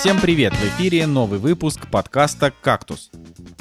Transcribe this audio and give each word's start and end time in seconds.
Всем 0.00 0.18
привет! 0.18 0.54
В 0.54 0.64
эфире 0.64 1.06
новый 1.06 1.38
выпуск 1.38 1.86
подкаста 1.90 2.54
«Кактус». 2.62 3.10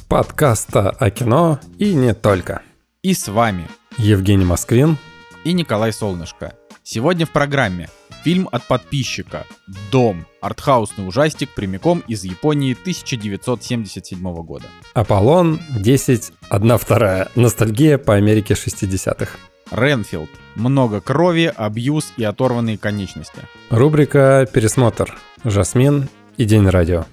Подкаста 0.07 0.89
о 0.89 1.09
кино 1.09 1.59
и 1.77 1.93
не 1.93 2.13
только. 2.13 2.61
И 3.03 3.13
с 3.13 3.27
вами 3.27 3.67
Евгений 3.97 4.45
Москвин 4.45 4.97
и 5.43 5.51
Николай 5.51 5.91
Солнышко. 5.91 6.53
Сегодня 6.81 7.25
в 7.25 7.31
программе 7.31 7.89
фильм 8.23 8.47
от 8.53 8.65
подписчика 8.65 9.45
«Дом»— 9.91 10.25
артхаусный 10.41 11.05
ужастик 11.05 11.49
прямиком 11.49 11.99
из 12.07 12.23
Японии 12.23 12.71
1977 12.71 14.33
года. 14.35 14.67
Аполлон 14.93 15.59
10, 15.77 16.31
1 16.49 16.77
вторая. 16.77 17.27
Ностальгия 17.35 17.97
по 17.97 18.15
Америке 18.15 18.53
60-х. 18.53 19.37
Ренфилд. 19.71 20.29
Много 20.55 21.01
крови, 21.01 21.51
абьюз 21.53 22.13
и 22.15 22.23
оторванные 22.23 22.77
конечности. 22.77 23.41
Рубрика 23.69 24.47
«Пересмотр». 24.53 25.17
Жасмин 25.43 26.09
и 26.39 26.45
День 26.45 26.69
радио. 26.69 27.05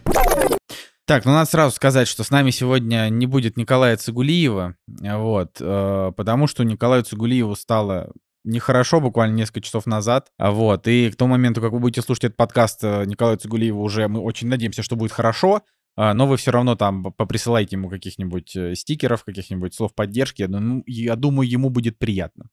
Так, 1.05 1.25
ну 1.25 1.33
надо 1.33 1.51
сразу 1.51 1.75
сказать, 1.75 2.07
что 2.07 2.23
с 2.23 2.31
нами 2.31 2.51
сегодня 2.51 3.09
не 3.09 3.27
будет 3.27 3.57
Николая 3.57 3.97
Цигулиева, 3.97 4.77
вот, 4.87 5.57
э, 5.59 6.13
потому 6.17 6.47
что 6.47 6.63
Николаю 6.63 7.03
Цигулиеву 7.03 7.57
стало 7.57 8.13
нехорошо 8.45 9.01
буквально 9.01 9.35
несколько 9.35 9.63
часов 9.63 9.85
назад, 9.87 10.29
вот, 10.39 10.87
и 10.87 11.11
к 11.11 11.17
тому 11.17 11.33
моменту, 11.33 11.61
как 11.61 11.73
вы 11.73 11.81
будете 11.81 12.03
слушать 12.03 12.25
этот 12.25 12.37
подкаст 12.37 12.85
э, 12.85 13.05
Николаю 13.05 13.37
Цигулиеву 13.37 13.83
уже, 13.83 14.07
мы 14.07 14.21
очень 14.21 14.47
надеемся, 14.47 14.85
что 14.85 14.95
будет 14.95 15.11
хорошо, 15.11 15.63
а, 15.97 16.13
но 16.13 16.27
вы 16.27 16.37
все 16.37 16.51
равно 16.51 16.77
там 16.77 17.03
поприсылайте 17.03 17.77
ему 17.77 17.89
каких-нибудь 17.89 18.55
э, 18.55 18.75
стикеров, 18.75 19.25
каких-нибудь 19.25 19.75
слов 19.75 19.95
поддержки. 19.95 20.43
Ну, 20.43 20.83
я 20.87 21.17
думаю, 21.17 21.49
ему 21.49 21.71
будет 21.71 21.99
приятно. 21.99 22.51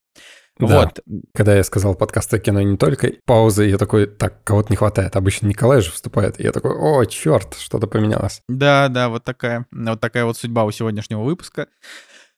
Да. 0.60 0.66
Вот. 0.66 1.00
Когда 1.34 1.56
я 1.56 1.64
сказал 1.64 1.96
подкаст 1.96 2.34
о 2.34 2.40
кино 2.40 2.62
не 2.62 2.78
только, 2.78 3.12
паузы, 3.26 3.66
я 3.66 3.78
такой, 3.78 4.06
так, 4.06 4.44
кого-то 4.44 4.72
не 4.72 4.76
хватает. 4.76 5.16
Обычно 5.16 5.48
Николай 5.48 5.82
же 5.82 5.92
вступает. 5.92 6.40
И 6.40 6.44
я 6.44 6.52
такой, 6.52 6.72
о, 6.72 7.04
черт, 7.06 7.56
что-то 7.58 7.88
поменялось. 7.88 8.42
Да, 8.48 8.88
да, 8.88 9.10
вот 9.10 9.24
такая, 9.24 9.66
вот 9.72 10.00
такая 10.00 10.26
вот 10.26 10.38
судьба 10.38 10.64
у 10.64 10.72
сегодняшнего 10.72 11.24
выпуска. 11.24 11.68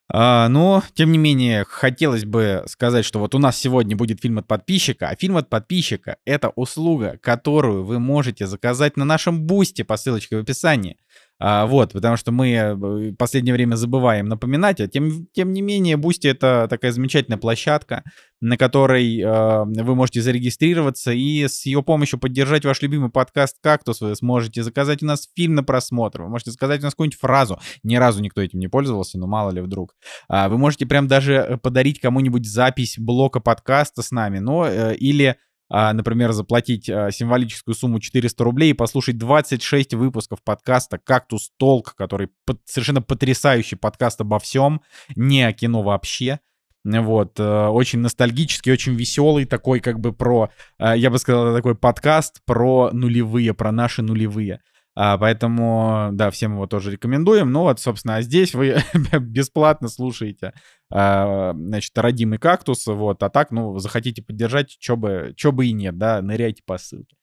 А, 0.08 0.48
но, 0.48 0.84
тем 0.94 1.10
не 1.10 1.18
менее, 1.18 1.64
хотелось 1.68 2.24
бы 2.24 2.62
сказать, 2.66 3.04
что 3.04 3.18
вот 3.18 3.34
у 3.34 3.38
нас 3.38 3.58
сегодня 3.58 3.96
будет 3.96 4.20
фильм 4.22 4.38
от 4.38 4.46
подписчика, 4.46 5.08
а 5.08 5.16
фильм 5.16 5.36
от 5.36 5.48
подписчика— 5.50 6.16
это 6.24 6.50
услуга, 6.50 7.18
которую 7.20 7.84
вы 7.84 7.98
можете 7.98 8.46
заказать 8.46 8.96
на 8.96 9.04
нашем 9.04 9.42
Бусти 9.42 9.84
по 9.84 9.96
ссылочке 9.96 10.36
в 10.36 10.40
описании. 10.40 10.96
А, 11.38 11.66
вот, 11.66 11.92
потому 11.92 12.16
что 12.16 12.32
мы 12.32 12.50
э, 12.50 12.74
в 12.74 13.14
последнее 13.16 13.52
время 13.52 13.74
забываем 13.74 14.26
напоминать, 14.26 14.80
а 14.80 14.88
тем, 14.88 15.26
тем 15.32 15.52
не 15.52 15.60
менее, 15.60 15.96
Бусти 15.98 16.28
это 16.28 16.66
такая 16.70 16.92
замечательная 16.92 17.38
площадка, 17.38 18.04
на 18.40 18.56
которой 18.56 19.20
э, 19.20 19.64
вы 19.64 19.94
можете 19.94 20.22
зарегистрироваться 20.22 21.12
и 21.12 21.46
с 21.46 21.66
ее 21.66 21.82
помощью 21.82 22.18
поддержать 22.18 22.64
ваш 22.64 22.80
любимый 22.80 23.10
подкаст 23.10 23.56
«Кактус». 23.62 24.00
Вы 24.00 24.16
сможете 24.16 24.62
заказать 24.62 25.02
у 25.02 25.06
нас 25.06 25.28
фильм 25.36 25.54
на 25.54 25.62
просмотр, 25.62 26.22
вы 26.22 26.30
можете 26.30 26.52
заказать 26.52 26.80
у 26.80 26.84
нас 26.84 26.94
какую-нибудь 26.94 27.18
фразу. 27.18 27.60
Ни 27.82 27.96
разу 27.96 28.22
никто 28.22 28.40
этим 28.40 28.58
не 28.58 28.68
пользовался, 28.68 29.18
но 29.18 29.26
мало 29.26 29.50
ли 29.50 29.60
вдруг. 29.60 29.94
А, 30.28 30.48
вы 30.48 30.56
можете 30.56 30.86
прям 30.86 31.06
даже 31.06 31.34
э, 31.34 31.56
подарить 31.58 32.00
кому-нибудь 32.00 32.48
запись 32.48 32.96
блока 32.98 33.40
подкаста 33.40 34.02
с 34.02 34.10
нами, 34.10 34.38
но 34.38 34.66
э, 34.66 34.96
или 34.96 35.36
например, 35.68 36.32
заплатить 36.32 36.88
а, 36.88 37.10
символическую 37.10 37.74
сумму 37.74 38.00
400 38.00 38.44
рублей 38.44 38.70
и 38.70 38.74
послушать 38.74 39.18
26 39.18 39.94
выпусков 39.94 40.42
подкаста 40.42 40.98
«Кактус 40.98 41.50
Толк», 41.56 41.94
который 41.96 42.28
совершенно 42.64 43.02
потрясающий 43.02 43.76
подкаст 43.76 44.20
обо 44.20 44.38
всем, 44.38 44.80
не 45.16 45.42
о 45.42 45.52
кино 45.52 45.82
вообще. 45.82 46.40
Вот, 46.84 47.40
э, 47.40 47.66
очень 47.66 47.98
ностальгический, 47.98 48.72
очень 48.72 48.94
веселый, 48.94 49.44
такой 49.44 49.80
как 49.80 49.98
бы 49.98 50.12
про, 50.12 50.50
э, 50.78 50.94
я 50.96 51.10
бы 51.10 51.18
сказал, 51.18 51.52
такой 51.52 51.74
подкаст 51.74 52.42
про 52.44 52.90
нулевые, 52.92 53.54
про 53.54 53.72
наши 53.72 54.02
нулевые. 54.02 54.60
А, 54.98 55.18
поэтому, 55.18 56.08
да, 56.12 56.30
всем 56.30 56.54
его 56.54 56.66
тоже 56.66 56.90
рекомендуем. 56.90 57.52
Ну 57.52 57.60
вот, 57.60 57.78
собственно, 57.78 58.16
а 58.16 58.22
здесь 58.22 58.54
вы 58.54 58.76
бесплатно 59.20 59.88
слушаете, 59.88 60.54
а, 60.90 61.52
значит, 61.54 61.96
родимый 61.98 62.38
кактус, 62.38 62.86
вот, 62.86 63.22
а 63.22 63.28
так, 63.28 63.50
ну, 63.50 63.78
захотите 63.78 64.22
поддержать, 64.22 64.76
чё 64.78 64.96
бы, 64.96 65.34
чё 65.36 65.52
бы 65.52 65.66
и 65.66 65.72
нет, 65.72 65.98
да, 65.98 66.22
ныряйте 66.22 66.62
по 66.64 66.78
ссылке. 66.78 67.14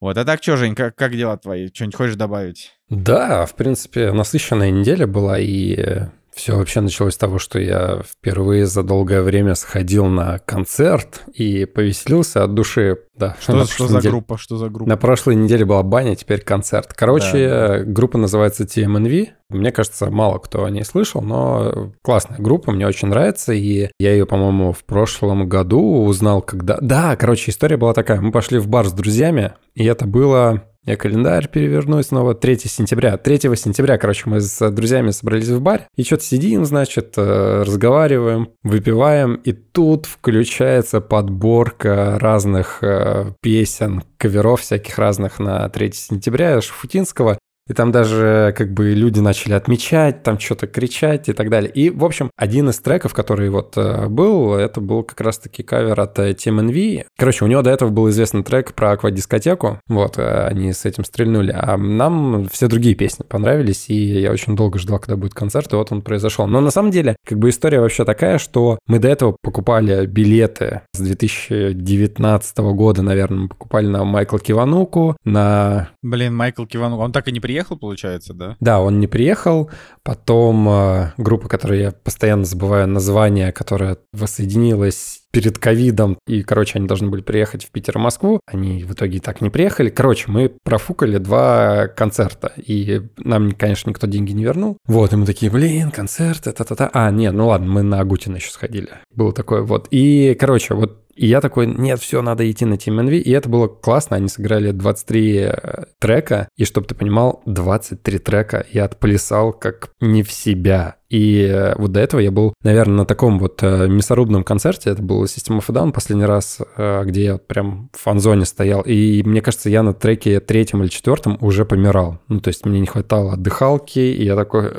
Вот, 0.00 0.16
а 0.16 0.24
так 0.24 0.40
что, 0.40 0.56
Жень, 0.56 0.76
как, 0.76 0.94
как 0.94 1.16
дела 1.16 1.36
твои? 1.36 1.68
Что-нибудь 1.72 1.96
хочешь 1.96 2.16
добавить? 2.16 2.72
Да, 2.88 3.44
в 3.44 3.56
принципе, 3.56 4.12
насыщенная 4.12 4.70
неделя 4.70 5.08
была, 5.08 5.40
и 5.40 6.04
все 6.36 6.54
вообще 6.54 6.82
началось 6.82 7.14
с 7.14 7.16
того, 7.16 7.38
что 7.38 7.58
я 7.58 8.02
впервые 8.06 8.66
за 8.66 8.82
долгое 8.82 9.22
время 9.22 9.54
сходил 9.54 10.04
на 10.04 10.38
концерт 10.38 11.22
и 11.32 11.64
повеселился 11.64 12.44
от 12.44 12.52
души. 12.52 12.98
Да, 13.14 13.36
что, 13.40 13.64
что 13.64 13.88
за 13.88 13.96
неделе... 13.96 14.10
группа? 14.10 14.36
Что 14.36 14.58
за 14.58 14.68
группа? 14.68 14.86
На 14.86 14.98
прошлой 14.98 15.34
неделе 15.34 15.64
была 15.64 15.82
баня, 15.82 16.14
теперь 16.14 16.42
концерт. 16.42 16.92
Короче, 16.92 17.48
да. 17.48 17.78
группа 17.84 18.18
называется 18.18 18.64
TMNV. 18.64 19.28
Мне 19.48 19.72
кажется, 19.72 20.10
мало 20.10 20.36
кто 20.38 20.66
о 20.66 20.70
ней 20.70 20.84
слышал, 20.84 21.22
но 21.22 21.92
классная 22.02 22.38
группа, 22.38 22.70
мне 22.70 22.86
очень 22.86 23.08
нравится. 23.08 23.54
И 23.54 23.88
я 23.98 24.12
ее, 24.12 24.26
по-моему, 24.26 24.72
в 24.72 24.84
прошлом 24.84 25.48
году 25.48 26.04
узнал, 26.04 26.42
когда... 26.42 26.76
Да, 26.82 27.16
короче, 27.16 27.50
история 27.50 27.78
была 27.78 27.94
такая. 27.94 28.20
Мы 28.20 28.30
пошли 28.30 28.58
в 28.58 28.68
бар 28.68 28.86
с 28.86 28.92
друзьями, 28.92 29.54
и 29.74 29.86
это 29.86 30.06
было 30.06 30.64
я 30.86 30.96
календарь 30.96 31.48
переверну 31.48 31.98
и 31.98 32.02
снова 32.02 32.34
3 32.34 32.58
сентября. 32.60 33.16
3 33.16 33.38
сентября, 33.56 33.98
короче, 33.98 34.22
мы 34.26 34.40
с 34.40 34.70
друзьями 34.70 35.10
собрались 35.10 35.48
в 35.48 35.60
бар 35.60 35.88
и 35.96 36.04
что-то 36.04 36.22
сидим, 36.22 36.64
значит, 36.64 37.14
э, 37.16 37.62
разговариваем, 37.62 38.50
выпиваем, 38.62 39.34
и 39.34 39.52
тут 39.52 40.06
включается 40.06 41.00
подборка 41.00 42.18
разных 42.20 42.78
э, 42.82 43.32
песен, 43.42 44.04
каверов 44.16 44.60
всяких 44.60 44.98
разных 44.98 45.40
на 45.40 45.68
3 45.68 45.92
сентября 45.92 46.60
Шафутинского. 46.60 47.38
И 47.68 47.72
там 47.72 47.90
даже 47.90 48.54
как 48.56 48.72
бы 48.72 48.92
люди 48.92 49.18
начали 49.18 49.54
отмечать, 49.54 50.22
там 50.22 50.38
что-то 50.38 50.66
кричать 50.68 51.28
и 51.28 51.32
так 51.32 51.50
далее. 51.50 51.70
И, 51.70 51.90
в 51.90 52.04
общем, 52.04 52.30
один 52.36 52.68
из 52.68 52.78
треков, 52.78 53.12
который 53.12 53.50
вот 53.50 53.76
э, 53.76 54.06
был, 54.06 54.54
это 54.54 54.80
был 54.80 55.02
как 55.02 55.20
раз-таки 55.20 55.64
кавер 55.64 55.98
от 56.00 56.18
э, 56.20 56.30
Team 56.32 56.60
NV. 56.60 57.06
Короче, 57.16 57.44
у 57.44 57.48
него 57.48 57.62
до 57.62 57.70
этого 57.70 57.90
был 57.90 58.08
известный 58.10 58.44
трек 58.44 58.72
про 58.74 58.92
аквадискотеку. 58.92 59.80
Вот, 59.88 60.16
э, 60.16 60.46
они 60.46 60.72
с 60.72 60.84
этим 60.84 61.04
стрельнули. 61.04 61.52
А 61.58 61.76
нам 61.76 62.48
все 62.48 62.68
другие 62.68 62.94
песни 62.94 63.24
понравились, 63.28 63.86
и 63.88 64.20
я 64.20 64.30
очень 64.30 64.54
долго 64.54 64.78
ждал, 64.78 65.00
когда 65.00 65.16
будет 65.16 65.34
концерт, 65.34 65.72
и 65.72 65.76
вот 65.76 65.90
он 65.90 66.02
произошел. 66.02 66.46
Но 66.46 66.60
на 66.60 66.70
самом 66.70 66.92
деле, 66.92 67.16
как 67.26 67.38
бы 67.38 67.50
история 67.50 67.80
вообще 67.80 68.04
такая, 68.04 68.38
что 68.38 68.78
мы 68.86 69.00
до 69.00 69.08
этого 69.08 69.36
покупали 69.42 70.06
билеты 70.06 70.82
с 70.92 71.00
2019 71.00 72.58
года, 72.58 73.02
наверное, 73.02 73.40
мы 73.40 73.48
покупали 73.48 73.88
на 73.88 74.04
Майкла 74.04 74.38
Кивануку, 74.38 75.16
на... 75.24 75.88
Блин, 76.02 76.36
Майкл 76.36 76.64
Кивануку, 76.64 77.02
он 77.02 77.10
так 77.10 77.26
и 77.26 77.32
не 77.32 77.40
приехал 77.40 77.55
приехал, 77.56 77.78
получается, 77.78 78.34
да? 78.34 78.56
Да, 78.60 78.80
он 78.80 79.00
не 79.00 79.06
приехал. 79.06 79.70
Потом 80.02 80.68
э, 80.68 81.12
группа, 81.16 81.48
которую 81.48 81.80
я 81.80 81.90
постоянно 81.90 82.44
забываю 82.44 82.86
название, 82.86 83.50
которая 83.50 83.96
воссоединилась 84.12 85.22
перед 85.30 85.58
ковидом, 85.58 86.18
и, 86.26 86.42
короче, 86.42 86.78
они 86.78 86.86
должны 86.86 87.08
были 87.08 87.22
приехать 87.22 87.64
в 87.64 87.70
Питер 87.70 87.96
и 87.96 88.00
Москву, 88.00 88.40
они 88.46 88.84
в 88.84 88.92
итоге 88.92 89.20
так 89.20 89.40
не 89.40 89.48
приехали. 89.48 89.88
Короче, 89.88 90.30
мы 90.30 90.52
профукали 90.64 91.16
два 91.16 91.88
концерта, 91.88 92.52
и 92.56 93.02
нам, 93.16 93.52
конечно, 93.52 93.88
никто 93.88 94.06
деньги 94.06 94.32
не 94.32 94.44
вернул. 94.44 94.76
Вот, 94.86 95.12
и 95.12 95.16
мы 95.16 95.24
такие, 95.24 95.50
блин, 95.50 95.90
концерт, 95.90 96.46
это-то-то. 96.46 96.90
А, 96.92 97.10
нет, 97.10 97.32
ну 97.32 97.48
ладно, 97.48 97.66
мы 97.66 97.82
на 97.82 98.00
Агутина 98.00 98.36
еще 98.36 98.50
сходили. 98.50 98.90
Было 99.14 99.32
такое 99.32 99.62
вот. 99.62 99.88
И, 99.90 100.36
короче, 100.38 100.74
вот 100.74 101.05
и 101.16 101.26
я 101.26 101.40
такой, 101.40 101.66
нет, 101.66 101.98
все, 101.98 102.20
надо 102.20 102.48
идти 102.48 102.64
на 102.66 102.74
Team 102.74 103.00
NV. 103.00 103.18
И 103.18 103.30
это 103.30 103.48
было 103.48 103.68
классно. 103.68 104.16
Они 104.16 104.28
сыграли 104.28 104.70
23 104.70 105.36
э, 105.38 105.84
трека. 105.98 106.48
И 106.56 106.64
чтобы 106.64 106.86
ты 106.86 106.94
понимал, 106.94 107.42
23 107.46 108.18
трека 108.18 108.66
я 108.70 108.84
отплясал 108.84 109.52
как 109.52 109.90
не 110.00 110.22
в 110.22 110.30
себя. 110.30 110.96
И 111.08 111.42
э, 111.42 111.74
вот 111.76 111.92
до 111.92 112.00
этого 112.00 112.20
я 112.20 112.30
был, 112.30 112.54
наверное, 112.62 112.98
на 112.98 113.06
таком 113.06 113.38
вот 113.38 113.62
э, 113.62 113.86
мясорубном 113.88 114.44
концерте. 114.44 114.90
Это 114.90 115.02
был 115.02 115.24
System 115.24 115.58
of 115.58 115.64
a 115.68 115.72
Down 115.72 115.92
последний 115.92 116.24
раз, 116.24 116.58
э, 116.76 117.04
где 117.04 117.24
я 117.24 117.38
прям 117.38 117.90
в 117.92 118.00
фан-зоне 118.00 118.44
стоял. 118.44 118.82
И 118.82 119.22
мне 119.24 119.40
кажется, 119.40 119.70
я 119.70 119.82
на 119.82 119.94
треке 119.94 120.40
третьем 120.40 120.82
или 120.82 120.88
четвертом 120.88 121.38
уже 121.40 121.64
помирал. 121.64 122.18
Ну, 122.28 122.40
то 122.40 122.48
есть 122.48 122.66
мне 122.66 122.80
не 122.80 122.86
хватало 122.86 123.34
отдыхалки, 123.34 123.98
и 123.98 124.24
я 124.24 124.36
такой, 124.36 124.72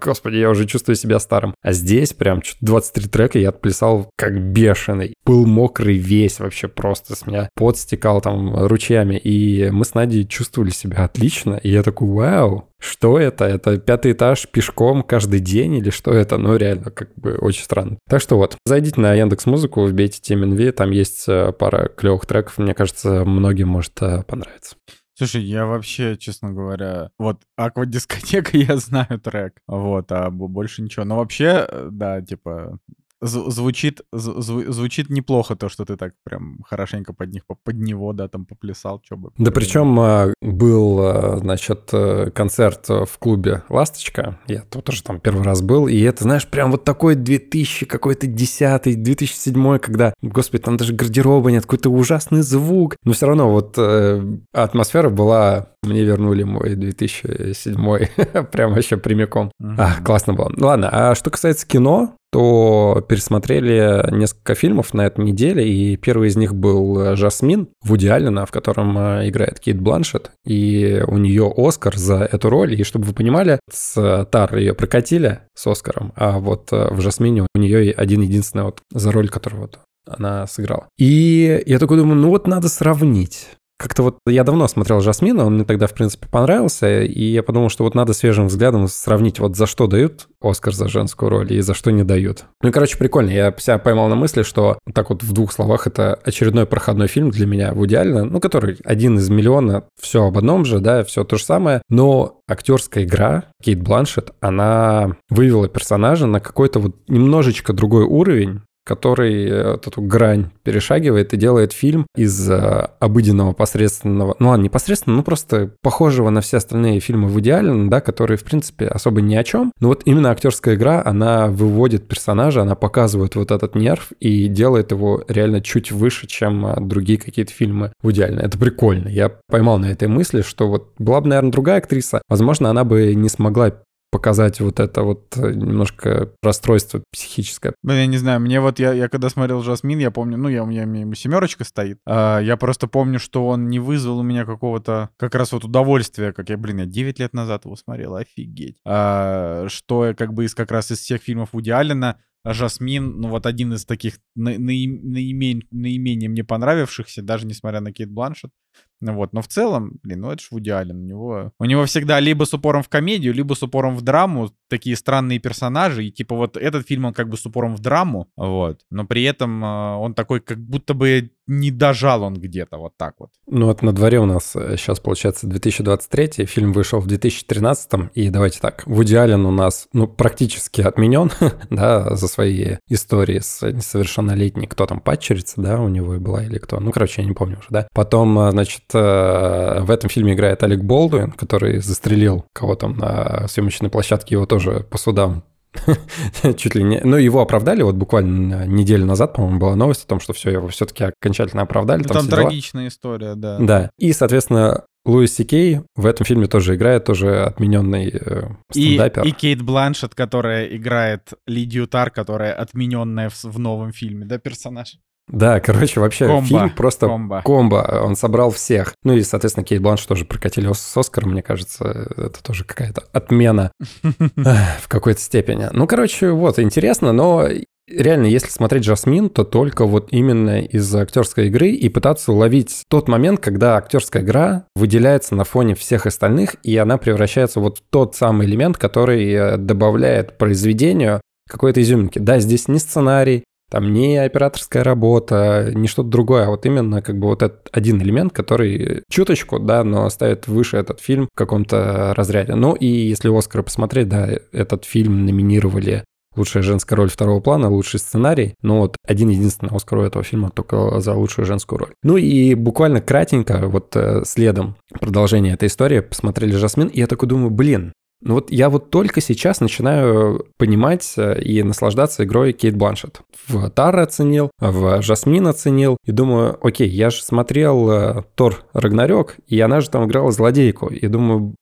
господи, 0.00 0.36
я 0.36 0.50
уже 0.50 0.66
чувствую 0.66 0.96
себя 0.96 1.18
старым. 1.18 1.54
А 1.62 1.72
здесь 1.72 2.12
прям 2.12 2.42
23 2.60 3.08
трека 3.08 3.38
я 3.38 3.50
отплясал 3.50 4.10
как 4.16 4.40
бешеный. 4.40 5.14
Был 5.24 5.46
мокрый 5.46 5.96
весь 5.96 6.40
вообще 6.40 6.68
просто. 6.68 7.16
С 7.16 7.26
меня 7.26 7.48
пот 7.54 7.78
стекал 7.78 8.20
там 8.20 8.66
ручьями. 8.66 9.16
И 9.16 9.70
мы 9.70 9.84
с 9.84 9.94
Надей 9.94 10.26
чувствовали 10.26 10.70
себя 10.70 11.04
отлично. 11.04 11.54
И 11.62 11.70
я 11.70 11.82
такой, 11.82 12.08
вау, 12.08 12.69
что 12.80 13.18
это? 13.18 13.44
Это 13.44 13.78
пятый 13.78 14.12
этаж 14.12 14.48
пешком 14.48 15.02
каждый 15.02 15.40
день 15.40 15.74
или 15.74 15.90
что 15.90 16.12
это? 16.12 16.38
Ну, 16.38 16.56
реально, 16.56 16.90
как 16.90 17.14
бы 17.14 17.34
очень 17.34 17.62
странно. 17.62 17.98
Так 18.08 18.20
что 18.20 18.36
вот, 18.36 18.56
зайдите 18.64 19.00
на 19.00 19.14
Яндекс 19.14 19.46
Музыку, 19.46 19.86
вбейте 19.86 20.20
TMNV, 20.20 20.72
там 20.72 20.90
есть 20.90 21.28
э, 21.28 21.52
пара 21.52 21.88
клевых 21.88 22.26
треков, 22.26 22.58
мне 22.58 22.74
кажется, 22.74 23.24
многим 23.24 23.68
может 23.68 24.00
э, 24.00 24.22
понравиться. 24.26 24.76
Слушай, 25.14 25.42
я 25.42 25.66
вообще, 25.66 26.16
честно 26.16 26.50
говоря, 26.50 27.10
вот 27.18 27.42
аквадискотека 27.54 28.56
я 28.56 28.76
знаю 28.78 29.20
трек, 29.22 29.60
вот, 29.66 30.10
а 30.12 30.30
больше 30.30 30.80
ничего. 30.80 31.04
Но 31.04 31.16
вообще, 31.16 31.66
э, 31.68 31.88
да, 31.92 32.22
типа, 32.22 32.78
звучит, 33.20 34.00
звучит 34.12 35.10
неплохо 35.10 35.56
то, 35.56 35.68
что 35.68 35.84
ты 35.84 35.96
так 35.96 36.14
прям 36.24 36.58
хорошенько 36.66 37.12
под 37.12 37.32
них, 37.32 37.42
под 37.46 37.76
него, 37.76 38.12
да, 38.12 38.28
там 38.28 38.44
поплясал, 38.44 39.00
что 39.04 39.16
бы. 39.16 39.30
Да 39.38 39.50
причем 39.50 39.98
а, 40.00 40.32
был, 40.40 40.98
а, 41.00 41.38
значит, 41.38 41.90
э, 41.92 42.30
концерт 42.30 42.88
в 42.88 43.18
клубе 43.18 43.62
«Ласточка», 43.68 44.38
я 44.46 44.62
тут 44.62 44.84
тоже 44.84 45.02
там 45.02 45.20
первый 45.20 45.42
раз 45.42 45.62
был, 45.62 45.86
и 45.86 46.00
это, 46.00 46.24
знаешь, 46.24 46.46
прям 46.46 46.70
вот 46.70 46.84
такой 46.84 47.14
2000 47.14 47.86
какой-то 47.86 48.26
10 48.26 49.02
2007 49.02 49.78
когда, 49.78 50.14
господи, 50.22 50.62
там 50.62 50.76
даже 50.76 50.94
гардероба 50.94 51.50
нет, 51.50 51.64
какой-то 51.64 51.90
ужасный 51.90 52.42
звук, 52.42 52.96
но 53.04 53.12
все 53.12 53.26
равно 53.26 53.50
вот 53.50 53.74
э, 53.76 54.38
атмосфера 54.52 55.10
была, 55.10 55.70
мне 55.82 56.04
вернули 56.04 56.42
мой 56.42 56.74
2007 56.74 58.44
прям 58.52 58.74
вообще 58.74 58.96
прямиком. 58.96 59.50
А, 59.60 60.00
классно 60.02 60.34
было. 60.34 60.52
Ладно, 60.56 60.88
а 60.92 61.14
что 61.14 61.30
касается 61.30 61.66
кино, 61.66 62.16
то 62.30 63.04
пересмотрели 63.08 64.08
несколько 64.14 64.54
фильмов 64.54 64.94
на 64.94 65.06
этой 65.06 65.24
неделе, 65.24 65.68
и 65.68 65.96
первый 65.96 66.28
из 66.28 66.36
них 66.36 66.54
был 66.54 67.16
«Жасмин» 67.16 67.68
Вуди 67.82 68.06
Аллена, 68.06 68.46
в 68.46 68.50
котором 68.50 68.96
э, 68.96 69.28
играет 69.28 69.60
Кейт 69.60 69.80
Бланшет, 69.80 70.30
и 70.44 71.02
у 71.06 71.18
нее 71.18 71.52
Оскар 71.56 71.96
за 71.96 72.18
эту 72.18 72.50
роль, 72.50 72.80
и 72.80 72.84
чтобы 72.84 73.06
вы 73.06 73.12
понимали, 73.14 73.58
с 73.70 74.26
Тар 74.30 74.56
ее 74.56 74.74
прокатили 74.74 75.40
с 75.54 75.66
Оскаром, 75.66 76.12
а 76.16 76.38
вот 76.38 76.72
э, 76.72 76.94
в 76.94 77.00
«Жасмине» 77.00 77.46
у 77.54 77.58
нее 77.58 77.92
один-единственный 77.92 78.64
вот 78.64 78.80
за 78.92 79.10
роль, 79.10 79.28
которую 79.28 79.62
вот 79.62 79.80
она 80.06 80.46
сыграла. 80.46 80.88
И 80.98 81.62
я 81.66 81.78
такой 81.78 81.98
думаю, 81.98 82.16
ну 82.16 82.30
вот 82.30 82.46
надо 82.46 82.68
сравнить. 82.68 83.48
Как-то 83.80 84.02
вот 84.02 84.18
я 84.26 84.44
давно 84.44 84.68
смотрел 84.68 85.00
«Жасмина», 85.00 85.46
он 85.46 85.54
мне 85.54 85.64
тогда, 85.64 85.86
в 85.86 85.94
принципе, 85.94 86.28
понравился, 86.28 87.00
и 87.02 87.24
я 87.24 87.42
подумал, 87.42 87.70
что 87.70 87.84
вот 87.84 87.94
надо 87.94 88.12
свежим 88.12 88.48
взглядом 88.48 88.86
сравнить, 88.88 89.38
вот 89.38 89.56
за 89.56 89.64
что 89.64 89.86
дают 89.86 90.28
Оскар 90.42 90.74
за 90.74 90.86
женскую 90.86 91.30
роль 91.30 91.50
и 91.50 91.62
за 91.62 91.72
что 91.72 91.90
не 91.90 92.02
дают. 92.02 92.44
Ну 92.62 92.68
и, 92.68 92.72
короче, 92.72 92.98
прикольно. 92.98 93.30
Я 93.30 93.54
себя 93.56 93.78
поймал 93.78 94.08
на 94.08 94.16
мысли, 94.16 94.42
что 94.42 94.78
так 94.92 95.08
вот 95.08 95.22
в 95.22 95.32
двух 95.32 95.50
словах 95.50 95.86
это 95.86 96.12
очередной 96.12 96.66
проходной 96.66 97.08
фильм 97.08 97.30
для 97.30 97.46
меня 97.46 97.72
в 97.72 97.86
идеально, 97.86 98.26
ну, 98.26 98.38
который 98.38 98.76
один 98.84 99.16
из 99.16 99.30
миллиона, 99.30 99.84
все 99.98 100.26
об 100.26 100.36
одном 100.36 100.66
же, 100.66 100.80
да, 100.80 101.02
все 101.02 101.24
то 101.24 101.38
же 101.38 101.44
самое, 101.44 101.80
но 101.88 102.42
актерская 102.46 103.04
игра 103.04 103.44
Кейт 103.62 103.80
Бланшет, 103.80 104.32
она 104.40 105.16
вывела 105.30 105.70
персонажа 105.70 106.26
на 106.26 106.40
какой-то 106.40 106.80
вот 106.80 106.96
немножечко 107.08 107.72
другой 107.72 108.04
уровень, 108.04 108.60
который 108.90 109.44
э, 109.48 109.76
эту 109.76 110.02
грань 110.02 110.50
перешагивает 110.64 111.32
и 111.32 111.36
делает 111.36 111.72
фильм 111.72 112.08
из 112.16 112.50
э, 112.50 112.88
обыденного 112.98 113.52
посредственного, 113.52 114.34
ну 114.40 114.48
ладно, 114.48 114.64
непосредственно, 114.64 115.14
ну 115.14 115.22
просто 115.22 115.70
похожего 115.80 116.28
на 116.30 116.40
все 116.40 116.56
остальные 116.56 116.98
фильмы 116.98 117.28
в 117.28 117.38
идеале, 117.38 117.88
да, 117.88 118.00
которые, 118.00 118.36
в 118.36 118.42
принципе, 118.42 118.88
особо 118.88 119.20
ни 119.20 119.36
о 119.36 119.44
чем. 119.44 119.70
Но 119.78 119.86
вот 119.86 120.02
именно 120.06 120.32
актерская 120.32 120.74
игра, 120.74 121.02
она 121.04 121.46
выводит 121.46 122.08
персонажа, 122.08 122.62
она 122.62 122.74
показывает 122.74 123.36
вот 123.36 123.52
этот 123.52 123.76
нерв 123.76 124.10
и 124.18 124.48
делает 124.48 124.90
его 124.90 125.22
реально 125.28 125.60
чуть 125.60 125.92
выше, 125.92 126.26
чем 126.26 126.66
э, 126.66 126.80
другие 126.80 127.20
какие-то 127.20 127.52
фильмы 127.52 127.92
в 128.02 128.10
идеале. 128.10 128.40
Это 128.42 128.58
прикольно. 128.58 129.06
Я 129.06 129.30
поймал 129.46 129.78
на 129.78 129.86
этой 129.86 130.08
мысли, 130.08 130.42
что 130.42 130.66
вот 130.66 130.94
была 130.98 131.20
бы, 131.20 131.28
наверное, 131.28 131.52
другая 131.52 131.78
актриса, 131.78 132.22
возможно, 132.28 132.70
она 132.70 132.82
бы 132.82 133.14
не 133.14 133.28
смогла 133.28 133.72
показать 134.10 134.60
вот 134.60 134.80
это 134.80 135.02
вот 135.02 135.36
э, 135.36 135.52
немножко 135.52 136.32
расстройство 136.42 137.02
психическое. 137.12 137.74
Ну, 137.82 137.92
я 137.92 138.06
не 138.06 138.18
знаю, 138.18 138.40
мне 138.40 138.60
вот, 138.60 138.78
я, 138.78 138.92
я 138.92 139.08
когда 139.08 139.28
смотрел 139.28 139.62
«Жасмин», 139.62 139.98
я 139.98 140.10
помню, 140.10 140.36
ну, 140.36 140.48
я, 140.48 140.64
у 140.64 140.66
меня 140.66 140.82
ему 140.82 141.14
семерочка 141.14 141.64
стоит, 141.64 141.98
а, 142.06 142.40
я 142.40 142.56
просто 142.56 142.88
помню, 142.88 143.18
что 143.18 143.46
он 143.46 143.68
не 143.68 143.78
вызвал 143.78 144.18
у 144.18 144.22
меня 144.22 144.44
какого-то 144.44 145.10
как 145.16 145.34
раз 145.34 145.52
вот 145.52 145.64
удовольствия, 145.64 146.32
как 146.32 146.50
я, 146.50 146.56
блин, 146.56 146.78
я 146.78 146.86
9 146.86 147.18
лет 147.20 147.32
назад 147.32 147.64
его 147.64 147.76
смотрел, 147.76 148.16
офигеть. 148.16 148.78
А, 148.84 149.66
что 149.68 150.14
как 150.16 150.34
бы 150.34 150.44
из 150.44 150.54
как 150.54 150.70
раз 150.70 150.90
из 150.90 150.98
всех 150.98 151.22
фильмов 151.22 151.50
Вуди 151.52 151.70
Аллена 151.70 152.18
Жасмин, 152.44 153.20
ну 153.20 153.28
вот 153.28 153.44
один 153.44 153.74
из 153.74 153.84
таких 153.84 154.18
наименее, 154.34 155.62
наименее 155.70 156.30
мне 156.30 156.42
понравившихся, 156.42 157.22
даже 157.22 157.46
несмотря 157.46 157.80
на 157.80 157.92
Кейт 157.92 158.10
Бланшет. 158.10 158.50
Вот, 159.00 159.32
но 159.32 159.40
в 159.40 159.48
целом, 159.48 159.98
блин, 160.02 160.20
ну 160.20 160.30
это 160.30 160.42
ж 160.42 160.48
Вуди 160.50 160.70
Аллен. 160.70 160.96
У 160.96 161.06
него, 161.06 161.52
у 161.58 161.64
него 161.64 161.86
всегда 161.86 162.20
либо 162.20 162.44
с 162.44 162.52
упором 162.52 162.82
в 162.82 162.88
комедию, 162.88 163.32
либо 163.32 163.54
с 163.54 163.62
упором 163.62 163.96
в 163.96 164.02
драму, 164.02 164.50
такие 164.68 164.94
странные 164.94 165.38
персонажи. 165.38 166.04
И 166.04 166.10
типа 166.10 166.36
вот 166.36 166.56
этот 166.56 166.86
фильм, 166.86 167.06
он 167.06 167.14
как 167.14 167.28
бы 167.28 167.38
с 167.38 167.46
упором 167.46 167.76
в 167.76 167.80
драму, 167.80 168.28
вот. 168.36 168.80
Но 168.90 169.06
при 169.06 169.22
этом 169.24 169.64
э, 169.64 169.96
он 169.96 170.14
такой, 170.14 170.40
как 170.40 170.58
будто 170.58 170.92
бы 170.92 171.30
не 171.50 171.70
дожал 171.70 172.22
он 172.22 172.34
где-то, 172.34 172.78
вот 172.78 172.92
так 172.96 173.14
вот. 173.18 173.30
Ну 173.48 173.66
вот 173.66 173.82
на 173.82 173.92
дворе 173.92 174.20
у 174.20 174.24
нас 174.24 174.52
сейчас 174.52 174.98
э, 175.00 175.02
получается 175.02 175.48
2023, 175.48 176.46
фильм 176.46 176.72
вышел 176.72 177.00
в 177.00 177.06
2013, 177.08 178.12
и 178.14 178.30
давайте 178.30 178.60
так, 178.60 178.86
Вуди 178.86 179.16
Аллен 179.16 179.44
у 179.44 179.50
нас, 179.50 179.88
ну, 179.92 180.06
практически 180.06 180.80
отменен, 180.80 181.30
да, 181.70 182.14
за 182.14 182.28
свои 182.28 182.76
истории 182.88 183.40
с 183.40 183.66
несовершеннолетней, 183.66 184.68
кто 184.68 184.86
там, 184.86 185.00
падчерица, 185.00 185.60
да, 185.60 185.80
у 185.80 185.88
него 185.88 186.14
и 186.14 186.18
была 186.18 186.44
или 186.44 186.58
кто, 186.58 186.78
ну, 186.78 186.92
короче, 186.92 187.22
я 187.22 187.28
не 187.28 187.34
помню 187.34 187.58
уже, 187.58 187.66
да. 187.70 187.88
Потом, 187.92 188.38
э, 188.38 188.52
значит, 188.70 188.84
э, 188.94 189.80
в 189.82 189.90
этом 189.90 190.10
фильме 190.10 190.34
играет 190.34 190.62
Алек 190.62 190.82
Болдуин, 190.82 191.32
который 191.32 191.80
застрелил 191.80 192.44
кого 192.52 192.74
там 192.74 192.96
на 192.96 193.46
съемочной 193.48 193.90
площадке, 193.90 194.36
его 194.36 194.46
тоже 194.46 194.86
по 194.90 194.98
судам 194.98 195.44
чуть 196.56 196.74
ли 196.74 196.82
не... 196.82 197.00
Ну, 197.00 197.16
его 197.16 197.40
оправдали, 197.40 197.82
вот 197.82 197.94
буквально 197.94 198.66
неделю 198.66 199.06
назад, 199.06 199.34
по-моему, 199.34 199.58
была 199.58 199.76
новость 199.76 200.04
о 200.04 200.08
том, 200.08 200.20
что 200.20 200.32
все, 200.32 200.50
его 200.50 200.68
все-таки 200.68 201.04
окончательно 201.04 201.62
оправдали. 201.62 202.02
Там, 202.02 202.18
там 202.18 202.28
трагичная 202.28 202.88
история, 202.88 203.34
да. 203.36 203.58
Да. 203.58 203.90
И, 203.98 204.12
соответственно, 204.12 204.84
Луис 205.04 205.34
Сикей 205.34 205.80
в 205.94 206.06
этом 206.06 206.26
фильме 206.26 206.46
тоже 206.46 206.74
играет, 206.74 207.04
тоже 207.04 207.44
отмененный 207.44 208.10
э, 208.12 208.48
стендапер. 208.70 209.24
И, 209.24 209.28
и 209.28 209.32
Кейт 209.32 209.62
Бланшет, 209.62 210.14
которая 210.14 210.66
играет 210.66 211.32
Лидию 211.46 211.86
Тар, 211.86 212.10
которая 212.10 212.52
отмененная 212.52 213.30
в, 213.30 213.44
в 213.44 213.58
новом 213.58 213.92
фильме, 213.92 214.26
да, 214.26 214.38
персонаж? 214.38 214.98
Да, 215.30 215.60
короче, 215.60 216.00
вообще 216.00 216.26
комбо, 216.26 216.46
фильм 216.46 216.70
просто 216.70 217.06
комбо. 217.06 217.42
комбо. 217.44 218.00
Он 218.04 218.16
собрал 218.16 218.50
всех. 218.50 218.94
Ну 219.04 219.14
и, 219.14 219.22
соответственно, 219.22 219.64
Кейт 219.64 219.80
Бланш 219.80 220.04
тоже 220.04 220.24
прокатили 220.24 220.70
с 220.72 220.96
Оскаром, 220.96 221.32
мне 221.32 221.42
кажется. 221.42 222.08
Это 222.16 222.42
тоже 222.42 222.64
какая-то 222.64 223.04
отмена 223.12 223.72
в 224.02 224.88
какой-то 224.88 225.20
степени. 225.20 225.68
Ну, 225.72 225.86
короче, 225.86 226.30
вот, 226.30 226.58
интересно, 226.58 227.12
но 227.12 227.46
реально, 227.90 228.26
если 228.26 228.48
смотреть 228.48 228.84
Жасмин, 228.84 229.28
то 229.28 229.44
только 229.44 229.84
вот 229.84 230.08
именно 230.10 230.60
из-за 230.62 231.02
актерской 231.02 231.48
игры 231.48 231.70
и 231.70 231.88
пытаться 231.88 232.32
уловить 232.32 232.84
тот 232.88 233.08
момент, 233.08 233.40
когда 233.40 233.76
актерская 233.76 234.22
игра 234.22 234.64
выделяется 234.74 235.34
на 235.34 235.44
фоне 235.44 235.74
всех 235.74 236.06
остальных, 236.06 236.56
и 236.62 236.76
она 236.76 236.98
превращается 236.98 237.60
вот 237.60 237.78
в 237.78 237.82
тот 237.90 238.14
самый 238.14 238.46
элемент, 238.46 238.78
который 238.78 239.30
э, 239.32 239.56
добавляет 239.56 240.38
произведению 240.38 241.20
какой-то 241.48 241.82
изюминки. 241.82 242.18
Да, 242.18 242.38
здесь 242.38 242.68
не 242.68 242.78
сценарий, 242.78 243.44
там 243.70 243.92
не 243.92 244.18
операторская 244.18 244.84
работа, 244.84 245.70
не 245.74 245.88
что-то 245.88 246.08
другое, 246.08 246.46
а 246.46 246.50
вот 246.50 246.66
именно 246.66 247.02
как 247.02 247.18
бы 247.18 247.28
вот 247.28 247.42
этот 247.42 247.68
один 247.72 248.02
элемент, 248.02 248.32
который 248.32 249.02
чуточку, 249.08 249.58
да, 249.58 249.84
но 249.84 250.08
ставит 250.10 250.48
выше 250.48 250.76
этот 250.76 251.00
фильм 251.00 251.28
в 251.32 251.36
каком-то 251.36 252.12
разряде. 252.16 252.54
Ну 252.54 252.74
и 252.74 252.86
если 252.86 253.36
Оскар 253.36 253.62
посмотреть, 253.62 254.08
да, 254.08 254.28
этот 254.52 254.84
фильм 254.84 255.24
номинировали 255.24 256.04
лучшая 256.36 256.62
женская 256.62 256.96
роль 256.96 257.10
второго 257.10 257.40
плана, 257.40 257.68
лучший 257.68 258.00
сценарий. 258.00 258.54
Но 258.62 258.80
вот 258.80 258.96
один 259.06 259.28
единственный 259.28 259.74
Оскар 259.74 259.98
у 259.98 260.02
этого 260.02 260.24
фильма 260.24 260.50
только 260.50 261.00
за 261.00 261.14
лучшую 261.14 261.46
женскую 261.46 261.78
роль. 261.78 261.92
Ну 262.02 262.16
и 262.16 262.54
буквально 262.54 263.00
кратенько, 263.00 263.66
вот 263.66 263.94
э, 263.96 264.22
следом 264.24 264.76
продолжения 265.00 265.52
этой 265.52 265.68
истории, 265.68 266.00
посмотрели 266.00 266.52
«Жасмин», 266.52 266.88
и 266.88 266.98
я 266.98 267.06
такой 267.06 267.28
думаю, 267.28 267.50
блин, 267.50 267.92
ну 268.22 268.34
вот 268.34 268.50
я 268.50 268.68
вот 268.68 268.90
только 268.90 269.20
сейчас 269.20 269.60
начинаю 269.60 270.46
понимать 270.58 271.14
э, 271.16 271.40
и 271.40 271.62
наслаждаться 271.62 272.24
игрой 272.24 272.52
Кейт 272.52 272.76
Бланшет. 272.76 273.22
В 273.46 273.70
Тар 273.70 273.98
оценил, 273.98 274.50
в 274.58 275.00
Жасмин 275.02 275.46
оценил, 275.46 275.96
и 276.04 276.12
думаю, 276.12 276.58
окей, 276.64 276.88
я 276.88 277.10
же 277.10 277.22
смотрел 277.22 277.90
э, 277.90 278.22
Тор 278.34 278.64
Рагнарёк, 278.72 279.36
и 279.46 279.58
она 279.60 279.80
же 279.80 279.90
там 279.90 280.06
играла 280.06 280.30
злодейку, 280.32 280.88
и 280.88 281.06
думаю, 281.06 281.54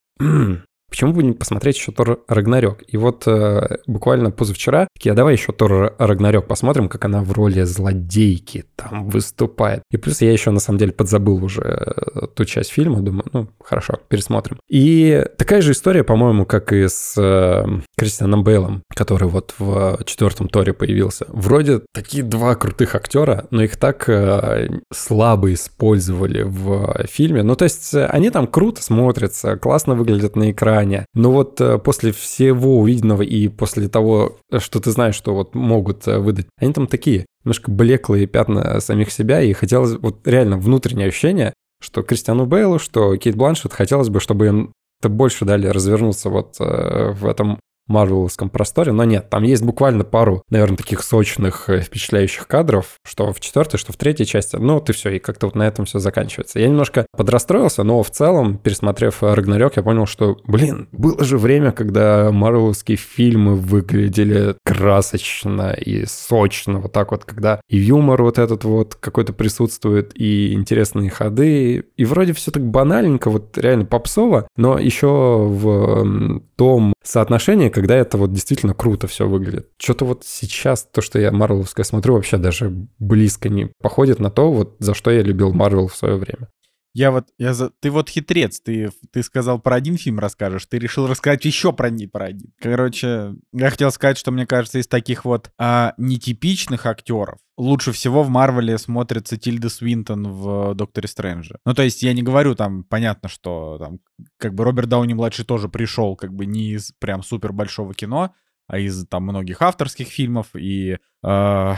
Почему 0.89 1.13
бы 1.13 1.21
не 1.21 1.33
посмотреть 1.33 1.77
еще 1.77 1.91
Тор 1.91 2.23
Рагнарёк? 2.27 2.83
И 2.87 2.97
вот 2.97 3.27
э, 3.27 3.77
буквально 3.85 4.31
позавчера, 4.31 4.87
такие, 4.99 5.13
а 5.13 5.15
давай 5.15 5.33
еще 5.33 5.53
Тор 5.53 5.95
Рагнарёк 5.97 6.45
посмотрим, 6.45 6.89
как 6.89 7.05
она 7.05 7.23
в 7.23 7.31
роли 7.31 7.63
злодейки 7.63 8.65
там 8.75 9.09
выступает. 9.09 9.81
И 9.91 9.97
плюс 9.97 10.21
я 10.21 10.31
еще 10.31 10.51
на 10.51 10.59
самом 10.59 10.77
деле 10.77 10.91
подзабыл 10.91 11.41
уже 11.41 11.61
э, 11.61 12.27
ту 12.35 12.43
часть 12.43 12.71
фильма, 12.71 12.99
думаю, 12.99 13.23
ну 13.31 13.47
хорошо, 13.63 13.97
пересмотрим. 14.09 14.59
И 14.69 15.25
такая 15.37 15.61
же 15.61 15.71
история, 15.71 16.03
по-моему, 16.03 16.45
как 16.45 16.73
и 16.73 16.87
с 16.89 17.15
э, 17.17 17.65
Кристианом 17.97 18.43
Бейлом, 18.43 18.83
который 18.93 19.29
вот 19.29 19.55
в 19.57 19.99
четвертом 20.05 20.49
Торе 20.49 20.73
появился. 20.73 21.25
Вроде 21.29 21.81
такие 21.93 22.23
два 22.23 22.55
крутых 22.55 22.93
актера, 22.93 23.45
но 23.51 23.63
их 23.63 23.77
так 23.77 24.09
э, 24.09 24.67
слабо 24.93 25.53
использовали 25.53 26.41
в 26.41 27.05
фильме. 27.07 27.41
Ну 27.41 27.55
то 27.55 27.63
есть 27.63 27.93
э, 27.93 28.05
они 28.05 28.31
там 28.31 28.47
круто 28.47 28.83
смотрятся, 28.83 29.55
классно 29.55 29.95
выглядят 29.95 30.35
на 30.35 30.51
экране. 30.51 31.05
Но 31.13 31.31
вот 31.31 31.61
э, 31.61 31.77
после 31.77 32.11
всего 32.11 32.79
увиденного 32.79 33.21
и 33.21 33.47
после 33.47 33.87
того, 33.87 34.37
что 34.57 34.81
ты 34.81 34.88
знаешь, 34.91 35.15
что 35.15 35.33
вот 35.33 35.55
могут 35.55 36.07
э, 36.07 36.19
выдать, 36.19 36.47
они 36.57 36.73
там 36.73 36.87
такие 36.87 37.25
немножко 37.43 37.71
блеклые 37.71 38.27
пятна 38.27 38.79
самих 38.79 39.11
себя, 39.11 39.41
и 39.41 39.53
хотелось 39.53 39.97
вот 39.99 40.27
реально 40.27 40.57
внутреннее 40.57 41.07
ощущение, 41.07 41.53
что 41.81 42.03
Кристиану 42.03 42.45
Бейлу, 42.45 42.79
что 42.79 43.15
Кейт 43.17 43.35
Бланшет 43.35 43.73
хотелось 43.73 44.09
бы, 44.09 44.19
чтобы 44.19 44.47
им 44.47 44.73
это 45.01 45.09
больше 45.09 45.45
дали 45.45 45.67
развернуться 45.67 46.29
вот 46.29 46.57
э, 46.59 47.11
в 47.11 47.25
этом 47.25 47.59
марвеловском 47.89 48.49
просторе, 48.49 48.91
но 48.91 49.03
нет, 49.03 49.29
там 49.29 49.43
есть 49.43 49.63
буквально 49.63 50.03
пару, 50.03 50.43
наверное, 50.49 50.77
таких 50.77 51.01
сочных, 51.01 51.69
э, 51.69 51.81
впечатляющих 51.81 52.47
кадров, 52.47 52.99
что 53.03 53.33
в 53.33 53.39
четвертой, 53.39 53.79
что 53.79 53.91
в 53.91 53.97
третьей 53.97 54.25
части, 54.25 54.55
ну, 54.55 54.79
ты 54.79 54.93
все, 54.93 55.09
и 55.09 55.19
как-то 55.19 55.47
вот 55.47 55.55
на 55.55 55.67
этом 55.67 55.85
все 55.85 55.99
заканчивается. 55.99 56.59
Я 56.59 56.67
немножко 56.67 57.05
подрастроился, 57.15 57.83
но 57.83 58.01
в 58.03 58.11
целом, 58.11 58.57
пересмотрев 58.57 59.23
Рагнарёк, 59.23 59.75
я 59.75 59.83
понял, 59.83 60.05
что, 60.05 60.37
блин, 60.45 60.87
было 60.91 61.23
же 61.23 61.37
время, 61.37 61.71
когда 61.71 62.31
марвеловские 62.31 62.97
фильмы 62.97 63.55
выглядели 63.55 64.55
красочно 64.63 65.71
и 65.71 66.05
сочно, 66.05 66.79
вот 66.79 66.91
так 66.93 67.11
вот, 67.11 67.25
когда 67.25 67.61
и 67.67 67.77
юмор 67.77 68.21
вот 68.23 68.37
этот 68.37 68.63
вот 68.63 68.95
какой-то 68.95 69.33
присутствует, 69.33 70.11
и 70.13 70.53
интересные 70.53 71.09
ходы, 71.09 71.85
и 71.97 72.05
вроде 72.05 72.33
все 72.33 72.51
так 72.51 72.63
банальненько, 72.65 73.29
вот 73.29 73.57
реально 73.57 73.85
попсово, 73.85 74.47
но 74.55 74.77
еще 74.77 75.07
в 75.07 76.41
том 76.55 76.93
соотношении, 77.03 77.69
когда 77.79 77.95
это 77.95 78.17
вот 78.17 78.33
действительно 78.33 78.73
круто 78.73 79.07
все 79.07 79.25
выглядит. 79.25 79.69
Что-то 79.77 80.03
вот 80.03 80.25
сейчас 80.25 80.83
то, 80.83 80.99
что 80.99 81.17
я 81.17 81.31
Марвеловское 81.31 81.85
смотрю, 81.85 82.15
вообще 82.15 82.35
даже 82.35 82.69
близко 82.99 83.47
не 83.47 83.71
походит 83.81 84.19
на 84.19 84.29
то, 84.29 84.51
вот 84.51 84.75
за 84.79 84.93
что 84.93 85.11
я 85.11 85.21
любил 85.21 85.53
Марвел 85.53 85.87
в 85.87 85.95
свое 85.95 86.17
время. 86.17 86.49
Я 86.93 87.11
вот, 87.11 87.27
я 87.37 87.53
за... 87.53 87.69
ты 87.69 87.91
вот 87.91 88.09
хитрец, 88.09 88.59
ты, 88.61 88.91
ты 89.11 89.23
сказал 89.23 89.59
про 89.59 89.75
один 89.75 89.97
фильм 89.97 90.19
расскажешь, 90.19 90.65
ты 90.65 90.79
решил 90.79 91.07
рассказать 91.07 91.45
еще 91.45 91.71
про, 91.71 91.89
не 91.89 92.07
про 92.07 92.25
один. 92.25 92.51
Короче, 92.59 93.35
я 93.53 93.69
хотел 93.69 93.91
сказать, 93.91 94.17
что 94.17 94.31
мне 94.31 94.45
кажется, 94.45 94.79
из 94.79 94.87
таких 94.87 95.25
вот 95.25 95.51
а, 95.57 95.93
нетипичных 95.97 96.85
актеров 96.85 97.39
лучше 97.59 97.91
всего 97.91 98.23
в 98.23 98.29
Марвеле 98.29 98.77
смотрится 98.77 99.37
Тильда 99.37 99.69
Свинтон 99.69 100.31
в 100.31 100.73
Докторе 100.73 101.07
Стрэнджа. 101.07 101.57
Ну, 101.65 101.73
то 101.73 101.83
есть 101.83 102.01
я 102.01 102.13
не 102.13 102.23
говорю 102.23 102.55
там, 102.55 102.83
понятно, 102.83 103.29
что 103.29 103.77
там 103.77 103.99
как 104.37 104.55
бы 104.55 104.63
Роберт 104.63 104.87
Дауни-младший 104.89 105.45
тоже 105.45 105.67
пришел 105.67 106.15
как 106.15 106.33
бы 106.33 106.45
не 106.45 106.71
из 106.71 106.93
прям 106.99 107.21
супер 107.21 107.51
большого 107.51 107.93
кино, 107.93 108.33
а 108.67 108.79
из 108.79 109.05
там 109.07 109.23
многих 109.23 109.61
авторских 109.61 110.07
фильмов 110.07 110.47
и... 110.55 110.97
Э, 111.23 111.75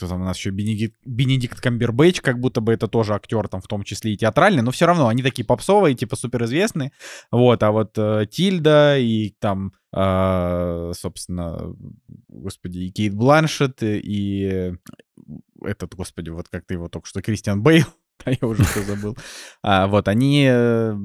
кто 0.00 0.08
там 0.08 0.22
у 0.22 0.24
нас 0.24 0.38
еще, 0.38 0.48
Бенедикт, 0.48 0.96
Бенедикт 1.04 1.60
Камбербэтч, 1.60 2.22
как 2.22 2.40
будто 2.40 2.62
бы 2.62 2.72
это 2.72 2.88
тоже 2.88 3.14
актер 3.14 3.48
там 3.48 3.60
в 3.60 3.68
том 3.68 3.82
числе 3.82 4.14
и 4.14 4.16
театральный, 4.16 4.62
но 4.62 4.70
все 4.70 4.86
равно 4.86 5.08
они 5.08 5.22
такие 5.22 5.44
попсовые, 5.44 5.94
типа 5.94 6.16
суперизвестные, 6.16 6.92
вот, 7.30 7.62
а 7.62 7.70
вот 7.70 7.98
э, 7.98 8.24
Тильда 8.30 8.96
и 8.98 9.34
там, 9.38 9.74
э, 9.94 10.92
собственно, 10.96 11.76
господи, 12.28 12.78
и 12.78 12.90
Кейт 12.90 13.14
Бланшет, 13.14 13.82
и 13.82 14.72
этот, 15.62 15.94
господи, 15.94 16.30
вот 16.30 16.48
как 16.48 16.64
ты 16.64 16.74
его 16.74 16.88
только 16.88 17.06
что, 17.06 17.20
Кристиан 17.20 17.62
Бейл, 17.62 17.84
да, 18.24 18.32
я 18.40 18.48
уже 18.48 18.64
все 18.64 18.82
забыл, 18.82 19.18
а, 19.62 19.86
вот, 19.86 20.08
они... 20.08 20.46
Э, 20.50 20.96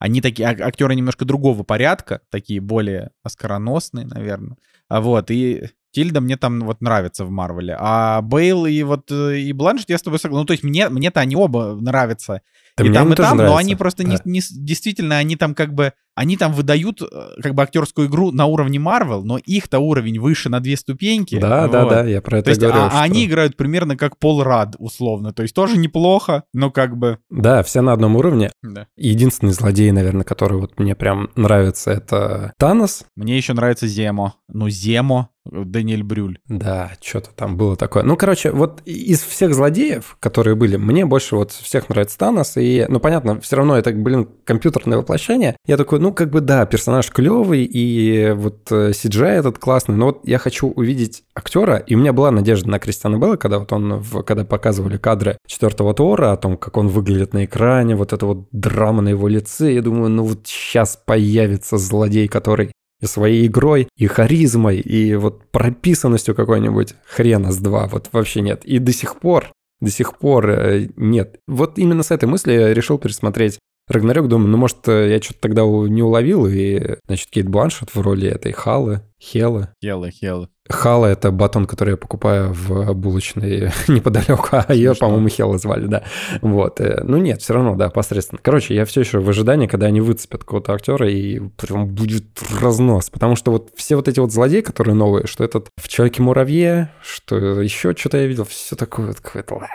они 0.00 0.20
такие 0.20 0.46
актеры 0.46 0.94
немножко 0.96 1.24
другого 1.24 1.62
порядка, 1.62 2.20
такие 2.28 2.60
более 2.60 3.12
оскароносные, 3.22 4.04
наверное. 4.04 4.58
А 4.88 5.00
вот, 5.00 5.30
и 5.30 5.70
Тильда 5.94 6.20
мне 6.20 6.36
там 6.36 6.60
вот 6.60 6.80
нравится 6.80 7.24
в 7.24 7.30
Марвеле. 7.30 7.76
А 7.78 8.20
Бейл 8.20 8.66
и 8.66 8.82
вот 8.82 9.10
э, 9.12 9.38
и 9.38 9.52
Бланшет 9.52 9.90
я 9.90 9.98
с 9.98 10.02
тобой 10.02 10.18
согласен. 10.18 10.40
Ну, 10.40 10.44
то 10.44 10.52
есть 10.52 10.64
мне, 10.64 10.88
мне-то 10.88 11.20
они 11.20 11.36
оба 11.36 11.76
нравятся. 11.80 12.42
Да 12.76 12.84
и 12.84 12.92
там, 12.92 13.12
и 13.12 13.14
там, 13.14 13.36
нравится. 13.36 13.52
но 13.52 13.56
они 13.56 13.76
просто 13.76 14.02
да. 14.02 14.10
не, 14.10 14.18
не, 14.24 14.40
действительно, 14.50 15.18
они 15.18 15.36
там 15.36 15.54
как 15.54 15.72
бы, 15.72 15.92
они 16.16 16.36
там 16.36 16.52
выдают 16.52 17.02
э, 17.02 17.06
как 17.40 17.54
бы 17.54 17.62
актерскую 17.62 18.08
игру 18.08 18.32
на 18.32 18.46
уровне 18.46 18.80
Марвел, 18.80 19.22
но 19.22 19.38
их-то 19.38 19.78
уровень 19.78 20.18
выше 20.18 20.48
на 20.48 20.58
две 20.58 20.76
ступеньки. 20.76 21.38
Да, 21.38 21.62
вот. 21.62 21.70
да, 21.70 21.88
да, 21.88 22.04
я 22.04 22.20
про 22.20 22.38
это 22.38 22.46
то 22.46 22.50
есть, 22.50 22.60
говорю. 22.60 22.80
А, 22.80 22.90
что... 22.90 23.00
они 23.00 23.26
играют 23.26 23.56
примерно 23.56 23.96
как 23.96 24.18
Пол 24.18 24.42
Рад, 24.42 24.74
условно. 24.78 25.32
То 25.32 25.42
есть 25.42 25.54
тоже 25.54 25.76
неплохо, 25.76 26.42
но 26.52 26.72
как 26.72 26.96
бы... 26.96 27.18
Да, 27.30 27.62
все 27.62 27.80
на 27.80 27.92
одном 27.92 28.16
уровне. 28.16 28.50
Да. 28.62 28.88
Единственный 28.96 29.52
злодей, 29.52 29.92
наверное, 29.92 30.24
который 30.24 30.58
вот 30.58 30.76
мне 30.80 30.96
прям 30.96 31.30
нравится, 31.36 31.92
это 31.92 32.54
Танос. 32.58 33.04
Мне 33.14 33.36
еще 33.36 33.52
нравится 33.52 33.86
Земо. 33.86 34.34
Ну, 34.48 34.68
Земо, 34.68 35.28
Даниэль 35.44 36.02
Брюль. 36.02 36.38
Да, 36.48 36.92
что-то 37.00 37.30
там 37.34 37.56
было 37.56 37.76
такое. 37.76 38.02
Ну, 38.02 38.16
короче, 38.16 38.50
вот 38.50 38.80
из 38.84 39.22
всех 39.22 39.54
злодеев, 39.54 40.16
которые 40.20 40.54
были, 40.54 40.76
мне 40.76 41.04
больше 41.04 41.36
вот 41.36 41.52
всех 41.52 41.88
нравится 41.88 42.18
Танос. 42.18 42.56
И, 42.56 42.86
ну, 42.88 43.00
понятно, 43.00 43.40
все 43.40 43.56
равно 43.56 43.76
это, 43.76 43.92
блин, 43.92 44.28
компьютерное 44.44 44.98
воплощение. 44.98 45.56
Я 45.66 45.76
такой, 45.76 46.00
ну, 46.00 46.12
как 46.12 46.30
бы 46.30 46.40
да, 46.40 46.66
персонаж 46.66 47.10
клевый, 47.10 47.64
и 47.64 48.32
вот 48.32 48.70
CGI 48.70 49.24
э, 49.26 49.38
этот 49.38 49.58
классный, 49.58 49.94
но 49.94 50.06
вот 50.06 50.20
я 50.24 50.38
хочу 50.38 50.68
увидеть 50.68 51.24
актера, 51.34 51.76
и 51.76 51.94
у 51.94 51.98
меня 51.98 52.12
была 52.12 52.30
надежда 52.30 52.70
на 52.70 52.78
Кристиана 52.78 53.18
Белла, 53.18 53.36
когда 53.36 53.58
вот 53.58 53.72
он, 53.72 54.00
в, 54.00 54.22
когда 54.22 54.44
показывали 54.44 54.96
кадры 54.96 55.38
четвертого 55.46 55.94
Тора, 55.94 56.32
о 56.32 56.36
том, 56.36 56.56
как 56.56 56.76
он 56.76 56.88
выглядит 56.88 57.34
на 57.34 57.44
экране, 57.44 57.96
вот 57.96 58.12
это 58.12 58.26
вот 58.26 58.48
драма 58.52 59.02
на 59.02 59.10
его 59.10 59.28
лице, 59.28 59.72
я 59.74 59.82
думаю, 59.82 60.10
ну 60.10 60.24
вот 60.24 60.46
сейчас 60.46 60.98
появится 61.04 61.78
злодей, 61.78 62.28
который 62.28 62.72
своей 63.06 63.46
игрой, 63.46 63.88
и 63.96 64.06
харизмой, 64.06 64.78
и 64.78 65.14
вот 65.14 65.42
прописанностью 65.50 66.34
какой-нибудь 66.34 66.94
хрена 67.06 67.52
с 67.52 67.58
два, 67.58 67.86
вот 67.86 68.08
вообще 68.12 68.40
нет. 68.40 68.64
И 68.64 68.78
до 68.78 68.92
сих 68.92 69.16
пор, 69.16 69.52
до 69.80 69.90
сих 69.90 70.18
пор 70.18 70.50
э, 70.50 70.88
нет. 70.96 71.40
Вот 71.46 71.78
именно 71.78 72.02
с 72.02 72.10
этой 72.10 72.28
мысли 72.28 72.52
я 72.52 72.74
решил 72.74 72.98
пересмотреть 72.98 73.58
Рагнарёк, 73.86 74.28
думаю, 74.28 74.48
ну, 74.48 74.56
может, 74.56 74.88
э, 74.88 75.10
я 75.10 75.20
что-то 75.20 75.40
тогда 75.40 75.62
не 75.62 76.02
уловил, 76.02 76.46
и, 76.46 76.96
значит, 77.06 77.28
Кейт 77.30 77.48
Бланшет 77.48 77.94
в 77.94 78.00
роли 78.00 78.28
этой 78.28 78.52
Халы, 78.52 79.02
Хелы. 79.20 79.68
Хелы, 79.82 80.10
Хелы. 80.10 80.48
Хала— 80.68 81.06
это 81.08 81.30
батон, 81.30 81.66
который 81.66 81.90
я 81.90 81.96
покупаю 81.98 82.52
в 82.54 82.94
булочной 82.94 83.70
неподалеку, 83.88 84.48
а 84.52 84.72
ее, 84.72 84.94
по-моему, 84.94 85.28
Хела 85.28 85.58
звали, 85.58 85.86
да. 85.86 86.04
Вот. 86.40 86.80
Э, 86.80 87.02
ну 87.04 87.18
нет, 87.18 87.42
все 87.42 87.52
равно, 87.52 87.76
да, 87.76 87.90
посредственно. 87.90 88.40
Короче, 88.42 88.74
я 88.74 88.86
все 88.86 89.00
еще 89.00 89.20
в 89.20 89.28
ожидании, 89.28 89.66
когда 89.66 89.86
они 89.86 90.00
выцепят 90.00 90.44
какого-то 90.44 90.72
актера, 90.72 91.10
и 91.10 91.40
прям 91.40 91.88
будет 91.88 92.24
разнос. 92.60 93.10
Потому 93.10 93.36
что 93.36 93.50
вот 93.52 93.72
все 93.76 93.96
вот 93.96 94.08
эти 94.08 94.20
вот 94.20 94.32
злодеи, 94.32 94.62
которые 94.62 94.94
новые, 94.94 95.26
что 95.26 95.44
этот 95.44 95.68
в 95.76 95.86
Человеке-муравье, 95.86 96.90
что 97.02 97.36
еще 97.60 97.94
что-то 97.94 98.16
я 98.16 98.26
видел, 98.26 98.44
все 98.44 98.74
такое 98.74 99.08
вот 99.08 99.20
какое-то... 99.20 99.66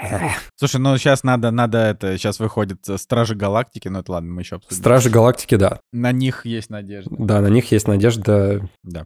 Слушай, 0.56 0.82
ну 0.82 0.98
сейчас 0.98 1.24
надо, 1.24 1.52
надо 1.52 1.78
это, 1.78 2.18
сейчас 2.18 2.40
выходит 2.40 2.80
Стражи 2.98 3.36
Галактики, 3.36 3.88
ну 3.90 4.00
это 4.00 4.12
ладно, 4.14 4.34
мы 4.34 4.42
еще 4.42 4.56
обсудим. 4.56 4.76
Стражи 4.76 5.12
Галактики, 5.12 5.54
да. 5.54 5.82
На 5.94 6.12
них 6.12 6.48
есть 6.48 6.72
надежда. 6.72 7.16
Да, 7.16 7.42
на 7.42 7.48
них 7.48 7.72
есть 7.72 7.88
надежда. 7.88 8.68
Да. 8.84 9.06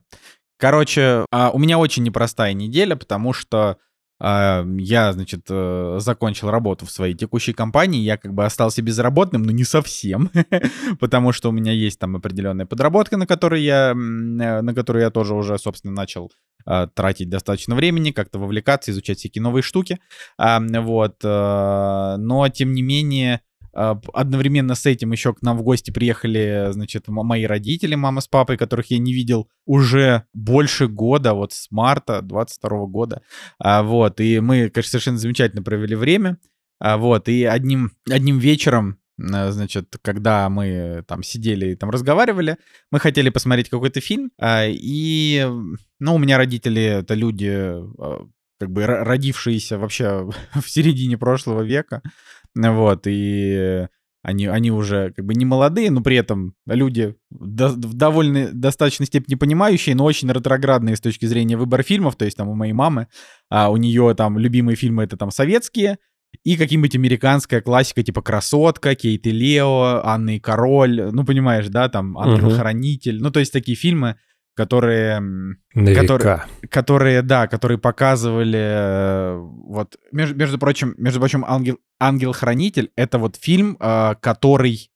Короче, 0.63 1.25
а, 1.29 1.51
у 1.51 1.60
меня 1.60 1.77
очень 1.77 2.03
непростая 2.03 2.53
неделя, 2.53 2.96
потому 2.96 3.34
что 3.34 3.79
а, 4.17 4.65
я, 4.77 5.12
значит, 5.12 5.41
э, 5.50 5.98
закончил 6.00 6.51
работу 6.51 6.86
в 6.86 6.91
своей 6.91 7.15
текущей 7.15 7.51
компании, 7.51 8.00
я 8.00 8.15
как 8.15 8.34
бы 8.34 8.46
остался 8.46 8.82
безработным, 8.82 9.43
но 9.43 9.51
не 9.51 9.65
совсем, 9.65 10.32
потому 11.01 11.34
что 11.34 11.50
у 11.50 11.51
меня 11.51 11.74
есть 11.74 12.00
там 12.00 12.15
определенная 12.15 12.65
подработка, 12.65 13.17
на 13.17 13.27
которой 13.27 13.62
я, 13.62 13.91
э, 13.91 13.93
на 13.93 14.74
которую 14.74 15.03
я 15.03 15.10
тоже 15.10 15.34
уже, 15.34 15.60
собственно, 15.60 15.91
начал 15.91 16.32
а, 16.65 16.88
тратить 16.88 17.27
достаточно 17.27 17.75
времени, 17.75 18.12
как-то 18.12 18.39
вовлекаться, 18.39 18.91
изучать 18.91 19.20
всякие 19.20 19.41
новые 19.41 19.63
штуки, 19.63 20.00
вот, 20.38 21.15
э, 21.25 22.15
но 22.20 22.48
тем 22.48 22.72
не 22.72 22.84
менее 22.84 23.41
одновременно 23.74 24.75
с 24.75 24.86
этим 24.86 25.12
еще 25.12 25.34
к 25.34 25.42
нам 25.42 25.58
в 25.58 25.63
гости 25.63 25.92
приехали, 25.92 26.68
значит, 26.72 27.08
мои 27.08 27.46
родители, 27.46 27.96
мама 27.96 28.22
с 28.22 28.27
папой, 28.27 28.58
которых 28.58 28.92
я 28.92 29.00
не 29.00 29.13
видел 29.13 29.50
уже 29.65 30.25
больше 30.34 30.88
года, 30.88 31.34
вот 31.34 31.53
с 31.53 31.72
марта 31.72 32.22
22 32.22 32.86
года. 32.86 33.22
А, 33.60 33.84
вот, 33.84 34.20
и 34.20 34.39
мы, 34.39 34.70
конечно, 34.70 34.92
совершенно 34.92 35.18
замечательно 35.18 35.63
провели 35.63 35.96
время. 35.96 36.38
А, 36.80 36.98
вот, 36.98 37.27
и 37.30 37.44
одним, 37.46 37.92
одним 38.10 38.39
вечером 38.39 39.00
значит, 39.18 39.96
когда 40.01 40.50
мы 40.50 41.03
там 41.08 41.22
сидели 41.22 41.72
и 41.72 41.75
там 41.75 41.92
разговаривали, 41.92 42.58
мы 42.92 43.00
хотели 43.00 43.30
посмотреть 43.30 43.70
какой-то 43.70 44.01
фильм, 44.01 44.32
и, 44.44 45.48
ну, 46.00 46.15
у 46.15 46.18
меня 46.18 46.38
родители— 46.38 46.82
это 46.84 47.13
люди, 47.13 47.75
как 48.60 48.72
бы 48.72 48.86
родившиеся 48.86 49.77
вообще 49.77 50.27
в 50.53 50.68
середине 50.68 51.18
прошлого 51.18 51.62
века, 51.62 52.01
вот, 52.56 53.04
и 53.08 53.88
они, 54.24 54.48
они 54.48 54.72
уже 54.72 55.12
как 55.12 55.26
бы 55.26 55.36
не 55.36 55.44
молодые, 55.44 55.92
но 55.92 56.02
при 56.02 56.16
этом 56.16 56.56
люди 56.66 57.16
до, 57.30 57.68
в 57.68 57.94
довольно 57.94 58.52
достаточной 58.54 59.06
степени 59.06 59.36
понимающие, 59.36 59.96
но 59.96 60.06
очень 60.06 60.32
ретроградные 60.32 60.96
с 60.96 61.02
точки 61.02 61.26
зрения 61.26 61.58
выбора 61.58 61.84
фильмов. 61.84 62.16
То 62.16 62.24
есть 62.24 62.38
там 62.38 62.48
у 62.48 62.56
моей 62.56 62.74
мамы, 62.74 63.08
а 63.50 63.70
у 63.70 63.76
нее 63.76 64.16
там 64.16 64.38
любимые 64.38 64.78
фильмы 64.78 65.04
это 65.04 65.18
там 65.18 65.30
советские, 65.30 65.98
и 66.44 66.56
какие-нибудь 66.56 66.96
американская 66.96 67.62
классика, 67.62 68.02
типа 68.02 68.22
«Красотка», 68.22 68.96
«Кейт 68.96 69.28
и 69.28 69.32
Лео», 69.32 70.02
«Анна 70.04 70.38
и 70.38 70.40
король», 70.40 71.10
ну, 71.12 71.26
понимаешь, 71.26 71.68
да, 71.68 71.90
там 71.90 72.18
«Ангел-хранитель», 72.18 73.22
ну, 73.22 73.30
то 73.30 73.40
есть 73.40 73.54
такие 73.54 73.76
фильмы, 73.76 74.18
которые, 74.56 75.22
которые, 75.74 76.44
которые, 76.70 77.22
да, 77.22 77.48
которые 77.48 77.78
показывали, 77.78 78.60
э, 78.60 79.38
вот, 79.38 79.98
между, 80.12 80.36
между 80.36 80.58
прочим, 80.58 80.94
между 80.98 81.20
прочим, 81.20 81.44
Ангел, 81.46 81.80
Ангел-хранитель 82.00 82.92
это 82.96 83.18
вот 83.18 83.36
фильм, 83.36 83.78
э, 83.80 84.16
который 84.20 84.90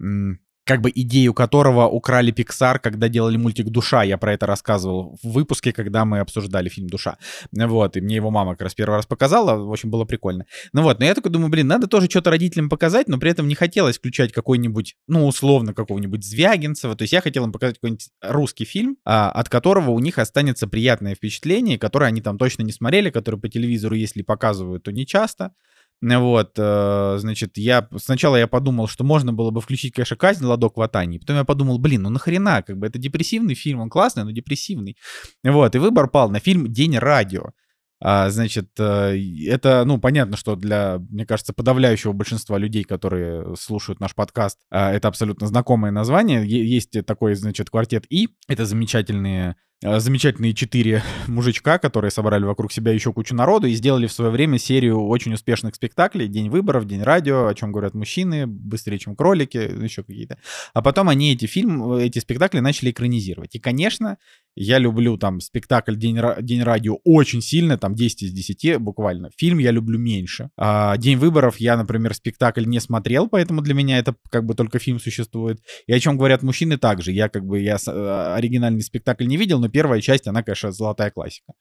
как 0.68 0.82
бы 0.82 0.92
идею 0.94 1.34
которого 1.34 1.88
украли 1.88 2.34
Pixar, 2.34 2.80
когда 2.80 3.08
делали 3.08 3.38
мультик 3.38 3.70
«Душа». 3.70 4.04
Я 4.04 4.18
про 4.18 4.34
это 4.34 4.46
рассказывал 4.46 5.18
в 5.24 5.32
выпуске, 5.32 5.72
когда 5.72 6.04
мы 6.04 6.20
обсуждали 6.20 6.68
фильм 6.68 6.90
«Душа». 6.90 7.18
Вот, 7.54 7.96
и 7.96 8.02
мне 8.02 8.18
его 8.18 8.32
мама 8.32 8.52
как 8.52 8.64
раз 8.64 8.76
первый 8.76 8.96
раз 8.96 9.06
показала, 9.06 9.56
в 9.56 9.72
общем, 9.72 9.90
было 9.90 10.04
прикольно. 10.04 10.46
Ну 10.74 10.84
вот, 10.84 11.00
но 11.00 11.06
я 11.06 11.16
такой 11.16 11.32
думаю, 11.32 11.50
блин, 11.50 11.68
надо 11.68 11.88
тоже 11.88 12.10
что-то 12.10 12.32
родителям 12.32 12.70
показать, 12.70 13.08
но 13.08 13.18
при 13.18 13.32
этом 13.32 13.48
не 13.48 13.56
хотелось 13.56 13.98
включать 13.98 14.34
какой-нибудь, 14.34 14.98
ну, 15.08 15.26
условно, 15.26 15.74
какого-нибудь 15.74 16.26
Звягинцева. 16.26 16.96
То 16.96 17.04
есть 17.04 17.14
я 17.14 17.22
хотел 17.22 17.46
им 17.46 17.54
показать 17.54 17.76
какой-нибудь 17.76 18.10
русский 18.22 18.66
фильм, 18.66 18.98
а, 19.06 19.32
от 19.32 19.48
которого 19.48 19.92
у 19.92 20.00
них 20.00 20.20
останется 20.20 20.68
приятное 20.68 21.16
впечатление, 21.16 21.80
которое 21.80 22.08
они 22.08 22.22
там 22.22 22.38
точно 22.38 22.64
не 22.64 22.74
смотрели, 22.74 23.10
который 23.10 23.40
по 23.40 23.48
телевизору, 23.48 23.96
если 23.96 24.22
показывают, 24.22 24.84
то 24.84 24.92
не 24.92 25.06
часто. 25.06 25.54
Вот, 26.02 26.54
э, 26.58 27.16
значит, 27.20 27.58
я 27.58 27.88
сначала 27.98 28.36
я 28.36 28.48
подумал, 28.48 28.88
что 28.88 29.04
можно 29.04 29.34
было 29.34 29.50
бы 29.50 29.62
включить, 29.62 29.94
конечно, 29.94 30.16
казнь 30.16 30.46
Ладок 30.46 30.78
в 30.78 30.82
Атане. 30.82 31.20
Потом 31.20 31.38
я 31.38 31.44
подумал, 31.44 31.80
блин, 31.80 32.04
ну 32.04 32.10
нахрена, 32.10 32.62
как 32.62 32.78
бы 32.78 32.86
это 32.86 33.00
депрессивный 33.00 33.56
фильм, 33.56 33.80
он 33.80 33.90
классный, 33.90 34.24
но 34.24 34.32
депрессивный. 34.32 34.96
Вот, 35.44 35.74
и 35.74 35.80
выбор 35.80 36.08
пал 36.08 36.30
на 36.30 36.40
фильм 36.40 36.72
«День 36.72 36.98
радио». 37.00 37.52
А, 38.00 38.30
значит, 38.30 38.70
э, 38.78 39.18
это, 39.48 39.84
ну, 39.86 39.98
понятно, 39.98 40.38
что 40.38 40.56
для, 40.56 41.00
мне 41.10 41.26
кажется, 41.26 41.52
подавляющего 41.52 42.14
большинства 42.14 42.60
людей, 42.60 42.84
которые 42.84 43.56
слушают 43.56 44.00
наш 44.00 44.14
подкаст, 44.14 44.60
а, 44.70 44.94
это 44.94 45.08
абсолютно 45.08 45.48
знакомое 45.48 45.92
название. 45.92 46.46
Есть 46.46 47.04
такой, 47.08 47.34
значит, 47.34 47.72
квартет 47.72 48.06
И. 48.12 48.30
Это 48.48 48.66
замечательные 48.66 49.56
замечательные 49.84 50.54
четыре 50.54 51.04
мужичка, 51.28 51.78
которые 51.78 52.10
собрали 52.10 52.44
вокруг 52.44 52.72
себя 52.72 52.92
еще 52.92 53.14
кучу 53.14 53.36
народу 53.36 53.68
и 53.68 53.74
сделали 53.74 54.08
в 54.08 54.12
свое 54.12 54.32
время 54.32 54.58
серию 54.58 55.06
очень 55.06 55.34
успешных 55.34 55.76
спектаклей. 55.76 56.28
День 56.28 56.50
выборов, 56.50 56.88
День 56.88 57.04
радио, 57.04 57.46
о 57.46 57.54
чем 57.54 57.72
говорят 57.72 57.94
мужчины, 57.94 58.48
быстрее, 58.48 58.98
чем 58.98 59.16
кролики, 59.16 59.58
еще 59.58 60.04
какие-то. 60.04 60.40
А 60.74 60.82
потом 60.82 61.10
они 61.10 61.34
эти 61.34 61.46
фильмы, 61.46 62.04
эти 62.04 62.18
спектакли 62.18 62.60
начали 62.60 62.90
экранизировать. 62.90 63.54
И, 63.54 63.60
конечно, 63.60 64.18
я 64.56 64.80
люблю 64.80 65.18
там 65.18 65.40
спектакль 65.40 65.96
День, 65.96 66.20
День 66.42 66.64
радио 66.64 66.98
очень 67.04 67.44
сильно, 67.44 67.78
там 67.78 67.94
10 67.94 68.24
из 68.24 68.32
10 68.32 68.80
буквально. 68.80 69.30
Фильм 69.38 69.60
я 69.60 69.70
люблю 69.70 70.00
меньше. 70.00 70.50
А 70.58 70.98
День 70.98 71.18
выборов 71.18 71.58
я, 71.58 71.78
например, 71.78 72.16
спектакль 72.16 72.66
не 72.66 72.80
смотрел, 72.80 73.28
поэтому 73.28 73.62
для 73.62 73.76
меня 73.76 74.00
это 74.00 74.16
как 74.32 74.46
бы 74.46 74.56
только 74.56 74.80
фильм 74.80 75.00
существует. 75.00 75.62
И 75.86 75.94
о 75.94 76.00
чем 76.00 76.18
говорят 76.18 76.42
мужчины 76.42 76.78
также. 76.78 77.12
Я 77.12 77.30
как 77.30 77.46
бы, 77.46 77.60
я 77.60 77.78
э, 77.86 78.34
оригинальный 78.36 78.82
спектакль 78.82 79.28
не 79.28 79.38
видел, 79.38 79.60
но 79.60 79.67
первая 79.70 80.02
часть, 80.02 80.28
она, 80.28 80.44
конечно, 80.44 80.72
золотая 80.72 81.12
классика. 81.12 81.54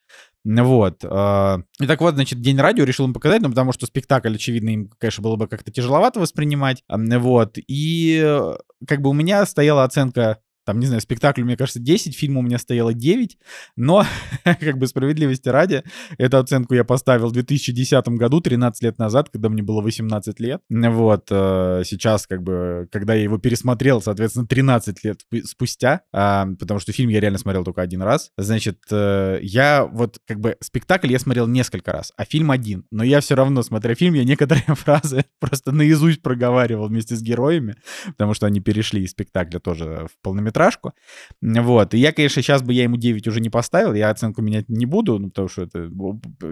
Вот. 0.45 1.05
А, 1.05 1.61
и 1.81 1.87
так 1.87 2.01
вот, 2.01 2.15
значит, 2.15 2.41
День 2.41 2.59
радио 2.59 2.85
решил 2.85 3.07
им 3.07 3.15
показать, 3.15 3.43
ну, 3.43 3.49
потому 3.49 3.73
что 3.73 3.87
спектакль, 3.87 4.35
очевидно, 4.35 4.71
им, 4.71 4.91
конечно, 4.99 5.23
было 5.23 5.37
бы 5.37 5.49
как-то 5.49 5.73
тяжеловато 5.73 6.21
воспринимать. 6.21 6.83
Вот. 6.89 7.59
И 7.67 8.23
э, 8.25 8.57
как 8.87 9.01
бы 9.01 9.11
у 9.11 9.13
меня 9.13 9.45
стояла 9.47 9.85
оценка 9.85 10.39
там, 10.67 10.81
не 10.81 10.87
знаю, 10.87 11.01
спектакль, 11.01 11.45
мне 11.45 11.57
кажется, 11.57 11.79
10, 11.79 12.17
фильм 12.17 12.37
у 12.37 12.43
меня 12.43 12.59
стояло 12.59 12.93
9, 12.93 13.39
но, 13.77 14.05
как 14.45 14.79
бы 14.79 14.89
справедливости 14.89 15.49
ради, 15.49 15.85
эту 16.19 16.39
оценку 16.39 16.75
я 16.75 16.85
поставил 16.85 17.29
в 17.29 17.33
2010 17.33 18.09
году, 18.09 18.41
13 18.41 18.83
лет 18.83 18.99
назад, 18.99 19.31
когда 19.31 19.49
мне 19.49 19.63
было 19.63 19.81
18 19.81 20.41
лет. 20.41 20.61
Вот, 20.69 21.29
э, 21.31 21.83
сейчас, 21.85 22.27
как 22.27 22.43
бы, 22.43 22.89
когда 22.91 23.15
я 23.15 23.23
его 23.23 23.39
пересмотрел, 23.39 24.03
соответственно, 24.03 24.47
13 24.47 25.05
лет 25.05 25.21
спустя, 25.45 26.03
а, 26.13 26.47
потому 26.59 26.81
что 26.81 26.93
фильм 26.93 27.11
я 27.11 27.21
реально 27.21 27.39
смотрел 27.39 27.65
только 27.65 27.81
один 27.81 28.03
раз, 28.03 28.33
значит, 28.37 28.81
э, 28.91 29.39
я 29.43 29.85
вот, 29.85 30.19
как 30.27 30.41
бы, 30.41 30.57
спектакль 30.61 31.13
я 31.13 31.21
смотрел 31.21 31.47
несколько 31.47 31.93
раз, 31.93 32.13
а 32.17 32.25
фильм 32.25 32.51
один, 32.51 32.87
но 32.91 33.05
я 33.05 33.21
все 33.21 33.37
равно, 33.37 33.63
смотря 33.63 33.95
фильм, 33.95 34.15
я 34.15 34.25
некоторые 34.25 34.65
фразы 34.75 35.25
просто 35.39 35.71
наизусть 35.71 36.23
проговаривал 36.23 36.89
вместе 36.89 37.15
с 37.15 37.23
героями, 37.23 37.77
потому 38.07 38.35
что 38.35 38.47
они 38.47 38.59
перешли 38.61 39.05
из 39.05 39.13
спектакля 39.13 39.61
тоже 39.61 40.09
в 40.13 40.23
полнометражный 40.23 40.56
полнометражку. 40.57 40.95
Вот. 41.43 41.95
И 41.95 41.99
я, 41.99 42.13
конечно, 42.13 42.43
сейчас 42.43 42.63
бы 42.63 42.73
я 42.73 42.85
ему 42.85 42.97
9 42.97 43.27
уже 43.29 43.41
не 43.41 43.51
поставил, 43.51 43.95
я 43.95 44.11
оценку 44.11 44.43
менять 44.43 44.69
не 44.69 44.87
буду, 44.87 45.19
ну, 45.19 45.29
потому 45.29 45.49
что 45.49 45.63
это, 45.63 45.91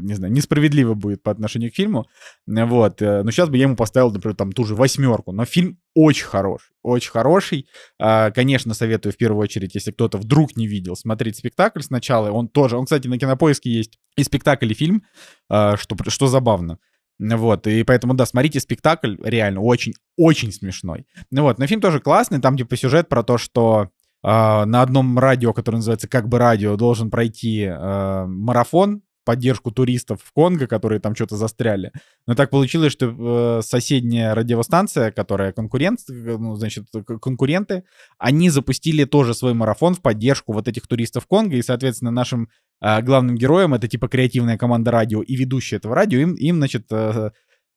не 0.01 0.15
знаю, 0.15 0.33
несправедливо 0.33 0.95
будет 0.95 1.23
по 1.23 1.31
отношению 1.31 1.71
к 1.71 1.75
фильму. 1.75 2.07
Вот. 2.47 3.03
Э, 3.03 3.23
но 3.23 3.31
сейчас 3.31 3.49
бы 3.49 3.57
я 3.57 3.65
ему 3.65 3.77
поставил, 3.77 4.11
например, 4.11 4.37
там 4.37 4.53
ту 4.53 4.65
же 4.65 4.75
восьмерку. 4.75 5.33
Но 5.33 5.45
фильм 5.45 5.79
очень 5.95 6.27
хороший, 6.27 6.73
очень 6.83 7.11
хороший. 7.11 7.67
А, 7.99 8.31
конечно, 8.31 8.75
советую 8.75 9.13
в 9.13 9.17
первую 9.17 9.43
очередь, 9.43 9.75
если 9.75 9.93
кто-то 9.93 10.19
вдруг 10.19 10.57
не 10.57 10.67
видел, 10.67 10.97
смотреть 10.97 11.37
спектакль 11.37 11.81
сначала. 11.81 12.31
Он 12.31 12.49
тоже, 12.49 12.77
он, 12.77 12.85
кстати, 12.85 13.09
на 13.09 13.19
Кинопоиске 13.19 13.71
есть 13.71 13.99
и 14.17 14.25
спектакль, 14.25 14.71
и 14.71 14.75
фильм, 14.75 15.03
а, 15.49 15.77
что, 15.77 15.97
что 16.09 16.27
забавно. 16.27 16.79
Вот, 17.19 17.67
и 17.69 17.85
поэтому, 17.85 18.15
да, 18.15 18.27
смотрите 18.27 18.59
спектакль, 18.59 19.15
реально 19.23 19.61
очень-очень 19.61 20.53
смешной. 20.53 21.07
Ну 21.31 21.43
вот, 21.43 21.59
но 21.59 21.67
фильм 21.67 21.81
тоже 21.81 22.01
классный, 22.01 22.41
там 22.41 22.57
типа 22.57 22.77
сюжет 22.77 23.09
про 23.09 23.23
то, 23.23 23.39
что 23.39 23.91
на 24.25 24.83
одном 24.83 25.19
радио, 25.19 25.53
которое 25.53 25.79
называется 25.79 26.09
«Как 26.09 26.29
бы 26.29 26.39
радио», 26.39 26.77
должен 26.77 27.11
пройти 27.11 27.65
э, 27.65 28.25
марафон 28.27 29.03
поддержку 29.25 29.71
туристов 29.71 30.21
в 30.23 30.33
Конго, 30.33 30.67
которые 30.67 31.01
там 31.01 31.15
что-то 31.15 31.37
застряли. 31.37 31.93
Но 32.27 32.35
так 32.35 32.51
получилось, 32.51 32.93
что 32.93 33.59
э, 33.59 33.63
соседняя 33.63 34.35
радиостанция, 34.35 35.11
которая 35.11 35.53
конкурент, 35.53 36.01
ну, 36.09 36.55
значит, 36.57 36.87
конкуренты, 37.21 37.85
они 38.19 38.51
запустили 38.51 39.05
тоже 39.05 39.35
свой 39.35 39.55
марафон 39.55 39.95
в 39.95 40.03
поддержку 40.03 40.53
вот 40.53 40.69
этих 40.69 40.87
туристов 40.87 41.27
Конго, 41.27 41.57
и, 41.57 41.63
соответственно, 41.63 42.11
нашим 42.11 42.49
э, 42.81 43.03
главным 43.03 43.37
героям, 43.37 43.75
это 43.75 43.89
типа 43.89 44.09
креативная 44.09 44.59
команда 44.59 44.91
радио 44.91 45.23
и 45.23 45.35
ведущие 45.37 45.79
этого 45.79 45.95
радио, 45.95 46.21
им, 46.21 46.35
им 46.35 46.57
значит, 46.57 46.87
э, 46.91 47.31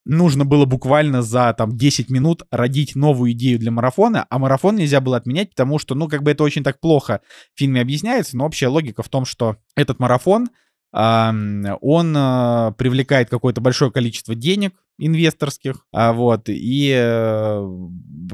нужно 0.08 0.46
было 0.46 0.66
буквально 0.66 1.22
за 1.22 1.54
там 1.54 1.78
10 1.78 2.10
минут 2.10 2.44
родить 2.52 2.96
новую 2.96 3.32
идею 3.34 3.60
для 3.60 3.72
марафона, 3.72 4.26
а 4.30 4.40
марафон 4.40 4.76
нельзя 4.76 5.02
было 5.02 5.18
отменять, 5.18 5.52
потому 5.52 5.80
что, 5.80 5.96
ну, 5.96 6.08
как 6.08 6.24
бы 6.24 6.32
это 6.32 6.44
очень 6.44 6.64
так 6.64 6.80
плохо 6.80 7.22
в 7.54 7.60
фильме 7.60 7.82
объясняется, 7.82 8.38
но 8.38 8.46
общая 8.46 8.68
логика 8.68 9.04
в 9.04 9.10
том, 9.10 9.26
что 9.26 9.58
этот 9.76 10.00
марафон— 10.00 10.50
он 10.94 12.14
а, 12.18 12.72
привлекает 12.72 13.30
какое-то 13.30 13.62
большое 13.62 13.92
количество 13.92 14.36
денег 14.36 14.74
инвесторских, 14.98 15.86
а, 15.92 16.12
вот, 16.12 16.46
и 16.48 16.92
э, 16.92 17.68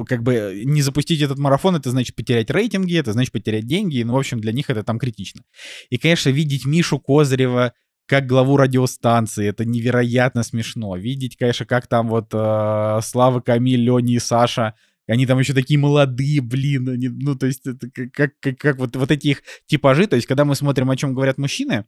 как 0.07 0.23
бы 0.23 0.61
не 0.63 0.81
запустить 0.81 1.21
этот 1.21 1.37
марафон, 1.37 1.75
это 1.75 1.89
значит 1.89 2.15
потерять 2.15 2.49
рейтинги, 2.49 2.97
это 2.97 3.11
значит 3.11 3.33
потерять 3.33 3.65
деньги, 3.67 4.01
ну, 4.03 4.13
в 4.13 4.17
общем, 4.17 4.39
для 4.39 4.53
них 4.53 4.69
это 4.69 4.81
там 4.81 4.97
критично. 4.97 5.41
И, 5.89 5.97
конечно, 5.97 6.29
видеть 6.29 6.65
Мишу 6.65 6.99
Козырева 6.99 7.73
как 8.05 8.27
главу 8.27 8.57
радиостанции, 8.57 9.47
это 9.47 9.65
невероятно 9.65 10.43
смешно. 10.43 10.95
Видеть, 10.95 11.37
конечно, 11.37 11.65
как 11.65 11.87
там 11.87 12.07
вот 12.07 12.29
э, 12.33 12.99
Слава, 13.01 13.39
Камиль, 13.39 13.81
Лёни 13.81 14.15
и 14.15 14.19
Саша 14.19 14.75
они 15.07 15.25
там 15.25 15.39
еще 15.39 15.53
такие 15.53 15.79
молодые, 15.79 16.41
блин, 16.41 16.87
они, 16.87 17.09
ну, 17.09 17.35
то 17.35 17.45
есть, 17.45 17.65
это 17.67 17.89
как, 17.89 18.31
как, 18.39 18.57
как 18.57 18.77
вот, 18.77 18.95
вот 18.95 19.11
эти 19.11 19.27
их 19.27 19.43
типажи, 19.65 20.07
то 20.07 20.15
есть, 20.15 20.27
когда 20.27 20.45
мы 20.45 20.55
смотрим, 20.55 20.89
о 20.89 20.95
чем 20.95 21.13
говорят 21.13 21.37
мужчины, 21.37 21.85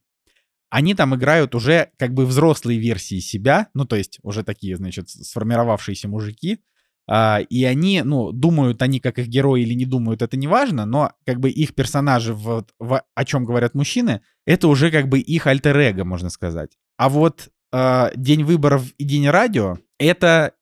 они 0.70 0.96
там 0.96 1.16
играют 1.16 1.56
уже 1.56 1.92
как 1.98 2.14
бы 2.14 2.26
взрослые 2.26 2.80
версии 2.80 3.20
себя, 3.20 3.70
ну, 3.74 3.86
то 3.86 3.96
есть 3.96 4.20
уже 4.24 4.44
такие, 4.44 4.76
значит, 4.76 5.10
сформировавшиеся 5.10 6.10
мужики, 6.10 6.60
и 7.08 7.66
они, 7.66 8.02
ну, 8.04 8.32
думают 8.32 8.82
они 8.82 9.00
как 9.00 9.20
их 9.20 9.28
герои 9.28 9.62
или 9.62 9.74
не 9.74 9.86
думают, 9.86 10.22
это 10.22 10.38
не 10.38 10.48
важно, 10.48 10.86
но 10.86 11.12
как 11.26 11.40
бы 11.40 11.50
их 11.50 11.76
персонажи, 11.76 12.34
в, 12.34 12.66
в, 12.80 13.04
о 13.14 13.26
чем 13.26 13.46
говорят 13.46 13.76
мужчины, 13.76 14.22
это 14.46 14.68
уже 14.68 14.92
как 14.92 15.08
бы 15.08 15.20
их 15.20 15.46
альтер-эго, 15.48 16.04
можно 16.04 16.30
сказать. 16.30 16.78
А 16.98 17.10
вот 17.10 17.50
э, 17.72 18.12
День 18.16 18.44
выборов 18.44 18.92
и 18.98 19.04
День 19.04 19.30
радио, 19.30 19.78
это, 20.00 20.54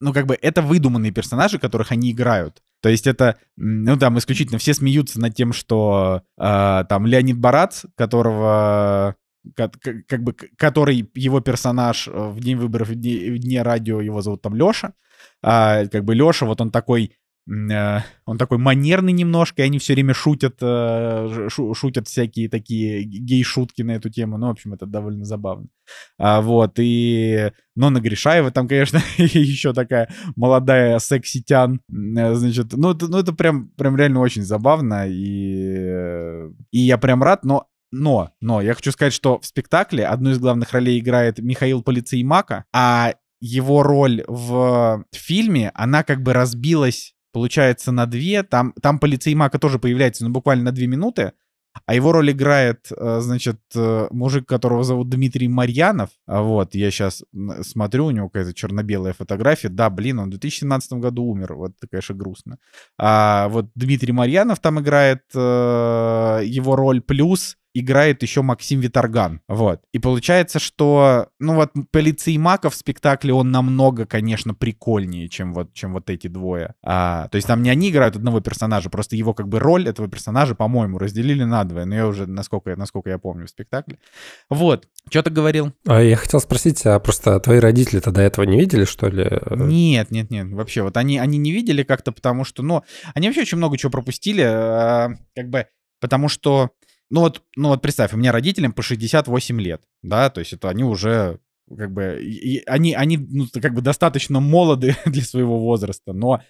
ну, 0.00 0.12
как 0.12 0.26
бы, 0.26 0.38
это 0.40 0.62
выдуманные 0.62 1.12
персонажи, 1.12 1.58
которых 1.58 1.92
они 1.92 2.10
играют. 2.10 2.62
То 2.80 2.88
есть 2.88 3.06
это, 3.06 3.36
ну, 3.56 3.96
там 3.96 4.18
исключительно 4.18 4.58
все 4.58 4.74
смеются 4.74 5.20
над 5.20 5.34
тем, 5.34 5.52
что 5.52 6.22
э, 6.38 6.84
там 6.88 7.06
Леонид 7.06 7.38
Барац, 7.38 7.84
которого 7.96 9.16
как, 9.54 10.22
бы, 10.22 10.34
который 10.56 11.08
его 11.14 11.40
персонаж 11.40 12.08
э, 12.08 12.10
в 12.10 12.40
день 12.40 12.56
выборов, 12.56 12.88
в 12.88 12.94
дне, 12.94 13.62
радио, 13.62 14.00
его 14.00 14.22
зовут 14.22 14.42
там 14.42 14.54
Леша. 14.54 14.92
А, 15.42 15.86
как 15.86 16.04
бы 16.04 16.14
Леша, 16.14 16.46
вот 16.46 16.60
он 16.60 16.70
такой, 16.70 17.16
э, 17.48 17.98
он 18.24 18.38
такой 18.38 18.58
манерный 18.58 19.12
немножко, 19.12 19.62
и 19.62 19.64
они 19.64 19.78
все 19.78 19.94
время 19.94 20.14
шутят, 20.14 20.58
э, 20.60 21.48
шутят 21.48 22.08
всякие 22.08 22.48
такие 22.48 23.02
гей-шутки 23.04 23.82
на 23.82 23.92
эту 23.92 24.10
тему. 24.10 24.38
Ну, 24.38 24.48
в 24.48 24.50
общем, 24.50 24.74
это 24.74 24.86
довольно 24.86 25.24
забавно. 25.24 25.68
А, 26.18 26.40
вот, 26.40 26.74
и 26.78 27.52
Нона 27.76 28.00
Гришаева 28.00 28.50
там, 28.50 28.68
конечно, 28.68 29.00
еще 29.16 29.72
такая 29.72 30.08
молодая 30.36 30.98
секси-тян. 30.98 31.80
Значит, 31.88 32.72
ну, 32.72 32.92
это, 32.92 33.08
ну, 33.08 33.18
это 33.18 33.32
прям, 33.32 33.68
прям 33.70 33.96
реально 33.96 34.20
очень 34.20 34.42
забавно, 34.42 35.06
и, 35.08 36.48
и 36.70 36.78
я 36.78 36.98
прям 36.98 37.22
рад, 37.22 37.44
но 37.44 37.66
но, 37.90 38.32
но, 38.40 38.60
я 38.60 38.74
хочу 38.74 38.92
сказать, 38.92 39.12
что 39.12 39.38
в 39.40 39.46
спектакле 39.46 40.06
одну 40.06 40.30
из 40.30 40.38
главных 40.38 40.72
ролей 40.72 40.98
играет 40.98 41.38
Михаил 41.38 41.82
Полицей 41.82 42.22
Мака, 42.22 42.64
а 42.72 43.14
его 43.40 43.82
роль 43.82 44.24
в 44.26 45.04
фильме, 45.12 45.70
она 45.74 46.02
как 46.02 46.22
бы 46.22 46.32
разбилась, 46.32 47.14
получается, 47.32 47.92
на 47.92 48.06
две. 48.06 48.42
Там, 48.42 48.72
там 48.82 48.98
полицей 48.98 49.34
Мака 49.34 49.58
тоже 49.58 49.78
появляется, 49.78 50.24
ну, 50.24 50.30
буквально 50.30 50.64
на 50.64 50.72
две 50.72 50.86
минуты. 50.86 51.32
а 51.86 51.94
его 51.94 52.10
роль 52.12 52.32
играет, 52.32 52.88
э, 52.90 53.20
значит, 53.20 53.60
э, 53.76 54.08
мужик, 54.10 54.48
которого 54.48 54.82
зовут 54.82 55.10
Дмитрий 55.10 55.46
Марьянов. 55.46 56.10
А 56.26 56.42
вот, 56.42 56.74
я 56.74 56.90
сейчас 56.90 57.22
смотрю, 57.62 58.06
у 58.06 58.10
него 58.10 58.28
какая-то 58.28 58.52
черно-белая 58.52 59.12
фотография. 59.12 59.68
Да, 59.68 59.88
блин, 59.88 60.18
он 60.18 60.26
в 60.26 60.30
2017 60.30 60.94
году 60.94 61.24
умер. 61.24 61.54
Вот 61.54 61.72
это, 61.78 61.86
конечно, 61.88 62.16
грустно. 62.16 62.58
А 62.98 63.48
вот 63.50 63.70
Дмитрий 63.76 64.12
Марьянов 64.12 64.58
там 64.58 64.80
играет 64.80 65.22
э, 65.34 66.40
его 66.44 66.74
роль 66.74 67.00
плюс 67.00 67.57
играет 67.74 68.22
еще 68.22 68.42
Максим 68.42 68.80
Виторган. 68.80 69.40
Вот. 69.48 69.80
И 69.92 69.98
получается, 69.98 70.58
что, 70.58 71.28
ну 71.38 71.54
вот, 71.54 71.72
полицей 71.90 72.36
Маков 72.38 72.74
в 72.74 72.76
спектакле, 72.76 73.32
он 73.32 73.50
намного, 73.50 74.06
конечно, 74.06 74.54
прикольнее, 74.54 75.28
чем 75.28 75.52
вот, 75.52 75.72
чем 75.74 75.92
вот 75.92 76.10
эти 76.10 76.26
двое. 76.28 76.74
А, 76.82 77.28
то 77.28 77.36
есть 77.36 77.46
там 77.46 77.62
не 77.62 77.70
они 77.70 77.90
играют 77.90 78.16
одного 78.16 78.40
персонажа, 78.40 78.90
просто 78.90 79.16
его 79.16 79.34
как 79.34 79.48
бы 79.48 79.58
роль 79.58 79.88
этого 79.88 80.08
персонажа, 80.08 80.54
по-моему, 80.54 80.98
разделили 80.98 81.44
на 81.44 81.64
двое. 81.64 81.84
Но 81.84 81.94
я 81.94 82.06
уже, 82.06 82.26
насколько, 82.26 82.74
насколько 82.76 83.10
я 83.10 83.18
помню, 83.18 83.46
в 83.46 83.50
спектакле. 83.50 83.98
Вот. 84.50 84.88
Что 85.10 85.22
ты 85.22 85.30
говорил? 85.30 85.72
А 85.86 86.02
я 86.02 86.16
хотел 86.16 86.40
спросить, 86.40 86.84
а 86.86 86.98
просто 86.98 87.38
твои 87.40 87.58
родители-то 87.58 88.10
до 88.10 88.20
этого 88.20 88.44
не 88.44 88.58
видели, 88.58 88.84
что 88.84 89.08
ли? 89.08 89.28
Нет, 89.50 90.10
нет, 90.10 90.30
нет. 90.30 90.48
Вообще, 90.50 90.82
вот 90.82 90.96
они, 90.96 91.18
они 91.18 91.38
не 91.38 91.52
видели 91.52 91.82
как-то, 91.82 92.12
потому 92.12 92.44
что, 92.44 92.62
ну, 92.62 92.82
они 93.14 93.28
вообще 93.28 93.42
очень 93.42 93.58
много 93.58 93.76
чего 93.78 93.90
пропустили, 93.90 94.42
а, 94.42 95.10
как 95.34 95.48
бы, 95.48 95.66
потому 96.00 96.28
что 96.28 96.70
ну 97.10 97.20
вот, 97.20 97.42
ну 97.56 97.68
вот 97.68 97.82
представь, 97.82 98.12
у 98.12 98.16
меня 98.16 98.32
родителям 98.32 98.72
по 98.72 98.82
68 98.82 99.60
лет, 99.60 99.82
да, 100.02 100.30
то 100.30 100.40
есть 100.40 100.52
это 100.52 100.68
они 100.68 100.84
уже 100.84 101.40
как 101.76 101.92
бы, 101.92 102.18
и, 102.22 102.62
они, 102.66 102.94
они 102.94 103.18
ну, 103.18 103.46
как 103.60 103.74
бы 103.74 103.82
достаточно 103.82 104.40
молоды 104.40 104.96
для 105.06 105.22
своего 105.22 105.58
возраста, 105.58 106.12
но 106.12 106.42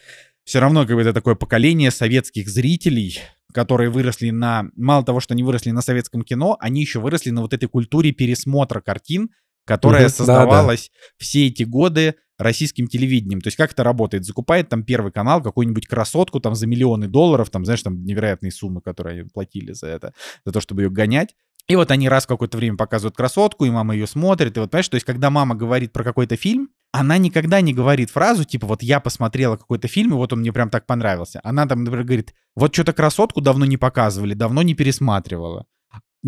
все 0.45 0.61
равно 0.61 0.87
как 0.87 0.97
бы 0.97 1.03
это 1.03 1.13
такое 1.13 1.35
поколение 1.35 1.91
советских 1.91 2.49
зрителей, 2.49 3.19
которые 3.53 3.91
выросли 3.91 4.31
на, 4.31 4.67
мало 4.77 5.05
того, 5.05 5.21
что 5.21 5.35
они 5.35 5.43
выросли 5.43 5.71
на 5.71 5.83
советском 5.83 6.23
кино, 6.23 6.57
они 6.61 6.81
еще 6.81 7.01
выросли 7.01 7.31
на 7.31 7.43
вот 7.43 7.53
этой 7.53 7.69
культуре 7.69 8.13
пересмотра 8.13 8.81
картин, 8.81 9.31
которая 9.69 10.07
угу, 10.07 10.15
создавалась 10.15 10.91
да, 10.91 10.99
да. 10.99 11.15
все 11.19 11.47
эти 11.47 11.63
годы 11.63 12.15
российским 12.39 12.87
телевидением. 12.89 13.43
То 13.43 13.49
есть 13.49 13.57
как 13.57 13.73
это 13.73 13.85
работает? 13.85 14.25
Закупает 14.25 14.71
там 14.71 14.83
первый 14.83 15.13
канал 15.13 15.43
какую-нибудь 15.43 15.87
красотку 15.87 16.41
там 16.41 16.55
за 16.55 16.67
миллионы 16.67 17.07
долларов, 17.07 17.51
там, 17.51 17.65
знаешь, 17.65 17.83
там 17.83 18.03
невероятные 18.03 18.51
суммы, 18.51 18.81
которые 18.81 19.21
они 19.21 19.29
платили 19.29 19.73
за 19.73 19.89
это, 19.89 20.15
за 20.47 20.53
то, 20.53 20.61
чтобы 20.61 20.83
ее 20.83 20.91
гонять. 20.91 21.37
И 21.69 21.77
вот 21.77 21.91
они 21.91 22.09
раз 22.09 22.25
в 22.25 22.29
какое-то 22.29 22.57
время 22.57 22.79
показывают 22.79 23.15
красотку, 23.15 23.67
и 23.67 23.71
мама 23.71 23.95
ее 23.95 24.07
смотрит. 24.07 24.57
И 24.57 24.61
вот, 24.61 24.71
понимаешь, 24.71 24.89
то 24.89 24.95
есть 24.95 25.05
когда 25.05 25.29
мама 25.29 25.55
говорит 25.55 25.93
про 25.93 26.03
какой-то 26.03 26.37
фильм, 26.37 26.71
она 26.93 27.19
никогда 27.19 27.61
не 27.61 27.75
говорит 27.75 28.09
фразу, 28.09 28.45
типа, 28.45 28.67
вот 28.67 28.83
я 28.83 29.01
посмотрела 29.01 29.59
какой-то 29.59 29.87
фильм, 29.87 30.13
и 30.13 30.17
вот 30.17 30.33
он 30.33 30.41
мне 30.41 30.51
прям 30.51 30.71
так 30.71 30.87
понравился. 30.87 31.41
Она 31.45 31.67
там, 31.67 31.85
например, 31.85 32.07
говорит, 32.07 32.35
вот 32.57 32.73
что-то 32.73 32.95
красотку 32.95 33.43
давно 33.43 33.67
не 33.67 33.77
показывали, 33.77 34.33
давно 34.33 34.63
не 34.63 34.73
пересматривала. 34.73 35.67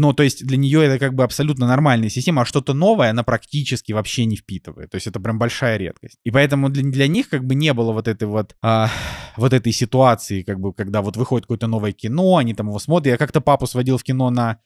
Ну, 0.01 0.15
то 0.15 0.23
есть 0.23 0.47
для 0.47 0.57
нее 0.57 0.83
это 0.83 0.99
как 0.99 1.15
бы 1.15 1.25
абсолютно 1.25 1.67
нормальная 1.67 2.09
система, 2.09 2.41
а 2.41 2.45
что-то 2.47 2.73
новое 2.73 3.11
она 3.11 3.23
практически 3.23 3.93
вообще 3.93 4.25
не 4.25 4.37
впитывает. 4.37 4.89
То 4.91 4.95
есть 4.95 5.07
это 5.07 5.21
прям 5.21 5.39
большая 5.39 5.77
редкость. 5.77 6.17
И 6.25 6.31
поэтому 6.31 6.71
для, 6.71 6.83
для 6.91 7.07
них 7.07 7.29
как 7.29 7.45
бы 7.45 7.55
не 7.55 7.75
было 7.75 7.93
вот 7.93 8.09
этой 8.09 8.27
вот, 8.27 8.57
а, 8.63 8.89
вот 9.37 9.53
этой 9.53 9.73
ситуации, 9.73 10.43
как 10.43 10.59
бы, 10.59 10.73
когда 10.73 11.03
вот 11.03 11.19
выходит 11.19 11.45
какое-то 11.45 11.67
новое 11.67 11.93
кино, 11.93 12.39
они 12.39 12.55
там 12.55 12.69
его 12.69 12.79
смотрят. 12.79 13.13
Я 13.13 13.19
как-то 13.19 13.43
папу 13.43 13.67
сводил 13.67 13.99
в 13.99 14.03
кино 14.03 14.31
на 14.31 14.57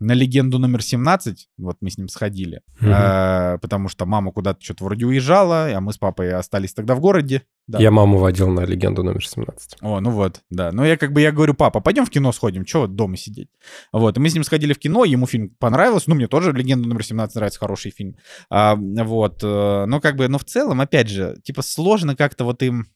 на 0.00 0.12
легенду 0.12 0.58
номер 0.58 0.82
17, 0.82 1.48
вот 1.58 1.76
мы 1.80 1.90
с 1.90 1.98
ним 1.98 2.08
сходили, 2.08 2.62
mm-hmm. 2.80 3.54
э, 3.54 3.58
потому 3.58 3.88
что 3.88 4.06
мама 4.06 4.30
куда-то 4.30 4.62
что-то 4.62 4.84
вроде 4.84 5.06
уезжала, 5.06 5.68
а 5.74 5.80
мы 5.80 5.92
с 5.92 5.98
папой 5.98 6.32
остались 6.32 6.72
тогда 6.72 6.94
в 6.94 7.00
городе. 7.00 7.42
Да. 7.66 7.78
Я 7.80 7.90
маму 7.90 8.18
водил 8.18 8.48
на 8.48 8.60
легенду 8.60 9.02
номер 9.02 9.26
17. 9.26 9.76
О, 9.80 10.00
ну 10.00 10.10
вот, 10.10 10.40
да. 10.50 10.70
Ну 10.72 10.84
я 10.84 10.96
как 10.96 11.12
бы, 11.12 11.20
я 11.20 11.32
говорю, 11.32 11.54
папа, 11.54 11.80
пойдем 11.80 12.06
в 12.06 12.10
кино 12.10 12.32
сходим, 12.32 12.64
вот 12.74 12.94
дома 12.94 13.16
сидеть? 13.16 13.48
Вот, 13.92 14.16
и 14.16 14.20
мы 14.20 14.30
с 14.30 14.34
ним 14.34 14.44
сходили 14.44 14.72
в 14.72 14.78
кино, 14.78 15.04
ему 15.04 15.26
фильм 15.26 15.50
понравился, 15.58 16.08
ну 16.08 16.14
мне 16.14 16.28
тоже 16.28 16.52
легенда 16.52 16.88
номер 16.88 17.04
17 17.04 17.34
нравится, 17.34 17.58
хороший 17.58 17.90
фильм. 17.90 18.16
А, 18.50 18.76
вот, 18.76 19.40
э, 19.42 19.84
но 19.86 20.00
как 20.00 20.16
бы, 20.16 20.28
но 20.28 20.38
в 20.38 20.44
целом, 20.44 20.80
опять 20.80 21.08
же, 21.08 21.36
типа 21.42 21.62
сложно 21.62 22.14
как-то 22.14 22.44
вот 22.44 22.62
им 22.62 22.86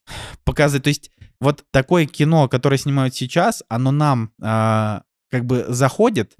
показывать, 0.45 0.85
то 0.85 0.89
есть 0.89 1.11
вот 1.41 1.65
такое 1.73 2.07
кино, 2.07 2.49
которое 2.49 2.79
снимают 2.79 3.15
сейчас, 3.15 3.65
оно 3.69 3.91
нам 3.91 4.31
а, 4.41 5.03
как 5.29 5.45
бы 5.45 5.65
заходит, 5.69 6.37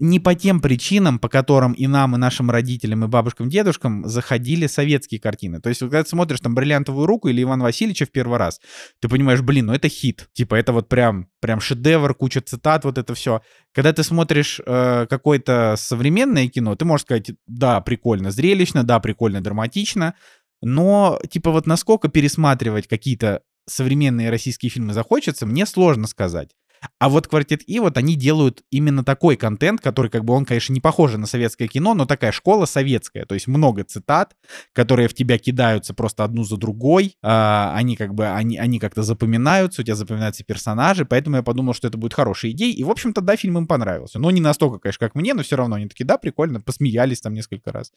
не 0.00 0.18
по 0.18 0.34
тем 0.34 0.60
причинам, 0.60 1.18
по 1.18 1.28
которым 1.28 1.72
и 1.72 1.86
нам, 1.86 2.16
и 2.16 2.18
нашим 2.18 2.50
родителям, 2.50 3.04
и 3.04 3.08
бабушкам, 3.08 3.48
дедушкам 3.48 4.06
заходили 4.08 4.66
советские 4.66 5.20
картины. 5.20 5.60
То 5.60 5.68
есть, 5.68 5.80
когда 5.80 6.02
ты 6.02 6.08
смотришь 6.08 6.40
там 6.40 6.54
«Бриллиантовую 6.54 7.06
руку» 7.06 7.28
или 7.28 7.42
«Иван 7.42 7.60
Васильевича» 7.62 8.06
в 8.06 8.10
первый 8.10 8.38
раз, 8.38 8.60
ты 9.00 9.08
понимаешь, 9.08 9.40
блин, 9.42 9.66
ну 9.66 9.72
это 9.72 9.88
хит. 9.88 10.28
Типа, 10.32 10.56
это 10.56 10.72
вот 10.72 10.88
прям, 10.88 11.28
прям 11.40 11.60
шедевр, 11.60 12.14
куча 12.14 12.40
цитат, 12.40 12.84
вот 12.84 12.98
это 12.98 13.14
все. 13.14 13.40
Когда 13.72 13.92
ты 13.92 14.02
смотришь 14.02 14.60
э, 14.64 15.06
какое-то 15.08 15.76
современное 15.78 16.48
кино, 16.48 16.74
ты 16.74 16.84
можешь 16.84 17.04
сказать, 17.04 17.30
да, 17.46 17.80
прикольно, 17.80 18.30
зрелищно, 18.30 18.82
да, 18.82 18.98
прикольно, 18.98 19.40
драматично, 19.40 20.14
но, 20.60 21.20
типа, 21.30 21.50
вот 21.50 21.66
насколько 21.66 22.08
пересматривать 22.08 22.88
какие-то 22.88 23.42
современные 23.66 24.30
российские 24.30 24.70
фильмы 24.70 24.92
захочется, 24.92 25.46
мне 25.46 25.66
сложно 25.66 26.06
сказать. 26.06 26.50
А 26.98 27.08
вот 27.08 27.28
«Квартет 27.28 27.62
И» 27.68 27.80
вот 27.80 27.96
они 27.96 28.16
делают 28.16 28.62
именно 28.70 29.04
такой 29.04 29.36
контент, 29.36 29.80
который 29.80 30.10
как 30.10 30.24
бы 30.24 30.34
он, 30.34 30.44
конечно, 30.44 30.72
не 30.72 30.80
похож 30.80 31.12
на 31.14 31.26
советское 31.26 31.68
кино, 31.68 31.94
но 31.94 32.06
такая 32.06 32.32
школа 32.32 32.66
советская. 32.66 33.24
То 33.24 33.34
есть 33.34 33.46
много 33.46 33.84
цитат, 33.84 34.36
которые 34.72 35.08
в 35.08 35.14
тебя 35.14 35.38
кидаются 35.38 35.94
просто 35.94 36.24
одну 36.24 36.44
за 36.44 36.56
другой. 36.56 37.16
А, 37.22 37.72
они 37.74 37.96
как 37.96 38.14
бы, 38.14 38.26
они, 38.28 38.56
они 38.58 38.78
как-то 38.78 39.02
запоминаются, 39.02 39.82
у 39.82 39.84
тебя 39.84 39.96
запоминаются 39.96 40.44
персонажи, 40.44 41.04
поэтому 41.04 41.36
я 41.36 41.42
подумал, 41.42 41.74
что 41.74 41.88
это 41.88 41.98
будет 41.98 42.14
хорошая 42.14 42.52
идея. 42.52 42.74
И, 42.74 42.84
в 42.84 42.90
общем-то, 42.90 43.20
да, 43.20 43.36
фильм 43.36 43.58
им 43.58 43.66
понравился. 43.66 44.18
Но 44.18 44.30
не 44.30 44.40
настолько, 44.40 44.78
конечно, 44.78 45.06
как 45.06 45.14
мне, 45.14 45.34
но 45.34 45.42
все 45.42 45.56
равно 45.56 45.76
они 45.76 45.88
такие, 45.88 46.04
да, 46.04 46.18
прикольно, 46.18 46.60
посмеялись 46.60 47.20
там 47.20 47.34
несколько 47.34 47.72
раз. 47.72 47.92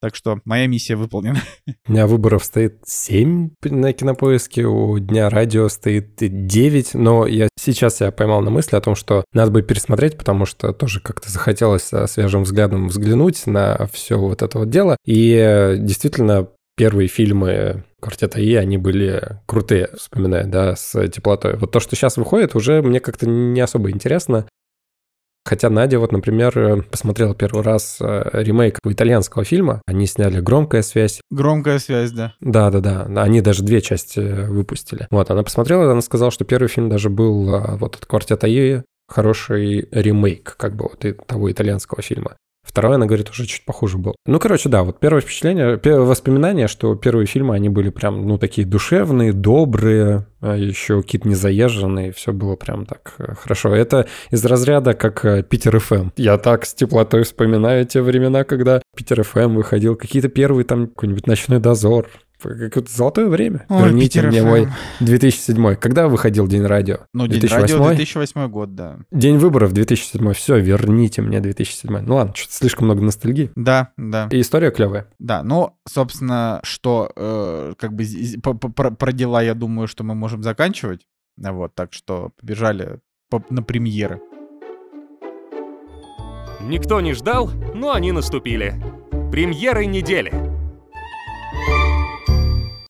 Так 0.00 0.14
что 0.14 0.40
моя 0.44 0.66
миссия 0.66 0.96
выполнена. 0.96 1.40
У 1.88 1.92
меня 1.92 2.06
выборов 2.06 2.44
стоит 2.44 2.80
7 2.86 3.50
на 3.64 3.92
кинопоиске, 3.92 4.64
у 4.64 4.98
Дня 4.98 5.28
радио 5.28 5.68
стоит 5.68 6.16
9, 6.18 6.94
но 6.94 7.26
я 7.26 7.48
сейчас 7.58 8.00
я 8.00 8.12
поймал 8.12 8.40
на 8.42 8.50
мысли 8.50 8.76
о 8.76 8.80
том, 8.80 8.94
что 8.94 9.24
надо 9.32 9.50
бы 9.50 9.62
пересмотреть, 9.62 10.16
потому 10.16 10.46
что 10.46 10.72
тоже 10.72 11.00
как-то 11.00 11.30
захотелось 11.30 11.90
свежим 12.06 12.44
взглядом 12.44 12.88
взглянуть 12.88 13.46
на 13.46 13.88
все 13.92 14.18
вот 14.18 14.42
это 14.42 14.58
вот 14.58 14.70
дело. 14.70 14.96
И 15.04 15.32
э, 15.32 15.76
действительно, 15.78 16.48
первые 16.76 17.08
фильмы 17.08 17.84
Квартета 18.00 18.40
И, 18.40 18.54
они 18.54 18.78
были 18.78 19.40
крутые, 19.46 19.90
вспоминая, 19.96 20.44
да, 20.44 20.76
с 20.76 21.08
теплотой. 21.08 21.56
Вот 21.56 21.72
то, 21.72 21.80
что 21.80 21.96
сейчас 21.96 22.16
выходит, 22.16 22.54
уже 22.54 22.80
мне 22.80 23.00
как-то 23.00 23.28
не 23.28 23.60
особо 23.60 23.90
интересно. 23.90 24.46
Хотя 25.44 25.70
Надя 25.70 25.98
вот, 25.98 26.12
например, 26.12 26.58
э, 26.58 26.82
посмотрела 26.82 27.34
первый 27.34 27.62
раз 27.62 27.98
э, 28.00 28.30
ремейк 28.32 28.78
итальянского 28.84 29.44
фильма. 29.44 29.80
Они 29.86 30.06
сняли 30.06 30.40
«Громкая 30.40 30.82
связь». 30.82 31.20
«Громкая 31.30 31.78
связь», 31.78 32.10
да. 32.12 32.34
Да-да-да. 32.40 33.04
Они 33.22 33.40
даже 33.40 33.62
две 33.62 33.80
части 33.80 34.20
э, 34.20 34.46
выпустили. 34.46 35.06
Вот, 35.10 35.30
она 35.30 35.42
посмотрела, 35.42 35.90
она 35.90 36.02
сказала, 36.02 36.30
что 36.30 36.44
первый 36.44 36.68
фильм 36.68 36.90
даже 36.90 37.08
был 37.08 37.60
вот 37.78 37.96
от 37.96 38.04
«Квартета 38.04 38.46
Е», 38.46 38.84
хороший 39.08 39.88
ремейк 39.90 40.54
как 40.58 40.76
бы 40.76 40.90
вот 40.90 41.26
того 41.26 41.50
итальянского 41.50 42.02
фильма. 42.02 42.36
Второй, 42.68 42.96
она 42.96 43.06
говорит, 43.06 43.30
уже 43.30 43.46
чуть 43.46 43.64
похуже 43.64 43.96
был. 43.96 44.14
Ну, 44.26 44.38
короче, 44.38 44.68
да, 44.68 44.82
вот 44.82 45.00
первое 45.00 45.22
впечатление, 45.22 45.78
первое 45.78 46.06
воспоминание, 46.06 46.68
что 46.68 46.94
первые 46.94 47.26
фильмы, 47.26 47.54
они 47.54 47.70
были 47.70 47.88
прям, 47.88 48.28
ну, 48.28 48.36
такие 48.36 48.66
душевные, 48.66 49.32
добрые, 49.32 50.26
а 50.42 50.54
еще 50.54 51.02
кит 51.02 51.24
не 51.24 51.34
заезженный, 51.34 52.12
все 52.12 52.32
было 52.32 52.56
прям 52.56 52.84
так 52.84 53.14
э, 53.18 53.34
хорошо. 53.34 53.74
Это 53.74 54.06
из 54.30 54.44
разряда 54.44 54.92
как 54.92 55.24
э, 55.24 55.42
Питер 55.42 55.80
ФМ. 55.80 56.10
Я 56.16 56.36
так 56.36 56.66
с 56.66 56.74
теплотой 56.74 57.22
вспоминаю 57.22 57.86
те 57.86 58.02
времена, 58.02 58.44
когда 58.44 58.82
Питер 58.94 59.22
ФМ 59.22 59.54
выходил, 59.54 59.96
какие-то 59.96 60.28
первые 60.28 60.64
там 60.64 60.88
какой-нибудь 60.88 61.26
ночной 61.26 61.60
дозор, 61.60 62.08
Какое-то 62.40 62.90
золотое 62.90 63.26
время. 63.26 63.66
Ой, 63.68 63.84
Верните 63.84 64.20
Питер 64.20 64.28
мне 64.28 64.42
мой 64.42 64.68
2007. 65.00 65.74
Когда 65.76 66.08
выходил 66.08 66.46
День 66.46 66.64
радио? 66.64 66.98
Ну, 67.12 67.26
День 67.26 67.40
2008? 67.40 67.76
радио 67.76 67.96
2008 67.96 68.48
год, 68.48 68.74
да. 68.74 68.98
День 69.10 69.38
выборов 69.38 69.72
2007. 69.72 70.32
Все, 70.34 70.58
верните 70.58 71.20
мне 71.22 71.40
2007. 71.40 71.98
Ну 72.00 72.14
ладно, 72.14 72.34
что-то 72.36 72.54
слишком 72.54 72.86
много 72.86 73.02
ностальгии. 73.02 73.50
Да, 73.56 73.92
да. 73.96 74.28
И 74.30 74.40
история 74.40 74.70
клевая. 74.70 75.08
Да, 75.18 75.42
ну, 75.42 75.76
собственно, 75.88 76.60
что 76.62 77.10
э, 77.16 77.74
как 77.76 77.92
бы 77.92 78.04
про, 78.42 78.90
про 78.92 79.12
дела, 79.12 79.42
я 79.42 79.54
думаю, 79.54 79.88
что 79.88 80.04
мы 80.04 80.14
можем 80.14 80.42
заканчивать. 80.42 81.06
Вот, 81.36 81.74
так 81.74 81.92
что 81.92 82.30
побежали 82.40 83.00
на 83.50 83.62
премьеры. 83.62 84.20
Никто 86.60 87.00
не 87.00 87.14
ждал, 87.14 87.50
но 87.74 87.92
они 87.92 88.12
наступили. 88.12 88.74
Премьеры 89.30 89.86
недели. 89.86 90.57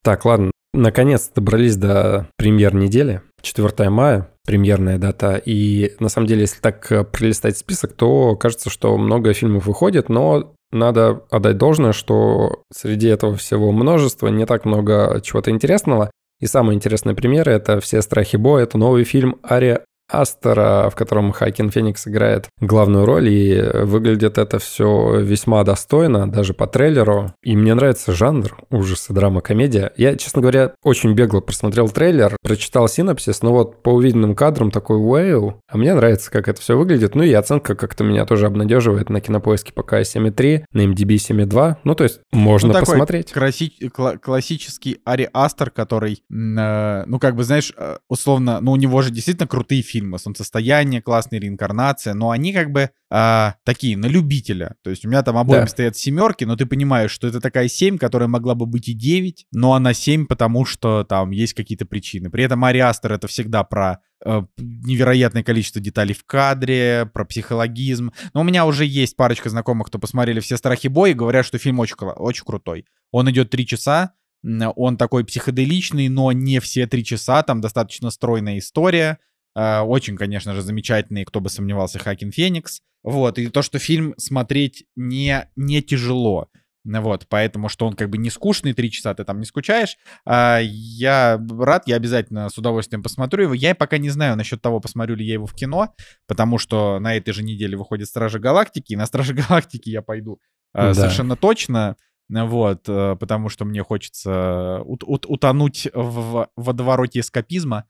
Так, 0.09 0.25
ладно, 0.25 0.51
наконец 0.73 1.31
добрались 1.35 1.77
до 1.77 2.29
премьер 2.38 2.75
недели. 2.75 3.21
4 3.42 3.90
мая, 3.90 4.31
премьерная 4.47 4.97
дата. 4.97 5.37
И 5.37 5.92
на 6.01 6.09
самом 6.09 6.27
деле, 6.27 6.40
если 6.40 6.61
так 6.61 6.90
э, 6.90 7.05
пролистать 7.05 7.59
список, 7.59 7.92
то 7.92 8.35
кажется, 8.35 8.71
что 8.71 8.97
много 8.97 9.35
фильмов 9.35 9.66
выходит, 9.66 10.09
но 10.09 10.55
надо 10.73 11.25
отдать 11.31 11.59
должное, 11.59 11.92
что 11.92 12.62
среди 12.73 13.09
этого 13.09 13.37
всего 13.37 13.71
множества 13.71 14.29
не 14.29 14.47
так 14.47 14.64
много 14.64 15.21
чего-то 15.23 15.51
интересного. 15.51 16.11
И 16.40 16.47
самый 16.47 16.75
интересный 16.75 17.14
пример— 17.14 17.47
это 17.51 17.79
«Все 17.79 18.01
страхи 18.01 18.37
Бо». 18.38 18.57
Это 18.57 18.79
новый 18.79 19.05
фильм 19.05 19.37
Ари 19.42 19.81
Астера, 20.09 20.88
в 20.90 20.94
котором 20.97 21.33
Хакин 21.33 21.71
Феникс 21.71 22.07
играет 22.09 22.49
главную 22.61 23.05
роль, 23.05 23.29
и 23.29 23.61
выглядит 23.85 24.38
это 24.38 24.59
все 24.59 25.21
весьма 25.21 25.62
достойно, 25.64 26.31
даже 26.31 26.55
по 26.55 26.66
трейлеру. 26.66 27.33
И 27.42 27.57
мне 27.57 27.75
нравится 27.75 28.12
жанр 28.12 28.57
ужасы, 28.71 29.12
драма, 29.12 29.40
комедия. 29.40 29.92
Я, 29.97 30.16
честно 30.16 30.40
говоря, 30.40 30.73
очень 30.83 31.12
бегло 31.12 31.40
просмотрел 31.40 31.88
трейлер, 31.88 32.37
прочитал 32.42 32.88
синопсис, 32.88 33.42
но 33.42 33.53
вот 33.53 33.83
по 33.83 33.90
увиденным 33.90 34.35
кадрам 34.35 34.71
такой 34.71 34.99
вау, 34.99 35.61
а 35.68 35.77
мне 35.77 35.94
нравится, 35.94 36.31
как 36.31 36.49
это 36.49 36.61
все 36.61 36.77
выглядит. 36.77 37.14
Ну 37.14 37.23
и 37.23 37.33
оценка 37.33 37.75
как-то 37.75 38.05
меня 38.05 38.25
тоже 38.25 38.47
обнадеживает 38.47 39.11
на 39.11 39.21
кинопоиске 39.21 39.73
пока 39.73 40.01
7,3, 40.01 40.64
на 40.73 40.87
MDB 40.87 41.16
7,2. 41.16 41.77
Ну 41.85 41.94
то 41.94 42.05
есть 42.05 42.21
можно 42.33 42.73
ну, 42.73 42.81
посмотреть. 42.81 43.33
Краси- 43.33 43.90
кла- 43.94 44.16
классический 44.18 45.01
Ари 45.05 45.29
Астер, 45.33 45.71
который, 45.71 46.23
э, 46.31 47.05
ну 47.07 47.18
как 47.18 47.37
бы 47.37 47.44
знаешь, 47.44 47.73
э, 47.77 47.99
условно, 48.09 48.61
ну 48.61 48.73
у 48.73 48.77
него 48.77 49.03
же 49.03 49.11
действительно 49.11 49.47
крутые 49.47 49.83
фильмы 49.83 49.98
фильмы 49.99 50.19
«Солнцестояние», 50.19 51.03
классная 51.03 51.41
реинкарнация, 51.41 52.15
но 52.15 52.31
они 52.31 52.53
как 52.53 52.71
бы 52.71 52.91
а, 53.11 53.57
такие, 53.65 53.97
на 53.97 54.07
любителя. 54.07 54.77
То 54.83 54.91
есть 54.91 55.05
у 55.05 55.09
меня 55.09 55.23
там 55.23 55.37
обоим 55.37 55.63
да. 55.63 55.67
стоят 55.67 55.97
семерки, 55.97 56.45
но 56.45 56.57
ты 56.57 56.67
понимаешь, 56.67 57.11
что 57.11 57.27
это 57.27 57.41
такая 57.41 57.69
7, 57.69 57.99
которая 57.99 58.29
могла 58.29 58.55
бы 58.55 58.67
быть 58.67 58.89
и 58.89 58.93
9, 58.93 59.47
но 59.53 59.75
она 59.75 59.93
7, 59.93 60.27
потому 60.27 60.65
что 60.65 61.05
там 61.05 61.31
есть 61.31 61.55
какие-то 61.55 61.85
причины. 61.85 62.31
При 62.31 62.45
этом 62.45 62.65
Ариастер 62.65 63.13
это 63.13 63.27
всегда 63.27 63.65
про 63.65 63.99
э, 64.25 64.43
невероятное 64.59 65.43
количество 65.43 65.81
деталей 65.81 66.15
в 66.15 66.25
кадре, 66.25 67.11
про 67.13 67.25
психологизм. 67.25 68.13
Но 68.35 68.43
у 68.43 68.45
меня 68.45 68.67
уже 68.67 68.85
есть 68.85 69.17
парочка 69.17 69.51
знакомых, 69.51 69.89
кто 69.89 69.99
посмотрели 69.99 70.41
все 70.41 70.57
страхи 70.57 70.89
боя 70.89 71.11
и 71.11 71.15
говорят, 71.15 71.45
что 71.45 71.59
фильм 71.59 71.81
очень, 71.81 71.97
очень 71.97 72.45
крутой. 72.45 72.87
Он 73.11 73.29
идет 73.31 73.51
3 73.51 73.67
часа, 73.67 74.13
он 74.45 74.97
такой 74.97 75.25
психоделичный, 75.25 76.09
но 76.09 76.33
не 76.33 76.61
все 76.61 76.87
три 76.87 77.05
часа, 77.05 77.43
там 77.43 77.61
достаточно 77.61 78.11
стройная 78.11 78.59
история. 78.59 79.19
Э, 79.59 79.81
очень, 79.81 80.16
конечно 80.16 80.55
же, 80.55 80.62
замечательный, 80.62 81.25
кто 81.25 81.40
бы 81.40 81.51
сомневался, 81.51 81.99
Хакин 81.99 82.31
Феникс. 82.31 82.81
Вот, 83.03 83.38
и 83.38 83.49
то, 83.49 83.62
что 83.62 83.79
фильм 83.79 84.14
смотреть 84.16 84.85
не, 84.94 85.51
не 85.57 85.83
тяжело. 85.83 86.49
Вот, 86.85 87.27
поэтому, 87.29 87.68
что 87.68 87.87
он 87.87 87.94
как 87.94 88.09
бы 88.09 88.18
не 88.18 88.31
скучный, 88.31 88.73
три 88.73 88.90
часа 88.90 89.14
ты 89.14 89.25
там 89.25 89.40
не 89.40 89.47
скучаешь. 89.47 89.97
А, 90.25 90.61
я 90.62 91.44
рад, 91.51 91.83
я 91.87 91.97
обязательно 91.97 92.49
с 92.49 92.57
удовольствием 92.57 93.03
посмотрю 93.03 93.44
его. 93.44 93.55
Я 93.55 93.75
пока 93.75 93.99
не 93.99 94.11
знаю 94.11 94.37
насчет 94.37 94.62
того, 94.62 94.81
посмотрю 94.81 95.16
ли 95.16 95.27
я 95.27 95.35
его 95.35 95.47
в 95.47 95.55
кино, 95.55 95.92
потому 96.27 96.59
что 96.59 96.99
на 97.01 97.16
этой 97.16 97.33
же 97.33 97.42
неделе 97.42 97.77
выходит 97.77 98.07
Стражи 98.07 98.38
Галактики, 98.38 98.92
и 98.92 98.97
на 98.97 99.07
Стражи 99.07 99.35
Галактики 99.35 99.90
я 99.90 100.03
пойду 100.03 100.40
а, 100.73 100.88
да. 100.88 100.94
совершенно 100.94 101.37
точно. 101.37 101.97
Вот, 102.31 102.87
э, 102.88 103.16
потому 103.18 103.49
что 103.49 103.64
мне 103.64 103.83
хочется 103.83 104.83
ут- 104.85 105.03
ут- 105.05 105.25
утонуть 105.27 105.88
в 105.94 106.51
водовороте 106.57 107.21
эскапизма. 107.21 107.87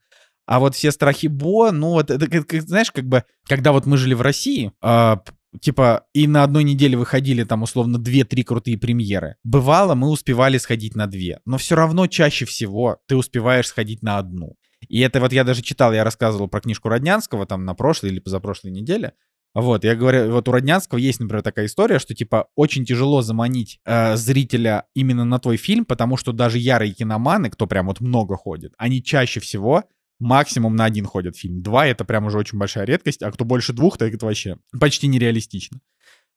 А 0.49 0.57
вот 0.57 0.73
все 0.73 0.89
страхи 0.89 1.27
Бо, 1.27 1.71
ну 1.71 1.89
вот 1.89 2.09
это, 2.09 2.27
как, 2.27 2.51
знаешь, 2.63 2.91
как 2.91 3.05
бы, 3.05 3.23
когда 3.47 3.71
вот 3.71 3.85
мы 3.85 3.97
жили 3.97 4.15
в 4.15 4.21
России, 4.21 4.71
э, 4.81 5.17
типа, 5.61 6.07
и 6.15 6.25
на 6.25 6.41
одной 6.41 6.63
неделе 6.63 6.97
выходили 6.97 7.43
там 7.43 7.61
условно 7.61 7.97
2-3 7.97 8.43
крутые 8.43 8.79
премьеры. 8.79 9.35
Бывало, 9.43 9.93
мы 9.93 10.09
успевали 10.09 10.57
сходить 10.57 10.95
на 10.95 11.05
две, 11.05 11.39
но 11.45 11.59
все 11.59 11.75
равно 11.75 12.07
чаще 12.07 12.45
всего 12.45 12.97
ты 13.07 13.15
успеваешь 13.15 13.67
сходить 13.67 14.01
на 14.01 14.17
одну. 14.17 14.55
И 14.87 15.01
это 15.01 15.19
вот 15.19 15.33
я 15.33 15.43
даже 15.43 15.61
читал, 15.61 15.93
я 15.93 16.03
рассказывал 16.03 16.47
про 16.47 16.61
книжку 16.61 16.89
Роднянского 16.89 17.45
там 17.45 17.63
на 17.63 17.75
прошлой 17.75 18.09
или 18.09 18.19
позапрошлой 18.19 18.71
неделе. 18.71 19.13
Вот, 19.53 19.83
я 19.83 19.95
говорю, 19.95 20.31
вот 20.31 20.47
у 20.47 20.51
Роднянского 20.51 20.97
есть, 20.97 21.19
например, 21.19 21.43
такая 21.43 21.67
история, 21.67 21.99
что, 21.99 22.15
типа, 22.15 22.47
очень 22.55 22.85
тяжело 22.85 23.21
заманить 23.21 23.79
э, 23.85 24.15
зрителя 24.15 24.85
именно 24.95 25.25
на 25.25 25.37
твой 25.37 25.57
фильм, 25.57 25.85
потому 25.85 26.17
что 26.17 26.31
даже 26.31 26.57
ярые 26.57 26.91
киноманы, 26.91 27.51
кто 27.51 27.67
прям 27.67 27.85
вот 27.85 27.99
много 27.99 28.35
ходит, 28.35 28.73
они 28.79 29.03
чаще 29.03 29.39
всего 29.39 29.83
максимум 30.19 30.75
на 30.75 30.85
один 30.85 31.05
ходят 31.05 31.37
фильм. 31.37 31.61
Два— 31.61 31.85
это 31.87 32.05
прям 32.05 32.25
уже 32.25 32.37
очень 32.37 32.57
большая 32.57 32.85
редкость, 32.85 33.21
а 33.21 33.31
кто 33.31 33.45
больше 33.45 33.73
двух, 33.73 33.97
то 33.97 34.05
это 34.05 34.25
вообще 34.25 34.57
почти 34.79 35.07
нереалистично. 35.07 35.79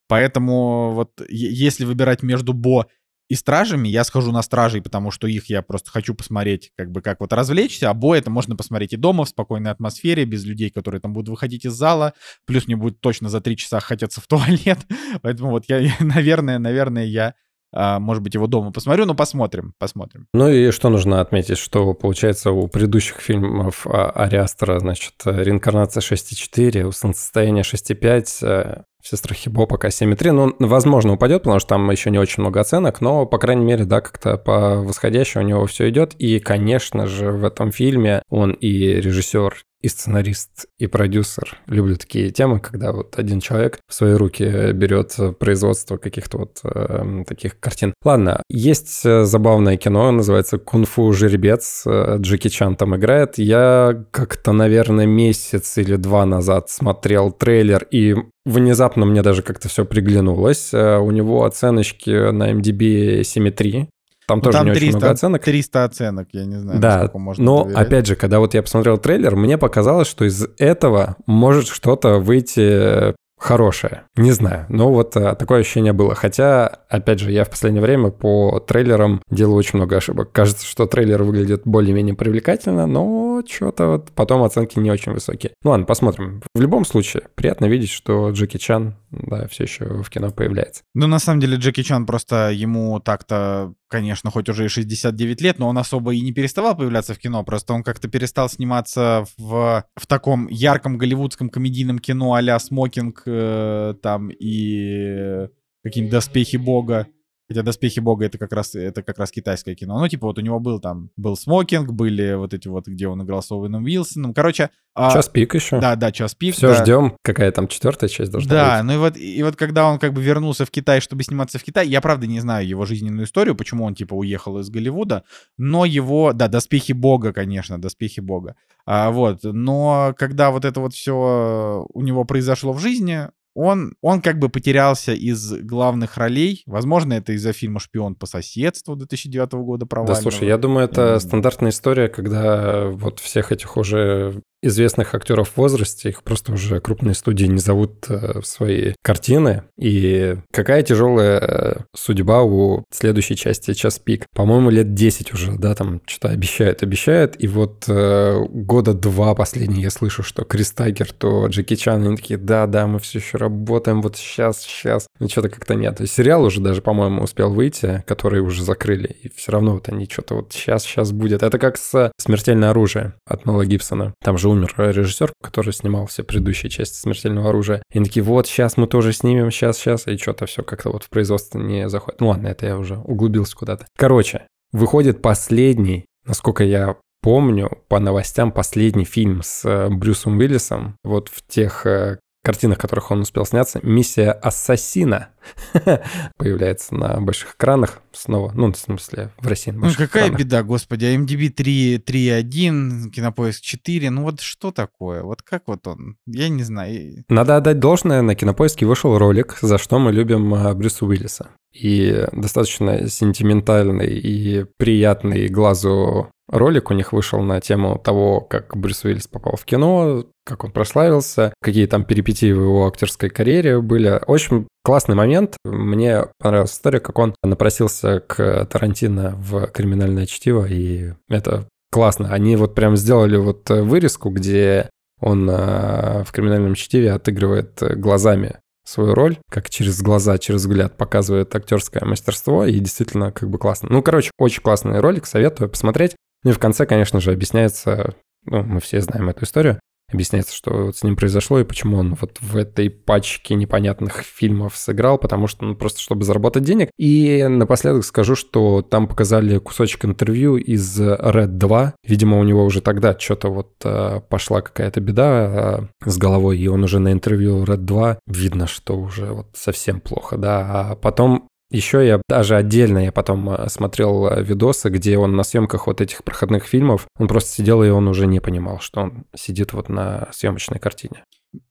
Поэтому 0.09 0.93
вот 0.93 1.23
если 1.29 1.85
выбирать 1.85 2.23
между 2.23 2.53
Бо 2.53 2.87
и 3.29 3.35
Стражами, 3.35 3.89
я 3.89 4.05
схожу 4.05 4.31
на 4.31 4.43
Стражей, 4.43 4.83
потому 4.83 5.11
что 5.11 5.27
их 5.27 5.47
я 5.49 5.63
просто 5.63 5.91
хочу 5.91 6.15
посмотреть, 6.15 6.71
как 6.77 6.91
бы 6.91 7.01
как 7.01 7.21
вот 7.21 7.33
развлечься, 7.33 7.89
а 7.89 7.95
Бо 7.95 8.15
это 8.15 8.31
можно 8.31 8.57
посмотреть 8.57 8.93
и 8.93 8.97
дома, 8.97 9.25
в 9.25 9.31
спокойной 9.31 9.71
атмосфере, 9.71 10.27
без 10.27 10.45
людей, 10.45 10.69
которые 10.69 11.01
там 11.01 11.15
будут 11.15 11.31
выходить 11.31 11.65
из 11.65 11.73
зала, 11.73 12.13
плюс 12.45 12.67
мне 12.67 12.77
будет 12.77 13.01
точно 13.01 13.31
за 13.31 13.41
три 13.41 13.57
часа 13.57 13.81
хотеться 13.81 14.21
в 14.21 14.27
туалет, 14.27 14.81
поэтому 15.23 15.51
вот 15.51 15.65
я, 15.69 15.81
наверное, 16.01 16.59
наверное, 16.59 17.07
я 17.07 17.35
может 17.73 18.23
быть, 18.23 18.35
его 18.35 18.47
дома 18.47 18.71
посмотрю, 18.73 19.07
но 19.07 19.15
посмотрим, 19.15 19.75
посмотрим. 19.79 20.27
Ну 20.35 20.49
и 20.49 20.71
что 20.71 20.89
нужно 20.89 21.21
отметить, 21.21 21.59
что, 21.59 21.95
получается, 21.95 22.51
у 22.51 22.69
предыдущих 22.69 23.21
фильмов 23.21 23.87
а, 23.87 24.11
Ариастера, 24.11 24.79
значит, 24.79 25.15
реинкарнация 25.25 26.01
6.4, 26.01 26.83
у 26.83 26.93
солнцестояния 26.93 27.63
6.5, 27.63 28.27
э, 28.43 28.83
все 29.03 29.17
страхи 29.17 29.49
Бо 29.49 29.67
пока 29.67 29.89
7.3. 29.89 30.31
Ну, 30.31 30.55
возможно, 30.61 31.15
упадет, 31.15 31.43
потому 31.43 31.59
что 31.59 31.71
там 31.71 31.91
еще 31.91 32.11
не 32.11 32.19
очень 32.19 32.43
много 32.43 32.61
оценок, 32.61 33.01
но, 33.01 33.27
по 33.27 33.39
крайней 33.39 33.65
мере, 33.65 33.85
да, 33.85 34.01
как-то 34.01 34.37
по 34.37 34.77
восходящему 34.77 35.45
у 35.45 35.47
него 35.49 35.67
все 35.67 35.89
идет. 35.91 36.15
И, 36.15 36.39
конечно 36.39 37.07
же, 37.07 37.33
в 37.33 37.45
этом 37.45 37.73
фильме 37.73 38.23
он 38.29 38.53
и 38.53 38.95
режиссер, 39.01 39.55
и 39.83 39.89
сценарист, 39.89 40.67
и 40.79 40.87
продюсер. 40.87 41.59
Люблю 41.67 41.97
такие 41.97 42.31
темы, 42.31 42.61
когда 42.61 42.93
вот 42.93 43.19
один 43.19 43.41
человек 43.41 43.81
в 43.89 43.95
свои 43.95 44.15
руки 44.15 44.73
берет 44.73 45.17
производство 45.39 45.97
каких-то 45.97 46.39
вот 46.39 46.61
э, 46.65 47.25
таких 47.27 47.59
картин. 47.59 47.93
Ладно, 48.05 48.43
есть 48.49 49.05
э, 49.05 49.25
забавное 49.25 49.77
кино, 49.77 50.11
называется 50.13 50.59
«Кунг-фу 50.59 51.13
жеребец», 51.13 51.83
э, 51.87 52.17
Джеки 52.19 52.49
Чан 52.49 52.77
там 52.77 52.97
играет. 52.97 53.39
Я 53.39 54.05
как-то, 54.11 54.53
наверное, 54.53 55.07
месяц 55.07 55.79
или 55.79 55.97
два 55.97 56.25
назад 56.27 56.71
смотрел 56.71 57.33
трейлер, 57.33 57.87
и 57.91 58.15
внезапно 58.45 59.07
мне 59.07 59.23
даже 59.23 59.43
как-то 59.43 59.69
все 59.69 59.85
приглянулось. 59.85 60.73
Э, 60.73 60.99
у 60.99 61.11
него 61.11 61.45
оценочки 61.45 62.31
на 62.31 62.53
MDB 62.53 63.21
7,3, 63.21 63.89
там 64.27 64.39
ну, 64.39 64.45
тоже 64.45 64.59
там 64.59 64.67
не 64.67 64.73
300, 64.73 64.87
очень 64.87 64.97
много 64.99 65.13
оценок. 65.13 65.43
300 65.43 65.85
оценок, 65.85 66.29
я 66.33 66.45
не 66.45 66.57
знаю, 66.57 66.81
да, 66.81 67.11
можно 67.15 67.45
но 67.45 67.65
доверять. 67.65 67.87
опять 67.87 68.07
же, 68.07 68.17
когда 68.17 68.39
вот 68.39 68.55
я 68.55 68.63
посмотрел 68.63 68.99
трейлер, 68.99 69.37
мне 69.37 69.59
показалось, 69.59 70.09
что 70.09 70.25
из 70.25 70.47
этого 70.59 71.17
может 71.27 71.69
что-то 71.69 72.19
выйти 72.19 73.15
хорошее. 73.43 74.05
Не 74.17 74.31
знаю, 74.31 74.67
но 74.69 74.93
вот 74.93 75.17
а, 75.17 75.35
такое 75.35 75.61
ощущение 75.61 75.93
было. 75.93 76.15
Хотя, 76.15 76.67
опять 76.89 77.19
же, 77.19 77.33
я 77.33 77.45
в 77.45 77.51
последнее 77.51 77.83
время 77.83 78.11
по 78.11 78.61
трейлерам 78.61 79.21
делаю 79.31 79.57
очень 79.57 79.79
много 79.79 79.97
ошибок. 79.97 80.31
Кажется, 80.31 80.65
что 80.65 80.87
трейлер 80.87 81.25
выглядит 81.25 81.63
более-менее 81.65 82.15
привлекательно, 82.15 82.87
но 82.87 83.43
что-то 83.49 83.87
вот 83.89 84.13
потом 84.13 84.45
оценки 84.45 84.79
не 84.79 84.91
очень 84.91 85.13
высокие. 85.13 85.53
Ну 85.65 85.71
ладно, 85.71 85.87
посмотрим. 85.87 86.43
В 86.55 86.61
любом 86.61 86.85
случае, 86.85 87.25
приятно 87.35 87.67
видеть, 87.67 87.91
что 87.91 88.31
Джеки 88.31 88.59
Чан, 88.59 88.95
да, 89.11 89.49
все 89.49 89.65
еще 89.65 89.87
в 89.87 90.09
кино 90.09 90.31
появляется. 90.31 90.83
Ну, 90.95 91.09
на 91.09 91.19
самом 91.19 91.41
деле, 91.41 91.57
Джеки 91.57 91.83
Чан 91.83 92.07
просто 92.07 92.51
ему 92.51 93.01
так-то 93.01 93.73
конечно, 93.93 94.31
хоть 94.31 94.49
уже 94.49 94.65
и 94.65 94.69
69 94.69 95.43
лет, 95.43 95.59
но 95.59 95.69
он 95.69 95.77
особо 95.77 96.15
и 96.15 96.21
не 96.23 96.33
переставал 96.33 96.75
появляться 96.75 97.13
в 97.13 97.19
кино, 97.19 97.45
просто 97.45 97.75
он 97.75 97.83
как-то 97.83 98.09
перестал 98.09 98.49
сниматься 98.49 99.27
в, 99.37 99.85
в 99.95 100.07
таком 100.07 100.49
ярком 100.49 100.97
голливудском 100.97 101.51
комедийном 101.51 101.99
кино 101.99 102.33
а-ля 102.33 102.59
«Смокинг» 102.59 103.23
э, 103.27 103.95
там 104.03 104.31
и 104.31 105.47
какие-нибудь 105.85 106.13
«Доспехи 106.13 106.57
Бога». 106.57 107.07
Хотя 107.49 107.63
«Доспехи 107.63 108.01
Бога»— 108.01 108.25
это 108.27 108.39
как 108.39 108.53
раз, 108.53 108.75
это 108.75 109.03
как 109.03 109.19
раз 109.19 109.31
китайское 109.31 109.75
кино. 109.75 109.99
Ну, 109.99 110.09
типа 110.09 110.27
вот 110.27 110.39
у 110.39 110.41
него 110.41 110.61
был 110.61 110.81
там, 110.81 111.11
был 111.17 111.37
«Смокинг», 111.37 111.93
были 111.93 112.35
вот 112.35 112.55
эти 112.55 112.69
вот, 112.69 112.87
где 112.87 113.09
он 113.09 113.23
играл 113.23 113.43
с 113.43 113.51
Оуэном 113.51 113.85
Уилсоном. 113.85 114.33
Короче... 114.33 114.71
А 114.95 115.11
час 115.13 115.29
пик 115.29 115.55
еще. 115.55 115.81
Да, 115.81 115.97
да, 115.97 116.13
час 116.13 116.35
пик. 116.35 116.55
Все 116.55 116.69
да. 116.69 116.83
ждем, 116.83 117.17
какая 117.23 117.51
там 117.51 117.67
четвертая 117.67 118.09
часть 118.09 118.31
должна 118.31 118.51
да, 118.51 118.63
быть. 118.63 118.71
Да, 118.71 118.83
ну 118.83 118.93
и 118.93 118.97
вот, 118.97 119.17
и 119.17 119.43
вот 119.43 119.57
когда 119.57 119.89
он 119.91 119.99
как 119.99 120.13
бы 120.13 120.23
вернулся 120.23 120.67
в 120.67 120.71
Китай, 120.71 121.01
чтобы 121.01 121.23
сниматься 121.23 121.59
в 121.59 121.65
Китай, 121.65 121.89
я 121.89 122.01
правда 122.01 122.27
не 122.27 122.41
знаю 122.41 122.67
его 122.69 122.85
жизненную 122.85 123.25
историю, 123.25 123.55
почему 123.55 123.85
он 123.85 123.95
типа 123.95 124.15
уехал 124.15 124.59
из 124.59 124.69
Голливуда, 124.69 125.25
но 125.57 125.85
его, 125.85 126.33
да, 126.33 126.49
«Доспехи 126.49 126.93
Бога», 126.93 127.33
конечно, 127.33 127.81
«Доспехи 127.81 128.21
Бога». 128.21 128.55
А, 128.85 129.11
вот, 129.11 129.41
но 129.45 130.15
когда 130.19 130.51
вот 130.51 130.65
это 130.65 130.81
вот 130.81 130.93
все 130.93 131.87
у 131.93 132.03
него 132.03 132.25
произошло 132.25 132.73
в 132.73 132.81
жизни, 132.81 133.29
он, 133.55 133.95
он 134.01 134.21
как 134.23 134.39
бы 134.39 134.49
потерялся 134.49 135.13
из 135.13 135.53
главных 135.53 136.17
ролей. 136.17 136.63
Возможно, 136.67 137.15
это 137.15 137.33
из-за 137.33 137.53
фильма 137.53 137.81
«Шпион 137.81 138.15
по 138.15 138.27
соседству» 138.27 138.97
2009 138.97 139.53
года 139.53 139.87
провального. 139.87 140.17
Да, 140.17 140.23
слушай, 140.23 140.49
я 140.49 140.59
думаю, 140.59 140.87
это 140.87 141.19
стандартная 141.19 141.71
история, 141.71 142.09
когда 142.09 142.87
вот 142.87 143.21
всех 143.21 143.53
этих 143.53 143.77
уже 143.77 144.43
известных 144.63 145.15
актеров 145.15 145.51
в 145.51 145.57
возрасте, 145.57 146.11
их 146.11 146.23
просто 146.23 146.53
уже 146.53 146.81
крупные 146.81 147.15
студии 147.15 147.47
не 147.47 147.59
зовут 147.59 148.07
э, 148.09 148.41
в 148.41 148.47
свои 148.47 148.95
картины. 149.03 149.65
И 149.77 150.37
какая 150.53 150.83
тяжелая 150.83 151.39
э, 151.41 151.77
судьба 151.95 152.43
у 152.43 152.85
следующей 152.93 153.37
части 153.37 153.75
«Час 153.75 153.99
пик». 153.99 154.27
По-моему, 154.35 154.71
лет 154.71 154.95
10 154.95 155.33
уже, 155.35 155.53
да, 155.53 155.75
там 155.75 156.01
что-то 156.07 156.29
обещают, 156.29 156.83
обещают. 156.83 157.35
И 157.39 157.49
вот 157.49 157.85
э, 157.89 158.45
года 158.49 158.95
два 158.95 159.35
последние 159.35 159.83
я 159.83 159.91
слышу, 159.91 160.23
что 160.23 160.45
Крис 160.45 160.73
Тайгер, 160.73 161.13
то 161.13 161.47
Джеки 161.49 161.75
Чан, 161.75 162.07
они 162.07 162.17
такие, 162.17 162.39
да-да, 162.39 162.87
мы 162.87 163.01
все 163.01 163.19
еще 163.19 163.39
работаем, 163.39 164.01
вот 164.01 164.17
сейчас, 164.17 164.63
сейчас. 164.63 165.07
Но 165.19 165.29
что-то 165.29 165.49
как-то 165.49 165.75
нет. 165.75 166.01
И 166.01 166.07
сериал 166.07 166.45
уже 166.45 166.61
даже, 166.61 166.83
по-моему, 166.83 167.23
успел 167.23 167.53
выйти, 167.53 168.05
который 168.07 168.41
уже 168.41 168.63
закрыли. 168.63 169.17
И 169.23 169.29
все 169.29 169.53
равно 169.53 169.75
вот 169.75 169.89
они 169.89 170.09
что-то 170.09 170.37
вот 170.37 170.53
сейчас, 170.53 170.85
сейчас 170.85 171.11
будет. 171.11 171.43
Это 171.43 171.59
как 171.59 171.77
с 171.77 172.13
«Смертельное 172.19 172.71
оружие» 172.71 173.15
от 173.27 173.45
Мела 173.47 173.67
Гибсона. 173.67 174.15
Там 174.23 174.39
же 174.39 174.52
умер 174.53 174.75
режиссер, 174.77 175.33
который 175.43 175.73
снимал 175.73 176.07
все 176.07 176.23
предыдущие 176.23 176.71
части 176.71 176.97
«Смертельного 176.97 177.51
оружия». 177.51 177.83
И 177.93 178.03
такие, 178.03 178.23
вот, 178.23 178.47
сейчас 178.47 178.77
мы 178.77 178.87
тоже 178.87 179.13
снимем, 179.13 179.51
сейчас, 179.51 179.79
сейчас, 179.79 180.07
и 180.07 180.17
что-то 180.17 180.47
все 180.47 180.63
как-то 180.63 180.91
вот 180.91 181.05
в 181.05 181.11
производство 181.11 181.59
не 181.59 181.89
заходит. 181.89 182.21
Ну 182.21 182.29
ладно, 182.29 182.49
это 182.49 182.67
я 182.67 182.79
уже 182.79 182.97
углубился 182.99 183.57
куда-то. 183.57 183.87
Короче, 183.97 184.47
выходит 184.73 185.23
последний, 185.23 186.07
насколько 186.27 186.65
я 186.65 186.97
помню 187.23 187.71
по 187.89 188.01
новостям 188.01 188.53
последний 188.53 189.05
фильм 189.05 189.43
с 189.43 189.65
э, 189.65 189.89
Брюсом 189.89 190.39
Уиллисом, 190.39 190.97
вот 191.05 191.29
в 191.29 191.47
тех 191.47 191.87
э, 191.87 192.19
картинах, 192.43 192.79
в 192.79 192.81
которых 192.81 193.11
он 193.11 193.21
успел 193.21 193.47
сняться, 193.47 193.81
«Миссия 193.83 194.33
Ассасина» 194.33 195.29
появляется 196.37 196.95
на 196.95 197.21
больших 197.21 197.55
экранах 197.55 198.01
снова. 198.13 198.53
Ну, 198.55 198.73
в 198.73 198.77
смысле, 198.77 199.31
в 199.39 199.47
России. 199.47 199.71
Ну, 199.71 199.89
какая 199.97 200.25
экранах. 200.25 200.39
беда, 200.39 200.63
господи. 200.63 201.07
MDB 201.07 201.55
3.1, 201.55 203.11
Кинопоиск 203.11 203.63
4. 203.63 204.11
Ну, 204.11 204.23
вот 204.23 204.41
что 204.41 204.73
такое? 204.73 205.23
Вот 205.23 205.43
как 205.43 205.63
вот 205.67 205.87
он? 205.87 206.17
Я 206.27 206.49
не 206.49 206.63
знаю. 206.63 207.25
Надо 207.29 207.57
отдать 207.57 207.79
должное. 207.79 208.23
На 208.23 208.35
Кинопоиске 208.35 208.87
вышел 208.87 209.17
ролик, 209.17 209.59
за 209.61 209.79
что 209.79 209.99
мы 209.99 210.13
любим 210.13 210.55
э, 210.55 210.75
Брюса 210.75 211.05
Уиллиса. 211.07 211.51
И 211.73 212.27
достаточно 212.33 213.09
сентиментальный 213.09 214.19
и 214.19 214.65
приятный 214.77 215.49
глазу 215.49 216.29
ролик 216.49 216.91
у 216.91 216.95
них 216.95 217.13
вышел 217.13 217.41
на 217.41 217.61
тему 217.61 217.99
того, 217.99 218.41
как 218.41 218.77
Брюс 218.77 219.05
Уиллис 219.05 219.27
попал 219.27 219.57
в 219.57 219.65
кино, 219.65 220.25
как 220.45 220.65
он 220.65 220.71
прославился, 220.71 221.55
какие 221.63 221.87
там 221.87 222.05
перипетии 222.05 222.53
в 222.53 222.61
его 222.61 222.87
актерской 222.87 223.31
карьере 223.31 223.81
были. 223.81 224.21
Очень 224.27 224.67
классный 224.85 225.15
момент. 225.15 225.57
Мне 225.65 226.27
понравилась 226.39 226.73
история, 226.73 227.01
как 227.01 227.19
он 227.19 227.35
напросился 227.43 228.21
к 228.21 228.67
Тарантино 228.67 229.35
в 229.37 229.67
«Криминальное 229.69 230.27
чтиво», 230.27 230.67
и 230.69 231.13
это 231.29 231.69
классно. 231.91 232.33
Они 232.33 232.57
вот 232.57 232.75
прям 232.75 232.97
сделали 232.97 233.37
вот 233.37 233.71
вырезку, 233.71 234.31
где 234.31 234.91
он 235.21 235.49
э, 235.49 236.25
в 236.25 236.33
«Криминальном 236.33 236.75
чтиве» 236.75 237.13
отыгрывает 237.13 237.81
глазами 237.97 238.57
свою 238.85 239.15
роль, 239.15 239.39
как 239.51 239.71
через 239.71 240.01
глаза, 240.03 240.39
через 240.39 240.63
взгляд 240.63 240.97
показывает 240.97 241.55
актерское 241.55 242.05
мастерство, 242.05 242.65
и 242.65 242.79
действительно 242.79 243.33
как 243.33 243.49
бы 243.49 243.59
классно. 243.59 243.89
Ну, 243.91 244.03
короче, 244.03 244.31
очень 244.39 244.63
классный 244.63 245.01
ролик, 245.01 245.27
советую 245.27 245.71
посмотреть. 245.71 246.17
Ну 246.45 246.51
и 246.51 246.55
в 246.55 246.59
конце, 246.59 246.87
конечно 246.87 247.21
же, 247.21 247.33
объясняется, 247.33 248.15
ну, 248.45 248.63
мы 248.63 248.81
все 248.81 249.01
знаем 249.01 249.29
эту 249.29 249.45
историю, 249.45 249.79
объясняется, 250.13 250.55
что 250.55 250.93
с 250.93 251.03
ним 251.03 251.17
произошло 251.17 251.59
и 251.61 251.65
почему 251.65 251.99
он 251.99 252.15
вот 252.21 252.39
в 252.41 252.57
этой 252.57 252.91
пачке 252.91 253.55
непонятных 253.55 254.23
фильмов 254.23 254.77
сыграл, 254.77 255.19
потому 255.19 255.47
что, 255.47 255.65
ну, 255.65 255.75
просто 255.75 256.01
чтобы 256.01 256.25
заработать 256.25 256.65
денег. 256.65 256.91
И 256.99 257.45
напоследок 257.49 258.05
скажу, 258.05 258.35
что 258.35 258.83
там 258.83 259.07
показали 259.07 259.59
кусочек 259.59 260.05
интервью 260.05 260.57
из 260.57 261.01
Red 261.01 261.47
2. 261.47 261.95
Видимо, 262.05 262.39
у 262.39 262.45
него 262.45 262.65
уже 262.65 262.81
тогда 262.81 263.19
что-то 263.19 263.49
вот 263.49 263.73
э, 263.85 264.21
пошла 264.29 264.61
какая-то 264.61 265.01
беда 265.01 265.89
э, 266.05 266.09
с 266.11 266.19
головой, 266.19 266.59
и 266.59 266.69
он 266.69 266.85
уже 266.85 266.99
на 266.99 267.13
интервью 267.13 267.65
Red 267.65 267.79
2 267.79 268.19
видно, 268.27 268.67
что 268.67 268.97
уже 268.97 269.27
вот 269.33 269.49
совсем 269.55 270.01
плохо, 270.01 270.37
да. 270.37 270.91
А 270.91 270.97
потом 270.97 271.49
еще 271.73 272.07
я 272.07 272.21
даже 272.29 272.57
отдельно 272.57 272.99
я 272.99 273.13
потом 273.13 273.51
э, 273.51 273.69
смотрел 273.69 274.27
э, 274.29 274.43
видосы, 274.43 274.91
где 274.91 275.17
он 275.19 275.35
на 275.35 275.43
съемках 275.43 275.87
вот 275.87 276.01
этих 276.01 276.23
проходных 276.23 276.65
фильмов, 276.65 277.07
он 277.19 277.29
просто 277.29 277.51
сидел 277.51 277.83
и 277.83 277.89
он 277.89 278.07
уже 278.09 278.27
не 278.27 278.41
понимал, 278.41 278.79
что 278.81 279.01
он 279.01 279.25
сидит 279.35 279.73
вот 279.73 279.89
на 279.89 280.29
съемочной 280.33 280.79
картине. 280.79 281.25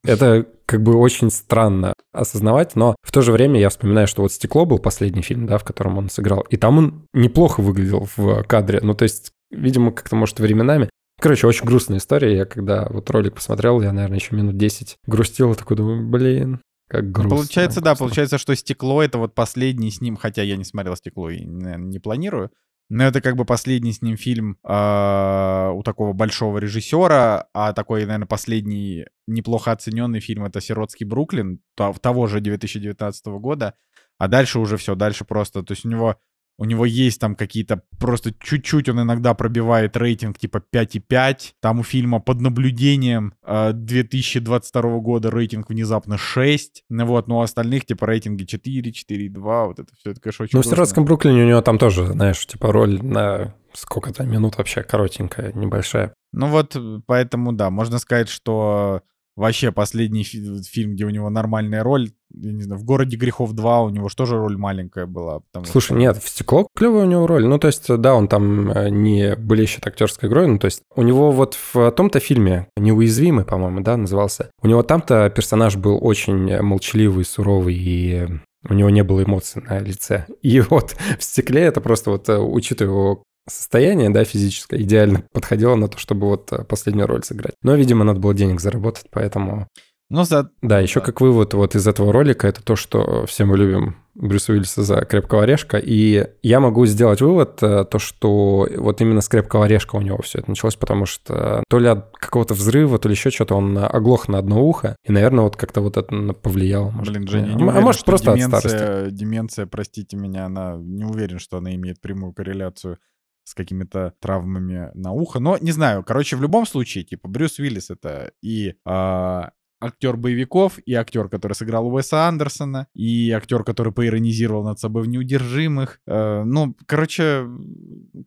Это 0.03 0.45
как 0.65 0.83
бы 0.83 0.95
очень 0.95 1.31
странно 1.31 1.93
осознавать, 2.13 2.75
но 2.75 2.95
в 3.03 3.11
то 3.11 3.21
же 3.21 3.31
время 3.31 3.59
я 3.59 3.69
вспоминаю, 3.69 4.07
что 4.07 4.21
вот 4.21 4.31
«Стекло» 4.31 4.65
был 4.65 4.79
последний 4.79 5.21
фильм, 5.21 5.47
да, 5.47 5.57
в 5.57 5.63
котором 5.63 5.97
он 5.97 6.09
сыграл, 6.09 6.41
и 6.41 6.57
там 6.57 6.77
он 6.77 7.05
неплохо 7.13 7.61
выглядел 7.61 8.07
в 8.15 8.43
кадре, 8.43 8.79
ну 8.81 8.93
то 8.93 9.03
есть, 9.03 9.31
видимо, 9.51 9.91
как-то, 9.91 10.15
может, 10.15 10.39
временами. 10.39 10.89
Короче, 11.19 11.45
очень 11.45 11.65
грустная 11.65 11.99
история. 11.99 12.35
Я 12.35 12.45
когда 12.45 12.87
вот 12.89 13.07
ролик 13.11 13.35
посмотрел, 13.35 13.79
я, 13.81 13.93
наверное, 13.93 14.17
еще 14.17 14.35
минут 14.35 14.57
10 14.57 14.95
грустил, 15.05 15.53
такой 15.53 15.77
думаю, 15.77 16.07
блин, 16.07 16.61
как 16.91 17.09
грустно. 17.09 17.37
Получается, 17.37 17.79
да, 17.79 17.95
получается, 17.95 18.37
что 18.37 18.53
стекло 18.53 19.01
это 19.01 19.17
вот 19.17 19.33
последний 19.33 19.89
с 19.89 20.01
ним, 20.01 20.17
хотя 20.17 20.43
я 20.43 20.57
не 20.57 20.65
смотрел 20.65 20.95
стекло 20.97 21.29
и 21.29 21.45
наверное, 21.45 21.87
не 21.87 21.99
планирую. 21.99 22.51
Но 22.89 23.05
это 23.05 23.21
как 23.21 23.37
бы 23.37 23.45
последний 23.45 23.93
с 23.93 24.01
ним 24.01 24.17
фильм 24.17 24.57
э, 24.67 25.71
у 25.73 25.81
такого 25.83 26.11
большого 26.11 26.57
режиссера, 26.57 27.47
а 27.53 27.71
такой, 27.71 28.01
наверное, 28.01 28.27
последний 28.27 29.05
неплохо 29.25 29.71
оцененный 29.71 30.19
фильм 30.19 30.43
это 30.43 30.59
«Сиротский 30.59 31.05
Бруклин» 31.05 31.61
того 31.77 32.27
же 32.27 32.41
2019 32.41 33.25
года. 33.39 33.75
А 34.17 34.27
дальше 34.27 34.59
уже 34.59 34.75
все, 34.75 34.95
дальше 34.95 35.23
просто, 35.23 35.63
то 35.63 35.71
есть 35.71 35.85
у 35.85 35.89
него 35.89 36.17
у 36.61 36.65
него 36.65 36.85
есть 36.85 37.19
там 37.19 37.33
какие-то, 37.33 37.81
просто 37.97 38.31
чуть-чуть 38.39 38.87
он 38.87 39.01
иногда 39.01 39.33
пробивает 39.33 39.97
рейтинг 39.97 40.37
типа 40.37 40.61
5,5. 40.71 41.53
Там 41.59 41.79
у 41.79 41.83
фильма 41.83 42.19
под 42.19 42.39
наблюдением 42.39 43.33
э, 43.43 43.71
2022 43.73 44.99
года 44.99 45.31
рейтинг 45.31 45.69
внезапно 45.69 46.19
6. 46.19 46.83
Ну 46.87 47.05
вот, 47.07 47.27
но 47.27 47.39
у 47.39 47.41
остальных 47.41 47.87
типа 47.87 48.05
рейтинги 48.05 48.43
4, 48.43 48.91
4,2. 48.91 49.65
Вот 49.65 49.79
это 49.79 49.89
все, 49.95 50.11
это, 50.11 50.21
конечно, 50.21 50.43
очень 50.43 50.55
Ну, 50.55 50.61
в 50.61 50.65
Сиротском 50.67 51.03
Бруклине 51.03 51.45
у 51.45 51.47
него 51.47 51.61
там 51.61 51.79
тоже, 51.79 52.05
знаешь, 52.05 52.45
типа 52.45 52.71
роль 52.71 53.01
на 53.01 53.55
сколько-то 53.73 54.23
минут 54.23 54.59
вообще 54.59 54.83
коротенькая, 54.83 55.53
небольшая. 55.53 56.13
Ну 56.31 56.45
вот, 56.45 56.77
поэтому, 57.07 57.53
да, 57.53 57.71
можно 57.71 57.97
сказать, 57.97 58.29
что 58.29 59.01
Вообще 59.35 59.71
последний 59.71 60.23
фи- 60.23 60.61
фильм, 60.63 60.93
где 60.93 61.05
у 61.05 61.09
него 61.09 61.29
нормальная 61.29 61.83
роль, 61.83 62.11
я 62.33 62.51
не 62.51 62.61
знаю, 62.63 62.81
в 62.81 62.83
«Городе 62.83 63.17
грехов 63.17 63.53
2» 63.53 63.85
у 63.85 63.89
него 63.89 64.09
же 64.09 64.15
тоже 64.15 64.37
роль 64.37 64.57
маленькая 64.57 65.05
была. 65.05 65.41
Слушай, 65.65 65.85
что... 65.85 65.95
нет, 65.95 66.17
в 66.17 66.27
«Стекло» 66.27 66.67
клевая 66.75 67.05
у 67.05 67.09
него 67.09 67.27
роль. 67.27 67.45
Ну, 67.45 67.57
то 67.57 67.67
есть, 67.67 67.87
да, 67.87 68.13
он 68.13 68.27
там 68.27 68.71
э, 68.71 68.89
не 68.89 69.35
блещет 69.35 69.87
актерской 69.87 70.27
игрой, 70.29 70.47
ну, 70.47 70.59
то 70.59 70.65
есть 70.65 70.81
у 70.95 71.03
него 71.03 71.31
вот 71.31 71.57
в 71.73 71.91
том-то 71.91 72.19
фильме 72.19 72.67
«Неуязвимый», 72.77 73.45
по-моему, 73.45 73.81
да, 73.81 73.97
назывался, 73.97 74.51
у 74.61 74.67
него 74.67 74.83
там-то 74.83 75.29
персонаж 75.29 75.75
был 75.77 75.97
очень 76.01 76.61
молчаливый, 76.61 77.25
суровый 77.25 77.75
и 77.75 78.27
у 78.69 78.73
него 78.73 78.89
не 78.89 79.03
было 79.03 79.23
эмоций 79.23 79.61
на 79.63 79.79
лице. 79.79 80.25
И 80.41 80.59
вот 80.61 80.95
в 81.19 81.23
«Стекле» 81.23 81.61
это 81.61 81.81
просто 81.81 82.11
вот, 82.11 82.29
э, 82.29 82.37
учитывая 82.37 82.91
его 82.91 83.23
состояние, 83.47 84.09
да, 84.09 84.23
физическое, 84.23 84.81
идеально 84.81 85.23
подходило 85.33 85.75
на 85.75 85.87
то, 85.87 85.97
чтобы 85.97 86.27
вот 86.27 86.51
э, 86.51 86.63
последнюю 86.63 87.07
роль 87.07 87.23
сыграть. 87.23 87.55
Но, 87.61 87.75
видимо, 87.75 88.03
надо 88.03 88.19
было 88.19 88.33
денег 88.33 88.59
заработать, 88.59 89.07
поэтому... 89.11 89.67
Ну, 90.09 90.25
за... 90.25 90.51
Да, 90.61 90.79
еще 90.79 90.99
да. 90.99 91.05
как 91.05 91.21
вывод 91.21 91.53
вот 91.53 91.73
из 91.75 91.87
этого 91.87 92.11
ролика, 92.11 92.45
это 92.47 92.61
то, 92.61 92.75
что 92.75 93.25
все 93.27 93.45
мы 93.45 93.57
любим 93.57 93.95
Брюса 94.13 94.51
Уиллиса 94.51 94.83
за 94.83 95.05
«Крепкого 95.05 95.43
орешка», 95.43 95.77
и 95.77 96.27
я 96.43 96.59
могу 96.59 96.85
сделать 96.85 97.21
вывод, 97.21 97.63
э, 97.63 97.85
то, 97.85 97.97
что 97.97 98.67
вот 98.75 98.99
именно 98.99 99.21
с 99.21 99.29
«Крепкого 99.29 99.65
орешка» 99.65 99.95
у 99.95 100.01
него 100.01 100.21
все 100.21 100.39
это 100.39 100.49
началось, 100.49 100.75
потому 100.75 101.05
что 101.05 101.63
то 101.69 101.79
ли 101.79 101.87
от 101.87 102.11
какого-то 102.17 102.53
взрыва, 102.53 102.99
то 102.99 103.07
ли 103.07 103.15
еще 103.15 103.29
что-то 103.29 103.55
он 103.55 103.77
оглох 103.77 104.27
на 104.27 104.39
одно 104.39 104.61
ухо, 104.65 104.97
и, 105.05 105.13
наверное, 105.13 105.45
вот 105.45 105.55
как-то 105.55 105.79
вот 105.79 105.95
это 105.95 106.33
повлияло. 106.33 106.89
Может, 106.89 107.13
Блин, 107.13 107.27
Женя, 107.29 107.53
не 107.53 107.63
а, 107.63 107.67
уверен, 107.67 107.83
может, 107.83 108.03
просто 108.03 108.33
деменция, 108.33 108.57
от 108.57 108.63
старости. 108.63 109.15
Деменция, 109.15 109.65
простите 109.65 110.17
меня, 110.17 110.47
она 110.47 110.75
не 110.77 111.05
уверен, 111.05 111.39
что 111.39 111.57
она 111.57 111.73
имеет 111.73 112.01
прямую 112.01 112.33
корреляцию 112.33 112.97
с 113.43 113.53
какими-то 113.53 114.13
травмами 114.19 114.91
на 114.93 115.11
ухо. 115.11 115.39
Но 115.39 115.57
не 115.57 115.71
знаю, 115.71 116.03
короче, 116.03 116.35
в 116.35 116.41
любом 116.41 116.65
случае, 116.65 117.03
типа, 117.03 117.27
Брюс 117.27 117.59
Уиллис 117.59 117.89
это 117.89 118.31
и 118.41 118.75
э, 118.85 119.41
актер 119.81 120.15
боевиков, 120.15 120.77
и 120.79 120.93
актер, 120.93 121.27
который 121.27 121.53
сыграл 121.53 121.87
Уэса 121.87 122.27
Андерсона, 122.27 122.87
и 122.93 123.31
актер, 123.31 123.63
который 123.63 123.91
поиронизировал 123.91 124.63
над 124.63 124.79
собой 124.79 125.03
в 125.03 125.07
неудержимых. 125.07 125.99
Э, 126.07 126.43
ну, 126.43 126.75
короче, 126.85 127.47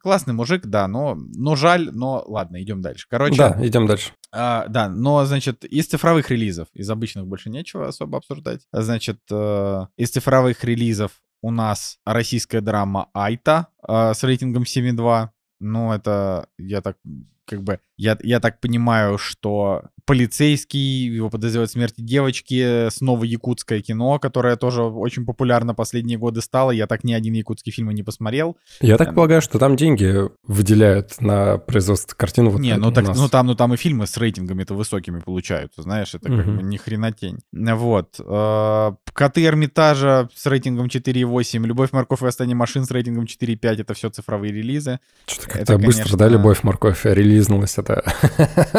классный 0.01 0.35
мужик, 0.35 0.67
да, 0.67 0.89
но, 0.89 1.15
но 1.17 1.55
жаль, 1.55 1.91
но 1.93 2.25
ладно, 2.27 2.61
идем 2.63 2.83
дальше. 2.83 3.07
Короче. 3.09 3.37
Да, 3.37 3.57
идем 3.63 3.87
дальше. 3.87 4.13
А, 4.33 4.67
да, 4.69 4.89
но, 4.89 5.25
значит, 5.25 5.65
из 5.65 5.87
цифровых 5.87 6.31
релизов, 6.31 6.67
из 6.75 6.91
обычных 6.91 7.27
больше 7.27 7.51
нечего 7.51 7.87
особо 7.87 8.19
обсуждать. 8.19 8.63
Значит, 8.73 9.21
э, 9.31 9.87
из 9.97 10.11
цифровых 10.11 10.65
релизов 10.65 11.13
у 11.45 11.51
нас 11.51 11.99
российская 12.07 12.63
драма 12.63 13.11
«Айта» 13.13 13.69
э, 13.87 14.15
с 14.15 14.23
рейтингом 14.25 14.63
7,2. 14.63 15.29
Ну, 15.61 15.93
это, 15.93 16.49
я 16.57 16.81
так, 16.81 16.97
как 17.47 17.63
бы, 17.63 17.81
я, 17.97 18.19
я 18.23 18.41
так 18.41 18.61
понимаю, 18.61 19.19
что 19.19 19.83
полицейский, 20.07 21.07
его 21.07 21.31
подозревают 21.31 21.71
в 21.71 21.73
смерти 21.73 22.01
девочки, 22.01 22.91
снова 22.91 23.25
якутское 23.25 23.81
кино, 23.81 24.19
которое 24.19 24.57
тоже 24.57 24.83
очень 24.83 25.25
популярно 25.25 25.75
последние 25.75 26.19
годы 26.19 26.43
стало. 26.43 26.71
Я 26.71 26.87
так 26.87 27.05
ни 27.05 27.13
один 27.13 27.35
якутский 27.35 27.73
фильм 27.73 27.91
и 27.91 27.95
не 27.95 28.03
посмотрел. 28.03 28.57
Я 28.81 28.97
так 28.97 29.09
эм. 29.09 29.15
полагаю, 29.15 29.41
что 29.41 29.59
там 29.59 29.77
деньги 29.77 30.15
выделяют 30.47 31.21
на 31.21 31.59
производство 31.59 32.15
картины. 32.15 32.51
Вот 32.51 32.61
не, 32.61 32.77
ну, 32.77 32.93
так, 32.93 33.17
ну, 33.17 33.29
там, 33.29 33.47
ну 33.47 33.55
там 33.55 33.73
и 33.75 33.77
фильмы 33.77 34.07
с 34.07 34.17
рейтингами-то 34.17 34.75
высокими 34.75 35.21
получаются, 35.21 35.83
знаешь, 35.83 36.15
это 36.15 36.29
как 36.29 36.47
угу. 36.47 36.57
бы 36.57 36.63
ни 36.63 36.77
хрена 36.77 37.13
тень. 37.13 37.39
Вот. 37.53 38.17
Э, 38.19 38.93
Коты 39.13 39.45
Эрмитажа 39.45 40.29
с 40.35 40.47
рейтингом 40.47 40.87
4,8, 40.87 41.65
Любовь, 41.65 41.93
морковь 41.93 42.21
и 42.21 42.25
восстание 42.25 42.57
машин 42.57 42.85
с 42.85 42.91
рейтингом 42.91 43.25
4,5, 43.25 43.81
это 43.81 43.95
все 43.95 44.11
цифровые 44.11 44.53
релизы. 44.53 45.01
Что-то 45.27 45.49
как-то 45.49 45.79
быстро, 45.79 46.17
да, 46.17 46.29
Любовь, 46.29 46.63
морковь 46.63 47.07
релизнулась, 47.35 47.79
это 47.79 48.03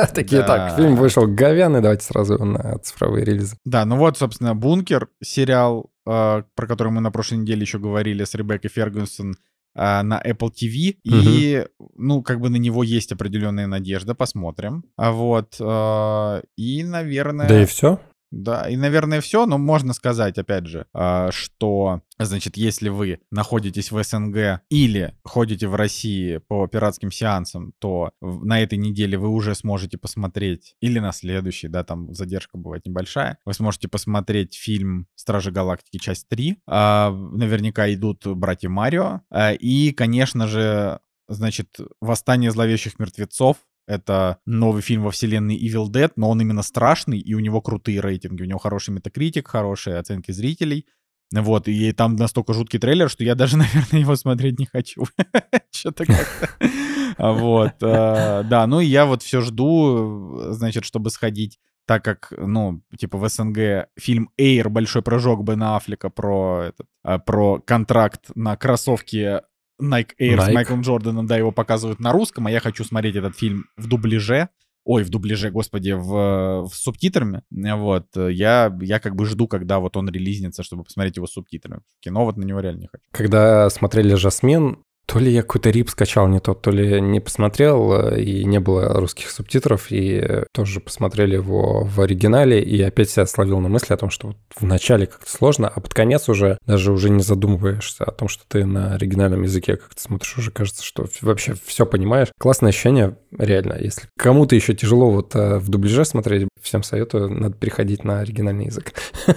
такие, 0.16 0.44
так, 0.44 0.76
фильм 0.76 0.96
вышел 0.96 1.28
говяный, 1.28 1.82
давайте 1.82 2.06
сразу 2.06 2.44
на 2.44 2.78
цифровые 2.80 3.26
релизы. 3.26 3.58
Да, 3.66 3.86
ну 3.86 3.98
вот, 3.98 4.18
собственно, 4.18 4.56
«Бункер», 4.56 5.10
сериал, 5.24 5.92
э, 6.08 6.44
про 6.56 6.68
который 6.68 6.92
мы 6.92 7.02
на 7.02 7.12
прошлой 7.12 7.38
неделе 7.40 7.62
еще 7.62 7.80
говорили 7.80 8.24
с 8.24 8.34
Ребеккой 8.34 8.70
Фергюсон, 8.70 9.36
а, 9.78 10.04
на 10.04 10.22
Apple 10.22 10.52
TV, 10.52 10.96
и, 11.04 11.66
ну, 11.98 12.24
как 12.24 12.40
бы 12.40 12.50
на 12.50 12.56
него 12.56 12.82
есть 12.82 13.12
определенная 13.12 13.68
надежда, 13.68 14.16
посмотрим. 14.16 14.86
А 14.96 15.12
вот, 15.12 15.58
а, 15.60 16.42
и, 16.56 16.84
наверное... 16.86 17.50
Да 17.50 17.62
и 17.62 17.66
все? 17.66 18.00
Да, 18.32 18.70
и, 18.70 18.76
наверное, 18.76 19.22
все, 19.22 19.46
но 19.46 19.58
можно 19.58 19.94
сказать, 19.94 20.38
опять 20.38 20.66
же, 20.68 20.88
а, 20.94 21.32
что, 21.32 22.02
значит, 22.20 22.58
если 22.58 22.90
вы 22.90 23.20
находитесь 23.32 23.92
в 23.92 24.04
СНГ 24.04 24.62
или 24.70 25.16
ходите 25.24 25.68
в 25.68 25.76
России 25.76 26.38
по 26.38 26.68
пиратским 26.68 27.12
сеансам, 27.12 27.74
то 27.80 28.12
на 28.22 28.62
этой 28.62 28.78
неделе 28.78 29.18
вы 29.18 29.30
уже 29.30 29.56
сможете 29.56 29.98
посмотреть, 29.98 30.76
или 30.82 31.00
на 31.00 31.12
следующей, 31.12 31.68
да, 31.68 31.84
там 31.84 32.14
задержка 32.14 32.58
бывает 32.58 32.86
небольшая, 32.86 33.38
вы 33.46 33.54
сможете 33.54 33.88
посмотреть 33.88 34.56
фильм 34.56 35.08
«Стражи 35.16 35.52
Галактики. 35.52 35.98
Часть 35.98 36.28
3». 36.32 36.58
А, 36.68 37.12
наверняка 37.12 37.94
идут 37.94 38.26
«Братья 38.26 38.70
Марио». 38.70 39.22
А, 39.30 39.54
и, 39.54 39.92
конечно 39.92 40.48
же, 40.48 41.00
значит, 41.28 41.78
«Восстание 42.02 42.52
зловещих 42.52 43.00
мертвецов», 43.00 43.58
это 43.88 44.40
новый 44.46 44.82
фильм 44.82 45.04
во 45.04 45.12
вселенной 45.12 45.58
Evil 45.58 45.88
Dead, 45.88 46.12
но 46.16 46.30
он 46.30 46.42
именно 46.42 46.64
страшный, 46.64 47.20
и 47.20 47.34
у 47.34 47.40
него 47.40 47.62
крутые 47.62 48.02
рейтинги. 48.02 48.42
У 48.42 48.46
него 48.46 48.60
хороший 48.60 48.92
метакритик, 48.92 49.48
хорошие 49.48 49.98
оценки 49.98 50.32
зрителей. 50.32 50.86
Вот, 51.32 51.68
и 51.68 51.92
там 51.92 52.16
настолько 52.16 52.54
жуткий 52.54 52.80
трейлер, 52.80 53.10
что 53.10 53.24
я 53.24 53.36
даже, 53.36 53.58
наверное, 53.58 54.02
его 54.02 54.16
смотреть 54.16 54.60
не 54.60 54.66
хочу. 54.66 55.06
Что-то 55.72 56.06
как-то. 56.06 56.50
Вот, 57.18 57.76
э, 57.82 58.44
да, 58.44 58.68
ну 58.68 58.82
и 58.82 58.86
я 58.88 59.06
вот 59.06 59.24
все 59.24 59.40
жду, 59.40 60.52
значит, 60.52 60.84
чтобы 60.84 61.10
сходить 61.10 61.60
так 61.86 62.04
как, 62.04 62.34
ну, 62.36 62.82
типа 62.98 63.18
в 63.18 63.30
СНГ 63.30 63.88
фильм 63.98 64.30
Эйр, 64.38 64.70
большой 64.70 65.02
прыжок 65.02 65.44
Бена 65.44 65.78
Аффлека 65.78 66.10
про, 66.10 66.64
этот, 66.70 66.88
э, 67.04 67.20
про 67.20 67.62
контракт 67.62 68.32
на 68.36 68.58
кроссовки 68.58 69.42
Nike 69.82 70.16
Air 70.20 70.38
Nike. 70.38 70.52
с 70.52 70.54
Майклом 70.54 70.82
Джорданом, 70.82 71.28
да, 71.28 71.38
его 71.38 71.52
показывают 71.52 72.00
на 72.00 72.12
русском, 72.12 72.48
а 72.48 72.52
я 72.52 72.60
хочу 72.60 72.84
смотреть 72.84 73.16
этот 73.16 73.36
фильм 73.36 73.66
в 73.78 73.88
дубляже. 73.88 74.50
Ой, 74.88 75.04
в 75.04 75.10
дубляже, 75.10 75.50
господи, 75.50 75.92
в, 75.92 76.68
в 76.70 76.76
субтитрами. 76.76 77.42
Вот, 77.50 78.06
я, 78.16 78.72
я 78.82 79.00
как 79.00 79.16
бы 79.16 79.26
жду, 79.26 79.48
когда 79.48 79.80
вот 79.80 79.98
он 79.98 80.08
релизнется, 80.10 80.62
чтобы 80.62 80.84
посмотреть 80.84 81.16
его 81.16 81.26
с 81.26 81.32
субтитрами. 81.32 81.82
Кино 82.02 82.24
вот 82.24 82.38
на 82.38 82.44
него 82.44 82.60
реально 82.60 82.82
не 82.82 82.88
хочу. 82.88 83.04
Когда 83.12 83.68
смотрели 83.72 84.14
«Жасмин», 84.14 84.85
то 85.06 85.20
ли 85.20 85.32
я 85.32 85.42
какой-то 85.42 85.70
рип 85.70 85.90
скачал 85.90 86.28
не 86.28 86.40
тот, 86.40 86.62
то 86.62 86.72
ли 86.72 87.00
не 87.02 87.20
посмотрел, 87.20 87.94
э, 87.94 88.22
и 88.22 88.46
не 88.46 88.60
было 88.60 88.94
русских 88.94 89.30
субтитров, 89.30 89.88
и 89.92 90.44
тоже 90.52 90.80
посмотрели 90.80 91.36
его 91.36 91.84
в 91.84 92.02
оригинале, 92.02 92.62
и 92.62 92.82
опять 92.82 93.10
себя 93.10 93.26
словил 93.26 93.60
на 93.60 93.70
мысли 93.70 93.94
о 93.94 93.98
том, 93.98 94.10
что 94.10 94.28
вот 94.28 94.38
в 94.56 94.64
начале 94.64 95.06
как-то 95.06 95.30
сложно, 95.30 95.68
а 95.68 95.80
под 95.80 95.94
конец 95.94 96.30
уже 96.30 96.58
даже 96.66 96.92
уже 96.92 97.10
не 97.10 97.24
задумываешься 97.24 98.04
о 98.04 98.12
том, 98.12 98.28
что 98.28 98.44
ты 98.48 98.66
на 98.66 98.94
оригинальном 98.96 99.44
языке 99.44 99.78
как-то 99.78 100.02
смотришь, 100.02 100.38
уже 100.38 100.52
кажется, 100.52 100.84
что 100.84 101.06
вообще 101.22 101.56
все 101.66 101.86
понимаешь. 101.86 102.30
Классное 102.40 102.70
ощущение, 102.70 103.18
реально. 103.38 103.78
Если 103.80 104.08
кому-то 104.18 104.56
еще 104.56 104.74
тяжело 104.74 105.12
вот 105.12 105.36
э, 105.36 105.58
в 105.58 105.70
дубляже 105.70 106.06
смотреть, 106.06 106.48
всем 106.62 106.84
советую, 106.84 107.30
надо 107.30 107.56
переходить 107.56 108.04
на 108.04 108.20
оригинальный 108.22 108.66
язык. 108.66 108.94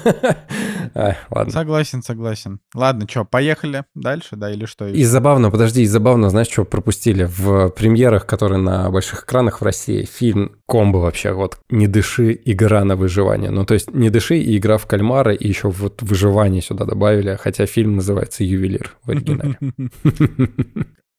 Ладно. 0.94 1.52
Согласен, 1.52 2.02
согласен. 2.02 2.60
Ладно, 2.74 3.06
что, 3.08 3.24
поехали 3.24 3.84
дальше, 3.94 4.36
да, 4.36 4.50
или 4.50 4.64
что? 4.64 4.86
И 4.86 5.04
забавно, 5.04 5.50
подожди, 5.58 5.84
забавно, 5.86 6.30
знаешь, 6.30 6.46
что 6.46 6.64
пропустили? 6.64 7.24
В 7.24 7.70
премьерах, 7.70 8.26
которые 8.26 8.60
на 8.60 8.88
больших 8.90 9.24
экранах 9.24 9.60
в 9.60 9.64
России, 9.64 10.04
фильм 10.04 10.52
комбо 10.68 10.98
вообще, 10.98 11.32
вот 11.32 11.58
«Не 11.68 11.88
дыши, 11.88 12.40
игра 12.44 12.84
на 12.84 12.94
выживание». 12.94 13.50
Ну, 13.50 13.64
то 13.64 13.74
есть 13.74 13.92
«Не 13.92 14.08
дыши» 14.08 14.38
и 14.38 14.56
игра 14.56 14.78
в 14.78 14.86
кальмара, 14.86 15.34
и 15.34 15.48
еще 15.48 15.68
вот 15.68 16.00
выживание 16.00 16.62
сюда 16.62 16.84
добавили, 16.84 17.36
хотя 17.40 17.66
фильм 17.66 17.96
называется 17.96 18.44
«Ювелир» 18.44 18.94
в 19.02 19.10
оригинале. 19.10 19.58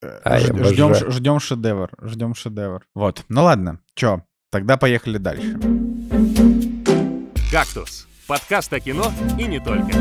Ждем, 0.01 0.95
ждем 1.11 1.39
шедевр, 1.41 1.89
ждем 2.01 2.33
шедевр. 2.33 2.85
Вот, 2.95 3.25
ну 3.27 3.43
ладно, 3.43 3.81
чё, 3.93 4.21
тогда 4.49 4.77
поехали 4.77 5.17
дальше. 5.17 5.59
«Кактус»— 7.51 8.07
подкаст 8.27 8.71
о 8.71 8.79
кино 8.79 9.11
и 9.37 9.43
не 9.43 9.59
только. 9.59 9.91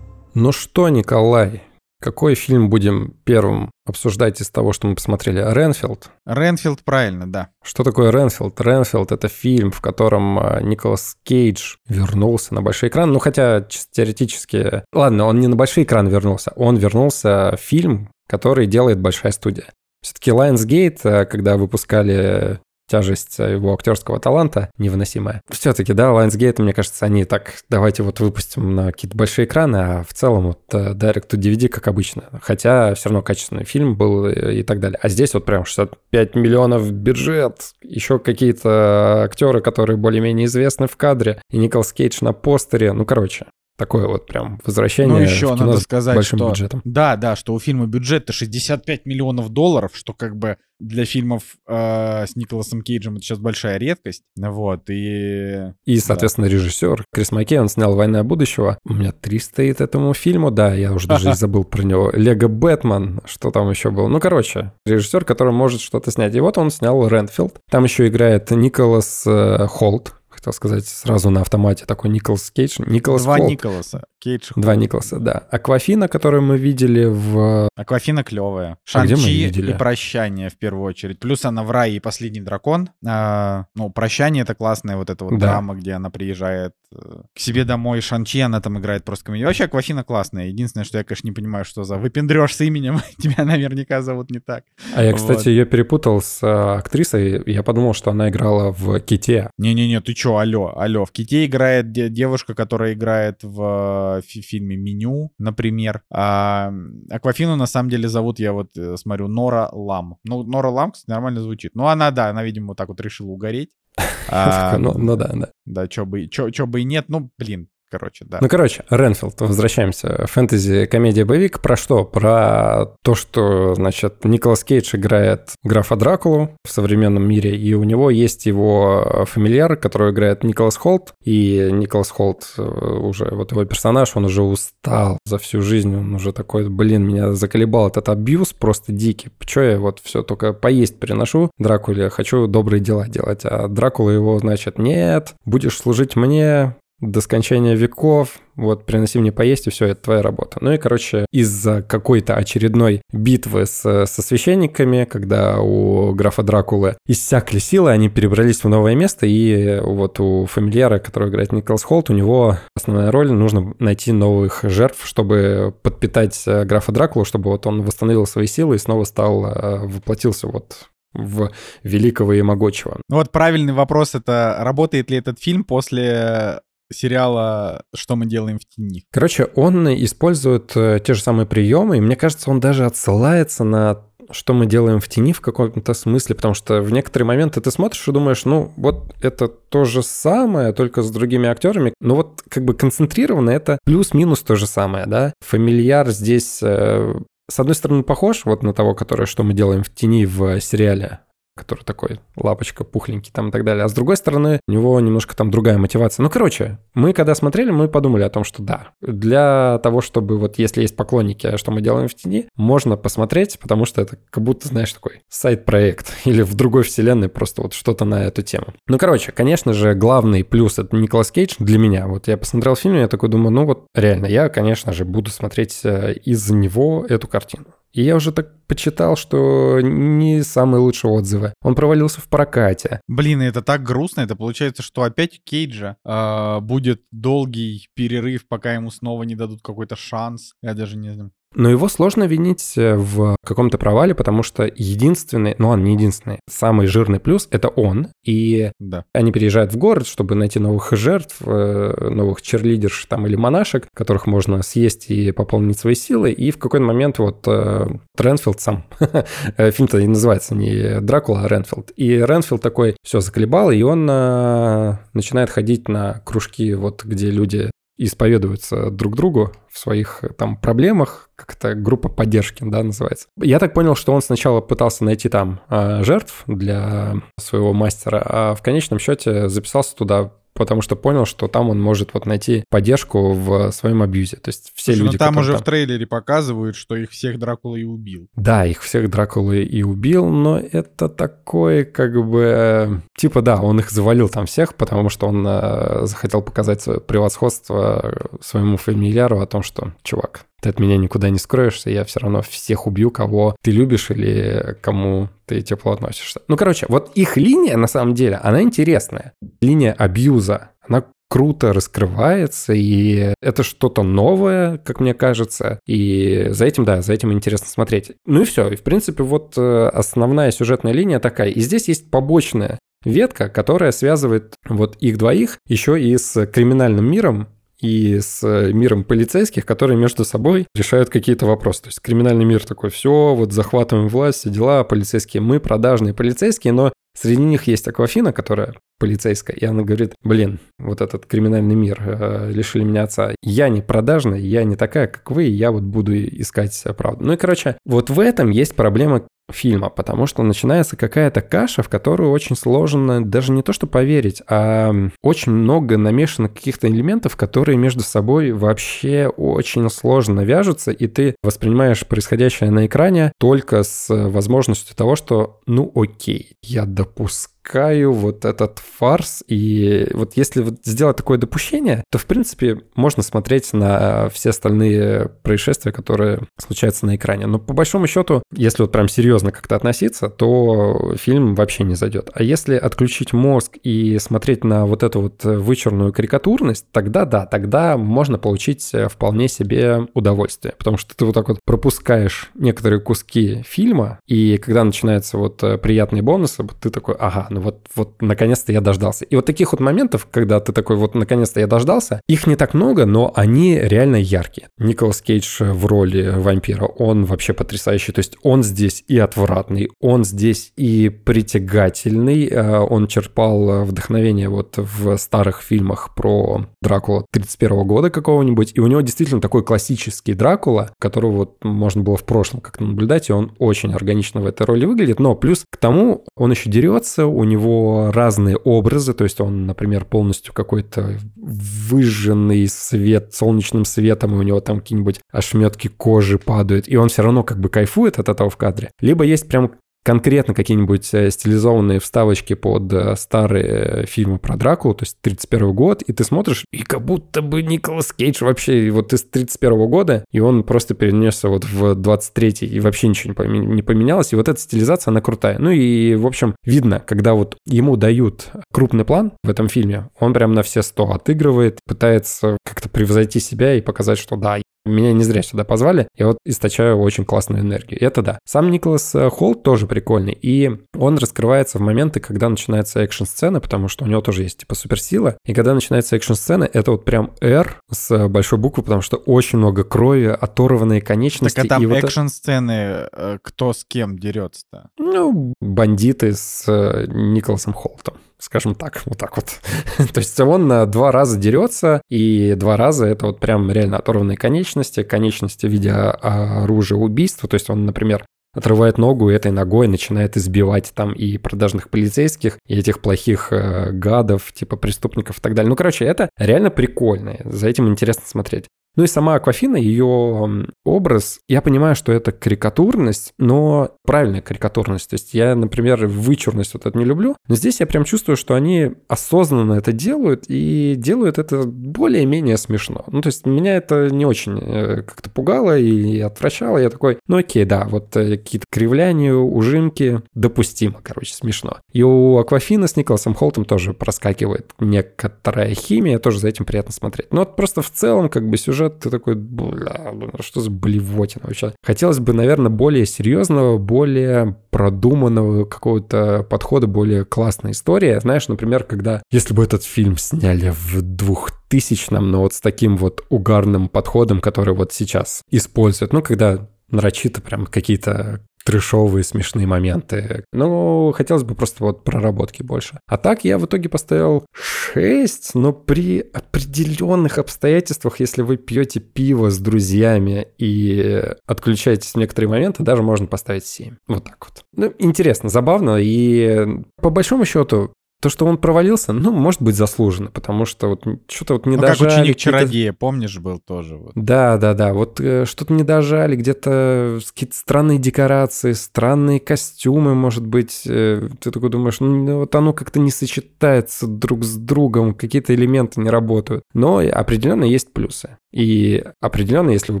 Ну 0.34 0.52
что, 0.52 0.90
Николай, 0.90 1.62
какой 2.06 2.36
фильм 2.36 2.70
будем 2.70 3.16
первым 3.24 3.72
обсуждать 3.84 4.40
из 4.40 4.48
того, 4.48 4.72
что 4.72 4.86
мы 4.86 4.94
посмотрели? 4.94 5.40
Ренфилд? 5.40 6.08
Ренфилд, 6.24 6.84
правильно, 6.84 7.26
да. 7.26 7.48
Что 7.64 7.82
такое 7.82 8.12
Ренфилд? 8.12 8.60
Ренфилд— 8.60 9.10
это 9.10 9.26
фильм, 9.26 9.72
в 9.72 9.80
котором 9.80 10.38
а, 10.38 10.60
Николас 10.60 11.16
Кейдж 11.24 11.78
вернулся 11.88 12.54
на 12.54 12.62
большой 12.62 12.90
экран. 12.90 13.12
Ну, 13.12 13.18
хотя 13.18 13.66
теоретически... 13.90 14.84
Ладно, 14.92 15.24
он 15.24 15.40
не 15.40 15.48
на 15.48 15.56
большой 15.56 15.82
экран 15.82 16.06
вернулся. 16.06 16.52
Он 16.54 16.76
вернулся 16.76 17.56
в 17.56 17.60
фильм, 17.60 18.12
который 18.28 18.68
делает 18.68 19.00
большая 19.00 19.32
студия. 19.32 19.66
Все-таки 20.00 20.30
Lionsgate, 20.30 21.00
а, 21.02 21.24
когда 21.24 21.56
выпускали 21.56 22.60
тяжесть 22.86 23.38
его 23.38 23.74
актерского 23.74 24.20
таланта 24.20 24.70
невыносимая. 24.78 25.42
Все-таки, 25.48 25.92
да, 25.92 26.08
Lionsgate, 26.08 26.62
мне 26.62 26.72
кажется, 26.72 27.04
они 27.04 27.24
так, 27.24 27.54
давайте 27.68 28.02
вот 28.02 28.20
выпустим 28.20 28.74
на 28.74 28.92
какие-то 28.92 29.16
большие 29.16 29.46
экраны, 29.46 29.76
а 29.76 30.04
в 30.04 30.12
целом 30.12 30.48
вот 30.48 30.60
э, 30.72 30.92
Direct 30.92 31.28
to 31.28 31.38
DVD, 31.38 31.68
как 31.68 31.88
обычно. 31.88 32.24
Хотя 32.42 32.94
все 32.94 33.08
равно 33.08 33.22
качественный 33.22 33.64
фильм 33.64 33.96
был 33.96 34.26
и 34.28 34.62
так 34.62 34.80
далее. 34.80 34.98
А 35.02 35.08
здесь 35.08 35.34
вот 35.34 35.44
прям 35.44 35.64
65 35.64 36.34
миллионов 36.34 36.90
бюджет, 36.90 37.72
еще 37.82 38.18
какие-то 38.18 39.24
актеры, 39.24 39.60
которые 39.60 39.96
более-менее 39.96 40.46
известны 40.46 40.86
в 40.86 40.96
кадре, 40.96 41.42
и 41.50 41.58
Николас 41.58 41.92
Кейдж 41.92 42.18
на 42.20 42.32
постере. 42.32 42.92
Ну, 42.92 43.04
короче, 43.04 43.46
Такое 43.76 44.06
вот 44.06 44.26
прям 44.26 44.58
возвращение. 44.64 45.14
Ну, 45.14 45.20
еще 45.20 45.54
надо 45.54 45.78
сказать, 45.78 46.14
большим 46.14 46.38
что... 46.38 46.48
Бюджетом. 46.48 46.80
Да, 46.84 47.16
да, 47.16 47.36
что 47.36 47.52
у 47.52 47.58
фильма 47.58 47.86
бюджет-то 47.86 48.32
65 48.32 49.04
миллионов 49.04 49.50
долларов, 49.50 49.92
что 49.94 50.14
как 50.14 50.36
бы 50.36 50.56
для 50.78 51.04
фильмов 51.04 51.42
э, 51.66 52.26
с 52.26 52.36
Николасом 52.36 52.82
Кейджем 52.82 53.16
это 53.16 53.24
сейчас 53.24 53.38
большая 53.38 53.78
редкость. 53.78 54.22
Вот, 54.36 54.88
и... 54.88 55.72
И, 55.84 55.98
соответственно, 55.98 56.48
да. 56.48 56.54
режиссер 56.54 57.04
Крис 57.12 57.32
Маккей, 57.32 57.58
он 57.58 57.68
снял 57.68 57.94
«Война 57.94 58.22
будущего». 58.24 58.78
У 58.84 58.94
меня 58.94 59.12
три 59.12 59.38
стоит 59.38 59.80
этому 59.80 60.12
фильму, 60.14 60.50
да, 60.50 60.74
я 60.74 60.92
уже 60.92 61.08
даже 61.08 61.34
забыл 61.34 61.64
про 61.64 61.82
него. 61.82 62.10
«Лего 62.14 62.48
Бэтмен», 62.48 63.20
что 63.24 63.50
там 63.50 63.70
еще 63.70 63.90
было. 63.90 64.08
Ну, 64.08 64.20
короче, 64.20 64.72
режиссер, 64.84 65.24
который 65.24 65.52
может 65.52 65.80
что-то 65.80 66.10
снять. 66.10 66.34
И 66.34 66.40
вот 66.40 66.58
он 66.58 66.70
снял 66.70 67.06
«Ренфилд». 67.06 67.58
Там 67.70 67.84
еще 67.84 68.08
играет 68.08 68.50
Николас 68.50 69.24
э, 69.26 69.66
Холт, 69.66 70.15
хотел 70.46 70.52
сказать 70.52 70.86
сразу 70.86 71.30
на 71.30 71.40
автомате, 71.40 71.86
такой 71.86 72.10
Николас 72.10 72.50
Кейдж. 72.50 72.76
Николас 72.86 73.24
Два 73.24 73.38
Холт. 73.38 73.50
Николаса. 73.50 74.06
Кейдж. 74.18 74.50
Два 74.56 74.76
Николаса, 74.76 75.18
да. 75.18 75.32
Аквафина, 75.50 76.08
которую 76.08 76.42
мы 76.42 76.56
видели 76.56 77.04
в... 77.04 77.68
Аквафина 77.76 78.24
клевая. 78.24 78.78
Шанчи 78.84 79.44
а 79.44 79.48
и 79.48 79.72
Прощание 79.74 80.48
в 80.48 80.56
первую 80.56 80.84
очередь. 80.84 81.20
Плюс 81.20 81.44
она 81.44 81.62
в 81.62 81.70
рае 81.70 81.96
и 81.96 82.00
Последний 82.00 82.40
дракон. 82.40 82.88
А, 83.06 83.66
ну, 83.74 83.90
Прощание 83.90 84.42
это 84.42 84.54
классная 84.54 84.96
вот 84.96 85.10
эта 85.10 85.24
вот 85.24 85.38
да. 85.38 85.46
драма, 85.46 85.74
где 85.74 85.92
она 85.92 86.10
приезжает 86.10 86.72
э, 86.92 86.96
к 87.34 87.38
себе 87.38 87.64
домой. 87.64 88.00
Шанчи, 88.00 88.40
она 88.40 88.60
там 88.60 88.78
играет 88.78 89.04
просто 89.04 89.26
комедию. 89.26 89.48
Вообще 89.48 89.64
Аквафина 89.64 90.02
классная. 90.02 90.46
Единственное, 90.46 90.84
что 90.84 90.98
я, 90.98 91.04
конечно, 91.04 91.26
не 91.26 91.32
понимаю, 91.32 91.64
что 91.64 91.84
за 91.84 91.96
выпендрешь 91.96 92.56
с 92.56 92.60
именем. 92.62 93.00
Тебя 93.18 93.44
наверняка 93.44 94.00
зовут 94.00 94.30
не 94.30 94.38
так. 94.38 94.64
А 94.94 95.04
я, 95.04 95.12
кстати, 95.12 95.38
вот. 95.38 95.46
ее 95.46 95.66
перепутал 95.66 96.22
с 96.22 96.42
э, 96.42 96.46
актрисой. 96.46 97.42
Я 97.46 97.62
подумал, 97.62 97.92
что 97.92 98.10
она 98.10 98.30
играла 98.30 98.72
в 98.72 98.98
Ките. 99.00 99.50
Не-не-не, 99.58 100.00
ты 100.00 100.14
чё, 100.14 100.38
алло, 100.38 100.72
алло. 100.76 101.04
В 101.04 101.12
Ките 101.12 101.44
играет 101.44 101.92
девушка, 101.92 102.54
которая 102.54 102.94
играет 102.94 103.40
в 103.42 104.05
фильме 104.24 104.76
«Меню», 104.76 105.32
например. 105.38 106.02
А 106.10 106.72
Аквафину 107.10 107.56
на 107.56 107.66
самом 107.66 107.90
деле 107.90 108.08
зовут, 108.08 108.38
я 108.38 108.52
вот 108.52 108.76
э, 108.76 108.96
смотрю, 108.96 109.28
Нора 109.28 109.68
Лам. 109.72 110.16
Ну, 110.24 110.42
Нора 110.42 110.70
Лам, 110.70 110.92
кстати, 110.92 111.10
нормально 111.10 111.40
звучит. 111.40 111.74
Ну, 111.74 111.86
она, 111.86 112.10
да, 112.10 112.30
она, 112.30 112.42
видимо, 112.44 112.68
вот 112.68 112.76
так 112.76 112.88
вот 112.88 113.00
решила 113.00 113.30
угореть. 113.30 113.70
А, 114.28 114.76
ну, 114.78 114.92
ну 114.98 115.16
да, 115.16 115.28
да. 115.34 115.52
Да, 115.66 115.86
чё 115.86 116.04
бы, 116.04 116.26
чё, 116.26 116.50
чё 116.50 116.66
бы 116.66 116.80
и 116.80 116.84
нет, 116.84 117.04
ну, 117.08 117.30
блин, 117.38 117.68
короче, 117.98 118.24
да. 118.24 118.38
Ну, 118.40 118.48
короче, 118.48 118.84
Ренфилд, 118.90 119.40
возвращаемся. 119.40 120.26
Фэнтези, 120.26 120.86
комедия, 120.86 121.24
боевик. 121.24 121.60
Про 121.60 121.76
что? 121.76 122.04
Про 122.04 122.92
то, 123.02 123.14
что, 123.14 123.74
значит, 123.74 124.24
Николас 124.24 124.64
Кейдж 124.64 124.94
играет 124.94 125.50
графа 125.62 125.96
Дракулу 125.96 126.50
в 126.64 126.70
современном 126.70 127.28
мире, 127.28 127.56
и 127.56 127.74
у 127.74 127.84
него 127.84 128.10
есть 128.10 128.46
его 128.46 129.26
фамильяр, 129.26 129.76
который 129.76 130.12
играет 130.12 130.44
Николас 130.44 130.76
Холт, 130.76 131.12
и 131.24 131.68
Николас 131.72 132.10
Холт 132.10 132.54
э, 132.58 132.62
уже, 132.62 133.28
вот 133.32 133.52
его 133.52 133.64
персонаж, 133.64 134.16
он 134.16 134.24
уже 134.24 134.42
устал 134.42 135.18
за 135.24 135.38
всю 135.38 135.62
жизнь, 135.62 135.94
он 135.94 136.14
уже 136.14 136.32
такой, 136.32 136.68
блин, 136.68 137.04
меня 137.04 137.32
заколебал 137.32 137.88
этот 137.88 138.08
абьюз 138.08 138.52
просто 138.52 138.92
дикий. 138.92 139.30
Че 139.40 139.62
я 139.62 139.78
вот 139.78 140.00
все 140.02 140.22
только 140.22 140.52
поесть 140.52 140.98
приношу 140.98 141.50
Дракуле, 141.58 142.10
хочу 142.10 142.46
добрые 142.46 142.80
дела 142.80 143.08
делать, 143.08 143.40
а 143.44 143.68
Дракула 143.68 144.10
его, 144.10 144.38
значит, 144.38 144.78
нет, 144.78 145.34
будешь 145.44 145.78
служить 145.78 146.16
мне, 146.16 146.76
до 147.00 147.20
скончания 147.20 147.74
веков, 147.74 148.38
вот, 148.56 148.86
приноси 148.86 149.18
мне 149.18 149.32
поесть, 149.32 149.66
и 149.66 149.70
все, 149.70 149.86
это 149.86 150.02
твоя 150.02 150.22
работа. 150.22 150.58
Ну 150.62 150.72
и, 150.72 150.78
короче, 150.78 151.26
из-за 151.30 151.82
какой-то 151.82 152.36
очередной 152.36 153.02
битвы 153.12 153.66
с, 153.66 154.06
со 154.06 154.22
священниками, 154.22 155.04
когда 155.04 155.60
у 155.60 156.14
графа 156.14 156.42
Дракулы 156.42 156.96
иссякли 157.06 157.58
силы, 157.58 157.90
они 157.90 158.08
перебрались 158.08 158.64
в 158.64 158.68
новое 158.68 158.94
место, 158.94 159.26
и 159.26 159.78
вот 159.80 160.20
у 160.20 160.46
фамильяра, 160.46 160.98
который 160.98 161.28
играет 161.28 161.52
Николас 161.52 161.82
Холт, 161.82 162.08
у 162.08 162.14
него 162.14 162.56
основная 162.74 163.10
роль, 163.10 163.30
нужно 163.30 163.74
найти 163.78 164.12
новых 164.12 164.60
жертв, 164.62 165.06
чтобы 165.06 165.74
подпитать 165.82 166.42
э, 166.46 166.64
графа 166.64 166.92
Дракулу, 166.92 167.26
чтобы 167.26 167.50
вот 167.50 167.66
он 167.66 167.82
восстановил 167.82 168.26
свои 168.26 168.46
силы 168.46 168.76
и 168.76 168.78
снова 168.78 169.04
стал, 169.04 169.44
э, 169.44 169.86
воплотился 169.86 170.46
вот 170.46 170.88
в 171.12 171.50
великого 171.82 172.34
и 172.34 172.42
могучего. 172.42 173.00
Ну 173.08 173.16
вот 173.16 173.32
правильный 173.32 173.72
вопрос 173.72 174.14
это, 174.14 174.58
работает 174.60 175.10
ли 175.10 175.18
этот 175.18 175.40
фильм 175.40 175.64
после 175.64 176.60
сериала 176.92 177.82
«Что 177.94 178.16
мы 178.16 178.26
делаем 178.26 178.58
в 178.58 178.66
тени». 178.66 179.04
Короче, 179.10 179.44
он 179.54 179.88
использует 179.88 180.76
э, 180.76 181.00
те 181.04 181.14
же 181.14 181.22
самые 181.22 181.46
приемы, 181.46 181.98
и 181.98 182.00
мне 182.00 182.16
кажется, 182.16 182.50
он 182.50 182.60
даже 182.60 182.84
отсылается 182.84 183.64
на 183.64 184.02
что 184.30 184.54
мы 184.54 184.66
делаем 184.66 185.00
в 185.00 185.08
тени 185.08 185.32
в 185.32 185.40
каком-то 185.40 185.94
смысле, 185.94 186.34
потому 186.34 186.54
что 186.54 186.80
в 186.82 186.90
некоторые 186.90 187.26
моменты 187.26 187.60
ты 187.60 187.70
смотришь 187.70 188.08
и 188.08 188.12
думаешь, 188.12 188.44
ну 188.44 188.72
вот 188.76 189.14
это 189.22 189.48
то 189.48 189.84
же 189.84 190.02
самое, 190.02 190.72
только 190.72 191.02
с 191.02 191.10
другими 191.10 191.48
актерами, 191.48 191.94
но 192.00 192.16
вот 192.16 192.42
как 192.48 192.64
бы 192.64 192.74
концентрированно 192.74 193.50
это 193.50 193.78
плюс-минус 193.84 194.42
то 194.42 194.56
же 194.56 194.66
самое, 194.66 195.06
да. 195.06 195.32
Фамильяр 195.40 196.10
здесь 196.10 196.60
э, 196.62 197.14
с 197.50 197.60
одной 197.60 197.74
стороны 197.74 198.02
похож 198.02 198.44
вот 198.44 198.62
на 198.62 198.72
того, 198.74 198.94
который 198.94 199.26
что 199.26 199.42
мы 199.42 199.54
делаем 199.54 199.82
в 199.82 199.94
тени 199.94 200.26
в 200.26 200.60
сериале 200.60 201.20
который 201.56 201.84
такой 201.84 202.20
лапочка, 202.36 202.84
пухленький 202.84 203.32
там 203.32 203.48
и 203.48 203.50
так 203.50 203.64
далее. 203.64 203.84
А 203.84 203.88
с 203.88 203.94
другой 203.94 204.16
стороны, 204.16 204.60
у 204.68 204.72
него 204.72 205.00
немножко 205.00 205.34
там 205.34 205.50
другая 205.50 205.78
мотивация. 205.78 206.22
Ну, 206.22 206.30
короче, 206.30 206.78
мы 206.94 207.12
когда 207.12 207.34
смотрели, 207.34 207.70
мы 207.70 207.88
подумали 207.88 208.22
о 208.22 208.30
том, 208.30 208.44
что 208.44 208.62
да, 208.62 208.88
для 209.00 209.78
того, 209.82 210.02
чтобы 210.02 210.38
вот 210.38 210.58
если 210.58 210.82
есть 210.82 210.96
поклонники, 210.96 211.46
а 211.46 211.58
что 211.58 211.72
мы 211.72 211.80
делаем 211.80 212.08
в 212.08 212.14
тени, 212.14 212.48
можно 212.56 212.96
посмотреть, 212.96 213.58
потому 213.58 213.86
что 213.86 214.02
это 214.02 214.18
как 214.30 214.44
будто, 214.44 214.68
знаешь, 214.68 214.92
такой 214.92 215.22
сайт-проект 215.28 216.12
или 216.24 216.42
в 216.42 216.54
другой 216.54 216.82
вселенной 216.82 217.28
просто 217.28 217.62
вот 217.62 217.72
что-то 217.72 218.04
на 218.04 218.24
эту 218.24 218.42
тему. 218.42 218.68
Ну, 218.86 218.98
короче, 218.98 219.32
конечно 219.32 219.72
же, 219.72 219.94
главный 219.94 220.44
плюс 220.44 220.78
это 220.78 220.94
Николас 220.94 221.30
Кейдж 221.30 221.54
для 221.58 221.78
меня. 221.78 222.06
Вот 222.06 222.28
я 222.28 222.36
посмотрел 222.36 222.76
фильм, 222.76 222.96
я 222.96 223.08
такой 223.08 223.30
думаю, 223.30 223.50
ну 223.50 223.64
вот 223.64 223.86
реально, 223.94 224.26
я, 224.26 224.48
конечно 224.50 224.92
же, 224.92 225.04
буду 225.04 225.30
смотреть 225.30 225.80
э, 225.84 226.14
из-за 226.24 226.54
него 226.54 227.06
эту 227.08 227.26
картину. 227.26 227.66
И 227.96 228.02
я 228.02 228.14
уже 228.14 228.30
так 228.30 228.52
почитал, 228.66 229.16
что 229.16 229.80
не 229.80 230.42
самые 230.42 230.82
лучшие 230.82 231.10
отзывы. 231.10 231.54
Он 231.62 231.74
провалился 231.74 232.20
в 232.20 232.28
прокате. 232.28 233.00
Блин, 233.08 233.40
это 233.40 233.62
так 233.62 233.82
грустно. 233.82 234.20
Это 234.20 234.36
получается, 234.36 234.82
что 234.82 235.02
опять 235.02 235.40
Кейджа 235.42 235.96
э, 236.04 236.60
будет 236.60 237.00
долгий 237.10 237.88
перерыв, 237.94 238.46
пока 238.46 238.74
ему 238.74 238.90
снова 238.90 239.22
не 239.22 239.34
дадут 239.34 239.62
какой-то 239.62 239.96
шанс. 239.96 240.52
Я 240.60 240.74
даже 240.74 240.98
не 240.98 241.14
знаю. 241.14 241.32
Но 241.56 241.70
его 241.70 241.88
сложно 241.88 242.24
винить 242.24 242.74
э, 242.76 242.96
в 242.96 243.36
каком-то 243.42 243.78
провале, 243.78 244.14
потому 244.14 244.42
что 244.42 244.70
единственный, 244.76 245.56
ну 245.58 245.68
он 245.68 245.82
не 245.82 245.94
единственный, 245.94 246.38
самый 246.48 246.86
жирный 246.86 247.18
плюс— 247.18 247.48
это 247.50 247.68
он. 247.68 248.08
И 248.26 248.72
да. 248.78 249.06
они 249.14 249.32
переезжают 249.32 249.72
в 249.72 249.78
город, 249.78 250.06
чтобы 250.06 250.34
найти 250.34 250.58
новых 250.58 250.92
жертв, 250.92 251.36
э, 251.40 252.10
новых 252.10 252.42
черлидерш 252.42 253.06
там 253.06 253.26
или 253.26 253.36
монашек, 253.36 253.88
которых 253.94 254.26
можно 254.26 254.62
съесть 254.62 255.10
и 255.10 255.32
пополнить 255.32 255.78
свои 255.78 255.94
силы. 255.94 256.30
И 256.30 256.50
в 256.50 256.58
какой-то 256.58 256.84
момент 256.84 257.18
вот 257.18 257.42
э, 257.48 257.86
Ренфилд 258.18 258.60
сам, 258.60 258.84
фильм-то 259.56 259.98
и 259.98 260.06
называется 260.06 260.54
не 260.54 261.00
Дракула, 261.00 261.44
а 261.44 261.48
Ренфилд. 261.48 261.90
И 261.96 262.18
Ренфилд 262.18 262.60
такой 262.60 262.96
все 263.02 263.20
заколебал, 263.20 263.70
и 263.70 263.80
он 263.80 264.04
начинает 264.04 265.48
ходить 265.48 265.88
на 265.88 266.20
кружки, 266.24 266.74
вот 266.74 267.04
где 267.04 267.30
люди 267.30 267.70
исповедуются 267.98 268.90
друг 268.90 269.16
другу 269.16 269.52
в 269.70 269.78
своих 269.78 270.22
э, 270.22 270.28
там 270.28 270.56
проблемах, 270.56 271.30
как 271.36 271.54
это 271.54 271.74
группа 271.74 272.08
поддержки, 272.08 272.64
да, 272.64 272.82
называется. 272.82 273.28
Я 273.40 273.58
так 273.58 273.74
понял, 273.74 273.94
что 273.94 274.12
он 274.12 274.22
сначала 274.22 274.60
пытался 274.60 275.04
найти 275.04 275.28
там 275.28 275.60
э, 275.68 276.02
жертв 276.02 276.44
для 276.46 277.16
своего 277.38 277.72
мастера, 277.72 278.22
а 278.24 278.54
в 278.54 278.62
конечном 278.62 278.98
счете 278.98 279.48
записался 279.48 279.96
туда 279.96 280.32
потому 280.56 280.82
что 280.82 280.96
понял, 280.96 281.26
что 281.26 281.48
там 281.48 281.70
он 281.70 281.80
может 281.80 282.14
вот 282.14 282.26
найти 282.26 282.64
поддержку 282.70 283.32
в 283.32 283.70
своем 283.70 284.02
абьюзе. 284.02 284.36
То 284.36 284.48
есть 284.48 284.72
все 284.74 284.92
Слушай, 284.92 285.04
люди, 285.04 285.12
ну 285.12 285.18
там 285.18 285.36
уже 285.36 285.52
там... 285.52 285.60
в 285.60 285.64
трейлере 285.64 286.06
показывают, 286.06 286.76
что 286.76 286.96
их 286.96 287.10
всех 287.10 287.38
Дракула 287.38 287.76
и 287.76 287.84
убил. 287.84 288.28
Да, 288.34 288.64
их 288.66 288.82
всех 288.82 289.10
Дракула 289.10 289.52
и 289.52 289.82
убил, 289.82 290.28
но 290.28 290.58
это 290.58 291.08
такое 291.08 291.84
как 291.84 292.12
бы... 292.26 293.02
Типа 293.16 293.40
да, 293.40 293.60
он 293.60 293.80
их 293.80 293.90
завалил 293.90 294.28
там 294.28 294.46
всех, 294.46 294.74
потому 294.74 295.08
что 295.08 295.26
он 295.26 295.44
э, 295.46 296.06
захотел 296.06 296.42
показать 296.42 296.82
свое 296.82 297.00
превосходство 297.00 298.28
своему 298.42 298.76
фамильяру 298.76 299.40
о 299.40 299.46
том, 299.46 299.62
что, 299.62 299.92
чувак, 300.02 300.44
ты 300.60 300.68
от 300.68 300.78
меня 300.78 300.98
никуда 300.98 301.30
не 301.30 301.38
скроешься, 301.38 301.90
я 301.90 302.04
все 302.04 302.20
равно 302.20 302.42
всех 302.42 302.86
убью, 302.86 303.10
кого 303.10 303.56
ты 303.62 303.70
любишь 303.70 304.10
или 304.10 304.76
кому 304.82 305.30
ты 305.46 305.62
тепло 305.62 305.92
относишься. 305.92 306.42
Ну, 306.48 306.56
короче, 306.56 306.86
вот 306.88 307.10
их 307.14 307.38
линия, 307.38 307.76
на 307.76 307.86
самом 307.86 308.14
деле, 308.14 308.36
она 308.36 308.60
интересная. 308.62 309.32
Линия 309.62 309.92
абьюза, 309.92 310.72
она 310.86 311.04
круто 311.28 311.72
раскрывается, 311.72 312.72
и 312.72 313.34
это 313.40 313.62
что-то 313.62 314.02
новое, 314.02 314.78
как 314.78 315.00
мне 315.00 315.14
кажется, 315.14 315.80
и 315.86 316.48
за 316.50 316.66
этим, 316.66 316.84
да, 316.84 317.02
за 317.02 317.12
этим 317.12 317.32
интересно 317.32 317.66
смотреть. 317.66 318.12
Ну 318.26 318.42
и 318.42 318.44
все, 318.44 318.68
и 318.68 318.76
в 318.76 318.82
принципе 318.82 319.22
вот 319.22 319.54
э, 319.56 319.88
основная 319.88 320.50
сюжетная 320.50 320.92
линия 320.92 321.18
такая, 321.18 321.48
и 321.48 321.60
здесь 321.60 321.88
есть 321.88 322.10
побочная 322.10 322.78
ветка, 323.06 323.48
которая 323.48 323.92
связывает 323.92 324.54
вот 324.68 324.96
их 324.96 325.16
двоих 325.16 325.58
еще 325.66 325.98
и 326.00 326.18
с 326.18 326.46
криминальным 326.46 327.10
миром, 327.10 327.48
и 327.80 328.20
с 328.20 328.42
э, 328.42 328.72
миром 328.72 329.04
полицейских, 329.04 329.66
которые 329.66 329.98
между 329.98 330.24
собой 330.24 330.66
решают 330.74 331.10
какие-то 331.10 331.46
вопросы. 331.46 331.82
То 331.82 331.88
есть 331.88 332.00
криминальный 332.00 332.44
мир 332.44 332.64
такой, 332.64 332.90
все, 332.90 333.34
вот 333.34 333.52
захватываем 333.52 334.08
власть, 334.08 334.40
все 334.40 334.50
дела, 334.50 334.82
полицейские, 334.82 335.42
мы 335.42 335.60
продажные 335.60 336.14
полицейские, 336.14 336.72
но 336.72 336.92
среди 337.16 337.42
них 337.42 337.64
есть 337.64 337.86
Аквафина, 337.86 338.32
которая 338.32 338.74
полицейская, 338.98 339.54
и 339.54 339.64
она 339.66 339.82
говорит, 339.82 340.14
блин, 340.22 340.58
вот 340.78 341.02
этот 341.02 341.26
криминальный 341.26 341.74
мир 341.74 342.00
э, 342.00 342.50
лишили 342.50 342.82
меня 342.82 343.02
отца. 343.02 343.34
Я 343.42 343.68
не 343.68 343.82
продажная, 343.82 344.38
я 344.38 344.64
не 344.64 344.76
такая, 344.76 345.06
как 345.06 345.30
вы, 345.30 345.44
я 345.44 345.70
вот 345.70 345.82
буду 345.82 346.16
искать 346.16 346.82
правду. 346.96 347.26
Ну 347.26 347.34
и, 347.34 347.36
короче, 347.36 347.76
вот 347.84 348.08
в 348.08 348.18
этом 348.20 348.48
есть 348.50 348.74
проблема 348.74 349.26
фильма, 349.50 349.88
потому 349.88 350.26
что 350.26 350.42
начинается 350.42 350.96
какая-то 350.96 351.40
каша, 351.40 351.82
в 351.82 351.88
которую 351.88 352.30
очень 352.30 352.56
сложно 352.56 353.24
даже 353.24 353.52
не 353.52 353.62
то 353.62 353.72
что 353.72 353.86
поверить, 353.86 354.42
а 354.48 354.92
очень 355.22 355.52
много 355.52 355.96
намешано 355.96 356.48
каких-то 356.48 356.88
элементов, 356.88 357.36
которые 357.36 357.78
между 357.78 358.02
собой 358.02 358.52
вообще 358.52 359.28
очень 359.28 359.88
сложно 359.90 360.40
вяжутся, 360.40 360.90
и 360.90 361.06
ты 361.06 361.36
воспринимаешь 361.42 362.06
происходящее 362.06 362.70
на 362.70 362.86
экране 362.86 363.32
только 363.38 363.82
с 363.82 364.06
возможностью 364.08 364.96
того, 364.96 365.16
что 365.16 365.60
ну 365.66 365.90
окей, 365.94 366.56
я 366.62 366.84
допускаю 366.84 367.55
допускаю 367.66 368.12
вот 368.12 368.44
этот 368.44 368.78
фарс. 368.78 369.42
И 369.48 370.08
вот 370.14 370.32
если 370.36 370.62
вот 370.62 370.76
сделать 370.84 371.16
такое 371.16 371.38
допущение, 371.38 372.04
то, 372.10 372.18
в 372.18 372.26
принципе, 372.26 372.80
можно 372.94 373.22
смотреть 373.22 373.72
на 373.72 374.28
все 374.30 374.50
остальные 374.50 375.30
происшествия, 375.42 375.92
которые 375.92 376.40
случаются 376.58 377.06
на 377.06 377.16
экране. 377.16 377.46
Но 377.46 377.58
по 377.58 377.74
большому 377.74 378.06
счету, 378.06 378.42
если 378.54 378.82
вот 378.82 378.92
прям 378.92 379.08
серьезно 379.08 379.50
как-то 379.50 379.76
относиться, 379.76 380.28
то 380.28 381.14
фильм 381.16 381.54
вообще 381.54 381.84
не 381.84 381.94
зайдет. 381.94 382.30
А 382.34 382.42
если 382.42 382.76
отключить 382.76 383.32
мозг 383.32 383.76
и 383.82 384.18
смотреть 384.18 384.64
на 384.64 384.86
вот 384.86 385.02
эту 385.02 385.20
вот 385.20 385.44
вычурную 385.44 386.12
карикатурность, 386.12 386.86
тогда 386.92 387.24
да, 387.24 387.46
тогда 387.46 387.96
можно 387.96 388.38
получить 388.38 388.92
вполне 389.10 389.48
себе 389.48 390.06
удовольствие. 390.14 390.74
Потому 390.78 390.96
что 390.96 391.16
ты 391.16 391.24
вот 391.24 391.34
так 391.34 391.48
вот 391.48 391.58
пропускаешь 391.64 392.50
некоторые 392.54 393.00
куски 393.00 393.62
фильма, 393.66 394.20
и 394.26 394.58
когда 394.58 394.84
начинаются 394.84 395.36
вот 395.36 395.62
приятные 395.82 396.22
бонусы, 396.22 396.64
ты 396.80 396.90
такой, 396.90 397.16
ага, 397.18 397.48
ну 397.56 397.62
вот, 397.62 397.86
вот 397.94 398.20
наконец-то 398.20 398.70
я 398.70 398.82
дождался. 398.82 399.24
И 399.24 399.34
вот 399.34 399.46
таких 399.46 399.72
вот 399.72 399.80
моментов, 399.80 400.28
когда 400.30 400.60
ты 400.60 400.72
такой, 400.72 400.96
вот 400.96 401.14
наконец-то 401.14 401.58
я 401.58 401.66
дождался, 401.66 402.20
их 402.28 402.46
не 402.46 402.54
так 402.54 402.74
много, 402.74 403.06
но 403.06 403.32
они 403.34 403.78
реально 403.78 404.16
яркие. 404.16 404.68
Николас 404.78 405.22
Кейдж 405.22 405.62
в 405.62 405.86
роли 405.86 406.34
вампира, 406.36 406.84
он 406.84 407.24
вообще 407.24 407.54
потрясающий. 407.54 408.12
То 408.12 408.18
есть 408.18 408.36
он 408.42 408.62
здесь 408.62 409.02
и 409.08 409.18
отвратный, 409.18 409.88
он 410.00 410.24
здесь 410.24 410.72
и 410.76 411.08
притягательный. 411.08 412.46
Э, 412.46 412.80
он 412.80 413.06
черпал 413.06 413.84
вдохновение 413.84 414.50
вот 414.50 414.74
в 414.76 415.16
старых 415.16 415.62
фильмах 415.62 416.14
про 416.14 416.66
Дракула 416.82 417.24
31 417.32 417.86
года 417.86 418.10
какого-нибудь, 418.10 418.72
и 418.74 418.80
у 418.80 418.86
него 418.86 419.00
действительно 419.00 419.40
такой 419.40 419.64
классический 419.64 420.34
Дракула, 420.34 420.90
которого 421.00 421.32
вот 421.32 421.64
можно 421.64 422.02
было 422.02 422.18
в 422.18 422.24
прошлом 422.24 422.60
как-то 422.60 422.84
наблюдать, 422.84 423.30
и 423.30 423.32
он 423.32 423.52
очень 423.58 423.94
органично 423.94 424.42
в 424.42 424.46
этой 424.46 424.66
роли 424.66 424.84
выглядит, 424.84 425.20
но 425.20 425.34
плюс 425.34 425.64
к 425.70 425.78
тому 425.78 426.24
он 426.36 426.50
еще 426.50 426.68
дерется, 426.68 427.26
у 427.26 427.44
него 427.46 428.10
разные 428.12 428.56
образы, 428.56 429.14
то 429.14 429.24
есть 429.24 429.40
он, 429.40 429.66
например, 429.66 430.04
полностью 430.04 430.52
какой-то 430.52 431.18
выжженный 431.36 432.68
свет, 432.68 433.32
солнечным 433.32 433.84
светом, 433.84 434.34
и 434.34 434.38
у 434.38 434.42
него 434.42 434.60
там 434.60 434.80
какие-нибудь 434.80 435.20
ошметки 435.32 435.88
кожи 435.88 436.38
падают, 436.38 436.88
и 436.88 436.96
он 436.96 437.08
все 437.08 437.22
равно 437.22 437.42
как 437.42 437.58
бы 437.58 437.68
кайфует 437.68 438.18
от 438.18 438.28
этого 438.28 438.50
в 438.50 438.56
кадре. 438.56 438.90
Либо 439.00 439.24
есть 439.24 439.48
прям 439.48 439.72
конкретно 440.06 440.54
какие-нибудь 440.54 441.12
э, 441.14 441.32
стилизованные 441.32 441.98
вставочки 441.98 442.54
под 442.54 442.92
э, 442.92 443.16
старые 443.16 444.06
фильмы 444.06 444.38
про 444.38 444.56
Дракулу, 444.56 444.94
то 444.94 445.02
есть 445.02 445.16
31 445.20 445.72
год, 445.74 446.02
и 446.02 446.12
ты 446.12 446.22
смотришь, 446.22 446.64
и 446.72 446.82
как 446.82 447.04
будто 447.04 447.42
бы 447.42 447.60
Николас 447.60 448.12
Кейдж 448.12 448.44
вообще 448.44 448.88
вот 448.90 449.12
из 449.12 449.24
31 449.24 449.90
года, 449.90 450.24
и 450.30 450.38
он 450.38 450.62
просто 450.62 450.94
перенесся 450.94 451.48
вот 451.48 451.64
в 451.64 451.96
23 451.96 452.68
и 452.68 452.78
вообще 452.78 453.08
ничего 453.08 453.44
не 453.44 453.82
поменялось, 453.82 454.32
и 454.32 454.36
вот 454.36 454.48
эта 454.48 454.60
стилизация, 454.60 455.10
она 455.10 455.20
крутая. 455.20 455.58
Ну 455.58 455.70
и, 455.70 456.14
в 456.14 456.24
общем, 456.24 456.54
видно, 456.64 457.00
когда 457.00 457.34
вот 457.34 457.56
ему 457.66 457.96
дают 457.96 458.50
крупный 458.72 459.04
план 459.04 459.32
в 459.42 459.50
этом 459.50 459.68
фильме, 459.68 460.10
он 460.20 460.32
прям 460.32 460.54
на 460.54 460.62
все 460.62 460.82
100 460.82 461.10
отыгрывает, 461.14 461.80
пытается 461.84 462.58
как-то 462.64 462.88
превзойти 462.88 463.40
себя 463.40 463.74
и 463.74 463.80
показать, 463.80 464.18
что 464.18 464.36
да, 464.36 464.58
меня 464.86 465.12
не 465.12 465.24
зря 465.24 465.42
сюда 465.42 465.64
позвали. 465.64 466.08
Я 466.16 466.28
вот 466.28 466.38
источаю 466.44 466.98
очень 466.98 467.24
классную 467.24 467.62
энергию. 467.62 468.02
Это 468.02 468.22
да. 468.22 468.38
Сам 468.44 468.70
Николас 468.70 469.14
э, 469.14 469.28
Холт 469.30 469.62
тоже 469.62 469.86
прикольный. 469.86 470.36
И 470.40 470.70
он 470.94 471.18
раскрывается 471.18 471.78
в 471.78 471.80
моменты, 471.80 472.20
когда 472.20 472.48
начинается 472.48 473.00
экшн-сцена, 473.00 473.60
потому 473.60 473.88
что 473.88 474.04
у 474.04 474.08
него 474.08 474.20
тоже 474.20 474.42
есть 474.42 474.58
типа 474.58 474.74
суперсила. 474.74 475.36
И 475.44 475.54
когда 475.54 475.74
начинается 475.74 476.16
экшн-сцена, 476.16 476.68
это 476.72 476.92
вот 476.92 477.04
прям 477.04 477.32
R 477.40 477.80
с 477.90 478.28
большой 478.28 478.58
буквы, 478.58 478.82
потому 478.82 479.02
что 479.02 479.16
очень 479.16 479.58
много 479.58 479.84
крови, 479.84 480.26
оторванные 480.26 481.00
конечности. 481.00 481.56
Так 481.56 481.66
а 481.66 481.68
там 481.68 481.82
и 481.82 481.86
вот 481.86 482.04
экшн-сцены, 482.04 483.08
э, 483.12 483.38
кто 483.42 483.72
с 483.72 483.84
кем 483.84 484.18
дерется-то? 484.18 484.90
Ну, 484.98 485.54
бандиты 485.60 486.32
с 486.32 486.64
э, 486.68 487.06
Николасом 487.08 487.72
Холтом 487.72 488.16
скажем 488.38 488.74
так, 488.74 489.02
вот 489.06 489.18
так 489.18 489.36
вот. 489.36 489.60
То 490.12 490.18
есть 490.18 490.38
он 490.40 490.68
два 490.90 491.12
раза 491.12 491.38
дерется, 491.38 492.02
и 492.08 492.54
два 492.56 492.76
раза 492.76 493.06
это 493.06 493.26
вот 493.26 493.40
прям 493.40 493.70
реально 493.70 493.98
оторванные 493.98 494.36
конечности, 494.36 495.02
конечности 495.02 495.66
в 495.66 495.70
виде 495.70 495.90
оружия 495.90 496.98
убийства. 496.98 497.48
То 497.48 497.54
есть 497.54 497.70
он, 497.70 497.86
например, 497.86 498.24
отрывает 498.56 498.96
ногу 498.96 499.28
этой 499.28 499.52
ногой 499.52 499.86
начинает 499.86 500.36
избивать 500.36 500.92
там 500.94 501.12
и 501.12 501.36
продажных 501.36 501.90
полицейских, 501.90 502.58
и 502.66 502.78
этих 502.78 503.00
плохих 503.00 503.52
э, 503.52 503.92
гадов, 503.92 504.52
типа 504.52 504.76
преступников 504.76 505.38
и 505.38 505.40
так 505.42 505.54
далее. 505.54 505.68
Ну, 505.68 505.76
короче, 505.76 506.06
это 506.06 506.30
реально 506.38 506.70
прикольно. 506.70 507.36
За 507.44 507.68
этим 507.68 507.88
интересно 507.88 508.22
смотреть. 508.24 508.66
Ну 508.96 509.04
и 509.04 509.06
сама 509.06 509.34
Аквафина, 509.34 509.76
ее 509.76 510.66
образ, 510.84 511.40
я 511.48 511.60
понимаю, 511.60 511.94
что 511.94 512.12
это 512.12 512.32
карикатурность, 512.32 513.32
но 513.38 513.90
правильная 514.04 514.40
карикатурность. 514.40 515.10
То 515.10 515.14
есть 515.14 515.34
я, 515.34 515.54
например, 515.54 516.06
вычурность 516.06 516.74
вот 516.74 516.86
это 516.86 516.98
не 516.98 517.04
люблю, 517.04 517.36
но 517.48 517.54
здесь 517.54 517.80
я 517.80 517.86
прям 517.86 518.04
чувствую, 518.04 518.36
что 518.36 518.54
они 518.54 518.92
осознанно 519.08 519.74
это 519.74 519.92
делают 519.92 520.44
и 520.48 520.94
делают 520.96 521.38
это 521.38 521.64
более-менее 521.64 522.56
смешно. 522.56 523.04
Ну 523.08 523.20
то 523.20 523.28
есть 523.28 523.46
меня 523.46 523.76
это 523.76 524.08
не 524.10 524.24
очень 524.24 524.58
э, 524.58 525.02
как-то 525.02 525.28
пугало 525.30 525.78
и 525.78 526.20
отвращало. 526.20 526.78
Я 526.78 526.88
такой, 526.88 527.18
ну 527.26 527.36
окей, 527.36 527.64
да, 527.64 527.86
вот 527.88 528.16
э, 528.16 528.36
какие-то 528.38 528.66
кривляния, 528.70 529.34
ужимки 529.34 530.22
допустимо, 530.34 531.00
короче, 531.02 531.34
смешно. 531.34 531.78
И 531.92 532.02
у 532.02 532.38
Аквафина 532.38 532.86
с 532.86 532.96
Николасом 532.96 533.34
Холтом 533.34 533.64
тоже 533.64 533.92
проскакивает 533.92 534.72
некоторая 534.80 535.74
химия, 535.74 536.18
тоже 536.18 536.38
за 536.38 536.48
этим 536.48 536.64
приятно 536.64 536.92
смотреть. 536.92 537.32
Но 537.32 537.40
вот 537.40 537.56
просто 537.56 537.82
в 537.82 537.90
целом 537.90 538.28
как 538.28 538.48
бы 538.48 538.56
сюжет 538.56 538.85
сюжет, 538.86 539.00
ты 539.00 539.10
такой, 539.10 539.34
бля, 539.34 540.14
что 540.40 540.60
за 540.60 540.70
блевотина 540.70 541.44
вообще. 541.46 541.74
Хотелось 541.82 542.18
бы, 542.18 542.32
наверное, 542.32 542.70
более 542.70 543.06
серьезного, 543.06 543.78
более 543.78 544.56
продуманного 544.70 545.64
какого-то 545.64 546.46
подхода, 546.48 546.86
более 546.86 547.24
классной 547.24 547.72
истории. 547.72 548.18
Знаешь, 548.20 548.48
например, 548.48 548.84
когда, 548.84 549.22
если 549.30 549.54
бы 549.54 549.64
этот 549.64 549.84
фильм 549.84 550.16
сняли 550.16 550.70
в 550.70 551.02
двухтысячном, 551.02 552.30
но 552.30 552.40
вот 552.40 552.54
с 552.54 552.60
таким 552.60 552.96
вот 552.96 553.24
угарным 553.28 553.88
подходом, 553.88 554.40
который 554.40 554.74
вот 554.74 554.92
сейчас 554.92 555.42
используют, 555.50 556.12
ну, 556.12 556.22
когда 556.22 556.68
нарочито 556.90 557.40
прям 557.40 557.66
какие-то 557.66 558.40
трешовые 558.66 559.22
смешные 559.22 559.66
моменты. 559.66 560.44
Ну, 560.52 561.12
хотелось 561.14 561.44
бы 561.44 561.54
просто 561.54 561.84
вот 561.84 562.02
проработки 562.02 562.62
больше. 562.62 562.98
А 563.06 563.16
так 563.16 563.44
я 563.44 563.58
в 563.58 563.66
итоге 563.66 563.88
поставил 563.88 564.44
6, 564.52 565.54
но 565.54 565.72
при 565.72 566.20
определенных 566.20 567.38
обстоятельствах, 567.38 568.18
если 568.18 568.42
вы 568.42 568.56
пьете 568.56 568.98
пиво 568.98 569.50
с 569.50 569.58
друзьями 569.58 570.48
и 570.58 571.22
отключаетесь 571.46 572.12
в 572.12 572.16
некоторые 572.16 572.50
моменты, 572.50 572.82
даже 572.82 573.04
можно 573.04 573.28
поставить 573.28 573.66
7. 573.66 573.94
Вот 574.08 574.24
так 574.24 574.36
вот. 574.40 574.64
Ну, 574.74 574.92
интересно, 574.98 575.48
забавно, 575.48 575.98
и 576.00 576.66
по 577.00 577.10
большому 577.10 577.44
счету 577.44 577.92
то, 578.20 578.28
что 578.30 578.46
он 578.46 578.56
провалился, 578.56 579.12
ну, 579.12 579.30
может 579.30 579.60
быть, 579.60 579.76
заслуженно, 579.76 580.30
потому 580.30 580.64
что 580.64 580.88
вот 580.88 581.04
что-то 581.28 581.54
вот 581.54 581.66
не 581.66 581.76
ну, 581.76 581.82
дожали. 581.82 582.08
как 582.08 582.18
ученик-чародея, 582.18 582.92
помнишь, 582.92 583.38
был 583.38 583.58
тоже. 583.58 583.96
Вот. 583.96 584.12
Да, 584.14 584.56
да, 584.56 584.74
да, 584.74 584.94
вот 584.94 585.20
э, 585.20 585.44
что-то 585.44 585.72
не 585.74 585.84
дожали, 585.84 586.34
где-то 586.34 587.20
какие-то 587.28 587.54
странные 587.54 587.98
декорации, 587.98 588.72
странные 588.72 589.38
костюмы, 589.38 590.14
может 590.14 590.46
быть. 590.46 590.82
Э, 590.86 591.28
ты 591.40 591.50
такой 591.50 591.68
думаешь, 591.68 592.00
ну, 592.00 592.38
вот 592.38 592.54
оно 592.54 592.72
как-то 592.72 593.00
не 593.00 593.10
сочетается 593.10 594.06
друг 594.06 594.44
с 594.44 594.56
другом, 594.56 595.14
какие-то 595.14 595.54
элементы 595.54 596.00
не 596.00 596.08
работают. 596.08 596.64
Но 596.72 596.98
определенно 596.98 597.64
есть 597.64 597.92
плюсы. 597.92 598.38
И 598.52 599.04
определенно, 599.20 599.70
если 599.70 599.92
вы 599.92 600.00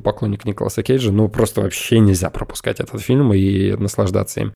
поклонник 0.00 0.46
Николаса 0.46 0.82
Кейджа, 0.82 1.12
ну, 1.12 1.28
просто 1.28 1.60
вообще 1.60 1.98
нельзя 1.98 2.30
пропускать 2.30 2.80
этот 2.80 3.02
фильм 3.02 3.34
и 3.34 3.72
наслаждаться 3.76 4.40
им. 4.40 4.54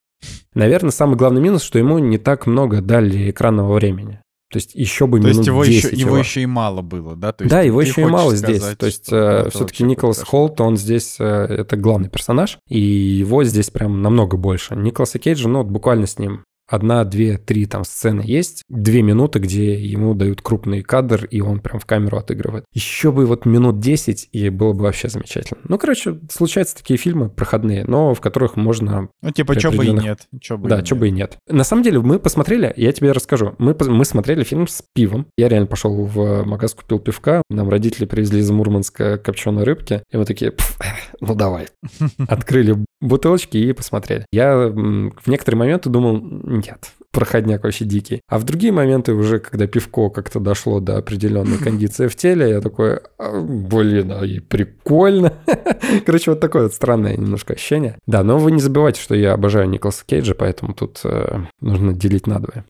Наверное, 0.54 0.90
самый 0.90 1.16
главный 1.16 1.40
минус, 1.40 1.62
что 1.62 1.78
ему 1.78 1.98
не 1.98 2.18
так 2.18 2.46
много 2.46 2.80
дали 2.80 3.30
экранного 3.30 3.74
времени. 3.74 4.20
То 4.50 4.56
есть 4.56 4.74
еще 4.74 5.06
бы 5.06 5.20
То 5.20 5.28
минут 5.28 5.36
есть 5.36 5.46
его 5.46 5.64
10 5.64 5.92
еще, 5.92 5.96
его 5.96 6.18
еще 6.18 6.42
и 6.42 6.46
мало 6.46 6.82
было, 6.82 7.14
да? 7.14 7.32
То 7.32 7.44
есть 7.44 7.50
да, 7.50 7.62
его 7.62 7.80
еще 7.80 8.02
и 8.02 8.06
мало 8.06 8.34
здесь. 8.34 8.64
То 8.76 8.86
есть 8.86 9.08
э, 9.12 9.48
все-таки 9.50 9.84
Николас 9.84 10.22
Холт, 10.24 10.60
он 10.60 10.76
здесь, 10.76 11.16
э, 11.20 11.24
это 11.24 11.76
главный 11.76 12.08
персонаж, 12.08 12.58
и 12.68 12.80
его 12.80 13.44
здесь 13.44 13.70
прям 13.70 14.02
намного 14.02 14.36
больше. 14.36 14.74
Николаса 14.74 15.20
Кейджа, 15.20 15.48
ну, 15.48 15.62
вот 15.62 15.68
буквально 15.68 16.06
с 16.06 16.18
ним 16.18 16.42
одна, 16.70 17.04
две, 17.04 17.36
три 17.36 17.66
там 17.66 17.84
сцены 17.84 18.22
есть, 18.24 18.62
две 18.68 19.02
минуты, 19.02 19.40
где 19.40 19.74
ему 19.74 20.14
дают 20.14 20.40
крупный 20.40 20.82
кадр, 20.82 21.24
и 21.24 21.40
он 21.40 21.60
прям 21.60 21.80
в 21.80 21.86
камеру 21.86 22.16
отыгрывает. 22.16 22.64
Еще 22.72 23.12
бы 23.12 23.26
вот 23.26 23.44
минут 23.44 23.80
10, 23.80 24.28
и 24.32 24.48
было 24.48 24.72
бы 24.72 24.84
вообще 24.84 25.08
замечательно. 25.08 25.60
Ну, 25.64 25.78
короче, 25.78 26.18
случаются 26.30 26.76
такие 26.76 26.96
фильмы 26.96 27.28
проходные, 27.28 27.84
но 27.84 28.14
в 28.14 28.20
которых 28.20 28.56
можно... 28.56 29.08
Ну, 29.20 29.30
типа, 29.30 29.58
что 29.58 29.72
бы 29.72 29.84
и 29.84 29.90
нет. 29.90 30.28
Чё 30.40 30.56
бы 30.56 30.68
да, 30.68 30.84
что 30.84 30.94
бы 30.94 31.08
и 31.08 31.10
нет. 31.10 31.38
На 31.48 31.64
самом 31.64 31.82
деле, 31.82 32.00
мы 32.00 32.18
посмотрели, 32.20 32.72
я 32.76 32.92
тебе 32.92 33.12
расскажу, 33.12 33.54
мы, 33.58 33.76
мы 33.88 34.04
смотрели 34.04 34.44
фильм 34.44 34.68
с 34.68 34.82
пивом. 34.94 35.26
Я 35.36 35.48
реально 35.48 35.66
пошел 35.66 36.04
в 36.04 36.44
магаз, 36.44 36.74
купил 36.74 37.00
пивка, 37.00 37.42
нам 37.50 37.68
родители 37.68 38.04
привезли 38.04 38.40
из 38.40 38.50
Мурманска 38.50 39.18
копченой 39.18 39.64
рыбки, 39.64 40.02
и 40.10 40.16
мы 40.16 40.24
такие, 40.24 40.54
ну 41.20 41.34
давай. 41.34 41.66
Открыли 42.28 42.76
бутылочки 43.00 43.56
и 43.56 43.72
посмотрели. 43.72 44.26
Я 44.30 44.56
в 44.56 45.26
некоторые 45.26 45.58
моменты 45.58 45.90
думал, 45.90 46.20
нет, 46.66 46.90
проходняк 47.10 47.64
вообще 47.64 47.84
дикий. 47.84 48.22
А 48.28 48.38
в 48.38 48.44
другие 48.44 48.72
моменты 48.72 49.12
уже, 49.12 49.38
когда 49.38 49.66
пивко 49.66 50.10
как-то 50.10 50.40
дошло 50.40 50.80
до 50.80 50.96
определенной 50.96 51.58
кондиции 51.62 52.08
в 52.08 52.16
теле, 52.16 52.50
я 52.50 52.60
такой, 52.60 53.00
а, 53.18 53.40
блин, 53.40 54.12
а 54.12 54.24
и 54.24 54.40
прикольно. 54.40 55.34
Короче, 56.06 56.30
вот 56.30 56.40
такое 56.40 56.64
вот 56.64 56.74
странное 56.74 57.16
немножко 57.16 57.54
ощущение. 57.54 57.96
Да, 58.06 58.22
но 58.22 58.38
вы 58.38 58.52
не 58.52 58.60
забывайте, 58.60 59.00
что 59.00 59.14
я 59.14 59.32
обожаю 59.32 59.68
Николаса 59.68 60.04
Кейджа, 60.06 60.34
поэтому 60.34 60.74
тут 60.74 61.00
э, 61.04 61.44
нужно 61.60 61.92
делить 61.92 62.26
надвое. 62.26 62.64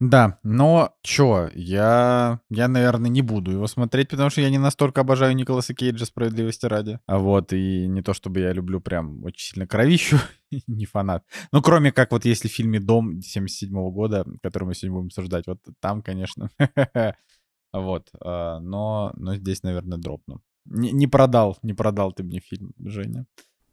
Да, 0.00 0.38
но 0.42 0.94
чё, 1.02 1.48
я, 1.54 2.40
я, 2.50 2.68
наверное, 2.68 3.10
не 3.10 3.22
буду 3.22 3.52
его 3.52 3.66
смотреть, 3.66 4.10
потому 4.10 4.28
что 4.28 4.40
я 4.40 4.50
не 4.50 4.58
настолько 4.58 5.02
обожаю 5.02 5.36
Николаса 5.36 5.72
Кейджа 5.72 6.04
справедливости 6.04 6.66
ради. 6.66 6.98
А 7.06 7.18
вот, 7.18 7.52
и 7.52 7.86
не 7.86 8.02
то 8.02 8.12
чтобы 8.12 8.40
я 8.40 8.52
люблю 8.52 8.80
прям 8.80 9.24
очень 9.24 9.52
сильно 9.54 9.66
кровищу, 9.68 10.18
не 10.66 10.84
фанат. 10.86 11.24
Ну, 11.52 11.62
кроме 11.62 11.92
как 11.92 12.10
вот 12.10 12.24
если 12.24 12.48
в 12.48 12.52
фильме 12.52 12.80
«Дом» 12.80 13.22
77 13.22 13.72
-го 13.72 13.90
года, 13.90 14.26
который 14.42 14.64
мы 14.64 14.74
сегодня 14.74 14.94
будем 14.94 15.06
обсуждать, 15.06 15.46
вот 15.46 15.60
там, 15.80 16.02
конечно, 16.02 16.50
вот, 17.72 18.08
а, 18.20 18.58
но, 18.58 19.12
но 19.16 19.36
здесь, 19.36 19.62
наверное, 19.62 19.98
дропну. 19.98 20.42
Не, 20.64 20.90
не 20.92 21.06
продал, 21.06 21.58
не 21.62 21.72
продал 21.72 22.12
ты 22.12 22.24
мне 22.24 22.40
фильм, 22.40 22.72
Женя. 22.78 23.26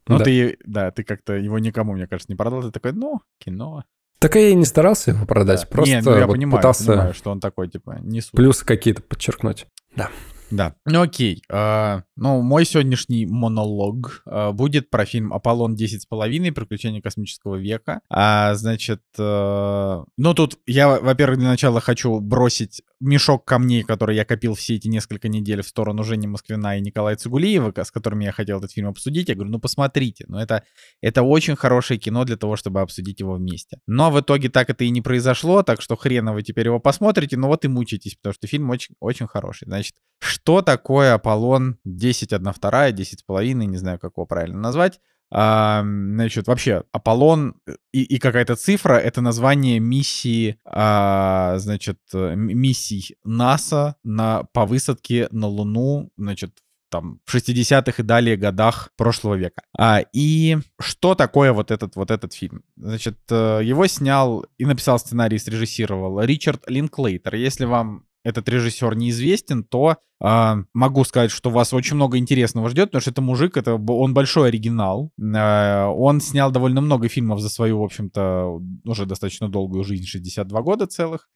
Ну, 0.06 0.18
да. 0.18 0.24
ты, 0.24 0.58
да, 0.64 0.90
ты 0.90 1.04
как-то 1.04 1.34
его 1.34 1.58
никому, 1.58 1.92
мне 1.92 2.06
кажется, 2.06 2.32
не 2.32 2.36
продал. 2.36 2.62
Ты 2.62 2.70
такой, 2.70 2.92
ну, 2.92 3.20
кино. 3.38 3.84
Так 4.22 4.36
я 4.36 4.50
и 4.50 4.54
не 4.54 4.64
старался 4.64 5.10
его 5.10 5.26
продать, 5.26 5.62
да. 5.62 5.66
просто 5.66 5.96
Нет, 5.96 6.04
ну, 6.04 6.16
я 6.16 6.26
вот 6.28 6.34
понимаю, 6.34 6.58
пытался 6.58 6.86
понимаю, 6.86 7.14
что 7.14 7.32
он 7.32 7.40
такой, 7.40 7.68
типа, 7.68 7.98
не 8.00 8.20
супер. 8.20 8.36
Плюсы 8.36 8.64
какие-то 8.64 9.02
подчеркнуть. 9.02 9.66
Да. 9.96 10.10
Да. 10.52 10.74
Ну 10.84 11.00
окей. 11.00 11.42
А, 11.50 12.02
ну, 12.14 12.42
мой 12.42 12.66
сегодняшний 12.66 13.24
монолог 13.26 14.22
а, 14.26 14.52
будет 14.52 14.90
про 14.90 15.06
фильм 15.06 15.32
«Аполлон 15.32 15.74
10 15.74 16.02
с 16.02 16.06
половиной. 16.06 16.52
Приключения 16.52 17.00
космического 17.00 17.56
века». 17.56 18.02
А, 18.10 18.54
значит, 18.54 19.00
а, 19.18 20.04
ну 20.18 20.34
тут 20.34 20.58
я, 20.66 21.00
во-первых, 21.00 21.38
для 21.38 21.48
начала 21.48 21.80
хочу 21.80 22.20
бросить 22.20 22.82
мешок 23.02 23.44
камней, 23.44 23.82
который 23.82 24.16
я 24.16 24.24
копил 24.24 24.54
все 24.54 24.76
эти 24.76 24.88
несколько 24.88 25.28
недель 25.28 25.62
в 25.62 25.66
сторону 25.66 26.04
Жени 26.04 26.26
Москвина 26.28 26.78
и 26.78 26.80
Николая 26.80 27.16
Цигулиева, 27.16 27.72
с 27.76 27.90
которыми 27.90 28.24
я 28.24 28.32
хотел 28.32 28.58
этот 28.58 28.72
фильм 28.72 28.88
обсудить. 28.88 29.28
Я 29.28 29.34
говорю, 29.34 29.50
ну 29.50 29.58
посмотрите, 29.58 30.24
ну 30.28 30.38
это, 30.38 30.62
это 31.00 31.22
очень 31.22 31.56
хорошее 31.56 31.98
кино 31.98 32.24
для 32.24 32.36
того, 32.36 32.56
чтобы 32.56 32.80
обсудить 32.80 33.20
его 33.20 33.34
вместе. 33.34 33.78
Но 33.86 34.10
в 34.10 34.20
итоге 34.20 34.48
так 34.48 34.70
это 34.70 34.84
и 34.84 34.90
не 34.90 35.02
произошло, 35.02 35.62
так 35.62 35.82
что 35.82 35.96
хрена 35.96 36.32
вы 36.32 36.42
теперь 36.42 36.66
его 36.66 36.78
посмотрите, 36.78 37.36
но 37.36 37.48
вот 37.48 37.64
и 37.64 37.68
мучитесь, 37.68 38.14
потому 38.14 38.34
что 38.34 38.46
фильм 38.46 38.70
очень, 38.70 38.94
очень 39.00 39.26
хороший. 39.26 39.66
Значит, 39.66 39.94
что 40.20 40.62
такое 40.62 41.14
Аполлон 41.14 41.78
10, 41.84 42.32
1, 42.32 42.52
2, 42.60 42.92
10 42.92 43.18
с 43.18 43.22
половиной, 43.22 43.66
не 43.66 43.76
знаю, 43.76 43.98
как 43.98 44.12
его 44.16 44.26
правильно 44.26 44.58
назвать. 44.58 45.00
А, 45.34 45.82
значит, 45.82 46.46
вообще, 46.46 46.84
Аполлон 46.92 47.54
и, 47.92 48.02
и 48.02 48.18
какая-то 48.18 48.54
цифра— 48.54 48.94
это 48.94 49.22
название 49.22 49.78
миссии, 49.78 50.58
а, 50.66 51.56
значит, 51.58 51.98
миссий 52.12 53.16
НАСА 53.24 53.96
на, 54.04 54.44
по 54.52 54.66
высадке 54.66 55.28
на 55.30 55.46
Луну, 55.46 56.10
значит, 56.18 56.52
там, 56.90 57.20
в 57.24 57.34
60-х 57.34 58.02
и 58.02 58.06
далее 58.06 58.36
годах 58.36 58.90
прошлого 58.98 59.34
века. 59.34 59.62
А, 59.76 60.04
и 60.12 60.58
что 60.78 61.14
такое 61.14 61.54
вот 61.54 61.70
этот, 61.70 61.96
вот 61.96 62.10
этот 62.10 62.34
фильм? 62.34 62.62
Значит, 62.76 63.18
э, 63.30 63.60
его 63.64 63.86
снял 63.86 64.44
и 64.58 64.66
написал 64.66 64.98
сценарий, 64.98 65.38
срежиссировал 65.38 66.20
Ричард 66.20 66.68
Линклейтер. 66.68 67.34
Если 67.34 67.64
вам 67.64 68.04
этот 68.24 68.48
режиссер 68.48 68.94
неизвестен, 68.94 69.64
то 69.64 69.96
э, 70.22 70.54
могу 70.72 71.04
сказать, 71.04 71.30
что 71.30 71.50
вас 71.50 71.72
очень 71.72 71.96
много 71.96 72.18
интересного 72.18 72.68
ждет, 72.68 72.86
потому 72.90 73.00
что 73.00 73.10
это 73.10 73.22
мужик, 73.22 73.56
это 73.56 73.74
он 73.74 74.14
большой 74.14 74.48
оригинал. 74.48 75.10
Э, 75.20 75.86
он 75.86 76.20
снял 76.20 76.50
довольно 76.50 76.80
много 76.80 77.08
фильмов 77.08 77.40
за 77.40 77.48
свою, 77.48 77.80
в 77.80 77.84
общем-то, 77.84 78.60
уже 78.84 79.06
достаточно 79.06 79.48
долгую 79.48 79.84
жизнь, 79.84 80.06
62 80.06 80.62
года 80.62 80.86
целых. 80.86 81.28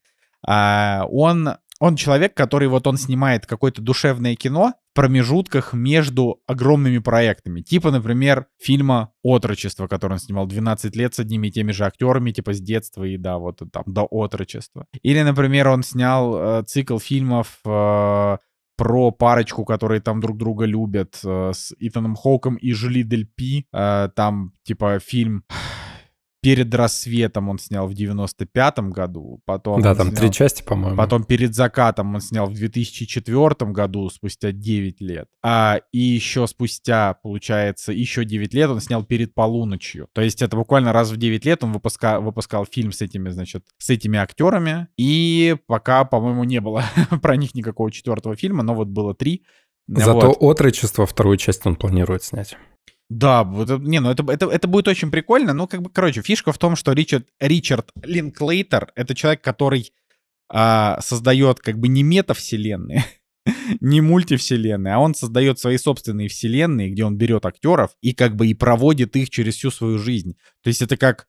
Э, 0.47 1.01
он 1.09 1.49
он 1.79 1.95
человек, 1.95 2.33
который 2.33 2.67
вот 2.67 2.87
он 2.87 2.97
снимает 2.97 3.45
какое-то 3.45 3.81
душевное 3.81 4.35
кино 4.35 4.73
в 4.91 4.95
промежутках 4.95 5.73
между 5.73 6.41
огромными 6.47 6.97
проектами. 6.97 7.61
Типа, 7.61 7.91
например, 7.91 8.47
фильма 8.59 9.11
«Отрочество», 9.21 9.87
который 9.87 10.13
он 10.13 10.19
снимал 10.19 10.47
12 10.47 10.95
лет 10.95 11.13
с 11.13 11.19
одними 11.19 11.47
и 11.47 11.51
теми 11.51 11.71
же 11.71 11.85
актерами, 11.85 12.31
типа 12.31 12.53
с 12.53 12.59
детства 12.59 13.03
и 13.03 13.17
да, 13.17 13.37
вот 13.37 13.61
там 13.71 13.83
до 13.85 14.03
отрочества. 14.03 14.87
Или, 15.03 15.21
например, 15.21 15.67
он 15.67 15.83
снял 15.83 16.35
э, 16.35 16.63
цикл 16.63 16.97
фильмов 16.97 17.59
э, 17.63 18.37
про 18.77 19.11
парочку, 19.11 19.65
которые 19.65 20.01
там 20.01 20.21
друг 20.21 20.37
друга 20.37 20.65
любят, 20.65 21.19
э, 21.23 21.51
с 21.53 21.73
Итаном 21.79 22.15
Хоуком 22.15 22.55
и 22.55 22.71
Жюли 22.73 23.03
Дель 23.03 23.27
Пи. 23.27 23.67
Э, 23.73 24.09
там, 24.15 24.53
типа, 24.63 24.99
фильм 24.99 25.43
перед 26.47 26.73
рассветом 26.73 27.49
он 27.49 27.59
снял 27.59 27.89
в 27.89 27.91
95-м 27.91 28.91
году, 28.91 29.41
потом... 29.43 29.81
Да, 29.81 29.93
там 29.95 30.07
снял, 30.07 30.21
три 30.21 30.31
части, 30.31 30.63
по-моему. 30.63 30.95
Потом 30.95 31.25
перед 31.25 31.53
закатом 31.53 32.15
он 32.15 32.21
снял 32.21 32.47
в 32.47 32.53
2004 32.53 33.69
году, 33.73 34.09
спустя 34.09 34.53
9 34.53 35.01
лет. 35.01 35.27
А, 35.43 35.81
и 35.91 35.99
еще 35.99 36.47
спустя, 36.47 37.15
получается, 37.21 37.91
еще 37.91 38.23
9 38.23 38.53
лет 38.53 38.69
он 38.69 38.79
снял 38.79 39.03
перед 39.03 39.33
полуночью. 39.33 40.07
То 40.13 40.21
есть 40.21 40.41
это 40.41 40.55
буквально 40.55 40.93
раз 40.93 41.11
в 41.11 41.17
9 41.17 41.43
лет 41.43 41.65
он 41.65 41.73
выпуска, 41.73 42.21
выпускал 42.21 42.65
фильм 42.65 42.93
с 42.93 43.01
этими, 43.01 43.27
значит, 43.27 43.65
с 43.77 43.89
этими 43.89 44.17
актерами. 44.17 44.87
И 44.95 45.57
пока, 45.67 46.05
по-моему, 46.05 46.45
не 46.45 46.61
было 46.61 46.85
про 47.21 47.35
них 47.35 47.55
никакого 47.55 47.91
четвертого 47.91 48.37
фильма, 48.37 48.63
но 48.63 48.73
вот 48.73 48.87
было 48.87 49.13
три. 49.13 49.43
Зато 49.89 50.27
вот. 50.27 50.37
«Отрочество» 50.39 51.05
вторую 51.05 51.35
часть 51.35 51.65
он 51.65 51.75
планирует 51.75 52.23
снять. 52.23 52.55
Да, 53.09 53.49
это, 53.61 53.77
не, 53.77 53.99
ну 53.99 54.11
это, 54.11 54.29
это, 54.29 54.47
это 54.47 54.67
будет 54.67 54.87
очень 54.87 55.11
прикольно. 55.11 55.53
Ну, 55.53 55.67
как 55.67 55.81
бы, 55.81 55.89
короче, 55.89 56.21
фишка 56.21 56.51
в 56.51 56.57
том, 56.57 56.75
что 56.75 56.91
Ричард, 56.91 57.27
Ричард 57.39 57.89
Линклейтер— 58.03 58.91
это 58.95 59.15
человек, 59.15 59.41
который 59.41 59.93
а, 60.49 60.99
создает 61.01 61.59
как 61.59 61.79
бы 61.79 61.87
не 61.87 62.03
метавселенные, 62.03 63.05
не 63.79 64.01
мультивселенные, 64.01 64.95
а 64.95 64.99
он 64.99 65.15
создает 65.15 65.57
свои 65.57 65.77
собственные 65.77 66.27
вселенные, 66.27 66.89
где 66.89 67.05
он 67.05 67.17
берет 67.17 67.45
актеров 67.45 67.91
и 68.01 68.13
как 68.13 68.35
бы 68.35 68.47
и 68.47 68.53
проводит 68.53 69.15
их 69.15 69.29
через 69.29 69.55
всю 69.55 69.71
свою 69.71 69.97
жизнь. 69.97 70.35
То 70.61 70.67
есть 70.67 70.81
это 70.81 70.97
как 70.97 71.27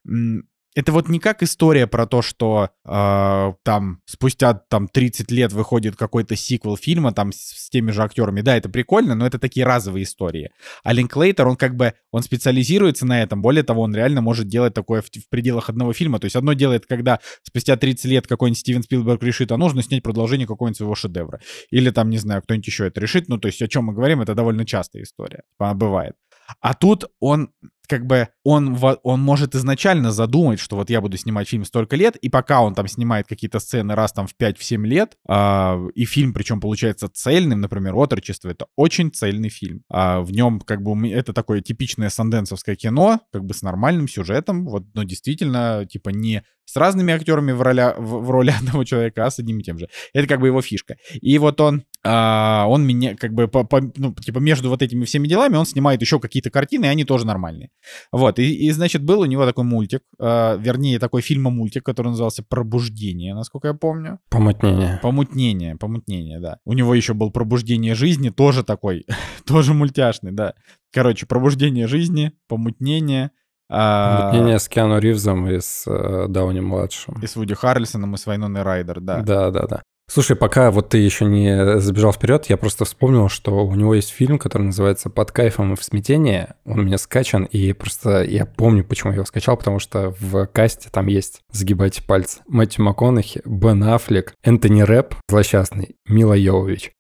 это 0.79 0.93
вот 0.93 1.09
не 1.09 1.19
как 1.19 1.43
история 1.43 1.89
про 1.89 2.07
то, 2.07 2.23
что 2.23 2.71
э, 2.85 3.53
там 3.65 4.01
спустя 4.05 4.55
там 4.55 4.87
30 4.87 5.29
лет 5.33 5.53
выходит 5.53 5.97
какой-то 5.97 6.37
сиквел 6.37 6.77
фильма 6.77 7.11
там 7.11 7.33
с, 7.33 7.39
с 7.39 7.69
теми 7.69 7.91
же 7.91 8.01
актерами. 8.01 8.43
Да, 8.43 8.57
это 8.57 8.69
прикольно, 8.69 9.17
но 9.17 9.27
это 9.27 9.41
такие 9.41 9.67
разовые 9.67 10.05
истории. 10.05 10.53
А 10.85 10.93
Линклейтер, 10.93 11.49
он 11.49 11.57
как 11.57 11.75
бы, 11.75 11.95
он 12.13 12.23
специализируется 12.23 13.07
на 13.07 13.21
этом. 13.21 13.43
Более 13.43 13.65
того, 13.65 13.83
он 13.83 13.93
реально 13.93 14.21
может 14.21 14.47
делать 14.47 14.73
такое 14.73 15.03
в, 15.03 15.07
в 15.07 15.29
пределах 15.29 15.69
одного 15.69 15.93
фильма. 15.93 16.21
То 16.21 16.27
есть 16.27 16.37
одно 16.37 16.53
делает, 16.53 16.87
когда 16.87 17.19
спустя 17.43 17.77
30 17.77 18.05
лет 18.05 18.29
какой-нибудь 18.29 18.61
Стивен 18.61 18.85
Спилберг 18.85 19.21
решит, 19.25 19.51
а 19.51 19.57
нужно 19.57 19.83
снять 19.83 20.05
продолжение 20.05 20.47
какого-нибудь 20.47 20.77
своего 20.77 20.95
шедевра. 20.95 21.41
Или 21.73 21.91
там, 21.91 22.09
не 22.09 22.19
знаю, 22.19 22.41
кто-нибудь 22.43 22.69
еще 22.69 22.87
это 22.87 23.01
решит. 23.01 23.29
Ну, 23.29 23.39
то 23.39 23.49
есть 23.49 23.61
о 23.63 23.67
чем 23.67 23.87
мы 23.87 23.95
говорим, 23.95 24.21
это 24.21 24.37
довольно 24.37 24.65
частая 24.65 25.03
история. 25.03 25.43
Бывает. 25.59 26.15
А 26.61 26.75
тут 26.75 27.07
он 27.21 27.51
как 27.89 28.07
бы 28.07 28.29
он, 28.45 28.79
он 29.03 29.21
может 29.21 29.55
изначально 29.55 30.13
задумать, 30.13 30.61
что 30.61 30.77
вот 30.77 30.91
я 30.91 31.01
буду 31.01 31.17
снимать 31.17 31.49
фильм 31.49 31.65
столько 31.65 31.97
лет, 31.97 32.17
и 32.17 32.29
пока 32.29 32.61
он 32.61 32.75
там 32.75 32.87
снимает 32.87 33.27
какие-то 33.27 33.59
сцены 33.59 33.95
раз 33.95 34.13
там 34.13 34.27
в 34.27 34.35
5-7 34.39 34.87
лет, 34.87 35.17
э, 35.29 35.89
и 35.95 36.05
фильм 36.05 36.33
причем 36.33 36.61
получается 36.61 37.09
цельным, 37.09 37.61
например, 37.61 37.97
«Отрочество»— 37.97 38.49
это 38.51 38.67
очень 38.77 39.11
цельный 39.11 39.49
фильм. 39.49 39.83
А 39.89 40.21
в 40.21 40.31
нем 40.33 40.61
как 40.61 40.83
бы 40.83 41.09
это 41.09 41.33
такое 41.33 41.61
типичное 41.61 42.11
санденсовское 42.11 42.77
кино, 42.77 43.21
как 43.33 43.45
бы 43.45 43.55
с 43.55 43.63
нормальным 43.63 44.09
сюжетом, 44.09 44.67
вот, 44.67 44.85
но 44.95 45.03
действительно, 45.03 45.87
типа 45.91 46.11
не 46.11 46.43
с 46.69 46.77
разными 46.77 47.15
актерами 47.15 47.53
в, 47.53 47.63
роля, 47.63 47.95
в, 47.97 48.21
в 48.21 48.31
роли 48.31 48.51
одного 48.59 48.85
человека, 48.85 49.25
а 49.25 49.31
с 49.31 49.39
одним 49.39 49.61
и 49.61 49.63
тем 49.63 49.79
же. 49.79 49.89
Это 50.13 50.29
как 50.29 50.41
бы 50.41 50.49
его 50.49 50.61
фишка. 50.61 50.97
И 51.15 51.39
вот 51.39 51.61
он, 51.61 51.85
а, 52.05 52.67
он 52.69 52.87
меня 52.87 53.17
как 53.17 53.35
бы, 53.35 53.49
по, 53.49 53.65
по, 53.65 53.81
ну, 53.97 54.15
типа 54.15 54.39
между 54.39 54.69
вот 54.69 54.83
этими 54.83 55.05
всеми 55.05 55.27
делами 55.27 55.57
он 55.57 55.67
снимает 55.67 56.01
еще 56.01 56.21
какие-то 56.21 56.51
картины, 56.51 56.87
и 56.87 56.89
они 56.89 57.05
тоже 57.05 57.27
нормальные. 57.27 57.71
Вот, 58.13 58.39
и, 58.39 58.55
и 58.55 58.71
значит, 58.71 59.03
был 59.03 59.21
у 59.21 59.25
него 59.25 59.45
такой 59.45 59.65
мультик, 59.65 60.03
а, 60.19 60.57
вернее, 60.57 60.99
такой 60.99 61.23
фильм-мультик, 61.23 61.85
который 61.85 62.09
назывался 62.09 62.43
«Пробуждение», 62.43 63.35
насколько 63.35 63.69
я 63.69 63.75
помню. 63.75 64.21
Помутнение. 64.31 65.01
Помутнение, 65.03 65.77
помутнение, 65.77 66.41
да. 66.41 66.59
У 66.65 66.73
него 66.73 66.95
еще 66.95 67.15
был 67.15 67.31
«Пробуждение 67.33 67.95
жизни», 67.95 68.31
тоже 68.31 68.63
такой, 68.63 69.05
тоже 69.47 69.75
мультяшный, 69.75 70.31
да. 70.31 70.55
Короче, 70.93 71.27
«Пробуждение 71.27 71.89
жизни», 71.89 72.33
«Помутнение», 72.49 73.33
а... 73.71 74.29
Объединение 74.29 74.59
с 74.59 74.69
Киану 74.69 74.99
Ривзом 74.99 75.47
и 75.47 75.61
с 75.61 75.85
э, 75.87 76.27
Дауни-младшим. 76.29 77.21
И 77.23 77.27
с 77.27 77.37
Вуди 77.37 77.53
Харрельсоном, 77.53 78.15
и 78.15 78.17
с 78.17 78.25
Вайноной 78.25 78.63
Райдер, 78.63 79.01
да. 79.01 79.21
Да, 79.21 79.51
да, 79.51 79.67
да. 79.67 79.83
Слушай, 80.11 80.37
пока 80.37 80.71
вот 80.71 80.89
ты 80.89 80.99
еще 80.99 81.27
не 81.27 81.79
забежал 81.81 82.15
вперед, 82.15 82.47
я 82.49 82.57
просто 82.57 82.87
вспомнил, 82.87 83.29
что 83.29 83.67
у 83.67 83.75
него 83.75 83.95
есть 83.95 84.09
фильм, 84.09 84.39
который 84.39 84.63
называется 84.63 85.11
«Под 85.11 85.33
кайфом 85.33 85.75
и 85.75 85.77
в 85.77 85.85
смятении». 85.85 86.49
Он 86.65 86.81
у 86.81 86.83
меня 86.83 86.97
скачан, 86.97 87.45
и 87.45 87.75
просто 87.75 88.25
я 88.25 88.47
помню, 88.47 88.85
почему 88.85 89.13
я 89.13 89.17
его 89.17 89.27
скачал, 89.27 89.59
потому 89.59 89.79
что 89.79 90.15
в 90.19 90.47
касте 90.47 90.89
там 90.91 91.09
есть, 91.09 91.43
загибайте 91.53 92.03
пальцы, 92.03 92.41
Мэтью 92.49 92.85
МакКонахи, 92.85 93.43
Бен 93.45 93.85
Аффлек, 93.85 94.33
Энтони 94.43 94.81
Рэп, 94.81 95.15
злосчастный, 95.29 95.97
Мила 96.09 96.33
Йовович. 96.33 96.93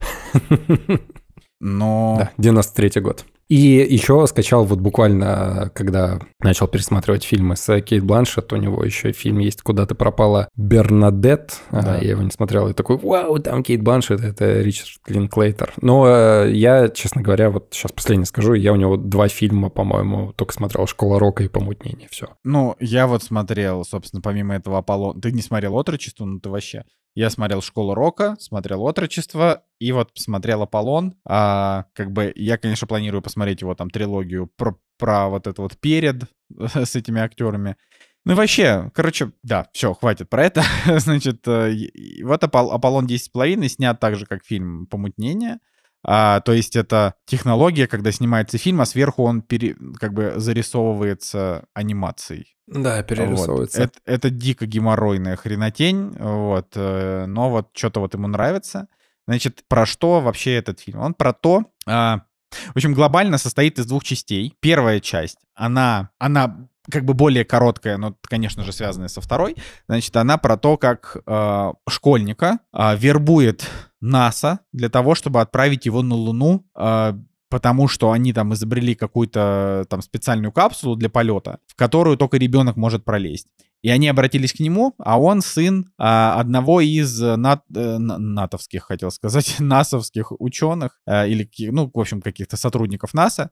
Но... 1.61 2.16
Да, 2.18 2.30
93 2.36 3.00
год. 3.00 3.24
И 3.49 3.57
еще 3.57 4.26
скачал 4.26 4.64
вот 4.64 4.78
буквально, 4.78 5.70
когда 5.74 6.20
начал 6.40 6.68
пересматривать 6.68 7.24
фильмы 7.24 7.57
с 7.57 7.80
Кейт 7.80 8.05
Бланшет, 8.05 8.53
у 8.53 8.57
него 8.57 8.84
еще 8.84 9.12
фильм 9.12 9.38
есть 9.38 9.62
«Куда 9.62 9.86
ты 9.86 9.94
пропала» 9.94 10.49
Бернадет, 10.55 11.59
да. 11.70 11.96
я 11.96 12.11
его 12.11 12.22
не 12.22 12.30
смотрел, 12.30 12.68
и 12.68 12.74
такой, 12.74 12.99
вау, 12.99 13.38
там 13.38 13.62
Кейт 13.62 13.82
Бланшет, 13.82 14.22
это 14.22 14.61
Ричард 14.61 15.01
Линклейтер. 15.07 15.72
Но 15.80 16.07
э, 16.07 16.53
я, 16.53 16.90
честно 16.90 17.22
говоря, 17.22 17.49
вот 17.51 17.68
сейчас 17.70 17.92
последнее 17.92 18.26
скажу, 18.26 18.53
я 18.53 18.72
у 18.72 18.76
него 18.76 18.99
два 18.99 19.28
фильма, 19.28 19.70
по-моему, 19.70 20.32
только 20.34 20.53
смотрел 20.53 20.86
«Школа 20.86 21.18
рока» 21.18 21.42
и 21.42 21.49
«Помутнение», 21.49 22.09
все. 22.11 22.28
Ну, 22.44 22.76
я 22.80 23.07
вот 23.07 23.22
смотрел, 23.22 23.84
собственно, 23.84 24.20
помимо 24.20 24.57
этого 24.57 24.78
Аполлон, 24.78 25.20
ты 25.20 25.32
не 25.32 25.40
смотрел 25.40 25.74
«Отрочество», 25.76 26.26
ну 26.26 26.38
ты 26.38 26.51
вообще... 26.51 26.84
Я 27.14 27.30
смотрел 27.30 27.62
«Школу 27.62 27.94
рока», 27.94 28.36
смотрел 28.38 28.82
«Отрочество», 28.84 29.64
и 29.80 29.92
вот 29.92 30.11
смотрел 30.14 30.62
«Аполлон». 30.62 31.14
А, 31.24 31.86
как 31.94 32.12
бы 32.12 32.32
я, 32.36 32.59
конечно, 32.59 32.86
планирую 32.86 33.22
посмотреть 33.22 33.61
его 33.61 33.74
там 33.74 33.90
трилогию 33.90 34.46
про, 34.56 34.78
про 34.98 35.28
вот 35.28 35.46
это 35.46 35.62
вот 35.62 35.76
перед 35.78 36.24
с 36.59 36.94
этими 36.94 37.20
актерами. 37.20 37.76
Ну 38.24 38.34
вообще, 38.34 38.90
короче, 38.94 39.32
да, 39.42 39.68
все, 39.72 39.94
хватит 39.94 40.28
про 40.28 40.44
это. 40.44 40.62
Значит, 40.98 41.46
э, 41.48 41.74
вот 42.22 42.44
«Аполлон 42.44 43.06
10,5» 43.06 43.68
снят 43.68 43.98
так 43.98 44.16
же, 44.16 44.26
как 44.26 44.44
фильм 44.44 44.86
«Помутнение». 44.86 45.59
А, 46.05 46.40
то 46.40 46.53
есть 46.53 46.76
это 46.76 47.14
технология, 47.26 47.86
когда 47.86 48.12
снимается 48.12 48.59
фильм, 48.59 48.80
а 48.80 48.86
сверху 48.86 49.24
он 49.24 49.42
пере, 49.42 49.76
как 49.99 50.12
бы 50.12 50.34
зарисовывается 50.36 51.66
анимацией. 51.74 52.57
Да, 52.66 53.03
перерисовывается. 53.03 53.80
Вот. 53.80 53.90
Это, 53.90 53.99
это 54.05 54.30
дико 54.30 54.66
геморройная 54.66 55.36
хренотень, 55.36 56.14
вот, 56.18 56.68
э, 56.74 57.24
но 57.26 57.51
вот 57.51 57.70
что-то 57.74 58.01
вот 58.01 58.14
ему 58.14 58.28
нравится. 58.28 58.88
Значит, 59.26 59.64
про 59.68 59.86
что 59.86 60.20
вообще 60.20 60.55
этот 60.55 60.80
фильм? 60.80 61.01
Он 61.01 61.14
про 61.14 61.32
то, 61.32 61.64
а, 61.86 62.22
в 62.51 62.76
общем, 62.76 62.94
глобально 62.94 63.38
состоит 63.38 63.78
из 63.78 63.86
двух 63.86 64.05
частей. 64.05 64.55
Первая 64.61 65.01
часть, 65.01 65.38
она, 65.55 66.11
она 66.18 66.68
как 66.91 67.05
бы 67.05 67.14
более 67.14 67.45
короткая, 67.45 67.97
но, 67.97 68.16
конечно 68.22 68.64
же, 68.64 68.72
связанная 68.72 69.09
со 69.09 69.20
второй. 69.20 69.57
Значит, 69.89 70.16
она 70.16 70.39
про 70.39 70.57
то, 70.57 70.76
как 70.76 71.16
э, 71.26 71.72
школьника 71.89 72.59
э, 72.72 72.97
вербует 72.97 73.68
НАСА 74.01 74.61
для 74.72 74.89
того, 74.89 75.14
чтобы 75.14 75.41
отправить 75.41 75.86
его 75.86 76.03
на 76.03 76.14
Луну 76.14 76.66
э, 76.76 77.14
потому 77.51 77.89
что 77.89 78.12
они 78.12 78.32
там 78.32 78.53
изобрели 78.55 78.95
какую-то 78.95 79.86
там 79.89 80.03
специальную 80.03 80.53
капсулу 80.53 80.97
для 80.97 81.09
полета, 81.09 81.61
в 81.66 81.76
которую 81.76 82.16
только 82.16 82.36
ребенок 82.36 82.76
может 82.76 83.05
пролезть. 83.05 83.47
И 83.80 83.91
они 83.91 84.09
обратились 84.09 84.53
к 84.53 84.61
нему, 84.61 84.95
а 84.99 85.20
он 85.20 85.41
сын 85.41 85.86
а, 85.99 86.34
одного 86.41 86.80
из 86.80 87.20
нат, 87.20 87.62
э, 87.74 87.99
натовских, 87.99 88.84
хотел 88.84 89.11
сказать, 89.12 89.57
насовских 89.61 90.32
ученых, 90.41 91.01
а, 91.07 91.26
или, 91.26 91.49
ну, 91.70 91.91
в 91.93 91.99
общем, 91.99 92.20
каких-то 92.20 92.57
сотрудников 92.57 93.14
НАСА, 93.14 93.51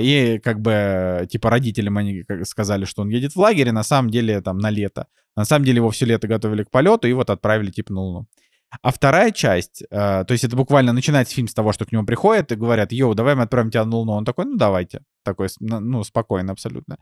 и 0.00 0.38
как 0.38 0.60
бы, 0.60 1.26
типа, 1.30 1.50
родителям 1.50 1.96
они 1.96 2.24
сказали, 2.44 2.84
что 2.84 3.02
он 3.02 3.08
едет 3.08 3.34
в 3.34 3.40
лагерь, 3.40 3.68
и 3.68 3.72
на 3.72 3.82
самом 3.82 4.10
деле 4.10 4.40
там 4.40 4.58
на 4.58 4.70
лето. 4.70 5.06
На 5.36 5.44
самом 5.44 5.64
деле 5.64 5.76
его 5.76 5.90
все 5.90 6.04
лето 6.04 6.28
готовили 6.28 6.64
к 6.64 6.70
полету, 6.70 7.08
и 7.08 7.12
вот 7.12 7.30
отправили, 7.30 7.70
типа, 7.70 7.92
на 7.92 8.00
Луну. 8.00 8.26
А 8.80 8.90
вторая 8.90 9.30
часть, 9.32 9.82
э, 9.82 9.86
то 9.90 10.26
есть 10.30 10.44
это 10.44 10.56
буквально 10.56 10.92
начинается 10.92 11.34
фильм 11.34 11.48
с 11.48 11.54
того, 11.54 11.72
что 11.72 11.84
к 11.84 11.92
нему 11.92 12.06
приходят 12.06 12.52
и 12.52 12.56
говорят, 12.56 12.92
йоу, 12.92 13.14
давай 13.14 13.34
мы 13.34 13.42
отправим 13.42 13.70
тебя 13.70 13.84
на 13.84 13.96
Луну. 13.96 14.12
Он 14.12 14.24
такой, 14.24 14.46
ну 14.46 14.56
давайте. 14.56 15.02
Такой, 15.24 15.48
ну, 15.60 16.02
спокойно 16.04 16.52
абсолютно. 16.52 16.96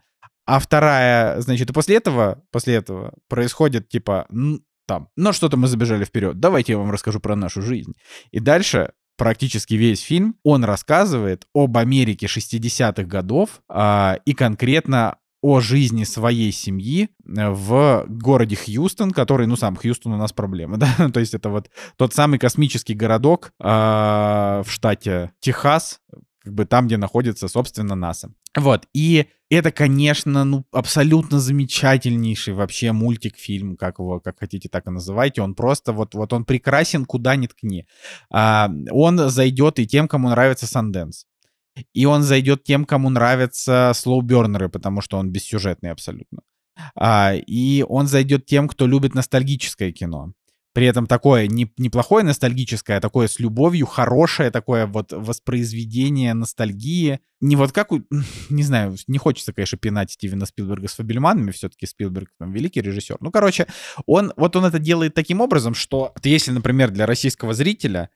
А 0.45 0.59
вторая, 0.59 1.39
значит, 1.39 1.69
и 1.69 1.73
после 1.73 1.95
этого, 1.95 2.43
после 2.51 2.75
этого 2.75 3.13
происходит, 3.29 3.87
типа, 3.87 4.27
там, 4.85 5.07
ну 5.15 5.31
что-то 5.31 5.55
мы 5.55 5.67
забежали 5.67 6.03
вперед, 6.03 6.39
давайте 6.39 6.73
я 6.73 6.77
вам 6.77 6.91
расскажу 6.91 7.21
про 7.21 7.35
нашу 7.35 7.61
жизнь. 7.61 7.93
И 8.31 8.39
дальше 8.39 8.91
практически 9.21 9.75
весь 9.75 10.01
фильм, 10.01 10.35
он 10.43 10.63
рассказывает 10.63 11.45
об 11.53 11.77
Америке 11.77 12.25
60-х 12.25 13.03
годов 13.03 13.61
а, 13.69 14.17
и 14.25 14.33
конкретно 14.33 15.17
о 15.43 15.59
жизни 15.59 16.05
своей 16.05 16.51
семьи 16.51 17.09
э, 17.27 17.49
в 17.51 18.05
городе 18.07 18.55
Хьюстон, 18.55 19.11
который, 19.11 19.45
ну, 19.45 19.55
сам 19.55 19.75
Хьюстон 19.75 20.13
у 20.13 20.17
нас 20.17 20.33
проблемы, 20.33 20.77
да, 20.97 21.09
то 21.13 21.19
есть 21.19 21.35
это 21.35 21.49
вот 21.49 21.69
тот 21.97 22.15
самый 22.15 22.39
космический 22.39 22.95
городок 22.95 23.51
э, 23.59 23.63
в 23.63 24.65
штате 24.67 25.33
Техас, 25.39 25.99
как 26.43 26.53
бы 26.53 26.65
там, 26.65 26.87
где 26.87 26.97
находится, 26.97 27.47
собственно, 27.47 27.95
НАСА. 27.95 28.33
Вот, 28.57 28.87
и 28.93 29.27
это, 29.49 29.71
конечно, 29.71 30.43
ну, 30.43 30.65
абсолютно 30.71 31.39
замечательнейший 31.39 32.53
вообще 32.53 32.91
мультик-фильм, 32.91 33.77
как 33.77 33.99
его, 33.99 34.19
как 34.19 34.39
хотите, 34.39 34.69
так 34.69 34.87
и 34.87 34.91
называйте. 34.91 35.41
Он 35.41 35.55
просто, 35.55 35.93
вот, 35.93 36.15
вот 36.15 36.33
он 36.33 36.45
прекрасен, 36.45 37.05
куда 37.05 37.35
ни 37.35 37.47
ткни. 37.47 37.85
А, 38.31 38.69
он 38.89 39.29
зайдет 39.29 39.79
и 39.79 39.87
тем, 39.87 40.07
кому 40.07 40.29
нравится 40.29 40.67
Санденс. 40.67 41.25
И 41.93 42.05
он 42.05 42.23
зайдет 42.23 42.63
тем, 42.63 42.85
кому 42.85 43.09
нравятся 43.09 43.91
слоубернеры, 43.95 44.69
потому 44.69 45.01
что 45.01 45.17
он 45.17 45.31
бессюжетный 45.31 45.91
абсолютно. 45.91 46.41
А, 46.95 47.33
и 47.35 47.83
он 47.87 48.07
зайдет 48.07 48.45
тем, 48.45 48.67
кто 48.67 48.87
любит 48.87 49.15
ностальгическое 49.15 49.91
кино. 49.91 50.33
При 50.73 50.85
этом 50.85 51.05
такое 51.05 51.47
не, 51.47 51.71
неплохое 51.77 52.23
ностальгическое, 52.23 52.97
а 52.97 53.01
такое 53.01 53.27
с 53.27 53.39
любовью, 53.39 53.85
хорошее 53.85 54.51
такое 54.51 54.85
вот 54.85 55.11
воспроизведение 55.11 56.33
ностальгии. 56.33 57.19
Не 57.41 57.57
вот 57.57 57.73
как, 57.73 57.89
не 58.49 58.63
знаю, 58.63 58.95
не 59.07 59.17
хочется, 59.17 59.51
конечно, 59.51 59.77
пинать 59.77 60.11
Стивена 60.11 60.45
Спилберга 60.45 60.87
с 60.87 60.95
Фабельманами, 60.95 61.51
все-таки 61.51 61.85
Спилберг 61.85 62.29
там 62.39 62.53
великий 62.53 62.81
режиссер. 62.81 63.17
Ну, 63.19 63.31
короче, 63.31 63.67
он, 64.05 64.31
вот 64.37 64.55
он 64.55 64.65
это 64.65 64.79
делает 64.79 65.13
таким 65.13 65.41
образом, 65.41 65.73
что 65.73 66.13
если, 66.23 66.51
например, 66.51 66.91
для 66.91 67.05
российского 67.05 67.53
зрителя 67.53 68.09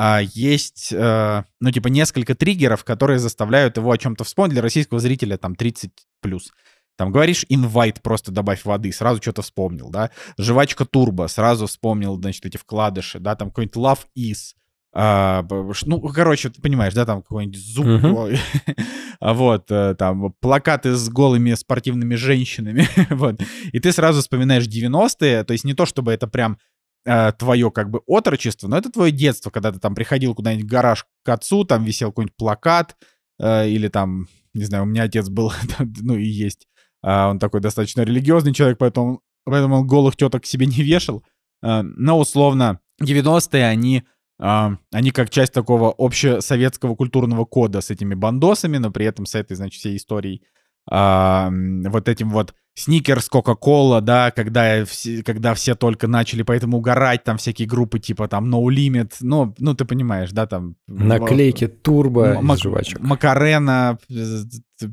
а, 0.00 0.20
есть, 0.20 0.92
а, 0.94 1.44
ну, 1.58 1.72
типа, 1.72 1.88
несколько 1.88 2.34
триггеров, 2.34 2.84
которые 2.84 3.18
заставляют 3.18 3.78
его 3.78 3.90
о 3.90 3.98
чем-то 3.98 4.24
вспомнить. 4.24 4.52
Для 4.52 4.62
российского 4.62 5.00
зрителя 5.00 5.36
там 5.38 5.56
30 5.56 5.90
плюс. 6.20 6.52
Там 6.98 7.12
говоришь 7.12 7.46
инвайт, 7.48 8.02
просто 8.02 8.32
добавь 8.32 8.64
воды, 8.64 8.90
сразу 8.90 9.22
что-то 9.22 9.42
вспомнил, 9.42 9.88
да. 9.88 10.10
Жвачка 10.36 10.84
турбо, 10.84 11.28
сразу 11.28 11.68
вспомнил, 11.68 12.16
значит, 12.16 12.44
эти 12.44 12.56
вкладыши, 12.56 13.20
да, 13.20 13.36
там 13.36 13.50
какой-нибудь 13.50 13.76
love 13.76 14.00
is, 14.18 14.54
а, 14.92 15.46
ну, 15.84 16.00
короче, 16.00 16.48
ты 16.48 16.60
понимаешь, 16.60 16.94
да, 16.94 17.06
там 17.06 17.22
какой-нибудь 17.22 17.56
зуб, 17.56 17.86
uh-huh. 17.86 18.36
вот, 19.20 19.70
э, 19.70 19.94
там 19.96 20.32
плакаты 20.40 20.96
с 20.96 21.08
голыми 21.08 21.54
спортивными 21.54 22.16
женщинами, 22.16 22.88
вот, 23.14 23.40
и 23.70 23.78
ты 23.78 23.92
сразу 23.92 24.20
вспоминаешь 24.20 24.66
90-е, 24.66 25.44
то 25.44 25.52
есть 25.52 25.64
не 25.64 25.74
то, 25.74 25.86
чтобы 25.86 26.12
это 26.12 26.26
прям 26.26 26.58
э, 27.04 27.30
твое 27.38 27.70
как 27.70 27.90
бы 27.90 28.00
отрочество, 28.06 28.66
но 28.66 28.76
это 28.76 28.90
твое 28.90 29.12
детство, 29.12 29.50
когда 29.50 29.70
ты 29.70 29.78
там 29.78 29.94
приходил 29.94 30.34
куда-нибудь 30.34 30.64
в 30.64 30.68
гараж 30.68 31.06
к 31.22 31.28
отцу, 31.28 31.62
там 31.62 31.84
висел 31.84 32.08
какой-нибудь 32.08 32.36
плакат, 32.36 32.96
э, 33.38 33.68
или 33.68 33.86
там, 33.86 34.26
не 34.52 34.64
знаю, 34.64 34.82
у 34.82 34.86
меня 34.86 35.04
отец 35.04 35.28
был, 35.28 35.52
ну 36.00 36.16
и 36.16 36.24
есть, 36.24 36.66
э, 37.02 37.24
он 37.26 37.38
такой 37.38 37.60
достаточно 37.60 38.02
религиозный 38.02 38.54
человек, 38.54 38.78
поэтому, 38.78 39.22
поэтому 39.44 39.76
он 39.76 39.86
голых 39.86 40.16
теток 40.16 40.46
себе 40.46 40.66
не 40.66 40.82
вешал, 40.82 41.22
э, 41.62 41.82
но 41.82 42.18
условно 42.18 42.80
90-е 43.02 43.66
они 43.66 44.04
Uh, 44.40 44.76
они 44.92 45.10
как 45.10 45.30
часть 45.30 45.52
такого 45.52 45.92
общесоветского 45.98 46.94
культурного 46.94 47.44
кода 47.44 47.80
с 47.80 47.90
этими 47.90 48.14
бандосами, 48.14 48.76
но 48.76 48.92
при 48.92 49.04
этом 49.04 49.26
с 49.26 49.34
этой, 49.34 49.56
значит, 49.56 49.80
всей 49.80 49.96
историей, 49.96 50.44
uh, 50.90 51.90
вот 51.90 52.08
этим 52.08 52.30
вот 52.30 52.54
Сникерс, 52.78 53.28
Кока-Кола, 53.28 54.00
да, 54.00 54.30
когда 54.30 54.84
все, 54.84 55.24
когда 55.24 55.54
все 55.54 55.74
только 55.74 56.06
начали 56.06 56.42
поэтому 56.42 56.78
угорать, 56.78 57.24
там 57.24 57.36
всякие 57.36 57.66
группы 57.66 57.98
типа 57.98 58.28
там 58.28 58.54
No 58.54 58.62
Limit, 58.68 59.14
ну, 59.20 59.52
ну 59.58 59.74
ты 59.74 59.84
понимаешь, 59.84 60.30
да, 60.30 60.46
там... 60.46 60.76
Наклейки 60.86 61.66
Турбо 61.66 62.40
Мак- 62.40 62.60
жвачек. 62.60 63.00
Макарена, 63.00 63.98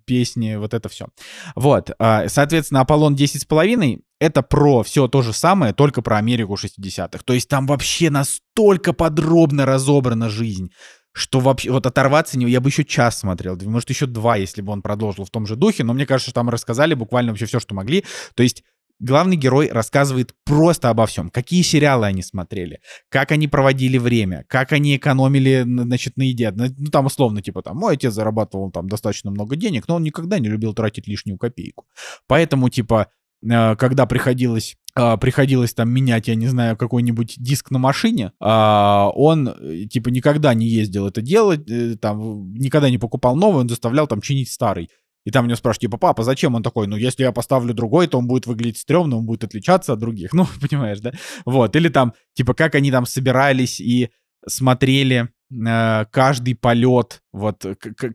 песни, 0.05 0.55
вот 0.55 0.73
это 0.73 0.89
все. 0.89 1.05
Вот, 1.55 1.91
а, 1.99 2.27
соответственно, 2.27 2.81
Аполлон 2.81 3.13
10,5 3.13 3.99
это 4.19 4.41
про 4.41 4.81
все 4.81 5.07
то 5.07 5.21
же 5.21 5.31
самое, 5.31 5.71
только 5.73 6.01
про 6.01 6.17
Америку 6.17 6.55
60-х. 6.55 7.19
То 7.23 7.33
есть 7.33 7.47
там 7.49 7.67
вообще 7.67 8.09
настолько 8.09 8.93
подробно 8.93 9.67
разобрана 9.67 10.29
жизнь 10.29 10.71
что 11.15 11.39
вообще, 11.39 11.71
вот 11.71 11.85
оторваться, 11.85 12.37
не, 12.37 12.45
я 12.49 12.59
бы 12.59 12.67
еще 12.69 12.83
час 12.83 13.19
смотрел, 13.19 13.57
может 13.63 13.89
еще 13.89 14.05
два, 14.05 14.35
если 14.35 14.61
бы 14.61 14.73
он 14.73 14.81
продолжил 14.81 15.23
в 15.23 15.29
том 15.29 15.47
же 15.47 15.55
духе, 15.55 15.85
но 15.85 15.93
мне 15.93 16.05
кажется, 16.05 16.31
что 16.31 16.41
там 16.41 16.49
рассказали 16.49 16.93
буквально 16.93 17.31
вообще 17.31 17.45
все, 17.45 17.61
что 17.61 17.73
могли. 17.73 18.03
То 18.35 18.43
есть 18.43 18.63
главный 18.99 19.37
герой 19.37 19.69
рассказывает 19.69 20.33
просто 20.43 20.89
обо 20.89 21.05
всем. 21.05 21.29
Какие 21.29 21.61
сериалы 21.61 22.05
они 22.05 22.21
смотрели, 22.21 22.81
как 23.07 23.31
они 23.31 23.47
проводили 23.47 23.97
время, 23.97 24.43
как 24.49 24.73
они 24.73 24.97
экономили, 24.97 25.63
значит, 25.65 26.17
на 26.17 26.23
еде. 26.23 26.51
Ну, 26.51 26.65
ну, 26.77 26.91
там 26.91 27.05
условно, 27.05 27.41
типа, 27.41 27.61
там, 27.61 27.77
мой 27.77 27.93
отец 27.93 28.13
зарабатывал 28.13 28.69
там 28.71 28.89
достаточно 28.89 29.31
много 29.31 29.55
денег, 29.55 29.87
но 29.87 29.95
он 29.95 30.03
никогда 30.03 30.37
не 30.37 30.49
любил 30.49 30.73
тратить 30.73 31.07
лишнюю 31.07 31.37
копейку. 31.37 31.85
Поэтому, 32.27 32.67
типа, 32.67 33.07
когда 33.41 34.05
приходилось 34.05 34.75
а, 34.97 35.17
приходилось 35.17 35.73
там 35.73 35.89
менять, 35.89 36.29
я 36.29 36.35
не 36.35 36.47
знаю, 36.47 36.77
какой-нибудь 36.77 37.35
диск 37.37 37.69
на 37.69 37.79
машине, 37.79 38.31
а, 38.39 39.11
он, 39.13 39.49
э, 39.49 39.87
типа, 39.87 40.07
никогда 40.07 40.53
не 40.53 40.67
ездил 40.67 41.05
это 41.05 41.21
делать, 41.21 41.69
э, 41.69 41.97
там, 41.99 42.53
никогда 42.53 42.89
не 42.89 42.97
покупал 42.97 43.35
новый, 43.35 43.59
он 43.59 43.67
заставлял 43.69 44.07
там 44.07 44.21
чинить 44.21 44.49
старый. 44.49 44.89
И 45.25 45.31
там 45.31 45.45
меня 45.45 45.57
спрашивают, 45.57 45.81
типа, 45.81 45.97
папа, 45.97 46.23
зачем 46.23 46.55
он 46.55 46.63
такой? 46.63 46.87
Ну, 46.87 46.95
если 46.95 47.23
я 47.23 47.33
поставлю 47.33 47.73
другой, 47.73 48.07
то 48.07 48.17
он 48.17 48.27
будет 48.27 48.47
выглядеть 48.47 48.77
стрёмно, 48.77 49.17
он 49.17 49.25
будет 49.25 49.43
отличаться 49.43 49.91
от 49.91 49.99
других. 49.99 50.31
Ну, 50.33 50.47
понимаешь, 50.61 51.01
да? 51.01 51.11
Вот. 51.45 51.75
Или 51.75 51.89
там, 51.89 52.13
типа, 52.33 52.53
как 52.53 52.75
они 52.75 52.89
там 52.89 53.05
собирались 53.05 53.81
и 53.81 54.11
смотрели 54.47 55.27
Э, 55.27 55.27
каждый 55.49 56.55
полет, 56.55 57.21
вот 57.31 57.65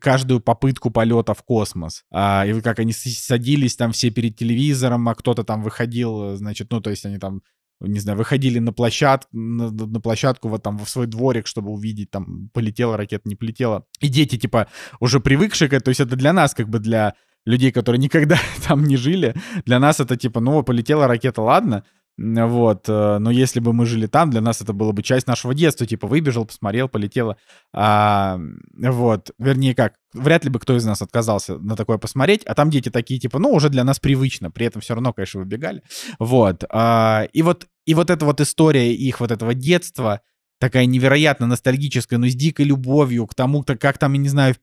каждую 0.01 0.41
попытку 0.41 0.91
полета 0.91 1.35
в 1.35 1.43
космос. 1.43 2.05
А, 2.11 2.45
и 2.47 2.61
как 2.61 2.79
они 2.79 2.93
садились 2.93 3.77
там 3.77 3.93
все 3.93 4.11
перед 4.11 4.37
телевизором, 4.37 5.09
а 5.09 5.15
кто-то 5.15 5.45
там 5.45 5.63
выходил, 5.63 6.37
значит, 6.37 6.71
ну, 6.71 6.81
то 6.81 6.91
есть 6.91 7.07
они 7.07 7.19
там 7.19 7.43
не 7.81 7.99
знаю, 7.99 8.19
выходили 8.19 8.59
на 8.59 8.73
площадку, 8.73 9.29
на, 9.33 9.71
на 9.71 10.01
площадку 10.01 10.49
вот 10.49 10.63
там 10.63 10.79
в 10.79 10.89
свой 10.89 11.07
дворик, 11.07 11.47
чтобы 11.47 11.71
увидеть, 11.71 12.11
там, 12.11 12.51
полетела 12.53 12.97
ракета, 12.97 13.29
не 13.29 13.37
полетела. 13.37 13.87
И 14.01 14.09
дети, 14.09 14.37
типа, 14.37 14.69
уже 15.01 15.19
привыкшие 15.21 15.69
к 15.69 15.73
этому, 15.73 15.85
то 15.85 15.89
есть 15.89 16.01
это 16.01 16.17
для 16.17 16.33
нас, 16.33 16.53
как 16.53 16.69
бы 16.69 16.79
для 16.79 17.15
людей, 17.47 17.73
которые 17.73 17.99
никогда 17.99 18.39
там 18.69 18.85
не 18.85 18.97
жили, 18.97 19.35
для 19.65 19.79
нас 19.79 19.99
это 20.01 20.17
типа, 20.17 20.41
ну, 20.41 20.63
полетела 20.63 21.07
ракета, 21.07 21.41
ладно, 21.41 21.85
вот, 22.23 22.87
э, 22.87 23.19
но 23.19 23.31
если 23.31 23.61
бы 23.61 23.73
мы 23.73 23.87
жили 23.87 24.07
там, 24.07 24.31
для 24.31 24.43
нас 24.43 24.61
это 24.61 24.75
было 24.75 24.93
бы 24.93 25.03
часть 25.03 25.27
нашего 25.27 25.55
детства, 25.55 25.87
типа 25.87 26.07
выбежал, 26.07 26.45
посмотрел, 26.45 26.87
полетело. 26.87 27.39
А, 27.73 28.39
вот, 28.77 29.31
вернее 29.39 29.75
как, 29.75 29.95
вряд 30.13 30.45
ли 30.45 30.51
бы 30.51 30.59
кто 30.59 30.77
из 30.77 30.85
нас 30.85 31.01
отказался 31.01 31.57
на 31.59 31.77
такое 31.77 31.97
посмотреть, 31.97 32.45
а 32.45 32.55
там 32.55 32.69
дети 32.69 32.91
такие, 32.91 33.19
типа, 33.19 33.39
ну, 33.39 33.51
уже 33.51 33.71
для 33.71 33.85
нас 33.85 33.99
привычно, 34.01 34.51
при 34.51 34.67
этом 34.67 34.83
все 34.83 34.93
равно, 34.93 35.15
конечно, 35.15 35.41
выбегали. 35.41 35.83
Вот, 36.19 36.65
а, 36.69 37.27
и 37.33 37.41
вот, 37.41 37.67
и 37.87 37.95
вот 37.95 38.11
эта 38.11 38.27
вот 38.27 38.43
история 38.43 38.95
их 38.95 39.21
вот 39.21 39.31
этого 39.31 39.55
детства, 39.55 40.21
такая 40.59 40.85
невероятно 40.85 41.47
ностальгическая, 41.47 42.19
но 42.19 42.29
с 42.29 42.35
дикой 42.35 42.67
любовью 42.67 43.27
к 43.27 43.35
тому-то, 43.35 43.79
как 43.79 43.97
там, 43.97 44.13
я 44.13 44.19
не 44.19 44.29
знаю, 44.29 44.57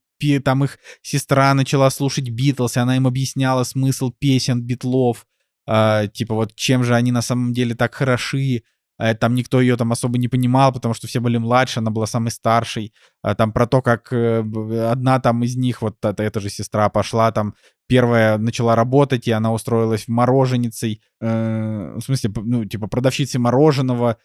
там 0.43 0.63
их 0.63 0.77
сестра 1.01 1.53
начала 1.55 1.89
слушать 1.89 2.29
Битлз, 2.29 2.77
и 2.77 2.79
она 2.79 2.97
им 2.97 3.07
объясняла 3.07 3.63
смысл 3.63 4.11
песен 4.11 4.61
Битлов, 4.61 5.25
э, 5.67 6.07
типа 6.13 6.35
вот 6.35 6.55
чем 6.55 6.83
же 6.83 6.95
они 6.95 7.11
на 7.11 7.21
самом 7.21 7.53
деле 7.53 7.75
так 7.75 7.93
хороши, 7.93 8.63
э, 8.99 9.15
там 9.15 9.35
никто 9.35 9.61
ее 9.61 9.77
там 9.77 9.91
особо 9.91 10.17
не 10.17 10.27
понимал, 10.27 10.71
потому 10.73 10.93
что 10.93 11.07
все 11.07 11.19
были 11.19 11.37
младше, 11.37 11.79
она 11.79 11.91
была 11.91 12.07
самой 12.07 12.31
старшей, 12.31 12.93
э, 13.23 13.35
там 13.35 13.51
про 13.51 13.67
то, 13.67 13.81
как 13.81 14.11
э, 14.11 14.39
одна 14.89 15.19
там 15.19 15.43
из 15.43 15.55
них, 15.55 15.81
вот 15.81 15.97
эта, 16.03 16.23
эта 16.23 16.39
же 16.39 16.49
сестра 16.49 16.89
пошла 16.89 17.31
там, 17.31 17.53
первая 17.87 18.37
начала 18.37 18.75
работать, 18.75 19.27
и 19.27 19.31
она 19.31 19.53
устроилась 19.53 20.05
в 20.05 20.09
мороженицей, 20.09 21.01
э, 21.21 21.95
в 21.97 22.01
смысле, 22.01 22.31
ну, 22.35 22.65
типа 22.65 22.87
продавщицей 22.87 23.39
мороженого, 23.39 24.11
а, 24.11 24.17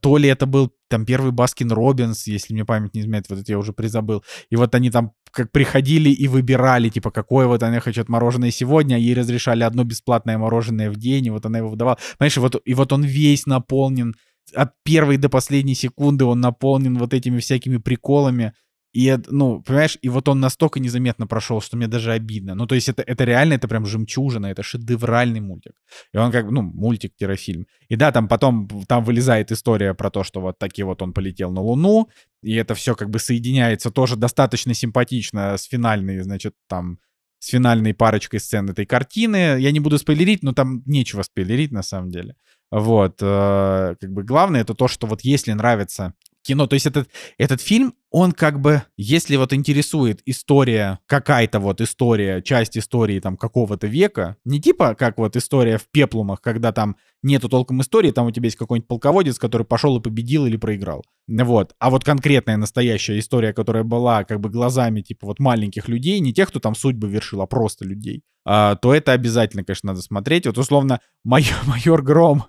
то 0.00 0.16
ли 0.16 0.28
это 0.28 0.46
был 0.46 0.72
там 0.88 1.04
первый 1.04 1.32
Баскин 1.32 1.70
Робинс, 1.70 2.26
если 2.26 2.52
мне 2.54 2.64
память 2.64 2.94
не 2.94 3.02
изменяет, 3.02 3.28
вот 3.28 3.38
это 3.38 3.52
я 3.52 3.58
уже 3.58 3.72
призабыл. 3.72 4.24
И 4.50 4.56
вот 4.56 4.74
они 4.74 4.90
там 4.90 5.12
как 5.30 5.52
приходили 5.52 6.10
и 6.10 6.26
выбирали, 6.26 6.88
типа, 6.88 7.10
какое 7.10 7.46
вот 7.46 7.62
они 7.62 7.78
хотят 7.78 8.08
мороженое 8.08 8.50
сегодня, 8.50 8.96
а 8.96 8.98
ей 8.98 9.14
разрешали 9.14 9.62
одно 9.62 9.84
бесплатное 9.84 10.38
мороженое 10.38 10.90
в 10.90 10.96
день, 10.96 11.26
и 11.26 11.30
вот 11.30 11.46
она 11.46 11.58
его 11.58 11.68
выдавала. 11.68 11.98
Понимаешь, 12.18 12.36
вот, 12.38 12.60
и 12.64 12.74
вот 12.74 12.92
он 12.92 13.04
весь 13.04 13.46
наполнен, 13.46 14.14
от 14.54 14.72
первой 14.82 15.18
до 15.18 15.28
последней 15.28 15.74
секунды 15.74 16.24
он 16.24 16.40
наполнен 16.40 16.96
вот 16.96 17.12
этими 17.12 17.38
всякими 17.38 17.76
приколами, 17.76 18.54
И, 18.92 19.16
ну, 19.28 19.62
понимаешь, 19.62 19.98
и 20.00 20.08
вот 20.08 20.28
он 20.28 20.40
настолько 20.40 20.80
незаметно 20.80 21.26
прошел, 21.26 21.60
что 21.60 21.76
мне 21.76 21.88
даже 21.88 22.12
обидно. 22.12 22.54
Ну, 22.54 22.66
то 22.66 22.74
есть 22.74 22.88
это, 22.88 23.02
это 23.02 23.24
реально, 23.24 23.54
это 23.54 23.68
прям 23.68 23.84
жемчужина, 23.84 24.46
это 24.46 24.62
шедевральный 24.62 25.40
мультик. 25.40 25.74
И 26.14 26.16
он 26.16 26.32
как, 26.32 26.50
ну, 26.50 26.62
мультик-фильм. 26.62 27.66
И 27.88 27.96
да, 27.96 28.12
там 28.12 28.28
потом, 28.28 28.68
там 28.86 29.04
вылезает 29.04 29.52
история 29.52 29.92
про 29.94 30.10
то, 30.10 30.24
что 30.24 30.40
вот 30.40 30.58
таки 30.58 30.82
вот 30.82 31.02
он 31.02 31.12
полетел 31.12 31.50
на 31.52 31.60
Луну, 31.60 32.08
и 32.42 32.54
это 32.54 32.74
все 32.74 32.94
как 32.94 33.10
бы 33.10 33.18
соединяется 33.18 33.90
тоже 33.90 34.16
достаточно 34.16 34.72
симпатично 34.72 35.56
с 35.56 35.64
финальной, 35.64 36.20
значит, 36.20 36.54
там, 36.66 36.98
с 37.40 37.48
финальной 37.48 37.94
парочкой 37.94 38.40
сцен 38.40 38.68
этой 38.70 38.86
картины. 38.86 39.60
Я 39.60 39.70
не 39.70 39.80
буду 39.80 39.98
спойлерить, 39.98 40.42
но 40.42 40.52
там 40.52 40.82
нечего 40.86 41.22
спойлерить 41.22 41.72
на 41.72 41.82
самом 41.82 42.10
деле. 42.10 42.34
Вот, 42.70 43.18
э, 43.20 43.94
как 44.00 44.12
бы 44.12 44.24
главное 44.24 44.60
это 44.60 44.74
то, 44.74 44.88
что 44.88 45.06
вот 45.06 45.22
если 45.22 45.52
нравится 45.52 46.14
кино, 46.48 46.66
то 46.66 46.74
есть 46.74 46.86
этот, 46.86 47.08
этот 47.36 47.60
фильм, 47.60 47.94
он 48.10 48.32
как 48.32 48.60
бы, 48.60 48.82
если 48.96 49.36
вот 49.36 49.52
интересует 49.52 50.22
история, 50.24 50.98
какая-то 51.06 51.60
вот 51.60 51.80
история, 51.82 52.42
часть 52.42 52.78
истории 52.78 53.20
там 53.20 53.36
какого-то 53.36 53.86
века, 53.86 54.36
не 54.44 54.60
типа 54.60 54.94
как 54.94 55.18
вот 55.18 55.36
история 55.36 55.76
в 55.76 55.86
пеплумах, 55.90 56.40
когда 56.40 56.72
там 56.72 56.96
нету 57.22 57.48
толком 57.48 57.82
истории, 57.82 58.10
там 58.10 58.26
у 58.26 58.30
тебя 58.30 58.46
есть 58.46 58.56
какой-нибудь 58.56 58.88
полководец, 58.88 59.38
который 59.38 59.66
пошел 59.66 59.98
и 59.98 60.00
победил 60.00 60.46
или 60.46 60.56
проиграл. 60.56 61.04
Вот. 61.28 61.74
А 61.78 61.90
вот 61.90 62.04
конкретная 62.04 62.56
настоящая 62.56 63.18
история, 63.18 63.52
которая 63.52 63.84
была 63.84 64.24
как 64.24 64.40
бы 64.40 64.48
глазами 64.48 65.02
типа 65.02 65.26
вот 65.26 65.38
маленьких 65.38 65.88
людей, 65.88 66.18
не 66.20 66.32
тех, 66.32 66.48
кто 66.48 66.60
там 66.60 66.74
судьбы 66.74 67.08
вершил, 67.08 67.42
а 67.42 67.46
просто 67.46 67.84
людей, 67.84 68.22
то 68.48 68.94
это 68.94 69.12
обязательно, 69.12 69.62
конечно, 69.62 69.88
надо 69.88 70.00
смотреть. 70.00 70.46
Вот 70.46 70.56
условно 70.56 71.00
майор, 71.24 71.56
майор 71.66 72.02
Гром, 72.02 72.44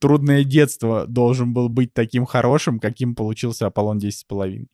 трудное 0.00 0.44
детство, 0.44 1.06
должен 1.06 1.52
был 1.52 1.68
быть 1.68 1.94
таким 1.94 2.26
хорошим, 2.26 2.80
каким 2.80 3.14
получился 3.14 3.66
Аполлон 3.66 3.98
10,5. 3.98 4.66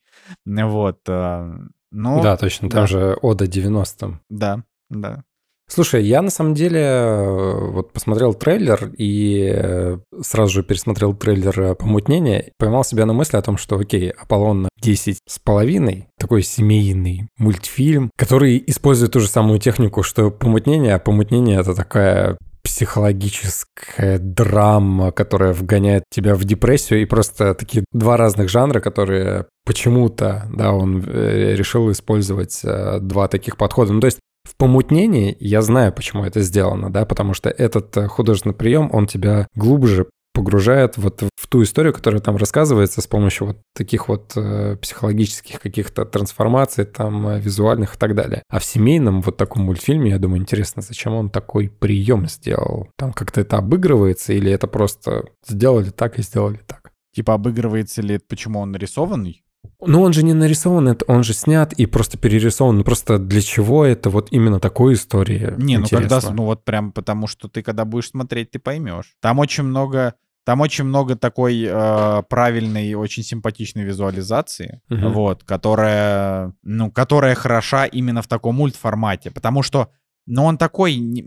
Вот. 0.47 1.01
А, 1.09 1.55
ну, 1.91 2.23
да, 2.23 2.37
точно, 2.37 2.71
там 2.71 2.83
да. 2.83 2.87
же 2.87 3.19
Ода 3.21 3.45
90-м. 3.45 4.21
Да, 4.31 4.65
да. 4.89 5.25
Слушай, 5.73 6.05
я 6.05 6.21
на 6.21 6.31
самом 6.31 6.55
деле 6.55 6.81
э, 6.81 7.71
вот 7.71 7.93
посмотрел 7.93 8.35
трейлер 8.35 8.91
и 8.99 9.53
э, 9.55 9.99
сразу 10.21 10.53
же 10.53 10.63
пересмотрел 10.65 11.15
трейлер 11.15 11.61
э, 11.61 11.75
«Помутнение», 11.77 12.51
поймал 12.59 12.83
себя 12.83 13.07
на 13.07 13.13
мысли 13.13 13.37
о 13.37 13.43
том, 13.43 13.57
что, 13.57 13.79
окей, 13.79 14.11
«Аполлон 14.11 14.69
10 14.83 15.19
с 15.29 15.39
половиной», 15.39 16.09
такой 16.19 16.43
семейный 16.43 17.29
мультфильм, 17.39 18.11
который 18.17 18.61
использует 18.67 19.13
ту 19.13 19.21
же 19.21 19.29
самую 19.29 19.61
технику, 19.61 20.03
что 20.03 20.33
«Помутнение», 20.33 20.97
а 20.97 20.99
«Помутнение»— 20.99 21.61
это 21.61 21.77
такая 21.77 22.37
психологическая 22.65 24.19
драма, 24.19 25.13
которая 25.13 25.53
вгоняет 25.53 26.03
тебя 26.11 26.35
в 26.35 26.45
депрессию, 26.45 27.01
и 27.01 27.05
просто 27.05 27.55
такие 27.55 27.85
два 27.93 28.17
разных 28.17 28.49
жанра, 28.49 28.81
которые 28.81 29.47
почему-то, 29.65 30.47
да, 30.53 30.73
он 30.73 31.01
решил 31.03 31.91
использовать 31.93 32.61
два 32.63 33.29
таких 33.29 33.57
подхода. 33.57 33.93
Ну, 33.93 34.01
то 34.01 34.07
есть 34.07 34.19
в 34.51 34.57
помутнении 34.57 35.37
я 35.39 35.63
знаю, 35.63 35.93
почему 35.93 36.25
это 36.25 36.41
сделано, 36.41 36.93
да, 36.93 37.05
потому 37.05 37.35
что 37.35 37.49
этот 37.49 37.97
э, 37.97 38.09
художественный 38.09 38.55
прием, 38.55 38.91
он 38.93 39.07
тебя 39.07 39.47
глубже 39.55 40.07
погружает 40.33 40.97
вот 40.97 41.23
в 41.37 41.47
ту 41.49 41.63
историю, 41.63 41.93
которая 41.93 42.21
там 42.21 42.37
рассказывается 42.37 43.01
с 43.01 43.07
помощью 43.07 43.49
вот 43.49 43.59
таких 43.75 44.09
вот 44.09 44.33
э, 44.37 44.77
психологических 44.77 45.61
каких-то 45.61 46.05
трансформаций, 46.05 46.85
там, 46.85 47.29
э, 47.29 47.41
визуальных 47.41 47.95
и 47.95 47.99
так 47.99 48.15
далее. 48.15 48.43
А 48.49 48.59
в 48.59 48.65
семейном 48.65 49.23
вот 49.23 49.37
таком 49.37 49.65
мультфильме, 49.65 50.11
я 50.11 50.19
думаю, 50.19 50.41
интересно, 50.41 50.83
зачем 50.83 51.15
он 51.15 51.31
такой 51.31 51.69
прием 51.69 52.27
сделал? 52.27 52.89
Там 52.97 53.13
как-то 53.13 53.41
это 53.41 53.59
обыгрывается 53.59 54.33
или 54.33 54.51
это 54.51 54.67
просто 54.67 55.27
сделали 55.47 55.91
так 55.91 56.19
и 56.19 56.23
сделали 56.23 56.61
так? 56.67 56.91
Типа 57.15 57.35
обыгрывается 57.35 58.03
ли, 58.03 58.19
почему 58.19 58.61
он 58.61 58.73
нарисованный? 58.73 59.45
Ну, 59.83 60.03
он 60.03 60.13
же 60.13 60.23
не 60.23 60.35
нарисован, 60.35 60.89
это 60.89 61.05
он 61.07 61.23
же 61.23 61.33
снят 61.33 61.73
и 61.73 61.87
просто 61.87 62.19
перерисован. 62.19 62.79
Ну, 62.79 62.85
просто 62.85 63.19
для 63.19 63.41
чего 63.41 63.85
это 63.85 64.11
вот 64.11 64.29
именно 64.31 64.61
такой 64.61 64.95
истории? 64.95 65.55
Не, 65.59 65.79
ну 65.79 65.87
когда, 65.89 66.21
ну 66.33 66.45
вот 66.45 66.65
прям 66.65 66.93
потому, 66.93 67.27
что 67.27 67.49
ты 67.49 67.63
когда 67.63 67.85
будешь 67.85 68.11
смотреть, 68.11 68.51
ты 68.51 68.59
поймешь. 68.59 69.17
Там 69.21 69.39
очень 69.39 69.65
много, 69.65 70.15
там 70.45 70.61
очень 70.61 70.85
много 70.85 71.17
такой 71.17 71.65
э, 71.67 72.23
правильной, 72.29 72.95
очень 72.95 73.23
симпатичной 73.23 73.85
визуализации, 73.85 74.81
угу. 74.91 75.09
вот, 75.09 75.45
которая, 75.45 76.53
ну, 76.63 76.91
которая 76.91 77.35
хороша 77.35 77.87
именно 77.87 78.23
в 78.23 78.29
таком 78.29 78.57
мультформате, 78.57 79.31
потому 79.31 79.63
что, 79.63 79.91
ну, 80.27 80.45
он 80.45 80.59
такой, 80.59 81.25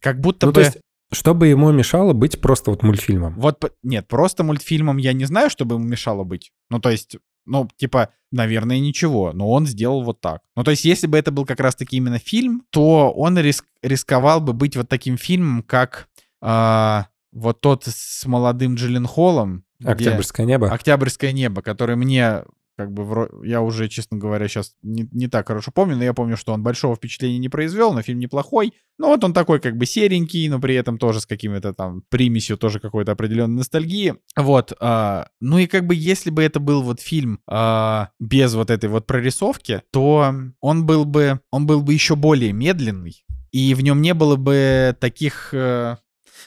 как 0.00 0.20
будто 0.20 0.46
ну, 0.46 0.52
бы... 0.52 0.60
есть 0.60 0.78
чтобы 1.12 1.46
ему 1.46 1.70
мешало 1.70 2.12
быть 2.12 2.40
просто 2.40 2.70
вот 2.70 2.82
мультфильмом? 2.82 3.34
Вот, 3.38 3.72
нет, 3.82 4.08
просто 4.08 4.42
мультфильмом 4.42 4.96
я 4.96 5.12
не 5.12 5.24
знаю, 5.24 5.50
чтобы 5.50 5.76
ему 5.76 5.84
мешало 5.84 6.24
быть. 6.24 6.50
Ну, 6.68 6.80
то 6.80 6.90
есть, 6.90 7.16
ну, 7.46 7.68
типа, 7.76 8.10
наверное, 8.30 8.78
ничего, 8.78 9.32
но 9.32 9.50
он 9.50 9.66
сделал 9.66 10.02
вот 10.02 10.20
так. 10.20 10.42
Ну, 10.54 10.64
то 10.64 10.70
есть, 10.70 10.84
если 10.84 11.06
бы 11.06 11.16
это 11.16 11.30
был 11.30 11.44
как 11.44 11.60
раз-таки 11.60 11.96
именно 11.96 12.18
фильм, 12.18 12.64
то 12.70 13.10
он 13.10 13.38
риск, 13.38 13.64
рисковал 13.82 14.40
бы 14.40 14.52
быть 14.52 14.76
вот 14.76 14.88
таким 14.88 15.16
фильмом, 15.16 15.62
как 15.62 16.08
э, 16.42 17.02
вот 17.32 17.60
тот 17.60 17.84
с 17.84 18.26
молодым 18.26 18.74
Джиллен 18.74 19.06
Холлом. 19.06 19.64
«Октябрьское 19.84 20.46
небо». 20.46 20.70
«Октябрьское 20.70 21.32
небо», 21.32 21.62
который 21.62 21.96
мне 21.96 22.42
как 22.76 22.92
бы 22.92 23.28
я 23.44 23.62
уже, 23.62 23.88
честно 23.88 24.18
говоря, 24.18 24.48
сейчас 24.48 24.74
не, 24.82 25.08
не 25.12 25.28
так 25.28 25.48
хорошо 25.48 25.70
помню, 25.72 25.96
но 25.96 26.04
я 26.04 26.14
помню, 26.14 26.36
что 26.36 26.52
он 26.52 26.62
большого 26.62 26.96
впечатления 26.96 27.38
не 27.38 27.48
произвел, 27.48 27.92
но 27.92 28.02
фильм 28.02 28.18
неплохой. 28.18 28.74
Ну 28.98 29.08
вот 29.08 29.24
он 29.24 29.32
такой 29.32 29.60
как 29.60 29.76
бы 29.76 29.86
серенький, 29.86 30.48
но 30.48 30.60
при 30.60 30.74
этом 30.74 30.98
тоже 30.98 31.20
с 31.20 31.26
какими-то 31.26 31.72
там 31.72 32.02
примесью 32.08 32.58
тоже 32.58 32.80
какой-то 32.80 33.12
определенной 33.12 33.56
ностальгии. 33.56 34.14
Вот. 34.36 34.72
А, 34.80 35.28
ну 35.40 35.58
и 35.58 35.66
как 35.66 35.86
бы 35.86 35.94
если 35.94 36.30
бы 36.30 36.42
это 36.42 36.60
был 36.60 36.82
вот 36.82 37.00
фильм 37.00 37.40
а, 37.46 38.10
без 38.20 38.54
вот 38.54 38.70
этой 38.70 38.88
вот 38.88 39.06
прорисовки, 39.06 39.82
то 39.90 40.34
он 40.60 40.86
был 40.86 41.04
бы, 41.04 41.40
он 41.50 41.66
был 41.66 41.82
бы 41.82 41.94
еще 41.94 42.16
более 42.16 42.52
медленный, 42.52 43.24
и 43.52 43.74
в 43.74 43.82
нем 43.82 44.02
не 44.02 44.12
было 44.12 44.36
бы 44.36 44.96
таких 45.00 45.50
э, 45.52 45.96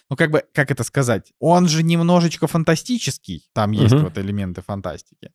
ну 0.09 0.15
как 0.15 0.32
бы, 0.32 0.43
как 0.53 0.71
это 0.71 0.84
сказать, 0.84 1.32
он 1.39 1.67
же 1.67 1.84
немножечко 1.84 2.47
фантастический, 2.47 3.47
там 3.53 3.71
есть 3.71 3.93
uh-huh. 3.93 4.03
вот 4.03 4.17
элементы 4.17 4.61
фантастики. 4.61 5.32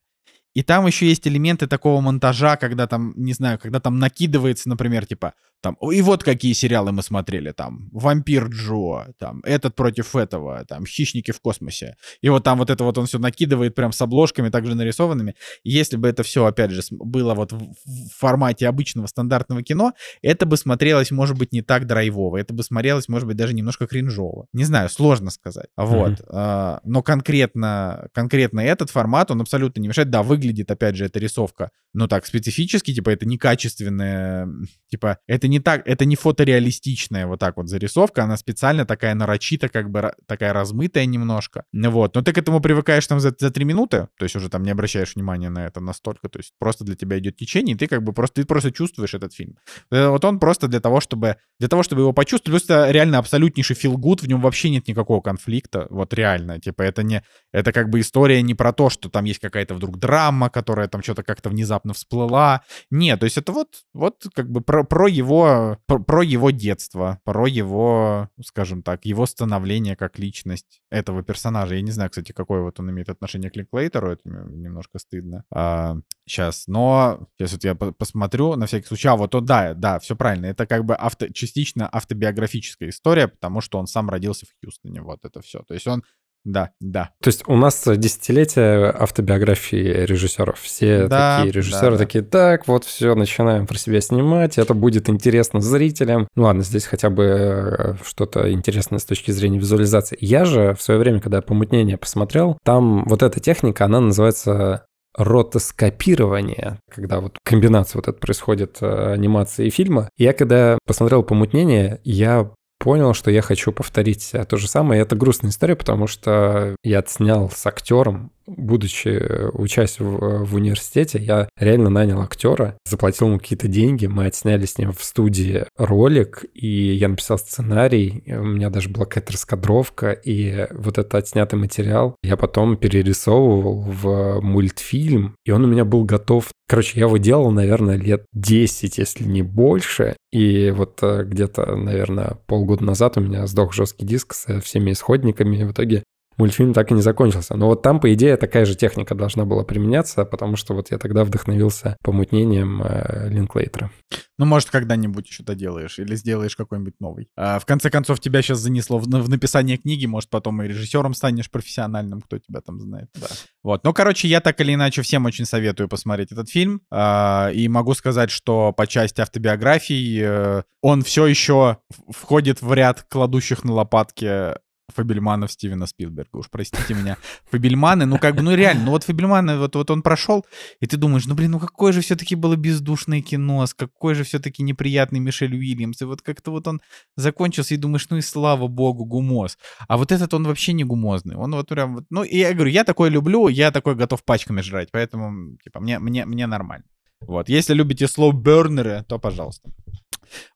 И 0.54 0.62
там 0.62 0.86
еще 0.86 1.06
есть 1.06 1.26
элементы 1.26 1.66
такого 1.66 2.00
монтажа, 2.00 2.56
когда 2.56 2.86
там, 2.86 3.12
не 3.16 3.32
знаю, 3.32 3.58
когда 3.58 3.80
там 3.80 3.98
накидывается, 3.98 4.68
например, 4.68 5.04
типа, 5.04 5.34
там, 5.64 5.78
и 5.90 6.02
вот 6.02 6.22
какие 6.22 6.52
сериалы 6.52 6.92
мы 6.92 7.02
смотрели, 7.02 7.50
там, 7.52 7.88
«Вампир 7.90 8.48
Джо», 8.48 9.06
там, 9.18 9.40
«Этот 9.44 9.74
против 9.74 10.14
этого», 10.14 10.62
там, 10.66 10.84
«Хищники 10.84 11.30
в 11.30 11.40
космосе». 11.40 11.96
И 12.20 12.28
вот 12.28 12.44
там 12.44 12.58
вот 12.58 12.68
это 12.68 12.84
вот 12.84 12.98
он 12.98 13.06
все 13.06 13.18
накидывает 13.18 13.74
прям 13.74 13.90
с 13.90 14.02
обложками, 14.02 14.50
также 14.50 14.74
нарисованными. 14.74 15.36
И 15.62 15.70
если 15.70 15.96
бы 15.96 16.06
это 16.06 16.22
все, 16.22 16.44
опять 16.44 16.70
же, 16.70 16.82
было 16.90 17.32
вот 17.32 17.52
в 17.52 17.74
формате 18.14 18.68
обычного 18.68 19.06
стандартного 19.06 19.62
кино, 19.62 19.94
это 20.20 20.44
бы 20.44 20.58
смотрелось, 20.58 21.10
может 21.10 21.38
быть, 21.38 21.52
не 21.52 21.62
так 21.62 21.86
драйвово, 21.86 22.36
это 22.36 22.52
бы 22.52 22.62
смотрелось, 22.62 23.08
может 23.08 23.26
быть, 23.26 23.38
даже 23.38 23.54
немножко 23.54 23.86
кринжово. 23.86 24.46
Не 24.52 24.64
знаю, 24.64 24.90
сложно 24.90 25.30
сказать. 25.30 25.68
Вот. 25.78 26.20
Mm-hmm. 26.20 26.80
Но 26.84 27.02
конкретно, 27.02 28.08
конкретно 28.12 28.60
этот 28.60 28.90
формат, 28.90 29.30
он 29.30 29.40
абсолютно 29.40 29.80
не 29.80 29.88
мешает. 29.88 30.10
Да, 30.10 30.22
выглядит 30.22 30.43
выглядит, 30.44 30.70
опять 30.70 30.96
же, 30.96 31.04
эта 31.04 31.18
рисовка, 31.18 31.70
ну 31.92 32.08
так, 32.08 32.26
специфически, 32.26 32.92
типа, 32.92 33.10
это 33.10 33.26
некачественная, 33.26 34.48
типа, 34.90 35.18
это 35.26 35.48
не 35.48 35.60
так, 35.60 35.86
это 35.86 36.04
не 36.04 36.16
фотореалистичная 36.16 37.26
вот 37.26 37.40
так 37.40 37.56
вот 37.56 37.68
зарисовка, 37.68 38.24
она 38.24 38.36
специально 38.36 38.84
такая 38.84 39.14
нарочита, 39.14 39.68
как 39.68 39.90
бы 39.90 40.12
такая 40.26 40.52
размытая 40.52 41.06
немножко. 41.06 41.64
Вот, 41.72 42.14
но 42.14 42.22
ты 42.22 42.32
к 42.32 42.38
этому 42.38 42.60
привыкаешь 42.60 43.06
там 43.06 43.20
за, 43.20 43.34
за 43.38 43.50
3 43.50 43.64
минуты, 43.64 44.08
то 44.18 44.24
есть 44.24 44.36
уже 44.36 44.48
там 44.48 44.62
не 44.62 44.70
обращаешь 44.70 45.14
внимания 45.14 45.50
на 45.50 45.66
это 45.66 45.80
настолько, 45.80 46.28
то 46.28 46.38
есть 46.38 46.52
просто 46.58 46.84
для 46.84 46.96
тебя 46.96 47.18
идет 47.18 47.36
течение, 47.36 47.76
и 47.76 47.78
ты 47.78 47.86
как 47.86 48.02
бы 48.02 48.12
просто, 48.12 48.42
ты 48.42 48.46
просто 48.46 48.72
чувствуешь 48.72 49.14
этот 49.14 49.32
фильм. 49.32 49.56
Э, 49.92 50.08
вот 50.08 50.24
он 50.24 50.38
просто 50.38 50.68
для 50.68 50.80
того, 50.80 51.00
чтобы, 51.00 51.36
для 51.60 51.68
того, 51.68 51.82
чтобы 51.82 52.02
его 52.02 52.12
почувствовать, 52.12 52.44
плюс 52.44 52.64
это 52.64 52.90
реально 52.90 53.18
абсолютнейший 53.18 53.76
good, 53.76 54.22
в 54.22 54.26
нем 54.26 54.40
вообще 54.40 54.70
нет 54.70 54.88
никакого 54.88 55.20
конфликта, 55.20 55.86
вот 55.90 56.12
реально, 56.14 56.60
типа, 56.60 56.82
это 56.82 57.02
не, 57.02 57.22
это 57.52 57.72
как 57.72 57.88
бы 57.88 58.00
история 58.00 58.42
не 58.42 58.54
про 58.54 58.72
то, 58.72 58.90
что 58.90 59.08
там 59.08 59.24
есть 59.24 59.40
какая-то 59.40 59.74
вдруг 59.74 59.98
драма, 59.98 60.33
драма, 60.34 60.50
которая 60.50 60.88
там 60.88 61.02
что-то 61.02 61.22
как-то 61.22 61.50
внезапно 61.50 61.92
всплыла. 61.94 62.62
Нет, 62.90 63.20
то 63.20 63.24
есть 63.24 63.38
это 63.38 63.52
вот, 63.52 63.84
вот 63.94 64.24
как 64.34 64.50
бы 64.50 64.60
про, 64.60 64.84
про 64.84 65.08
его, 65.08 65.78
про, 65.86 65.98
про 65.98 66.22
его 66.22 66.50
детство, 66.50 67.20
про 67.24 67.46
его, 67.46 68.28
скажем 68.44 68.82
так, 68.82 69.04
его 69.04 69.26
становление 69.26 69.96
как 69.96 70.18
личность 70.18 70.82
этого 70.90 71.22
персонажа. 71.22 71.74
Я 71.74 71.82
не 71.82 71.92
знаю, 71.92 72.10
кстати, 72.10 72.32
какое 72.32 72.62
вот 72.62 72.80
он 72.80 72.90
имеет 72.90 73.08
отношение 73.08 73.50
к 73.50 73.56
Линклейтеру, 73.56 74.12
это 74.12 74.28
немножко 74.28 74.98
стыдно. 74.98 75.44
А, 75.50 75.96
сейчас, 76.26 76.66
но 76.66 77.28
сейчас 77.38 77.52
вот 77.52 77.64
я 77.64 77.74
посмотрю 77.74 78.56
на 78.56 78.66
всякий 78.66 78.86
случай. 78.86 79.08
А, 79.08 79.16
вот 79.16 79.34
он, 79.34 79.44
да, 79.44 79.74
да, 79.74 79.98
все 79.98 80.16
правильно. 80.16 80.46
Это 80.46 80.66
как 80.66 80.84
бы 80.84 80.94
авто, 80.94 81.28
частично 81.28 81.88
автобиографическая 81.92 82.88
история, 82.88 83.28
потому 83.28 83.60
что 83.60 83.78
он 83.78 83.86
сам 83.86 84.10
родился 84.10 84.46
в 84.46 84.64
Хьюстоне, 84.64 85.00
вот 85.00 85.24
это 85.24 85.40
все. 85.40 85.62
То 85.62 85.74
есть 85.74 85.86
он 85.86 86.02
да, 86.44 86.70
да. 86.80 87.10
То 87.22 87.28
есть 87.28 87.42
у 87.46 87.56
нас 87.56 87.84
десятилетие 87.86 88.90
автобиографии 88.90 90.04
режиссеров. 90.04 90.60
Все 90.60 91.06
да, 91.06 91.38
такие 91.38 91.52
режиссеры 91.52 91.92
да, 91.92 91.98
такие, 91.98 92.22
так, 92.22 92.68
вот 92.68 92.84
все, 92.84 93.14
начинаем 93.14 93.66
про 93.66 93.78
себя 93.78 94.00
снимать, 94.00 94.58
это 94.58 94.74
будет 94.74 95.08
интересно 95.08 95.60
зрителям. 95.60 96.28
Ну 96.36 96.42
ладно, 96.44 96.62
здесь 96.62 96.84
хотя 96.84 97.08
бы 97.08 97.24
э, 97.24 97.94
что-то 98.04 98.52
интересное 98.52 98.98
с 98.98 99.04
точки 99.04 99.30
зрения 99.30 99.58
визуализации. 99.58 100.18
Я 100.20 100.44
же 100.44 100.74
в 100.74 100.82
свое 100.82 101.00
время, 101.00 101.20
когда 101.20 101.40
помутнение 101.40 101.96
посмотрел, 101.96 102.58
там 102.62 103.04
вот 103.04 103.22
эта 103.22 103.40
техника, 103.40 103.86
она 103.86 104.00
называется 104.00 104.86
ротоскопирование, 105.16 106.78
когда 106.90 107.20
вот 107.20 107.38
комбинация 107.44 107.98
вот 107.98 108.08
это 108.08 108.18
происходит 108.18 108.78
э, 108.80 109.12
анимации 109.12 109.66
и 109.66 109.70
фильма. 109.70 110.10
Я 110.18 110.32
когда 110.32 110.78
посмотрел 110.86 111.22
«Помутнение», 111.22 112.00
я 112.04 112.50
понял, 112.84 113.14
что 113.14 113.30
я 113.30 113.40
хочу 113.40 113.72
повторить 113.72 114.32
то 114.46 114.56
же 114.58 114.68
самое. 114.68 115.00
И 115.00 115.02
это 115.02 115.16
грустная 115.16 115.50
история, 115.50 115.74
потому 115.74 116.06
что 116.06 116.76
я 116.84 116.98
отснял 116.98 117.50
с 117.50 117.66
актером 117.66 118.30
будучи 118.46 119.08
э, 119.08 119.50
учась 119.54 119.98
в, 119.98 120.22
э, 120.22 120.44
в 120.44 120.54
университете, 120.54 121.18
я 121.18 121.48
реально 121.58 121.90
нанял 121.90 122.20
актера, 122.20 122.78
заплатил 122.84 123.28
ему 123.28 123.38
какие-то 123.38 123.68
деньги, 123.68 124.06
мы 124.06 124.26
отсняли 124.26 124.66
с 124.66 124.78
ним 124.78 124.92
в 124.92 125.02
студии 125.02 125.64
ролик, 125.76 126.44
и 126.54 126.94
я 126.94 127.08
написал 127.08 127.38
сценарий, 127.38 128.22
у 128.26 128.44
меня 128.44 128.70
даже 128.70 128.88
была 128.88 129.06
какая-то 129.06 129.32
раскадровка, 129.32 130.10
и 130.12 130.66
вот 130.72 130.98
этот 130.98 131.14
отснятый 131.14 131.58
материал 131.58 132.16
я 132.22 132.36
потом 132.36 132.76
перерисовывал 132.76 133.82
в 133.82 134.40
мультфильм, 134.40 135.36
и 135.44 135.50
он 135.50 135.64
у 135.64 135.68
меня 135.68 135.84
был 135.84 136.04
готов. 136.04 136.50
Короче, 136.68 136.98
я 136.98 137.06
его 137.06 137.18
делал, 137.18 137.50
наверное, 137.50 137.96
лет 137.96 138.24
10, 138.32 138.98
если 138.98 139.24
не 139.24 139.42
больше, 139.42 140.16
и 140.32 140.70
вот 140.70 140.98
э, 141.02 141.24
где-то, 141.24 141.76
наверное, 141.76 142.38
полгода 142.46 142.84
назад 142.84 143.16
у 143.16 143.20
меня 143.20 143.46
сдох 143.46 143.72
жесткий 143.72 144.04
диск 144.06 144.34
со 144.34 144.60
всеми 144.60 144.92
исходниками, 144.92 145.58
и 145.58 145.64
в 145.64 145.72
итоге 145.72 146.02
мультфильм 146.36 146.72
так 146.72 146.90
и 146.90 146.94
не 146.94 147.02
закончился. 147.02 147.56
Но 147.56 147.68
вот 147.68 147.82
там, 147.82 148.00
по 148.00 148.12
идее, 148.12 148.36
такая 148.36 148.64
же 148.64 148.74
техника 148.74 149.14
должна 149.14 149.44
была 149.44 149.64
применяться, 149.64 150.24
потому 150.24 150.56
что 150.56 150.74
вот 150.74 150.90
я 150.90 150.98
тогда 150.98 151.24
вдохновился 151.24 151.96
помутнением 152.02 152.82
э, 152.82 153.28
Линклейтера. 153.30 153.90
Ну, 154.36 154.46
может, 154.46 154.70
когда-нибудь 154.70 155.28
еще 155.28 155.44
доделаешь 155.44 155.98
или 156.00 156.16
сделаешь 156.16 156.56
какой-нибудь 156.56 156.94
новый. 156.98 157.28
А, 157.36 157.60
в 157.60 157.66
конце 157.66 157.88
концов, 157.88 158.18
тебя 158.18 158.42
сейчас 158.42 158.58
занесло 158.58 158.98
в, 158.98 159.04
в 159.04 159.28
написание 159.28 159.76
книги, 159.76 160.06
может, 160.06 160.28
потом 160.28 160.60
и 160.62 160.66
режиссером 160.66 161.14
станешь 161.14 161.50
профессиональным, 161.50 162.20
кто 162.20 162.38
тебя 162.38 162.60
там 162.60 162.80
знает. 162.80 163.08
Да. 163.14 163.28
Вот. 163.62 163.84
Ну, 163.84 163.92
короче, 163.92 164.26
я 164.26 164.40
так 164.40 164.60
или 164.60 164.74
иначе 164.74 165.02
всем 165.02 165.24
очень 165.26 165.44
советую 165.44 165.88
посмотреть 165.88 166.32
этот 166.32 166.50
фильм. 166.50 166.82
А, 166.90 167.50
и 167.54 167.68
могу 167.68 167.94
сказать, 167.94 168.30
что 168.30 168.72
по 168.72 168.88
части 168.88 169.20
автобиографий 169.20 170.20
э, 170.20 170.62
он 170.82 171.02
все 171.02 171.26
еще 171.26 171.78
входит 172.08 172.60
в 172.60 172.72
ряд 172.72 173.04
кладущих 173.04 173.62
на 173.62 173.72
лопатки 173.72 174.54
Фабельманов 174.88 175.50
Стивена 175.50 175.86
Спилберга. 175.86 176.36
Уж 176.36 176.50
простите 176.50 176.94
меня. 176.94 177.16
Фабельманы, 177.50 178.06
ну 178.06 178.18
как 178.18 178.36
бы, 178.36 178.42
ну 178.42 178.54
реально, 178.54 178.84
ну 178.84 178.90
вот 178.90 179.04
Фабельманы, 179.04 179.58
вот, 179.58 179.74
вот 179.76 179.90
он 179.90 180.02
прошел, 180.02 180.44
и 180.80 180.86
ты 180.86 180.96
думаешь, 180.96 181.26
ну 181.26 181.34
блин, 181.34 181.52
ну 181.52 181.60
какое 181.60 181.92
же 181.92 182.00
все-таки 182.00 182.34
было 182.34 182.56
бездушное 182.56 183.22
кино, 183.22 183.66
с 183.66 183.74
какой 183.74 184.14
же 184.14 184.24
все-таки 184.24 184.62
неприятный 184.62 185.20
Мишель 185.20 185.54
Уильямс, 185.54 186.02
и 186.02 186.04
вот 186.04 186.22
как-то 186.22 186.50
вот 186.50 186.68
он 186.68 186.80
закончился, 187.16 187.74
и 187.74 187.78
думаешь, 187.78 188.06
ну 188.10 188.18
и 188.18 188.20
слава 188.20 188.68
богу, 188.68 189.04
гумоз. 189.04 189.58
А 189.88 189.96
вот 189.96 190.12
этот 190.12 190.34
он 190.34 190.44
вообще 190.46 190.72
не 190.72 190.84
гумозный, 190.84 191.36
он 191.36 191.54
вот 191.54 191.68
прям, 191.68 192.04
ну 192.10 192.22
и 192.22 192.38
я 192.38 192.52
говорю, 192.52 192.70
я 192.70 192.84
такой 192.84 193.10
люблю, 193.10 193.48
я 193.48 193.70
такой 193.70 193.94
готов 193.94 194.22
пачками 194.24 194.60
жрать, 194.60 194.90
поэтому, 194.92 195.56
типа, 195.64 195.80
мне, 195.80 195.98
мне, 195.98 196.26
мне 196.26 196.46
нормально. 196.46 196.84
Вот, 197.20 197.48
если 197.48 197.72
любите 197.72 198.06
slow 198.06 198.36
burner'ы, 198.36 199.02
то 199.08 199.18
пожалуйста. 199.18 199.70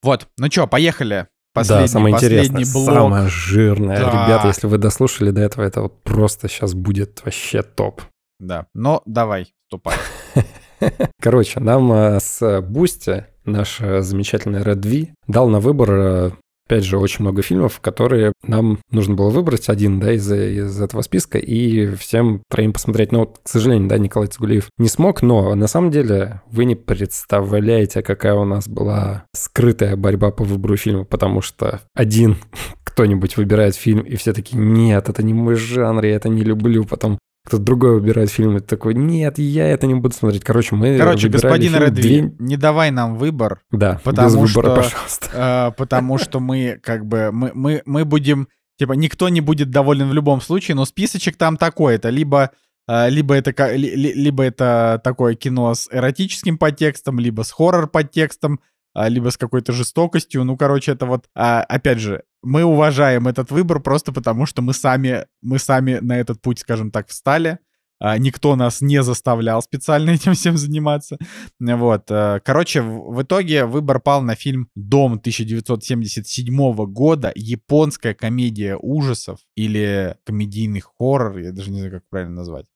Вот, 0.02 0.28
ну 0.36 0.50
что, 0.50 0.66
поехали 0.66 1.28
Последний, 1.58 1.86
да, 1.86 1.92
самое 1.92 2.14
интересное, 2.14 2.64
блок. 2.72 2.86
самое 2.86 3.28
жирное. 3.28 3.98
Да. 3.98 4.10
Ребята, 4.10 4.48
если 4.48 4.66
вы 4.66 4.78
дослушали 4.78 5.30
до 5.30 5.40
этого, 5.40 5.64
это 5.64 5.82
вот 5.82 6.02
просто 6.02 6.48
сейчас 6.48 6.74
будет 6.74 7.22
вообще 7.24 7.62
топ. 7.62 8.02
Да, 8.38 8.66
но 8.74 9.02
давай, 9.04 9.52
ступай. 9.66 9.96
Короче, 11.20 11.60
нам 11.60 11.92
э, 11.92 12.20
с 12.20 12.60
Бусти 12.60 13.26
наш 13.44 13.80
э, 13.80 14.00
замечательный 14.00 14.62
Red 14.62 14.86
V 14.88 15.14
дал 15.26 15.48
на 15.48 15.60
выбор 15.60 15.90
э, 15.90 16.30
опять 16.68 16.84
же, 16.84 16.98
очень 16.98 17.22
много 17.22 17.40
фильмов, 17.40 17.80
которые 17.80 18.32
нам 18.42 18.78
нужно 18.90 19.14
было 19.14 19.30
выбрать 19.30 19.70
один, 19.70 20.00
да, 20.00 20.12
из, 20.12 20.30
из 20.30 20.78
этого 20.78 21.00
списка 21.00 21.38
и 21.38 21.94
всем 21.94 22.42
троим 22.50 22.74
посмотреть. 22.74 23.10
Но, 23.10 23.20
вот, 23.20 23.40
к 23.42 23.48
сожалению, 23.48 23.88
да, 23.88 23.96
Николай 23.96 24.28
Цигулиев 24.28 24.68
не 24.76 24.88
смог, 24.88 25.22
но 25.22 25.54
на 25.54 25.66
самом 25.66 25.90
деле 25.90 26.42
вы 26.50 26.66
не 26.66 26.74
представляете, 26.74 28.02
какая 28.02 28.34
у 28.34 28.44
нас 28.44 28.68
была 28.68 29.24
скрытая 29.34 29.96
борьба 29.96 30.30
по 30.30 30.44
выбору 30.44 30.76
фильма, 30.76 31.04
потому 31.04 31.40
что 31.40 31.80
один 31.94 32.36
кто-нибудь 32.84 33.38
выбирает 33.38 33.74
фильм, 33.74 34.00
и 34.00 34.16
все 34.16 34.34
таки 34.34 34.54
нет, 34.54 35.08
это 35.08 35.22
не 35.22 35.32
мой 35.32 35.54
жанр, 35.54 36.04
я 36.04 36.16
это 36.16 36.28
не 36.28 36.42
люблю. 36.42 36.84
Потом 36.84 37.18
кто-то 37.48 37.62
другой 37.62 37.94
выбирает 37.94 38.30
фильм, 38.30 38.58
и 38.58 38.60
такой, 38.60 38.94
нет, 38.94 39.38
я 39.38 39.66
это 39.66 39.86
не 39.86 39.94
буду 39.94 40.14
смотреть. 40.14 40.44
Короче, 40.44 40.76
мы 40.76 40.98
Короче, 40.98 41.28
господин 41.28 41.74
Редви, 41.74 42.20
две... 42.20 42.34
не 42.38 42.56
давай 42.56 42.90
нам 42.90 43.16
выбор. 43.16 43.60
Да, 43.70 44.00
потому 44.04 44.28
без 44.28 44.34
выбора, 44.34 44.82
что, 44.82 44.82
пожалуйста. 44.82 45.30
Э, 45.32 45.76
потому 45.76 46.18
что 46.18 46.40
мы 46.40 46.78
как 46.82 47.06
бы, 47.06 47.30
мы, 47.32 47.50
мы, 47.54 47.82
мы 47.86 48.04
будем, 48.04 48.48
типа, 48.78 48.92
никто 48.92 49.28
не 49.30 49.40
будет 49.40 49.70
доволен 49.70 50.10
в 50.10 50.12
любом 50.12 50.42
случае, 50.42 50.74
но 50.74 50.84
списочек 50.84 51.36
там 51.36 51.56
такой, 51.56 51.94
это 51.96 52.10
либо... 52.10 52.50
Uh, 52.90 53.10
либо 53.10 53.34
это, 53.34 53.74
либо 53.74 54.44
это 54.44 54.98
такое 55.04 55.34
кино 55.34 55.74
с 55.74 55.90
эротическим 55.92 56.56
подтекстом, 56.56 57.18
либо 57.20 57.42
с 57.42 57.50
хоррор-подтекстом, 57.50 58.60
uh, 58.96 59.10
либо 59.10 59.28
с 59.28 59.36
какой-то 59.36 59.74
жестокостью. 59.74 60.42
Ну, 60.44 60.56
короче, 60.56 60.92
это 60.92 61.04
вот, 61.04 61.26
uh, 61.36 61.60
опять 61.68 61.98
же, 61.98 62.22
мы 62.42 62.64
уважаем 62.64 63.28
этот 63.28 63.50
выбор 63.50 63.80
просто 63.80 64.12
потому, 64.12 64.46
что 64.46 64.62
мы 64.62 64.72
сами, 64.72 65.26
мы 65.42 65.58
сами 65.58 65.98
на 66.00 66.18
этот 66.18 66.40
путь, 66.40 66.60
скажем 66.60 66.90
так, 66.90 67.08
встали. 67.08 67.58
А, 68.00 68.16
никто 68.16 68.54
нас 68.54 68.80
не 68.80 69.02
заставлял 69.02 69.60
специально 69.60 70.10
этим 70.14 70.34
всем 70.34 70.56
заниматься. 70.56 71.18
Вот. 71.58 72.10
Э, 72.10 72.40
короче, 72.44 72.80
в 72.82 73.22
итоге 73.22 73.64
выбор 73.64 74.00
пал 74.00 74.22
на 74.22 74.34
фильм 74.34 74.68
«Дом» 74.76 75.14
1977 75.14 76.76
года, 76.86 77.32
японская 77.34 78.14
комедия 78.14 78.76
ужасов 78.76 79.40
или 79.56 80.16
комедийный 80.24 80.80
хоррор, 80.80 81.38
я 81.38 81.52
даже 81.52 81.70
не 81.70 81.78
знаю, 81.78 81.92
как 81.92 82.02
правильно 82.08 82.36
назвать. 82.36 82.66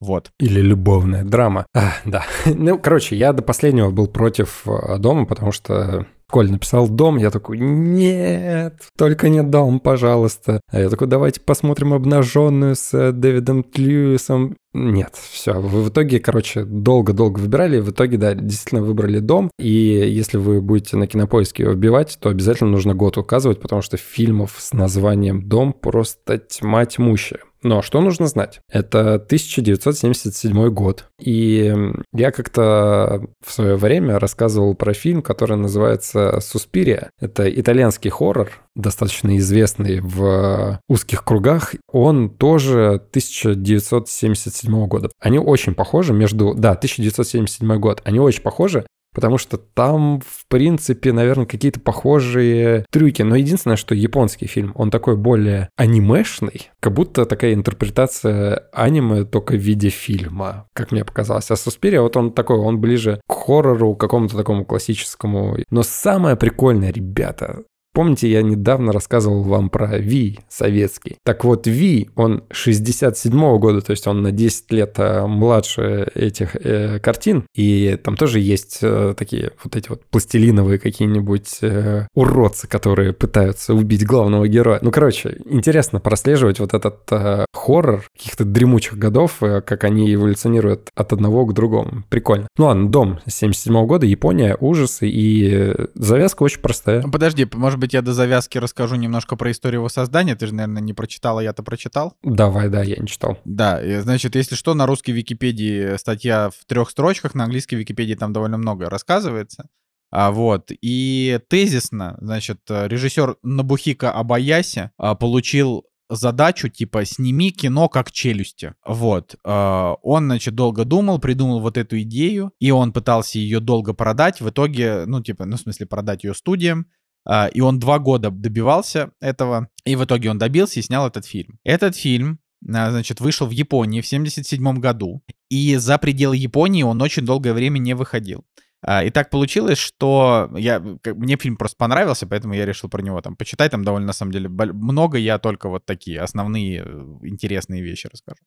Вот. 0.00 0.32
Или 0.38 0.60
любовная 0.60 1.24
драма. 1.24 1.66
А, 1.72 1.94
да. 2.04 2.24
Ну, 2.46 2.78
короче, 2.78 3.16
я 3.16 3.32
до 3.32 3.42
последнего 3.42 3.90
был 3.90 4.08
против 4.08 4.66
э, 4.66 4.98
дома, 4.98 5.24
потому 5.24 5.52
что 5.52 6.06
Коль 6.34 6.50
написал 6.50 6.88
дом, 6.88 7.16
я 7.18 7.30
такой, 7.30 7.58
нет, 7.60 8.80
только 8.98 9.28
не 9.28 9.44
дом, 9.44 9.78
пожалуйста. 9.78 10.60
А 10.68 10.80
я 10.80 10.88
такой, 10.88 11.06
давайте 11.06 11.40
посмотрим 11.40 11.94
обнаженную 11.94 12.74
с 12.74 12.92
э, 12.92 13.12
Дэвидом 13.12 13.64
Льюисом. 13.72 14.56
Нет, 14.72 15.14
все. 15.14 15.60
В 15.60 15.90
итоге, 15.90 16.18
короче, 16.18 16.64
долго-долго 16.64 17.38
выбирали, 17.38 17.78
в 17.78 17.92
итоге, 17.92 18.16
да, 18.18 18.34
действительно 18.34 18.82
выбрали 18.82 19.20
дом. 19.20 19.48
И 19.60 19.68
если 19.70 20.36
вы 20.36 20.60
будете 20.60 20.96
на 20.96 21.06
кинопоиске 21.06 21.62
его 21.62 21.74
вбивать, 21.74 22.18
то 22.20 22.30
обязательно 22.30 22.70
нужно 22.70 22.96
год 22.96 23.16
указывать, 23.16 23.60
потому 23.60 23.82
что 23.82 23.96
фильмов 23.96 24.56
с 24.58 24.72
названием 24.72 25.48
«Дом» 25.48 25.72
просто 25.72 26.38
тьма 26.38 26.84
тьмущая. 26.84 27.42
Но 27.64 27.80
что 27.80 28.00
нужно 28.02 28.26
знать? 28.26 28.60
Это 28.70 29.14
1977 29.14 30.68
год. 30.68 31.06
И 31.18 31.74
я 32.12 32.30
как-то 32.30 33.26
в 33.44 33.50
свое 33.50 33.76
время 33.76 34.18
рассказывал 34.18 34.74
про 34.74 34.92
фильм, 34.92 35.22
который 35.22 35.56
называется 35.56 36.40
«Суспирия». 36.40 37.10
Это 37.18 37.48
итальянский 37.50 38.10
хоррор, 38.10 38.50
достаточно 38.76 39.36
известный 39.38 40.00
в 40.00 40.78
узких 40.88 41.24
кругах. 41.24 41.74
Он 41.90 42.28
тоже 42.28 43.00
1977 43.10 44.86
года. 44.86 45.08
Они 45.18 45.38
очень 45.38 45.74
похожи 45.74 46.12
между... 46.12 46.54
Да, 46.54 46.72
1977 46.72 47.78
год. 47.78 48.02
Они 48.04 48.20
очень 48.20 48.42
похожи, 48.42 48.86
Потому 49.14 49.38
что 49.38 49.56
там, 49.56 50.20
в 50.20 50.46
принципе, 50.48 51.12
наверное, 51.12 51.46
какие-то 51.46 51.80
похожие 51.80 52.84
трюки. 52.90 53.22
Но 53.22 53.36
единственное, 53.36 53.76
что 53.76 53.94
японский 53.94 54.46
фильм, 54.46 54.72
он 54.74 54.90
такой 54.90 55.16
более 55.16 55.68
анимешный, 55.76 56.70
как 56.80 56.92
будто 56.92 57.24
такая 57.24 57.54
интерпретация 57.54 58.64
аниме 58.72 59.24
только 59.24 59.54
в 59.54 59.60
виде 59.60 59.88
фильма, 59.88 60.66
как 60.74 60.92
мне 60.92 61.04
показалось. 61.04 61.50
А 61.50 61.56
Суспирия, 61.56 62.00
вот 62.00 62.16
он 62.16 62.32
такой, 62.32 62.58
он 62.58 62.80
ближе 62.80 63.20
к 63.28 63.32
хоррору, 63.32 63.94
какому-то 63.94 64.36
такому 64.36 64.64
классическому. 64.64 65.58
Но 65.70 65.82
самое 65.82 66.36
прикольное, 66.36 66.92
ребята, 66.92 67.62
Помните, 67.94 68.28
я 68.28 68.42
недавно 68.42 68.92
рассказывал 68.92 69.42
вам 69.42 69.70
про 69.70 69.98
Ви 69.98 70.40
советский. 70.48 71.16
Так 71.22 71.44
вот, 71.44 71.68
Ви, 71.68 72.08
он 72.16 72.42
67 72.50 73.32
-го 73.32 73.58
года, 73.58 73.80
то 73.80 73.92
есть 73.92 74.08
он 74.08 74.22
на 74.22 74.32
10 74.32 74.72
лет 74.72 74.94
э, 74.98 75.26
младше 75.26 76.10
этих 76.14 76.56
э, 76.56 76.98
картин. 76.98 77.44
И 77.54 77.96
там 78.02 78.16
тоже 78.16 78.40
есть 78.40 78.80
э, 78.82 79.14
такие 79.16 79.52
вот 79.62 79.76
эти 79.76 79.88
вот 79.88 80.02
пластилиновые 80.10 80.80
какие-нибудь 80.80 81.58
э, 81.62 82.08
уродцы, 82.14 82.66
которые 82.66 83.12
пытаются 83.12 83.74
убить 83.74 84.04
главного 84.04 84.48
героя. 84.48 84.80
Ну, 84.82 84.90
короче, 84.90 85.38
интересно 85.44 86.00
прослеживать 86.00 86.58
вот 86.58 86.74
этот 86.74 87.00
э, 87.12 87.44
хоррор 87.52 88.04
каких-то 88.16 88.44
дремучих 88.44 88.98
годов, 88.98 89.40
э, 89.40 89.60
как 89.60 89.84
они 89.84 90.12
эволюционируют 90.12 90.90
от 90.96 91.12
одного 91.12 91.46
к 91.46 91.54
другому. 91.54 92.02
Прикольно. 92.08 92.48
Ну 92.58 92.66
ладно, 92.66 92.88
Дом 92.88 93.20
77 93.26 93.72
-го 93.76 93.86
года, 93.86 94.04
Япония, 94.04 94.56
ужасы, 94.58 95.08
и 95.08 95.50
э, 95.52 95.86
завязка 95.94 96.42
очень 96.42 96.60
простая. 96.60 97.02
Подожди, 97.02 97.46
может 97.54 97.78
быть, 97.78 97.83
быть, 97.84 97.94
я 97.94 98.02
до 98.02 98.12
завязки 98.12 98.58
расскажу 98.58 98.96
немножко 98.96 99.36
про 99.36 99.50
историю 99.50 99.80
его 99.80 99.88
создания. 99.88 100.34
Ты 100.34 100.46
же, 100.46 100.54
наверное, 100.54 100.82
не 100.82 100.92
прочитал, 100.92 101.38
а 101.38 101.42
я-то 101.42 101.62
прочитал. 101.62 102.14
Давай, 102.22 102.68
да, 102.68 102.82
я 102.82 102.96
не 102.96 103.06
читал. 103.06 103.38
Да, 103.44 103.80
значит, 104.00 104.36
если 104.36 104.54
что, 104.54 104.74
на 104.74 104.86
русской 104.86 105.12
Википедии 105.12 105.96
статья 105.96 106.50
в 106.50 106.64
трех 106.66 106.90
строчках, 106.90 107.34
на 107.34 107.44
английской 107.44 107.76
Википедии 107.76 108.14
там 108.14 108.32
довольно 108.32 108.58
много 108.58 108.90
рассказывается. 108.90 109.68
А, 110.10 110.30
вот. 110.30 110.70
И 110.70 111.40
тезисно, 111.48 112.16
значит, 112.20 112.60
режиссер 112.68 113.36
Набухика 113.42 114.12
Абаяси 114.12 114.90
а, 114.96 115.14
получил 115.14 115.84
задачу, 116.08 116.68
типа, 116.68 117.04
сними 117.04 117.50
кино 117.50 117.88
как 117.88 118.12
челюсти. 118.12 118.74
Вот. 118.86 119.36
Э, 119.44 119.94
он, 120.02 120.26
значит, 120.26 120.54
долго 120.54 120.84
думал, 120.84 121.18
придумал 121.18 121.60
вот 121.60 121.78
эту 121.78 122.00
идею, 122.02 122.52
и 122.60 122.70
он 122.70 122.92
пытался 122.92 123.38
ее 123.38 123.60
долго 123.60 123.94
продать. 123.94 124.40
В 124.40 124.50
итоге, 124.50 125.04
ну, 125.06 125.22
типа, 125.22 125.46
ну, 125.46 125.56
в 125.56 125.60
смысле, 125.60 125.86
продать 125.86 126.24
ее 126.24 126.34
студиям. 126.34 126.86
Э, 127.28 127.48
и 127.50 127.60
он 127.60 127.78
два 127.78 127.98
года 127.98 128.30
добивался 128.30 129.10
этого, 129.20 129.68
и 129.84 129.96
в 129.96 130.04
итоге 130.04 130.30
он 130.30 130.38
добился 130.38 130.80
и 130.80 130.82
снял 130.82 131.06
этот 131.06 131.26
фильм. 131.26 131.58
Этот 131.64 131.96
фильм 131.96 132.38
значит, 132.60 133.20
вышел 133.20 133.46
в 133.46 133.50
Японии 133.50 134.00
в 134.00 134.06
1977 134.06 134.80
году, 134.80 135.22
и 135.50 135.76
за 135.76 135.98
пределы 135.98 136.36
Японии 136.36 136.82
он 136.82 137.00
очень 137.02 137.24
долгое 137.24 137.52
время 137.52 137.78
не 137.78 137.94
выходил. 137.94 138.44
А, 138.86 139.02
и 139.02 139.10
так 139.10 139.30
получилось, 139.30 139.78
что 139.78 140.50
я, 140.56 140.78
мне 141.06 141.36
фильм 141.38 141.56
просто 141.56 141.76
понравился, 141.78 142.26
поэтому 142.26 142.52
я 142.52 142.66
решил 142.66 142.90
про 142.90 143.00
него 143.00 143.20
там 143.22 143.34
почитать. 143.34 143.70
Там 143.70 143.82
довольно, 143.82 144.08
на 144.08 144.12
самом 144.12 144.32
деле, 144.32 144.48
много. 144.48 145.16
Я 145.16 145.38
только 145.38 145.70
вот 145.70 145.86
такие 145.86 146.20
основные 146.20 146.82
э, 146.84 147.04
интересные 147.22 147.82
вещи 147.82 148.08
расскажу. 148.12 148.42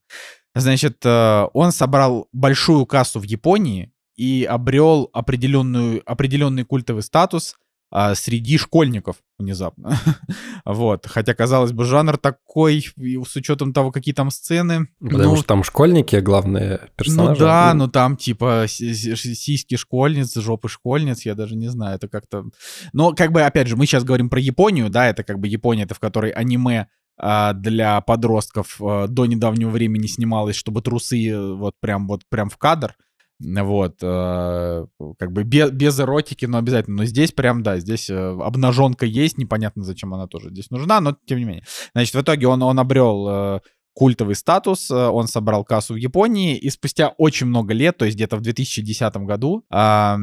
Значит, 0.53 1.03
э, 1.03 1.47
он 1.53 1.71
собрал 1.71 2.27
большую 2.33 2.85
кассу 2.85 3.19
в 3.19 3.23
Японии 3.23 3.91
и 4.15 4.47
обрел 4.47 5.09
определенную, 5.11 6.03
определенный 6.05 6.65
культовый 6.65 7.01
статус— 7.01 7.55
а, 7.89 8.15
среди 8.15 8.57
школьников 8.57 9.17
внезапно. 9.39 9.97
вот. 10.65 11.05
Хотя, 11.05 11.33
казалось 11.33 11.71
бы, 11.71 11.85
жанр 11.85 12.17
такой, 12.17 12.85
с 12.97 13.35
учетом 13.35 13.71
того, 13.71 13.91
какие 13.91 14.13
там 14.13 14.29
сцены. 14.29 14.87
Потому 14.99 15.23
ну, 15.23 15.35
что 15.37 15.45
там 15.45 15.63
школьники 15.63 16.17
главные 16.17 16.79
ну 16.81 16.87
персонажи. 16.95 17.41
Ну 17.41 17.45
да, 17.47 17.73
ну 17.73 17.87
там 17.87 18.17
типа 18.17 18.65
сиськи 18.67 19.77
школьниц, 19.77 20.35
жопы 20.35 20.67
школьниц, 20.67 21.25
я 21.25 21.35
даже 21.35 21.55
не 21.55 21.69
знаю, 21.69 21.95
это 21.95 22.07
как-то... 22.07 22.45
Но 22.93 23.13
как 23.13 23.31
бы, 23.31 23.41
опять 23.41 23.67
же, 23.67 23.77
мы 23.77 23.85
сейчас 23.85 24.03
говорим 24.03 24.29
про 24.29 24.39
Японию, 24.39 24.89
да, 24.89 25.07
это 25.07 25.23
как 25.23 25.39
бы 25.39 25.47
Япония, 25.47 25.83
это 25.83 25.95
в 25.95 25.99
которой 25.99 26.31
аниме 26.31 26.87
а, 27.19 27.53
для 27.53 27.99
подростков 28.01 28.79
а, 28.79 29.07
до 29.07 29.25
недавнего 29.25 29.69
времени 29.69 30.07
снималось, 30.07 30.55
чтобы 30.55 30.81
трусы 30.81 31.29
э, 31.29 31.53
вот 31.53 31.73
прям 31.79 32.07
вот 32.07 32.23
прям 32.29 32.49
в 32.49 32.57
кадр. 32.57 32.95
Вот, 33.39 33.97
э, 34.01 34.85
как 35.19 35.31
бы 35.31 35.43
без, 35.43 35.69
без 35.69 35.99
эротики, 35.99 36.45
но 36.45 36.57
обязательно. 36.57 36.97
Но 36.97 37.05
здесь 37.05 37.31
прям, 37.31 37.61
да, 37.61 37.77
здесь 37.77 38.09
э, 38.09 38.15
обнаженка 38.15 39.05
есть, 39.05 39.37
непонятно, 39.37 39.83
зачем 39.83 40.13
она 40.13 40.25
тоже 40.25 40.49
здесь 40.49 40.71
нужна, 40.71 40.99
но 41.01 41.15
тем 41.25 41.37
не 41.37 41.45
менее. 41.45 41.63
Значит, 41.93 42.15
в 42.15 42.21
итоге 42.21 42.47
он, 42.47 42.63
он 42.63 42.79
обрел 42.79 43.27
э, 43.29 43.59
культовый 43.97 44.35
статус, 44.35 44.91
э, 44.91 44.93
он 44.93 45.27
собрал 45.27 45.63
кассу 45.65 45.95
в 45.95 45.97
Японии, 45.97 46.55
и 46.55 46.69
спустя 46.69 47.15
очень 47.17 47.47
много 47.47 47.73
лет, 47.73 47.97
то 47.97 48.05
есть 48.05 48.15
где-то 48.15 48.37
в 48.37 48.41
2010 48.41 49.25
году, 49.25 49.65
э, 49.71 50.15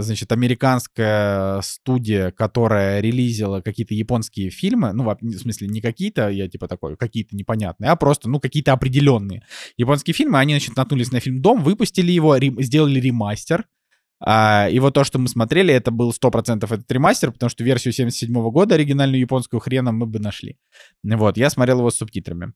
значит, 0.00 0.30
американская 0.32 1.62
студия, 1.62 2.30
которая 2.30 3.00
релизила 3.00 3.62
какие-то 3.62 3.94
японские 3.94 4.50
фильмы, 4.50 4.92
ну, 4.92 5.04
в 5.04 5.38
смысле, 5.38 5.68
не 5.68 5.80
какие-то, 5.80 6.28
я 6.28 6.46
типа 6.46 6.68
такой, 6.68 6.98
какие-то 6.98 7.34
непонятные, 7.34 7.90
а 7.90 7.96
просто, 7.96 8.28
ну, 8.28 8.38
какие-то 8.38 8.74
определенные 8.74 9.42
японские 9.78 10.12
фильмы, 10.12 10.38
они, 10.38 10.52
значит, 10.52 10.76
наткнулись 10.76 11.10
на 11.10 11.20
фильм 11.20 11.40
«Дом», 11.40 11.62
выпустили 11.62 12.12
его, 12.12 12.36
сделали 12.38 13.00
ремастер, 13.00 13.64
а, 14.24 14.68
и 14.70 14.78
вот 14.78 14.92
то, 14.92 15.04
что 15.04 15.18
мы 15.18 15.28
смотрели, 15.28 15.72
это 15.72 15.90
был 15.90 16.12
100% 16.12 16.70
этот 16.70 16.92
ремастер, 16.92 17.32
потому 17.32 17.48
что 17.48 17.64
версию 17.64 17.94
77 17.94 18.50
года, 18.50 18.74
оригинальную 18.74 19.20
японскую 19.20 19.58
хреном, 19.58 19.96
мы 19.96 20.06
бы 20.06 20.18
нашли. 20.18 20.58
Вот, 21.02 21.38
я 21.38 21.48
смотрел 21.48 21.78
его 21.78 21.90
с 21.90 21.96
субтитрами. 21.96 22.52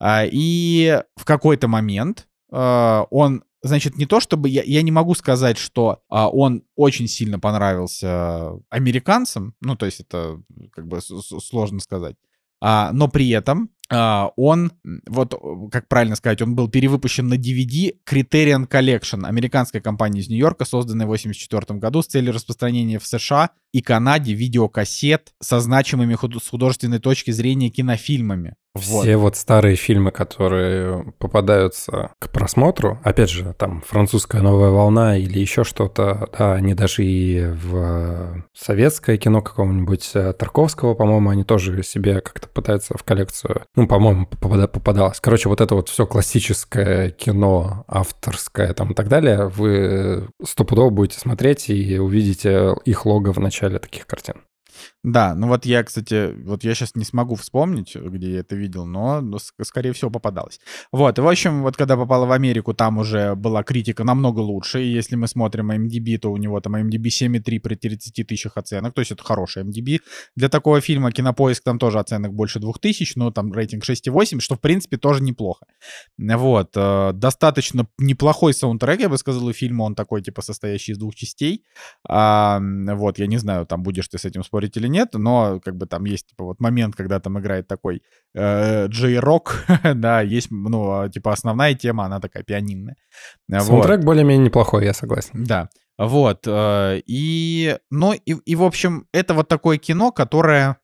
А, 0.00 0.24
и 0.24 1.02
в 1.14 1.24
какой-то 1.24 1.68
момент 1.68 2.26
а, 2.50 3.06
он, 3.10 3.44
значит, 3.62 3.96
не 3.98 4.06
то 4.06 4.18
чтобы 4.18 4.48
я, 4.48 4.62
я 4.62 4.82
не 4.82 4.90
могу 4.90 5.14
сказать, 5.14 5.58
что 5.58 6.02
а, 6.08 6.28
он 6.30 6.64
очень 6.74 7.06
сильно 7.06 7.38
понравился 7.38 8.52
американцам, 8.70 9.54
ну, 9.60 9.76
то 9.76 9.86
есть 9.86 10.00
это 10.00 10.40
как 10.72 10.88
бы 10.88 11.00
сложно 11.00 11.80
сказать, 11.80 12.16
но 12.62 13.08
при 13.08 13.30
этом 13.30 13.70
он, 13.88 14.72
вот 15.08 15.34
как 15.72 15.88
правильно 15.88 16.14
сказать, 16.14 16.42
он 16.42 16.54
был 16.54 16.68
перевыпущен 16.68 17.26
на 17.26 17.34
DVD 17.34 17.94
Criterion 18.08 18.68
Collection, 18.68 19.26
американской 19.26 19.80
компании 19.80 20.20
из 20.20 20.28
Нью-Йорка, 20.28 20.66
созданной 20.66 21.06
в 21.06 21.08
1984 21.08 21.80
году 21.80 22.02
с 22.02 22.06
целью 22.06 22.34
распространения 22.34 22.98
в 22.98 23.06
США 23.06 23.50
и 23.72 23.82
Канаде 23.82 24.34
видеокассет 24.34 25.32
со 25.40 25.60
значимыми 25.60 26.14
с 26.14 26.48
художественной 26.48 26.98
точки 26.98 27.30
зрения 27.30 27.70
кинофильмами. 27.70 28.54
Все 28.78 29.16
вот. 29.16 29.22
вот 29.22 29.36
старые 29.36 29.74
фильмы, 29.74 30.12
которые 30.12 31.12
попадаются 31.18 32.12
к 32.20 32.30
просмотру, 32.30 33.00
опять 33.02 33.28
же, 33.28 33.52
там 33.58 33.82
французская 33.84 34.42
новая 34.42 34.70
волна 34.70 35.16
или 35.16 35.40
еще 35.40 35.64
что-то, 35.64 36.28
да, 36.38 36.54
они 36.54 36.74
даже 36.74 37.04
и 37.04 37.46
в 37.46 38.44
советское 38.54 39.16
кино 39.16 39.42
какого-нибудь 39.42 40.10
э, 40.14 40.32
Тарковского, 40.34 40.94
по-моему, 40.94 41.30
они 41.30 41.42
тоже 41.42 41.82
себе 41.82 42.20
как-то 42.20 42.48
пытаются 42.48 42.96
в 42.96 43.02
коллекцию, 43.02 43.62
ну, 43.74 43.88
по-моему, 43.88 44.26
попадалось. 44.26 45.18
Короче, 45.18 45.48
вот 45.48 45.60
это 45.60 45.74
вот 45.74 45.88
все 45.88 46.06
классическое 46.06 47.10
кино, 47.10 47.84
авторское 47.88 48.72
там 48.72 48.92
и 48.92 48.94
так 48.94 49.08
далее, 49.08 49.48
вы 49.48 50.28
стопудово 50.44 50.90
будете 50.90 51.18
смотреть 51.18 51.70
и 51.70 51.98
увидите 51.98 52.76
их 52.84 53.04
лого 53.04 53.32
в 53.32 53.38
начале 53.40 53.59
таких 53.78 54.06
картин. 54.06 54.44
Да, 55.02 55.34
ну 55.34 55.48
вот 55.48 55.64
я, 55.64 55.82
кстати, 55.82 56.34
вот 56.44 56.62
я 56.62 56.74
сейчас 56.74 56.94
не 56.94 57.04
смогу 57.04 57.34
вспомнить, 57.34 57.96
где 57.96 58.32
я 58.32 58.40
это 58.40 58.54
видел, 58.54 58.84
но, 58.84 59.22
но 59.22 59.38
скорее 59.38 59.94
всего 59.94 60.10
попадалось. 60.10 60.60
Вот, 60.92 61.18
и 61.18 61.22
в 61.22 61.26
общем, 61.26 61.62
вот 61.62 61.78
когда 61.78 61.96
попала 61.96 62.26
в 62.26 62.32
Америку, 62.32 62.74
там 62.74 62.98
уже 62.98 63.34
была 63.34 63.62
критика 63.62 64.04
намного 64.04 64.40
лучше, 64.40 64.82
и 64.82 64.88
если 64.88 65.16
мы 65.16 65.26
смотрим 65.26 65.70
MDB, 65.70 66.18
то 66.18 66.30
у 66.30 66.36
него 66.36 66.60
там 66.60 66.76
MDB 66.76 67.04
7,3 67.06 67.60
при 67.60 67.76
30 67.76 68.26
тысячах 68.26 68.58
оценок, 68.58 68.92
то 68.92 69.00
есть 69.00 69.10
это 69.10 69.24
хороший 69.24 69.62
MDB. 69.62 70.00
Для 70.36 70.50
такого 70.50 70.82
фильма 70.82 71.12
Кинопоиск 71.12 71.64
там 71.64 71.78
тоже 71.78 71.98
оценок 71.98 72.34
больше 72.34 72.60
2000, 72.60 73.14
но 73.16 73.30
там 73.30 73.54
рейтинг 73.54 73.84
6,8, 73.88 74.40
что 74.40 74.56
в 74.56 74.60
принципе 74.60 74.98
тоже 74.98 75.22
неплохо. 75.22 75.64
Вот, 76.18 76.72
э, 76.76 77.12
достаточно 77.14 77.86
неплохой 77.98 78.52
саундтрек, 78.52 79.00
я 79.00 79.08
бы 79.08 79.16
сказал, 79.16 79.46
у 79.46 79.52
фильма, 79.54 79.84
он 79.84 79.94
такой, 79.94 80.20
типа, 80.20 80.42
состоящий 80.42 80.92
из 80.92 80.98
двух 80.98 81.14
частей. 81.14 81.64
Вот, 82.06 83.18
я 83.18 83.26
не 83.26 83.38
знаю, 83.38 83.64
там 83.64 83.82
будешь 83.82 84.08
ты 84.08 84.18
с 84.18 84.26
этим 84.26 84.44
спорить 84.44 84.76
или 84.76 84.89
нет, 84.90 85.14
но 85.14 85.60
как 85.64 85.76
бы 85.76 85.86
там 85.86 86.04
есть 86.04 86.28
типа 86.28 86.44
вот 86.44 86.60
момент, 86.60 86.96
когда 86.96 87.20
там 87.20 87.38
играет 87.38 87.68
такой 87.68 88.02
э, 88.34 88.88
J-рок, 88.88 89.64
да, 89.94 90.20
есть, 90.20 90.50
ну, 90.50 91.08
типа 91.08 91.32
основная 91.32 91.74
тема, 91.74 92.04
она 92.04 92.20
такая 92.20 92.42
пианинная. 92.42 92.96
Саундтрек 93.50 93.98
вот. 93.98 94.06
более-менее 94.06 94.46
неплохой, 94.46 94.84
я 94.84 94.94
согласен. 94.94 95.44
Да. 95.44 95.68
Вот, 96.00 96.46
э, 96.46 97.02
и, 97.06 97.76
ну, 97.90 98.14
и, 98.14 98.32
и, 98.32 98.56
в 98.56 98.62
общем, 98.62 99.06
это 99.12 99.34
вот 99.34 99.48
такое 99.48 99.76
кино, 99.76 100.12
которое, 100.12 100.78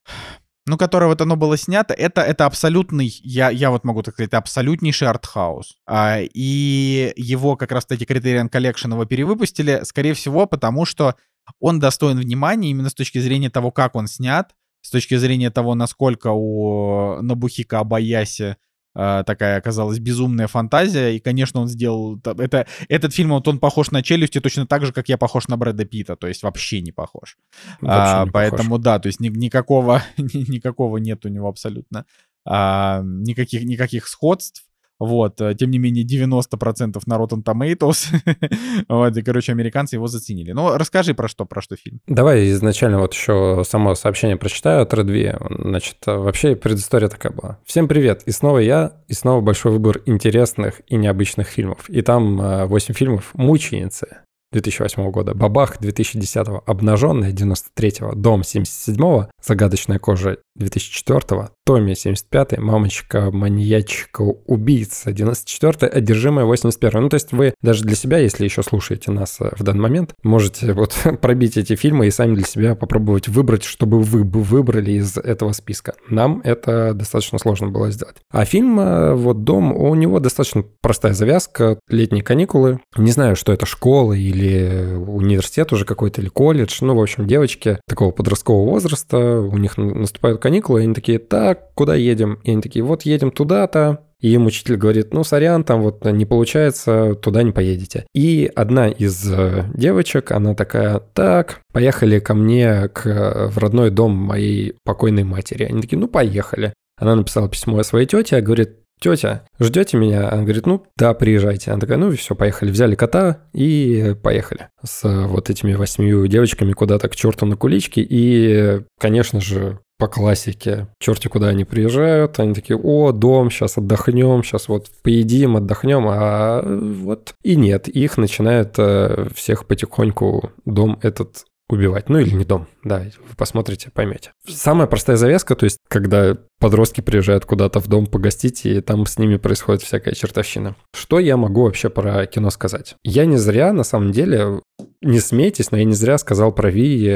ну, 0.66 0.76
которое 0.76 1.06
вот 1.06 1.22
оно 1.22 1.36
было 1.36 1.56
снято, 1.56 1.94
это, 1.94 2.20
это 2.20 2.44
абсолютный, 2.44 3.10
я, 3.22 3.48
я 3.48 3.70
вот 3.70 3.84
могу 3.84 4.02
так 4.02 4.12
сказать, 4.12 4.28
это 4.28 4.36
абсолютнейший 4.36 5.08
артхаус. 5.08 5.78
А, 5.86 6.18
и 6.20 7.14
его 7.16 7.56
как 7.56 7.72
раз, 7.72 7.86
таки 7.86 8.04
Criterion 8.04 8.50
Collection 8.50 8.92
его 8.92 9.06
перевыпустили, 9.06 9.80
скорее 9.84 10.12
всего, 10.12 10.44
потому 10.44 10.84
что 10.84 11.14
он 11.60 11.78
достоин 11.78 12.18
внимания 12.18 12.70
именно 12.70 12.90
с 12.90 12.94
точки 12.94 13.18
зрения 13.18 13.50
того, 13.50 13.70
как 13.70 13.96
он 13.96 14.06
снят, 14.06 14.54
с 14.80 14.90
точки 14.90 15.16
зрения 15.16 15.50
того, 15.50 15.74
насколько 15.74 16.28
у 16.32 17.20
Набухика 17.20 17.80
Абаяси 17.80 18.56
э, 18.94 19.24
такая 19.26 19.58
оказалась 19.58 19.98
безумная 19.98 20.46
фантазия. 20.46 21.16
И, 21.16 21.18
конечно, 21.18 21.60
он 21.60 21.68
сделал... 21.68 22.20
Это, 22.24 22.66
этот 22.88 23.12
фильм, 23.12 23.30
вот 23.30 23.48
он 23.48 23.58
похож 23.58 23.90
на 23.90 24.02
«Челюсти» 24.02 24.40
точно 24.40 24.66
так 24.66 24.86
же, 24.86 24.92
как 24.92 25.08
я 25.08 25.18
похож 25.18 25.48
на 25.48 25.56
Брэда 25.56 25.84
Питта. 25.86 26.14
То 26.14 26.28
есть 26.28 26.44
вообще 26.44 26.80
не 26.82 26.92
похож. 26.92 27.36
Вообще 27.80 28.20
а, 28.20 28.24
не 28.26 28.30
поэтому, 28.30 28.70
похож. 28.70 28.84
да, 28.84 28.98
то 29.00 29.08
есть 29.08 29.18
ни, 29.18 29.28
никакого, 29.28 30.02
никакого 30.16 30.98
нет 30.98 31.26
у 31.26 31.28
него 31.28 31.48
абсолютно. 31.48 32.06
А, 32.44 33.02
никаких, 33.02 33.64
никаких 33.64 34.06
сходств. 34.06 34.65
Вот, 34.98 35.40
э, 35.40 35.54
тем 35.54 35.70
не 35.70 35.78
менее, 35.78 36.04
90% 36.04 37.02
на 37.06 37.14
Rotten 37.14 37.42
Tomatoes. 37.42 38.06
вот, 38.88 39.16
и, 39.16 39.22
короче, 39.22 39.52
американцы 39.52 39.96
его 39.96 40.06
заценили. 40.06 40.52
Ну, 40.52 40.76
расскажи 40.76 41.14
про 41.14 41.28
что, 41.28 41.44
про 41.44 41.60
что 41.60 41.76
фильм. 41.76 42.00
Давай 42.06 42.50
изначально 42.50 42.98
вот 42.98 43.12
еще 43.12 43.62
само 43.66 43.94
сообщение 43.94 44.36
прочитаю 44.36 44.82
от 44.82 44.94
Редви. 44.94 45.34
Значит, 45.50 45.96
э, 46.06 46.16
вообще 46.16 46.56
предыстория 46.56 47.08
такая 47.08 47.32
была. 47.32 47.58
Всем 47.64 47.88
привет, 47.88 48.22
и 48.26 48.30
снова 48.30 48.58
я, 48.58 48.92
и 49.08 49.12
снова 49.12 49.40
большой 49.40 49.72
выбор 49.72 50.00
интересных 50.06 50.80
и 50.86 50.96
необычных 50.96 51.48
фильмов. 51.48 51.88
И 51.90 52.00
там 52.02 52.66
8 52.66 52.92
э, 52.92 52.96
фильмов 52.96 53.30
«Мученицы», 53.34 54.22
2008 54.52 55.10
года, 55.10 55.34
«Бабах» 55.34 55.78
2010, 55.80 56.62
«Обнаженная» 56.64 57.32
93, 57.32 58.14
«Дом» 58.14 58.44
77, 58.44 59.28
«Загадочная 59.42 59.98
кожа» 59.98 60.38
2004, 60.54 61.50
Томми 61.66 61.94
75, 61.94 62.58
мамочка, 62.58 63.32
маньячка, 63.32 64.22
убийца 64.22 65.10
94, 65.10 65.88
одержимая 65.88 66.44
81. 66.44 67.02
Ну, 67.02 67.08
то 67.08 67.14
есть 67.14 67.32
вы 67.32 67.54
даже 67.60 67.82
для 67.82 67.96
себя, 67.96 68.18
если 68.18 68.44
еще 68.44 68.62
слушаете 68.62 69.10
нас 69.10 69.38
э, 69.40 69.50
в 69.58 69.64
данный 69.64 69.80
момент, 69.80 70.14
можете 70.22 70.74
вот 70.74 70.94
пробить 71.20 71.56
эти 71.56 71.74
фильмы 71.74 72.06
и 72.06 72.12
сами 72.12 72.36
для 72.36 72.44
себя 72.44 72.76
попробовать 72.76 73.26
выбрать, 73.26 73.64
чтобы 73.64 73.98
вы 73.98 74.22
бы 74.22 74.42
выбрали 74.42 74.92
из 74.92 75.16
этого 75.16 75.50
списка. 75.50 75.94
Нам 76.08 76.40
это 76.44 76.94
достаточно 76.94 77.38
сложно 77.38 77.66
было 77.66 77.90
сделать. 77.90 78.14
А 78.30 78.44
фильм 78.44 78.78
э, 78.78 79.14
вот 79.14 79.42
«Дом», 79.42 79.72
у 79.72 79.92
него 79.96 80.20
достаточно 80.20 80.64
простая 80.80 81.14
завязка, 81.14 81.80
летние 81.88 82.22
каникулы. 82.22 82.78
Не 82.96 83.10
знаю, 83.10 83.34
что 83.34 83.52
это 83.52 83.66
школа 83.66 84.12
или 84.12 84.94
университет 84.94 85.72
уже 85.72 85.84
какой-то, 85.84 86.20
или 86.20 86.28
колледж. 86.28 86.78
Ну, 86.80 86.94
в 86.94 87.02
общем, 87.02 87.26
девочки 87.26 87.80
такого 87.88 88.12
подросткового 88.12 88.70
возраста, 88.70 89.40
у 89.40 89.58
них 89.58 89.76
наступают 89.76 90.40
каникулы, 90.40 90.82
и 90.82 90.84
они 90.84 90.94
такие, 90.94 91.18
так, 91.18 91.55
так, 91.56 91.74
куда 91.74 91.94
едем? 91.94 92.38
И 92.44 92.50
они 92.50 92.62
такие, 92.62 92.84
вот 92.84 93.02
едем 93.02 93.30
туда-то, 93.30 94.00
и 94.20 94.30
им 94.30 94.46
учитель 94.46 94.76
говорит, 94.76 95.12
ну, 95.12 95.24
сорян, 95.24 95.64
там 95.64 95.82
вот 95.82 96.04
не 96.04 96.24
получается, 96.24 97.14
туда 97.14 97.42
не 97.42 97.52
поедете. 97.52 98.06
И 98.14 98.50
одна 98.54 98.88
из 98.88 99.30
э, 99.30 99.64
девочек, 99.74 100.30
она 100.32 100.54
такая, 100.54 101.00
так, 101.12 101.60
поехали 101.72 102.18
ко 102.18 102.34
мне 102.34 102.88
к, 102.88 103.50
в 103.50 103.58
родной 103.58 103.90
дом 103.90 104.12
моей 104.12 104.76
покойной 104.84 105.24
матери. 105.24 105.64
Они 105.64 105.82
такие, 105.82 105.98
ну, 105.98 106.08
поехали. 106.08 106.72
Она 106.98 107.14
написала 107.14 107.48
письмо 107.48 107.82
своей 107.82 108.06
тете, 108.06 108.40
говорит, 108.40 108.78
тетя, 109.00 109.44
ждете 109.58 109.96
меня? 109.96 110.30
Она 110.30 110.42
говорит, 110.42 110.66
ну 110.66 110.84
да, 110.96 111.14
приезжайте. 111.14 111.70
Она 111.70 111.80
такая, 111.80 111.98
ну 111.98 112.10
все, 112.12 112.34
поехали. 112.34 112.70
Взяли 112.70 112.94
кота 112.94 113.42
и 113.52 114.14
поехали 114.22 114.68
с 114.84 115.02
вот 115.04 115.50
этими 115.50 115.74
восьмью 115.74 116.26
девочками 116.26 116.72
куда-то 116.72 117.08
к 117.08 117.16
черту 117.16 117.46
на 117.46 117.56
куличке. 117.56 118.06
И, 118.08 118.82
конечно 118.98 119.40
же, 119.40 119.78
по 119.98 120.08
классике. 120.08 120.88
Черти 121.00 121.28
куда 121.28 121.48
они 121.48 121.64
приезжают, 121.64 122.38
они 122.38 122.54
такие, 122.54 122.78
о, 122.78 123.12
дом, 123.12 123.50
сейчас 123.50 123.78
отдохнем, 123.78 124.42
сейчас 124.42 124.68
вот 124.68 124.90
поедим, 125.02 125.56
отдохнем, 125.56 126.06
а 126.08 126.62
вот 126.62 127.34
и 127.42 127.56
нет, 127.56 127.88
их 127.88 128.18
начинает 128.18 128.74
э, 128.78 129.28
всех 129.34 129.66
потихоньку 129.66 130.50
дом 130.64 130.98
этот 131.02 131.44
убивать. 131.68 132.08
Ну 132.08 132.18
или 132.18 132.30
не 132.30 132.44
дом, 132.44 132.68
да, 132.84 132.98
вы 132.98 133.34
посмотрите, 133.36 133.90
поймете. 133.90 134.32
Самая 134.48 134.86
простая 134.86 135.16
завязка, 135.16 135.56
то 135.56 135.64
есть 135.64 135.78
когда 135.88 136.36
подростки 136.58 137.00
приезжают 137.00 137.44
куда-то 137.44 137.80
в 137.80 137.88
дом 137.88 138.06
погостить, 138.06 138.64
и 138.66 138.80
там 138.80 139.06
с 139.06 139.18
ними 139.18 139.36
происходит 139.36 139.82
всякая 139.82 140.14
чертовщина. 140.14 140.76
Что 140.94 141.18
я 141.18 141.36
могу 141.36 141.64
вообще 141.64 141.90
про 141.90 142.26
кино 142.26 142.50
сказать? 142.50 142.96
Я 143.02 143.26
не 143.26 143.36
зря, 143.36 143.72
на 143.72 143.84
самом 143.84 144.12
деле, 144.12 144.60
не 145.06 145.20
смейтесь, 145.20 145.70
но 145.70 145.78
я 145.78 145.84
не 145.84 145.94
зря 145.94 146.18
сказал 146.18 146.52
про 146.52 146.70
Ви 146.70 147.08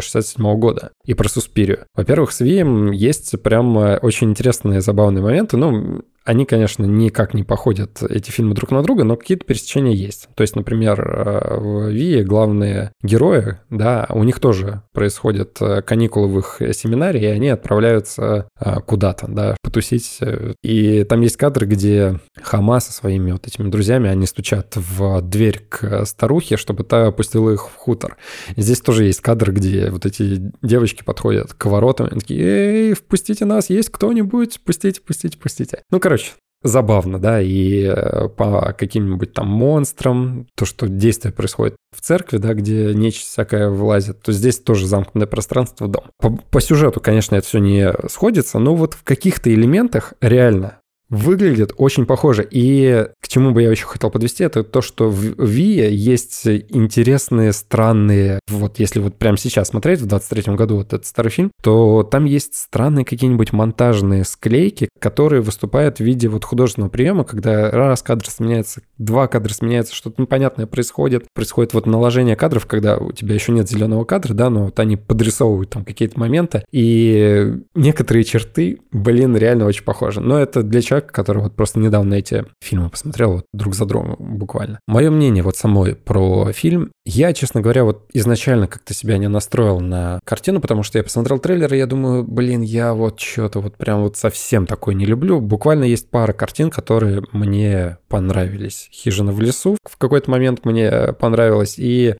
67 0.00 0.44
-го 0.44 0.56
года 0.56 0.90
и 1.04 1.14
про 1.14 1.28
Суспирию. 1.28 1.80
Во-первых, 1.94 2.32
с 2.32 2.40
Вием 2.40 2.90
есть 2.90 3.40
прям 3.42 3.78
э, 3.78 3.98
очень 3.98 4.30
интересные, 4.30 4.80
забавные 4.80 5.22
моменты. 5.22 5.56
Ну, 5.56 6.02
они, 6.24 6.46
конечно, 6.46 6.86
никак 6.86 7.34
не 7.34 7.42
походят, 7.42 8.02
эти 8.02 8.30
фильмы 8.30 8.54
друг 8.54 8.70
на 8.70 8.82
друга, 8.82 9.04
но 9.04 9.16
какие-то 9.16 9.44
пересечения 9.44 9.92
есть. 9.92 10.28
То 10.34 10.42
есть, 10.42 10.56
например, 10.56 11.00
э, 11.00 11.58
в 11.58 11.90
Вии 11.90 12.22
главные 12.22 12.92
герои, 13.02 13.58
да, 13.68 14.06
у 14.10 14.22
них 14.24 14.40
тоже 14.40 14.82
происходят 14.92 15.60
э, 15.60 15.82
каникулы 15.82 16.28
в 16.28 16.38
их 16.38 16.74
семинаре, 16.74 17.20
и 17.20 17.26
они 17.26 17.48
отправляются 17.48 18.48
куда-то, 18.86 19.26
да, 19.28 19.56
потусить. 19.62 20.20
И 20.62 21.04
там 21.04 21.20
есть 21.20 21.36
кадр, 21.36 21.66
где 21.66 22.20
Хама 22.40 22.80
со 22.80 22.92
своими 22.92 23.32
вот 23.32 23.46
этими 23.46 23.68
друзьями, 23.68 24.08
они 24.08 24.26
стучат 24.26 24.74
в 24.76 25.20
дверь 25.22 25.60
к 25.68 26.06
старухе, 26.06 26.56
чтобы 26.56 26.84
та 26.94 27.08
опустила 27.08 27.50
их 27.50 27.68
в 27.68 27.74
хутор. 27.74 28.16
Здесь 28.56 28.80
тоже 28.80 29.04
есть 29.04 29.20
кадр, 29.20 29.52
где 29.52 29.90
вот 29.90 30.06
эти 30.06 30.52
девочки 30.62 31.02
подходят 31.02 31.52
к 31.52 31.66
воротам, 31.66 32.06
и 32.06 32.20
такие, 32.20 32.44
эй, 32.44 32.94
впустите 32.94 33.44
нас, 33.44 33.68
есть 33.68 33.90
кто-нибудь, 33.90 34.60
пустите, 34.64 35.00
пустите, 35.00 35.36
пустите. 35.36 35.82
Ну, 35.90 35.98
короче, 35.98 36.32
забавно, 36.62 37.18
да, 37.18 37.40
и 37.42 37.82
э, 37.82 38.28
по 38.28 38.74
каким-нибудь 38.78 39.32
там 39.32 39.48
монстрам, 39.48 40.46
то, 40.56 40.64
что 40.64 40.88
действие 40.88 41.32
происходит 41.32 41.76
в 41.94 42.00
церкви, 42.00 42.38
да, 42.38 42.54
где 42.54 42.94
нечисть 42.94 43.28
всякая 43.28 43.70
вылазит, 43.70 44.22
то 44.22 44.32
здесь 44.32 44.60
тоже 44.60 44.86
замкнутое 44.86 45.26
пространство 45.26 45.88
дом. 45.88 46.04
По, 46.18 46.30
по 46.30 46.60
сюжету, 46.60 47.00
конечно, 47.00 47.34
это 47.34 47.46
все 47.46 47.58
не 47.58 47.92
сходится, 48.08 48.60
но 48.60 48.76
вот 48.76 48.94
в 48.94 49.02
каких-то 49.02 49.52
элементах 49.52 50.14
реально 50.20 50.78
выглядит 51.14 51.72
очень 51.76 52.06
похоже. 52.06 52.46
И 52.50 53.06
к 53.20 53.28
чему 53.28 53.52
бы 53.52 53.62
я 53.62 53.70
еще 53.70 53.86
хотел 53.86 54.10
подвести, 54.10 54.44
это 54.44 54.64
то, 54.64 54.82
что 54.82 55.08
в 55.08 55.44
Ви 55.44 55.74
есть 55.94 56.46
интересные, 56.46 57.52
странные, 57.52 58.40
вот 58.48 58.78
если 58.78 59.00
вот 59.00 59.16
прямо 59.16 59.36
сейчас 59.36 59.68
смотреть, 59.68 60.00
в 60.00 60.06
23 60.06 60.54
году 60.54 60.76
вот 60.76 60.92
этот 60.92 61.06
старый 61.06 61.30
фильм, 61.30 61.50
то 61.62 62.02
там 62.02 62.24
есть 62.24 62.54
странные 62.54 63.04
какие-нибудь 63.04 63.52
монтажные 63.52 64.24
склейки, 64.24 64.88
которые 64.98 65.42
выступают 65.42 65.98
в 65.98 66.00
виде 66.00 66.28
вот 66.28 66.44
художественного 66.44 66.90
приема, 66.90 67.24
когда 67.24 67.70
раз 67.70 68.02
кадр 68.02 68.28
сменяется, 68.28 68.82
два 68.98 69.28
кадра 69.28 69.52
сменяется, 69.52 69.94
что-то 69.94 70.20
непонятное 70.20 70.66
происходит, 70.66 71.26
происходит 71.34 71.74
вот 71.74 71.86
наложение 71.86 72.36
кадров, 72.36 72.66
когда 72.66 72.96
у 72.96 73.12
тебя 73.12 73.34
еще 73.34 73.52
нет 73.52 73.68
зеленого 73.68 74.04
кадра, 74.04 74.34
да, 74.34 74.50
но 74.50 74.66
вот 74.66 74.80
они 74.80 74.96
подрисовывают 74.96 75.70
там 75.70 75.84
какие-то 75.84 76.18
моменты, 76.18 76.64
и 76.72 77.54
некоторые 77.74 78.24
черты, 78.24 78.80
блин, 78.92 79.36
реально 79.36 79.66
очень 79.66 79.84
похожи. 79.84 80.20
Но 80.20 80.38
это 80.38 80.62
для 80.62 80.82
человека, 80.82 81.03
человек, 81.04 81.12
который 81.12 81.42
вот 81.42 81.54
просто 81.54 81.78
недавно 81.78 82.14
эти 82.14 82.44
фильмы 82.60 82.90
посмотрел 82.90 83.32
вот 83.32 83.46
друг 83.52 83.74
за 83.74 83.86
другом 83.86 84.16
буквально. 84.18 84.80
Мое 84.86 85.10
мнение 85.10 85.42
вот 85.42 85.56
самой 85.56 85.94
про 85.94 86.52
фильм. 86.52 86.90
Я, 87.04 87.32
честно 87.32 87.60
говоря, 87.60 87.84
вот 87.84 88.08
изначально 88.12 88.66
как-то 88.66 88.94
себя 88.94 89.18
не 89.18 89.28
настроил 89.28 89.80
на 89.80 90.20
картину, 90.24 90.60
потому 90.60 90.82
что 90.82 90.98
я 90.98 91.04
посмотрел 91.04 91.38
трейлер, 91.38 91.72
и 91.74 91.78
я 91.78 91.86
думаю, 91.86 92.24
блин, 92.24 92.62
я 92.62 92.94
вот 92.94 93.20
что-то 93.20 93.60
вот 93.60 93.76
прям 93.76 94.02
вот 94.02 94.16
совсем 94.16 94.66
такой 94.66 94.94
не 94.94 95.06
люблю. 95.06 95.40
Буквально 95.40 95.84
есть 95.84 96.10
пара 96.10 96.32
картин, 96.32 96.70
которые 96.70 97.22
мне 97.32 97.98
понравились. 98.08 98.88
«Хижина 98.92 99.32
в 99.32 99.40
лесу» 99.40 99.76
в 99.84 99.96
какой-то 99.98 100.30
момент 100.30 100.64
мне 100.64 101.12
понравилось, 101.18 101.74
и 101.78 102.14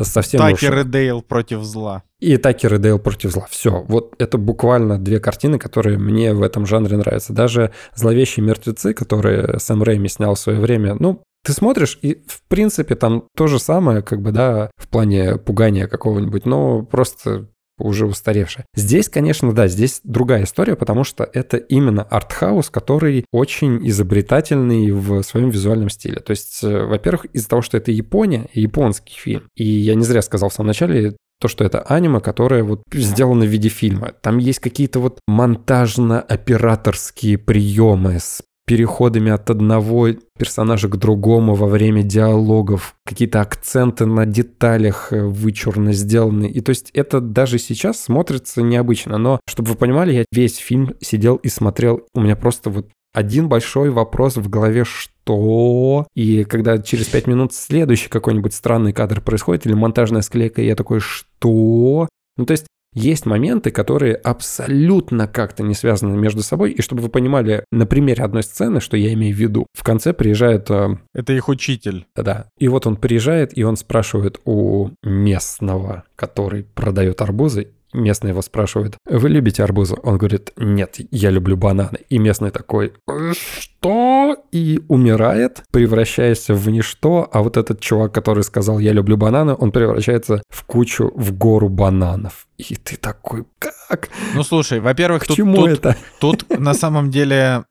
совсем 0.00 0.40
Такер 0.40 0.74
уж... 0.74 0.80
и 0.80 0.84
Дейл 0.84 1.22
против 1.22 1.62
зла. 1.62 2.02
И 2.22 2.36
Такер 2.36 2.74
и 2.74 2.78
Дейл 2.78 3.00
против 3.00 3.32
зла. 3.32 3.48
Все. 3.50 3.82
Вот 3.88 4.14
это 4.18 4.38
буквально 4.38 4.96
две 4.96 5.18
картины, 5.18 5.58
которые 5.58 5.98
мне 5.98 6.32
в 6.32 6.42
этом 6.42 6.66
жанре 6.66 6.96
нравятся. 6.96 7.32
Даже 7.32 7.72
«Зловещие 7.96 8.46
мертвецы», 8.46 8.94
которые 8.94 9.58
Сэм 9.58 9.82
Рэйми 9.82 10.08
снял 10.08 10.36
в 10.36 10.38
свое 10.38 10.60
время, 10.60 10.94
ну, 11.00 11.24
ты 11.44 11.52
смотришь, 11.52 11.98
и, 12.00 12.22
в 12.28 12.42
принципе, 12.46 12.94
там 12.94 13.24
то 13.36 13.48
же 13.48 13.58
самое, 13.58 14.02
как 14.02 14.22
бы, 14.22 14.30
да, 14.30 14.70
в 14.76 14.86
плане 14.86 15.36
пугания 15.36 15.88
какого-нибудь, 15.88 16.46
но 16.46 16.82
просто 16.82 17.48
уже 17.78 18.06
устаревшая. 18.06 18.66
Здесь, 18.76 19.08
конечно, 19.08 19.52
да, 19.52 19.66
здесь 19.66 20.00
другая 20.04 20.44
история, 20.44 20.76
потому 20.76 21.02
что 21.02 21.28
это 21.32 21.56
именно 21.56 22.02
артхаус, 22.02 22.70
который 22.70 23.24
очень 23.32 23.86
изобретательный 23.88 24.92
в 24.92 25.22
своем 25.22 25.50
визуальном 25.50 25.88
стиле. 25.88 26.20
То 26.20 26.30
есть, 26.30 26.62
э, 26.62 26.84
во-первых, 26.84 27.24
из-за 27.32 27.48
того, 27.48 27.62
что 27.62 27.76
это 27.76 27.90
Япония, 27.90 28.46
японский 28.52 29.14
фильм, 29.14 29.48
и 29.56 29.64
я 29.64 29.94
не 29.96 30.04
зря 30.04 30.22
сказал 30.22 30.50
в 30.50 30.54
самом 30.54 30.68
начале, 30.68 31.16
то, 31.42 31.48
что 31.48 31.64
это 31.64 31.80
аниме, 31.80 32.20
которое 32.20 32.62
вот 32.62 32.84
сделано 32.92 33.44
в 33.44 33.48
виде 33.48 33.68
фильма. 33.68 34.12
Там 34.20 34.38
есть 34.38 34.60
какие-то 34.60 35.00
вот 35.00 35.18
монтажно-операторские 35.26 37.36
приемы 37.36 38.20
с 38.20 38.42
переходами 38.64 39.32
от 39.32 39.50
одного 39.50 40.10
персонажа 40.38 40.88
к 40.88 40.96
другому 40.96 41.56
во 41.56 41.66
время 41.66 42.04
диалогов, 42.04 42.94
какие-то 43.04 43.40
акценты 43.40 44.06
на 44.06 44.24
деталях 44.24 45.12
э, 45.12 45.20
вычурно 45.20 45.92
сделаны. 45.92 46.46
И 46.46 46.60
то 46.60 46.70
есть 46.70 46.92
это 46.94 47.20
даже 47.20 47.58
сейчас 47.58 48.00
смотрится 48.00 48.62
необычно. 48.62 49.18
Но, 49.18 49.40
чтобы 49.48 49.70
вы 49.70 49.74
понимали, 49.74 50.12
я 50.12 50.24
весь 50.30 50.58
фильм 50.58 50.94
сидел 51.00 51.34
и 51.36 51.48
смотрел. 51.48 52.06
У 52.14 52.20
меня 52.20 52.36
просто 52.36 52.70
вот 52.70 52.88
один 53.12 53.48
большой 53.48 53.90
вопрос 53.90 54.36
в 54.36 54.48
голове, 54.48 54.84
что? 54.84 56.06
И 56.14 56.44
когда 56.44 56.78
через 56.78 57.06
пять 57.06 57.26
минут 57.26 57.52
следующий 57.52 58.08
какой-нибудь 58.08 58.54
странный 58.54 58.92
кадр 58.92 59.20
происходит, 59.20 59.66
или 59.66 59.74
монтажная 59.74 60.22
склейка, 60.22 60.62
я 60.62 60.74
такой, 60.74 61.00
что? 61.00 62.08
Ну, 62.36 62.46
то 62.46 62.52
есть 62.52 62.66
есть 62.94 63.24
моменты, 63.24 63.70
которые 63.70 64.14
абсолютно 64.14 65.26
как-то 65.26 65.62
не 65.62 65.74
связаны 65.74 66.16
между 66.16 66.42
собой. 66.42 66.72
И 66.72 66.82
чтобы 66.82 67.02
вы 67.02 67.08
понимали 67.08 67.64
на 67.70 67.86
примере 67.86 68.22
одной 68.22 68.42
сцены, 68.42 68.80
что 68.80 68.96
я 68.96 69.12
имею 69.14 69.34
в 69.34 69.38
виду, 69.38 69.66
в 69.72 69.82
конце 69.82 70.12
приезжает... 70.12 70.70
Э, 70.70 70.98
Это 71.14 71.32
их 71.32 71.48
учитель. 71.48 72.06
Да. 72.14 72.48
И 72.58 72.68
вот 72.68 72.86
он 72.86 72.96
приезжает, 72.96 73.56
и 73.56 73.62
он 73.62 73.76
спрашивает 73.76 74.40
у 74.44 74.90
местного, 75.02 76.04
который 76.16 76.64
продает 76.64 77.22
арбузы, 77.22 77.68
Местный 77.92 78.30
его 78.30 78.40
спрашивает, 78.40 78.96
вы 79.04 79.28
любите 79.28 79.62
арбузы? 79.62 79.96
Он 80.02 80.16
говорит, 80.16 80.52
нет, 80.56 80.96
я 81.10 81.30
люблю 81.30 81.56
бананы. 81.56 81.98
И 82.08 82.18
местный 82.18 82.50
такой, 82.50 82.94
что? 83.32 84.36
И 84.50 84.80
умирает, 84.88 85.62
превращаясь 85.70 86.48
в 86.48 86.70
ничто, 86.70 87.28
а 87.30 87.42
вот 87.42 87.56
этот 87.56 87.80
чувак, 87.80 88.12
который 88.12 88.44
сказал, 88.44 88.78
я 88.78 88.92
люблю 88.92 89.16
бананы, 89.16 89.54
он 89.58 89.72
превращается 89.72 90.42
в 90.48 90.64
кучу, 90.64 91.12
в 91.14 91.32
гору 91.32 91.68
бананов. 91.68 92.46
И 92.56 92.76
ты 92.76 92.96
такой, 92.96 93.44
как? 93.58 94.08
Ну, 94.34 94.42
слушай, 94.42 94.80
во-первых, 94.80 95.26
тут, 95.26 95.36
тут, 95.36 95.68
это? 95.68 95.96
тут 96.18 96.58
на 96.58 96.72
самом 96.72 97.10
деле, 97.10 97.64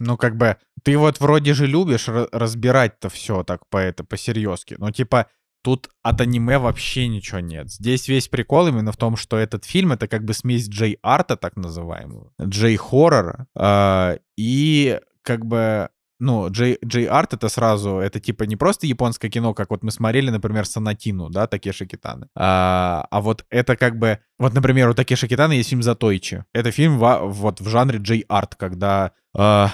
ну, 0.00 0.16
как 0.16 0.36
бы, 0.36 0.56
ты 0.82 0.96
вот 0.96 1.20
вроде 1.20 1.54
же 1.54 1.66
любишь 1.66 2.08
разбирать-то 2.08 3.08
все 3.08 3.42
так 3.44 3.60
по 3.68 3.78
это, 3.78 4.04
по-серьезки. 4.04 4.76
Ну, 4.78 4.90
типа, 4.90 5.26
Тут 5.68 5.90
от 6.02 6.18
аниме 6.22 6.58
вообще 6.58 7.08
ничего 7.08 7.40
нет. 7.40 7.70
Здесь 7.70 8.08
весь 8.08 8.26
прикол 8.28 8.68
именно 8.68 8.90
в 8.90 8.96
том, 8.96 9.16
что 9.16 9.36
этот 9.36 9.66
фильм 9.66 9.92
это 9.92 10.08
как 10.08 10.24
бы 10.24 10.32
смесь 10.32 10.66
Джей-арта, 10.66 11.36
так 11.36 11.56
называемого, 11.56 12.32
Джей-хоррора, 12.40 13.46
э, 13.54 14.16
и 14.38 14.98
как 15.20 15.44
бы 15.44 15.90
ну, 16.20 16.48
Джей, 16.48 16.78
Джей 16.82 17.04
Арт 17.04 17.34
это 17.34 17.50
сразу, 17.50 17.98
это 17.98 18.18
типа 18.18 18.44
не 18.44 18.56
просто 18.56 18.86
японское 18.86 19.28
кино, 19.28 19.52
как 19.52 19.68
вот 19.68 19.82
мы 19.82 19.90
смотрели, 19.90 20.30
например, 20.30 20.64
Санатину, 20.64 21.28
да, 21.28 21.46
Такеши 21.46 21.84
Китаны, 21.84 22.28
а, 22.34 23.06
а 23.10 23.20
вот 23.20 23.44
это 23.50 23.76
как 23.76 23.98
бы, 23.98 24.20
вот, 24.38 24.54
например, 24.54 24.88
у 24.88 24.94
Такеши 24.94 25.28
Китаны 25.28 25.52
есть 25.52 25.68
фильм 25.68 25.82
Затойчи. 25.82 26.46
Это 26.54 26.70
фильм 26.70 26.96
во, 26.96 27.26
вот 27.26 27.60
в 27.60 27.68
жанре 27.68 27.98
Джей 27.98 28.24
Арт, 28.26 28.54
когда, 28.54 29.12
а, 29.36 29.70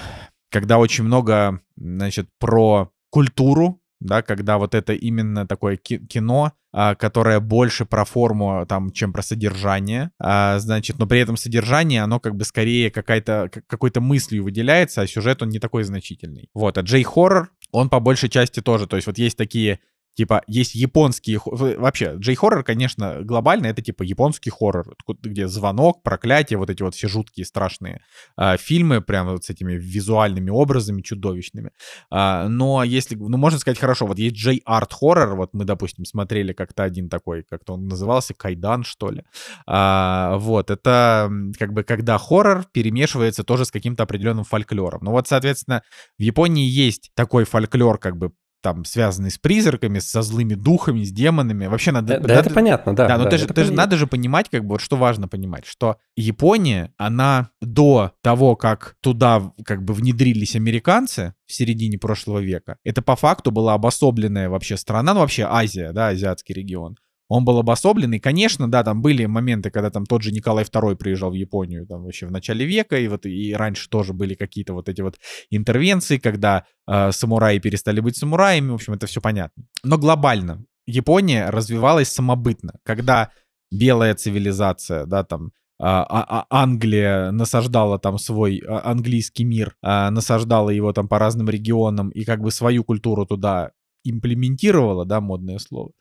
когда 0.51 0.77
очень 0.77 1.05
много, 1.05 1.61
значит, 1.77 2.27
про 2.37 2.91
культуру, 3.11 3.79
да, 3.99 4.21
когда 4.21 4.57
вот 4.57 4.75
это 4.75 4.93
именно 4.93 5.47
такое 5.47 5.77
кино, 5.77 6.53
а, 6.71 6.95
которое 6.95 7.39
больше 7.39 7.85
про 7.85 8.03
форму, 8.03 8.65
там, 8.67 8.91
чем 8.91 9.13
про 9.13 9.21
содержание, 9.21 10.11
а, 10.19 10.59
значит, 10.59 10.99
но 10.99 11.07
при 11.07 11.21
этом 11.21 11.37
содержание, 11.37 12.03
оно 12.03 12.19
как 12.19 12.35
бы 12.35 12.43
скорее 12.43 12.91
какая-то, 12.91 13.49
какой-то 13.67 14.01
мыслью 14.01 14.43
выделяется, 14.43 15.01
а 15.01 15.07
сюжет 15.07 15.41
он 15.41 15.49
не 15.49 15.59
такой 15.59 15.83
значительный. 15.83 16.49
Вот, 16.53 16.77
а 16.77 16.81
Джей 16.81 17.03
Хоррор, 17.03 17.51
он 17.71 17.89
по 17.89 17.99
большей 18.01 18.27
части 18.27 18.61
тоже, 18.61 18.87
то 18.87 18.97
есть 18.97 19.07
вот 19.07 19.17
есть 19.17 19.37
такие 19.37 19.79
Типа, 20.15 20.43
есть 20.47 20.75
японские... 20.75 21.39
Вообще, 21.45 22.15
джей-хоррор, 22.17 22.63
конечно, 22.63 23.21
глобально 23.21 23.67
это 23.67 23.81
типа 23.81 24.03
японский 24.03 24.49
хоррор, 24.49 24.95
где 25.23 25.47
звонок, 25.47 26.03
проклятие, 26.03 26.57
вот 26.57 26.69
эти 26.69 26.81
вот 26.81 26.95
все 26.95 27.07
жуткие, 27.07 27.45
страшные 27.45 28.01
э, 28.37 28.57
фильмы, 28.57 29.01
прям 29.01 29.27
вот 29.27 29.43
с 29.43 29.49
этими 29.49 29.73
визуальными 29.73 30.49
образами 30.49 31.01
чудовищными. 31.01 31.71
Э, 32.11 32.47
но 32.47 32.83
если... 32.83 33.15
Ну, 33.15 33.37
можно 33.37 33.59
сказать, 33.59 33.77
хорошо, 33.77 34.07
вот 34.07 34.17
есть 34.17 34.35
джей-арт-хоррор, 34.35 35.35
вот 35.35 35.53
мы, 35.53 35.65
допустим, 35.65 36.05
смотрели 36.05 36.53
как-то 36.53 36.83
один 36.83 37.09
такой, 37.09 37.43
как-то 37.43 37.73
он 37.73 37.87
назывался, 37.87 38.33
Кайдан, 38.33 38.83
что 38.83 39.11
ли. 39.11 39.23
Э, 39.67 40.35
вот, 40.37 40.71
это 40.71 41.29
как 41.59 41.73
бы 41.73 41.83
когда 41.83 42.17
хоррор 42.17 42.65
перемешивается 42.71 43.43
тоже 43.43 43.65
с 43.65 43.71
каким-то 43.71 44.03
определенным 44.03 44.43
фольклором. 44.45 45.01
Ну 45.03 45.11
вот, 45.11 45.27
соответственно, 45.27 45.83
в 46.17 46.21
Японии 46.21 46.65
есть 46.65 47.11
такой 47.15 47.43
фольклор, 47.43 47.97
как 47.97 48.17
бы 48.17 48.31
там 48.65 48.83
связанный 48.83 49.29
с 49.29 49.37
призраками, 49.37 49.99
со 49.99 50.23
злыми 50.23 50.55
духами, 50.55 51.03
с 51.03 51.11
демонами. 51.11 51.67
Вообще 51.67 51.91
надо... 51.91 52.15
Да, 52.15 52.19
надо, 52.19 52.33
это 52.33 52.49
понятно, 52.49 52.95
да. 52.95 53.07
Да, 53.07 53.17
но 53.19 53.25
да, 53.25 53.29
ты 53.29 53.37
же, 53.37 53.45
ты 53.45 53.63
же 53.63 53.71
надо 53.71 53.95
же 53.95 54.07
понимать, 54.07 54.49
как 54.49 54.63
бы, 54.63 54.69
вот 54.69 54.81
что 54.81 54.97
важно 54.97 55.27
понимать, 55.27 55.67
что 55.67 55.97
Япония, 56.15 56.91
она 56.97 57.51
до 57.61 58.13
того, 58.23 58.55
как 58.55 58.95
туда 59.01 59.53
как 59.65 59.85
бы 59.85 59.93
внедрились 59.93 60.55
американцы 60.55 61.35
в 61.45 61.53
середине 61.53 61.99
прошлого 61.99 62.39
века, 62.39 62.77
это 62.83 63.03
по 63.03 63.15
факту 63.15 63.51
была 63.51 63.75
обособленная 63.75 64.49
вообще 64.49 64.77
страна, 64.77 65.13
ну 65.13 65.19
вообще 65.19 65.43
Азия, 65.43 65.91
да, 65.91 66.07
азиатский 66.07 66.55
регион 66.55 66.97
он 67.27 67.43
был 67.43 67.57
обособлен, 67.57 68.13
и, 68.13 68.19
конечно, 68.19 68.69
да, 68.69 68.83
там 68.83 69.01
были 69.01 69.25
моменты, 69.25 69.71
когда 69.71 69.89
там 69.89 70.05
тот 70.05 70.21
же 70.21 70.31
Николай 70.31 70.63
II 70.63 70.95
приезжал 70.95 71.31
в 71.31 71.33
Японию, 71.33 71.87
там 71.87 72.03
вообще 72.03 72.27
в 72.27 72.31
начале 72.31 72.65
века, 72.65 72.99
и 72.99 73.07
вот 73.07 73.25
и 73.25 73.53
раньше 73.53 73.89
тоже 73.89 74.13
были 74.13 74.35
какие-то 74.35 74.73
вот 74.73 74.89
эти 74.89 75.01
вот 75.01 75.17
интервенции, 75.49 76.17
когда 76.17 76.65
э, 76.87 77.11
самураи 77.11 77.57
перестали 77.59 77.99
быть 77.99 78.17
самураями, 78.17 78.69
в 78.69 78.75
общем, 78.75 78.93
это 78.93 79.07
все 79.07 79.21
понятно. 79.21 79.63
Но 79.83 79.97
глобально 79.97 80.65
Япония 80.85 81.49
развивалась 81.49 82.09
самобытно, 82.09 82.73
когда 82.83 83.31
белая 83.71 84.13
цивилизация, 84.13 85.05
да, 85.05 85.23
там, 85.23 85.51
а, 85.79 86.03
а, 86.03 86.45
а 86.49 86.63
Англия 86.63 87.31
насаждала 87.31 87.99
там 87.99 88.17
свой 88.17 88.59
английский 88.59 89.43
мир, 89.43 89.75
насаждала 89.81 90.69
его 90.69 90.93
там 90.93 91.07
по 91.07 91.19
разным 91.19 91.49
регионам 91.49 92.09
и 92.09 92.23
как 92.23 92.41
бы 92.41 92.51
свою 92.51 92.83
культуру 92.83 93.25
туда 93.25 93.71
имплементировала, 94.03 95.05
да, 95.05 95.19
модное 95.19 95.57
слово, 95.57 95.91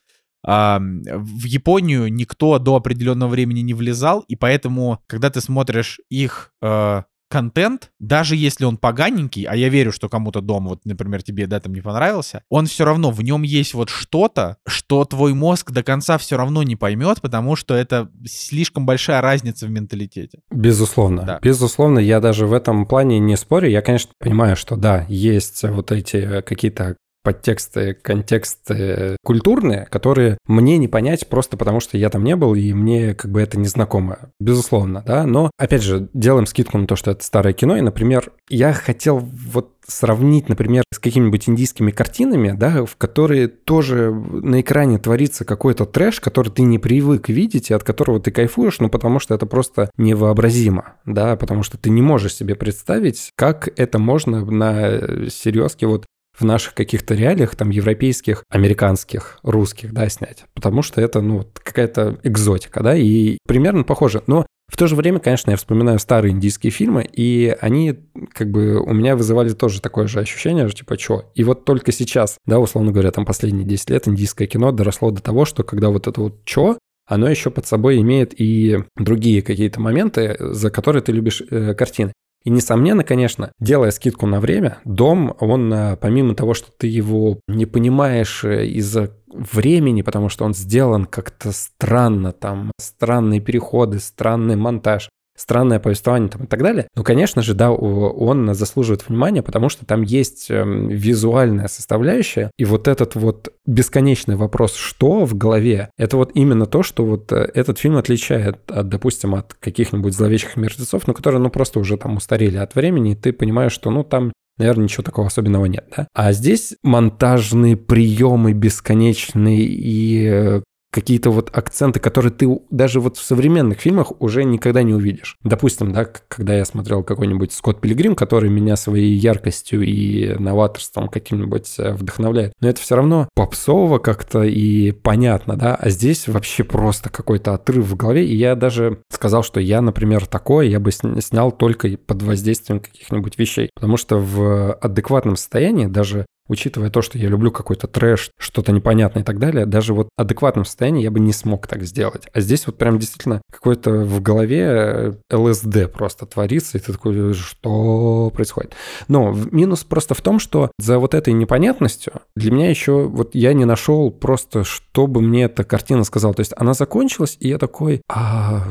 в 0.45 1.45
Японию 1.45 2.12
никто 2.12 2.59
до 2.59 2.77
определенного 2.77 3.31
времени 3.31 3.61
не 3.61 3.75
влезал, 3.75 4.21
и 4.29 4.37
поэтому, 4.37 5.01
когда 5.07 5.31
ты 5.31 5.41
смотришь 5.41 6.01
их 6.11 6.53
э, 6.62 7.03
контент, 7.35 7.91
даже 7.99 8.37
если 8.37 8.65
он 8.65 8.77
поганенький, 8.77 9.43
а 9.43 9.57
я 9.57 9.69
верю, 9.69 9.91
что 9.91 10.09
кому-то 10.09 10.41
дом, 10.41 10.69
вот, 10.69 10.81
например, 10.85 11.23
тебе, 11.23 11.49
да, 11.49 11.59
там 11.59 11.75
не 11.75 11.81
понравился, 11.81 12.43
он 12.49 12.66
все 12.66 12.85
равно, 12.85 13.11
в 13.11 13.23
нем 13.23 13.43
есть 13.43 13.75
вот 13.75 13.89
что-то, 13.89 14.59
что 14.69 15.05
твой 15.05 15.35
мозг 15.35 15.73
до 15.73 15.83
конца 15.83 16.16
все 16.19 16.37
равно 16.37 16.62
не 16.62 16.77
поймет, 16.77 17.21
потому 17.21 17.57
что 17.57 17.75
это 17.75 18.09
слишком 18.25 18.87
большая 18.87 19.21
разница 19.21 19.66
в 19.66 19.71
менталитете. 19.71 20.39
Безусловно. 20.53 21.23
Да. 21.23 21.39
Безусловно, 21.43 21.99
я 21.99 22.21
даже 22.21 22.47
в 22.47 22.53
этом 22.53 22.87
плане 22.87 23.19
не 23.19 23.37
спорю. 23.37 23.69
Я, 23.69 23.83
конечно, 23.83 24.12
понимаю, 24.21 24.55
что 24.55 24.77
да, 24.77 25.05
есть 25.09 25.65
вот 25.65 25.91
эти 25.91 26.41
какие-то 26.43 26.97
подтексты, 27.24 27.94
контексты 27.94 29.16
культурные, 29.24 29.86
которые 29.90 30.38
мне 30.46 30.78
не 30.78 30.86
понять 30.86 31.26
просто 31.28 31.56
потому, 31.56 31.80
что 31.80 31.96
я 31.98 32.10
там 32.10 32.22
не 32.22 32.36
был, 32.36 32.55
и 32.55 32.72
мне 32.72 33.14
как 33.14 33.32
бы 33.32 33.40
это 33.40 33.59
незнакомо. 33.59 34.18
Безусловно, 34.38 35.02
да. 35.05 35.26
Но, 35.26 35.51
опять 35.59 35.82
же, 35.82 36.09
делаем 36.12 36.46
скидку 36.46 36.78
на 36.78 36.86
то, 36.86 36.94
что 36.94 37.10
это 37.10 37.24
старое 37.24 37.55
кино. 37.55 37.76
И, 37.76 37.80
например, 37.80 38.30
я 38.48 38.72
хотел 38.72 39.18
вот 39.18 39.72
сравнить, 39.86 40.48
например, 40.48 40.84
с 40.92 40.98
какими-нибудь 40.98 41.48
индийскими 41.48 41.90
картинами, 41.90 42.55
да, 42.56 42.84
в 42.84 42.96
которые 42.96 43.48
тоже 43.48 44.12
на 44.12 44.60
экране 44.60 44.98
творится 44.98 45.44
какой-то 45.44 45.84
трэш, 45.84 46.20
который 46.20 46.51
ты 46.51 46.62
не 46.62 46.78
привык 46.78 47.28
видеть 47.28 47.70
и 47.70 47.74
от 47.74 47.84
которого 47.84 48.20
ты 48.20 48.30
кайфуешь, 48.30 48.80
ну, 48.80 48.88
потому 48.88 49.18
что 49.18 49.34
это 49.34 49.46
просто 49.46 49.90
невообразимо, 49.96 50.94
да, 51.05 51.36
потому 51.36 51.62
что 51.62 51.76
ты 51.76 51.90
не 51.90 52.02
можешь 52.02 52.34
себе 52.34 52.55
представить, 52.55 53.32
как 53.36 53.68
это 53.78 53.98
можно 53.98 54.44
на 54.44 55.28
серьезке 55.28 55.86
вот 55.86 56.06
в 56.39 56.44
наших 56.44 56.74
каких-то 56.74 57.15
реалиях, 57.15 57.55
там, 57.55 57.70
европейских, 57.70 58.44
американских, 58.48 59.39
русских, 59.43 59.93
да, 59.93 60.09
снять. 60.09 60.44
Потому 60.55 60.82
что 60.82 61.01
это, 61.01 61.20
ну, 61.20 61.44
какая-то 61.55 62.19
экзотика, 62.23 62.82
да, 62.82 62.97
и 62.97 63.39
примерно 63.47 63.85
похоже. 63.85 64.23
Но 64.27 64.47
в 64.66 64.77
то 64.77 64.86
же 64.86 64.97
время, 64.97 65.20
конечно, 65.20 65.51
я 65.51 65.56
вспоминаю 65.56 65.98
старые 65.98 66.32
индийские 66.32 66.70
фильмы, 66.70 67.09
и 67.11 67.56
они 67.61 68.01
как 68.32 68.51
бы 68.51 68.81
у 68.81 68.93
меня 68.93 69.15
вызывали 69.15 69.51
тоже 69.51 69.81
такое 69.81 70.06
же 70.06 70.20
ощущение, 70.20 70.66
что 70.69 70.78
типа, 70.78 70.98
что? 70.98 71.31
И 71.35 71.44
вот 71.44 71.65
только 71.65 71.93
сейчас, 71.93 72.39
да, 72.47 72.59
условно 72.59 72.90
говоря, 72.90 73.12
там 73.12 73.24
последние 73.24 73.66
10 73.66 73.90
лет 73.90 74.09
индийское 74.09 74.48
кино 74.48 74.73
доросло 74.73 75.11
до 75.11 75.23
того, 75.23 75.44
что 75.44 75.62
когда 75.62 75.90
вот 75.90 76.06
это 76.06 76.20
вот 76.20 76.40
что, 76.44 76.78
оно 77.06 77.28
еще 77.28 77.51
под 77.51 77.66
собой 77.66 78.01
имеет 78.01 78.39
и 78.40 78.78
другие 78.97 79.43
какие-то 79.43 79.81
моменты, 79.81 80.36
за 80.40 80.70
которые 80.70 81.02
ты 81.02 81.12
любишь 81.12 81.43
э, 81.51 81.74
картины. 81.74 82.12
И, 82.45 82.51
несомненно, 82.51 83.05
конечно, 83.05 83.53
делая 83.59 83.91
скидку 83.91 84.27
на 84.27 84.39
время, 84.39 84.79
дом, 84.85 85.35
он, 85.41 85.73
э, 85.73 85.97
помимо 85.97 86.35
того, 86.35 86.53
что 86.53 86.71
ты 86.77 86.87
его 86.87 87.41
не 87.49 87.65
понимаешь 87.65 88.45
э, 88.45 88.66
из-за 88.66 89.11
времени, 89.27 90.03
потому 90.03 90.29
что 90.29 90.45
он 90.45 90.55
сделан 90.55 91.07
как-то 91.07 91.53
странно, 91.53 92.33
там 92.33 92.71
странные 92.79 93.41
переходы, 93.41 93.99
странный 93.99 94.57
монтаж, 94.57 95.09
странное 95.36 95.81
повествование 95.81 96.28
там, 96.28 96.44
и 96.44 96.47
так 96.47 96.62
далее. 96.62 96.89
Ну, 96.94 97.02
конечно 97.02 97.43
же, 97.43 97.55
да, 97.55 97.70
он 97.73 98.55
заслуживает 98.55 99.09
внимания, 99.09 99.43
потому 99.43 99.69
что 99.69 99.85
там 99.85 100.02
есть 100.02 100.51
эм, 100.51 100.89
визуальная 100.89 101.69
составляющая, 101.69 102.51
и 102.56 102.65
вот 102.65 102.89
этот 102.89 103.15
вот 103.15 103.52
бесконечный 103.66 104.36
вопрос 104.36 104.74
«что?» 104.74 105.24
в 105.24 105.36
голове, 105.36 105.90
это 105.97 106.16
вот 106.16 106.32
именно 106.35 106.66
то, 106.66 106.82
что 106.82 107.05
вот 107.05 107.32
э, 107.32 107.51
этот 107.55 107.78
фильм 107.78 107.97
отличает, 107.97 108.70
от, 108.70 108.89
допустим, 108.89 109.35
от 109.35 109.55
каких-нибудь 109.55 110.15
зловещих 110.15 110.56
мертвецов, 110.56 111.06
ну, 111.06 111.15
которые, 111.15 111.40
ну, 111.40 111.51
просто 111.51 111.81
уже 111.81 111.97
там 111.97 112.16
устарели 112.16 112.56
от 112.56 112.74
времени, 112.74 113.12
и 113.12 113.16
ты 113.16 113.32
понимаешь, 113.32 113.73
что, 113.73 113.90
ну, 113.90 114.05
там 114.05 114.32
наверное, 114.59 114.85
ничего 114.85 115.02
такого 115.02 115.27
особенного 115.27 115.66
нет, 115.66 115.85
да? 115.97 116.06
А 116.15 116.32
здесь 116.32 116.77
монтажные 116.82 117.77
приемы 117.77 118.52
бесконечные 118.52 119.65
и 119.65 120.28
э, 120.28 120.62
какие-то 120.95 121.31
вот 121.31 121.51
акценты, 121.53 121.99
которые 121.99 122.31
ты 122.31 122.49
даже 122.71 123.01
вот 123.01 123.16
в 123.16 123.23
современных 123.23 123.81
фильмах 123.81 124.12
уже 124.21 124.45
никогда 124.45 124.85
не 124.85 124.95
увидишь. 124.95 125.37
Допустим, 125.43 125.93
да, 125.93 126.05
когда 126.05 126.55
я 126.55 126.65
смотрел 126.65 127.03
какой-нибудь 127.03 127.53
Скотт 127.53 127.81
Пилигрим, 127.81 128.15
который 128.15 128.49
меня 128.49 128.77
своей 128.77 129.12
яркостью 129.12 129.83
и 129.83 130.37
новаторством 130.39 131.09
каким-нибудь 131.09 131.75
э, 131.79 131.95
вдохновляет, 131.95 132.53
но 132.61 132.69
это 132.69 132.81
все 132.81 132.95
равно 132.95 133.29
попсово 133.35 133.99
как-то 133.99 134.45
и 134.45 134.93
понятно, 134.93 135.57
да, 135.57 135.75
а 135.75 135.91
здесь 135.91 136.29
вообще 136.29 136.62
просто 136.62 137.11
какой-то 137.11 137.55
отрыв 137.55 137.87
в 137.87 137.97
голове, 137.97 138.25
и 138.25 138.37
я 138.37 138.55
даже 138.55 139.01
сказал, 139.11 139.43
что 139.43 139.59
я, 139.59 139.81
например, 139.81 140.27
такое 140.27 140.66
я 140.66 140.79
бы 140.79 140.93
снял 140.93 141.51
только 141.51 141.99
под 142.07 142.23
воздействием 142.23 142.79
каких-нибудь 142.79 143.37
вещей, 143.37 143.71
потому 143.75 143.97
что 143.97 144.19
в 144.19 144.75
адекватном 144.75 145.35
состоянии 145.35 145.87
даже 145.87 146.25
Учитывая 146.49 146.91
то, 146.91 147.03
что 147.03 147.19
я 147.19 147.29
люблю 147.29 147.51
какой-то 147.51 147.87
трэш, 147.87 148.31
что-то 148.39 148.73
непонятное 148.73 149.23
и 149.23 149.25
так 149.25 149.39
далее, 149.39 149.66
даже 149.66 149.95
вот 149.95 150.09
в 150.16 150.21
адекватном 150.21 150.65
состоянии 150.65 151.03
я 151.03 151.11
бы 151.11 151.21
не 151.21 151.33
смог 151.33 151.66
так 151.66 151.83
сделать. 151.85 152.29
А 152.33 152.41
здесь 152.41 152.66
вот 152.66 152.77
прям 152.77 152.99
действительно 152.99 153.41
какой-то 153.51 153.91
в 153.91 154.21
голове 154.21 155.16
ЛСД 155.33 155.93
просто 155.93 156.27
творится, 156.27 156.79
и 156.79 156.81
ты 156.81 156.93
такой, 156.93 157.33
что 157.35 158.31
происходит? 158.35 158.75
Но 159.09 159.35
минус 159.51 159.85
просто 159.85 160.15
в 160.15 160.21
том, 160.21 160.39
что 160.39 160.71
за 160.79 160.99
вот 160.99 161.15
этой 161.15 161.33
непонятностью 161.33 162.15
для 162.37 162.51
меня 162.51 162.69
еще 162.69 163.05
вот 163.05 163.35
я 163.35 163.55
не 163.55 163.65
нашел 163.65 164.11
просто, 164.11 164.65
что 164.65 165.07
бы 165.07 165.21
мне 165.21 165.45
эта 165.45 165.65
картина 165.65 166.05
сказала. 166.05 166.35
То 166.35 166.41
есть 166.41 166.53
она 166.57 166.75
закончилась, 166.75 167.37
и 167.41 167.49
я 167.49 167.59
такой, 167.59 168.03
а 168.09 168.62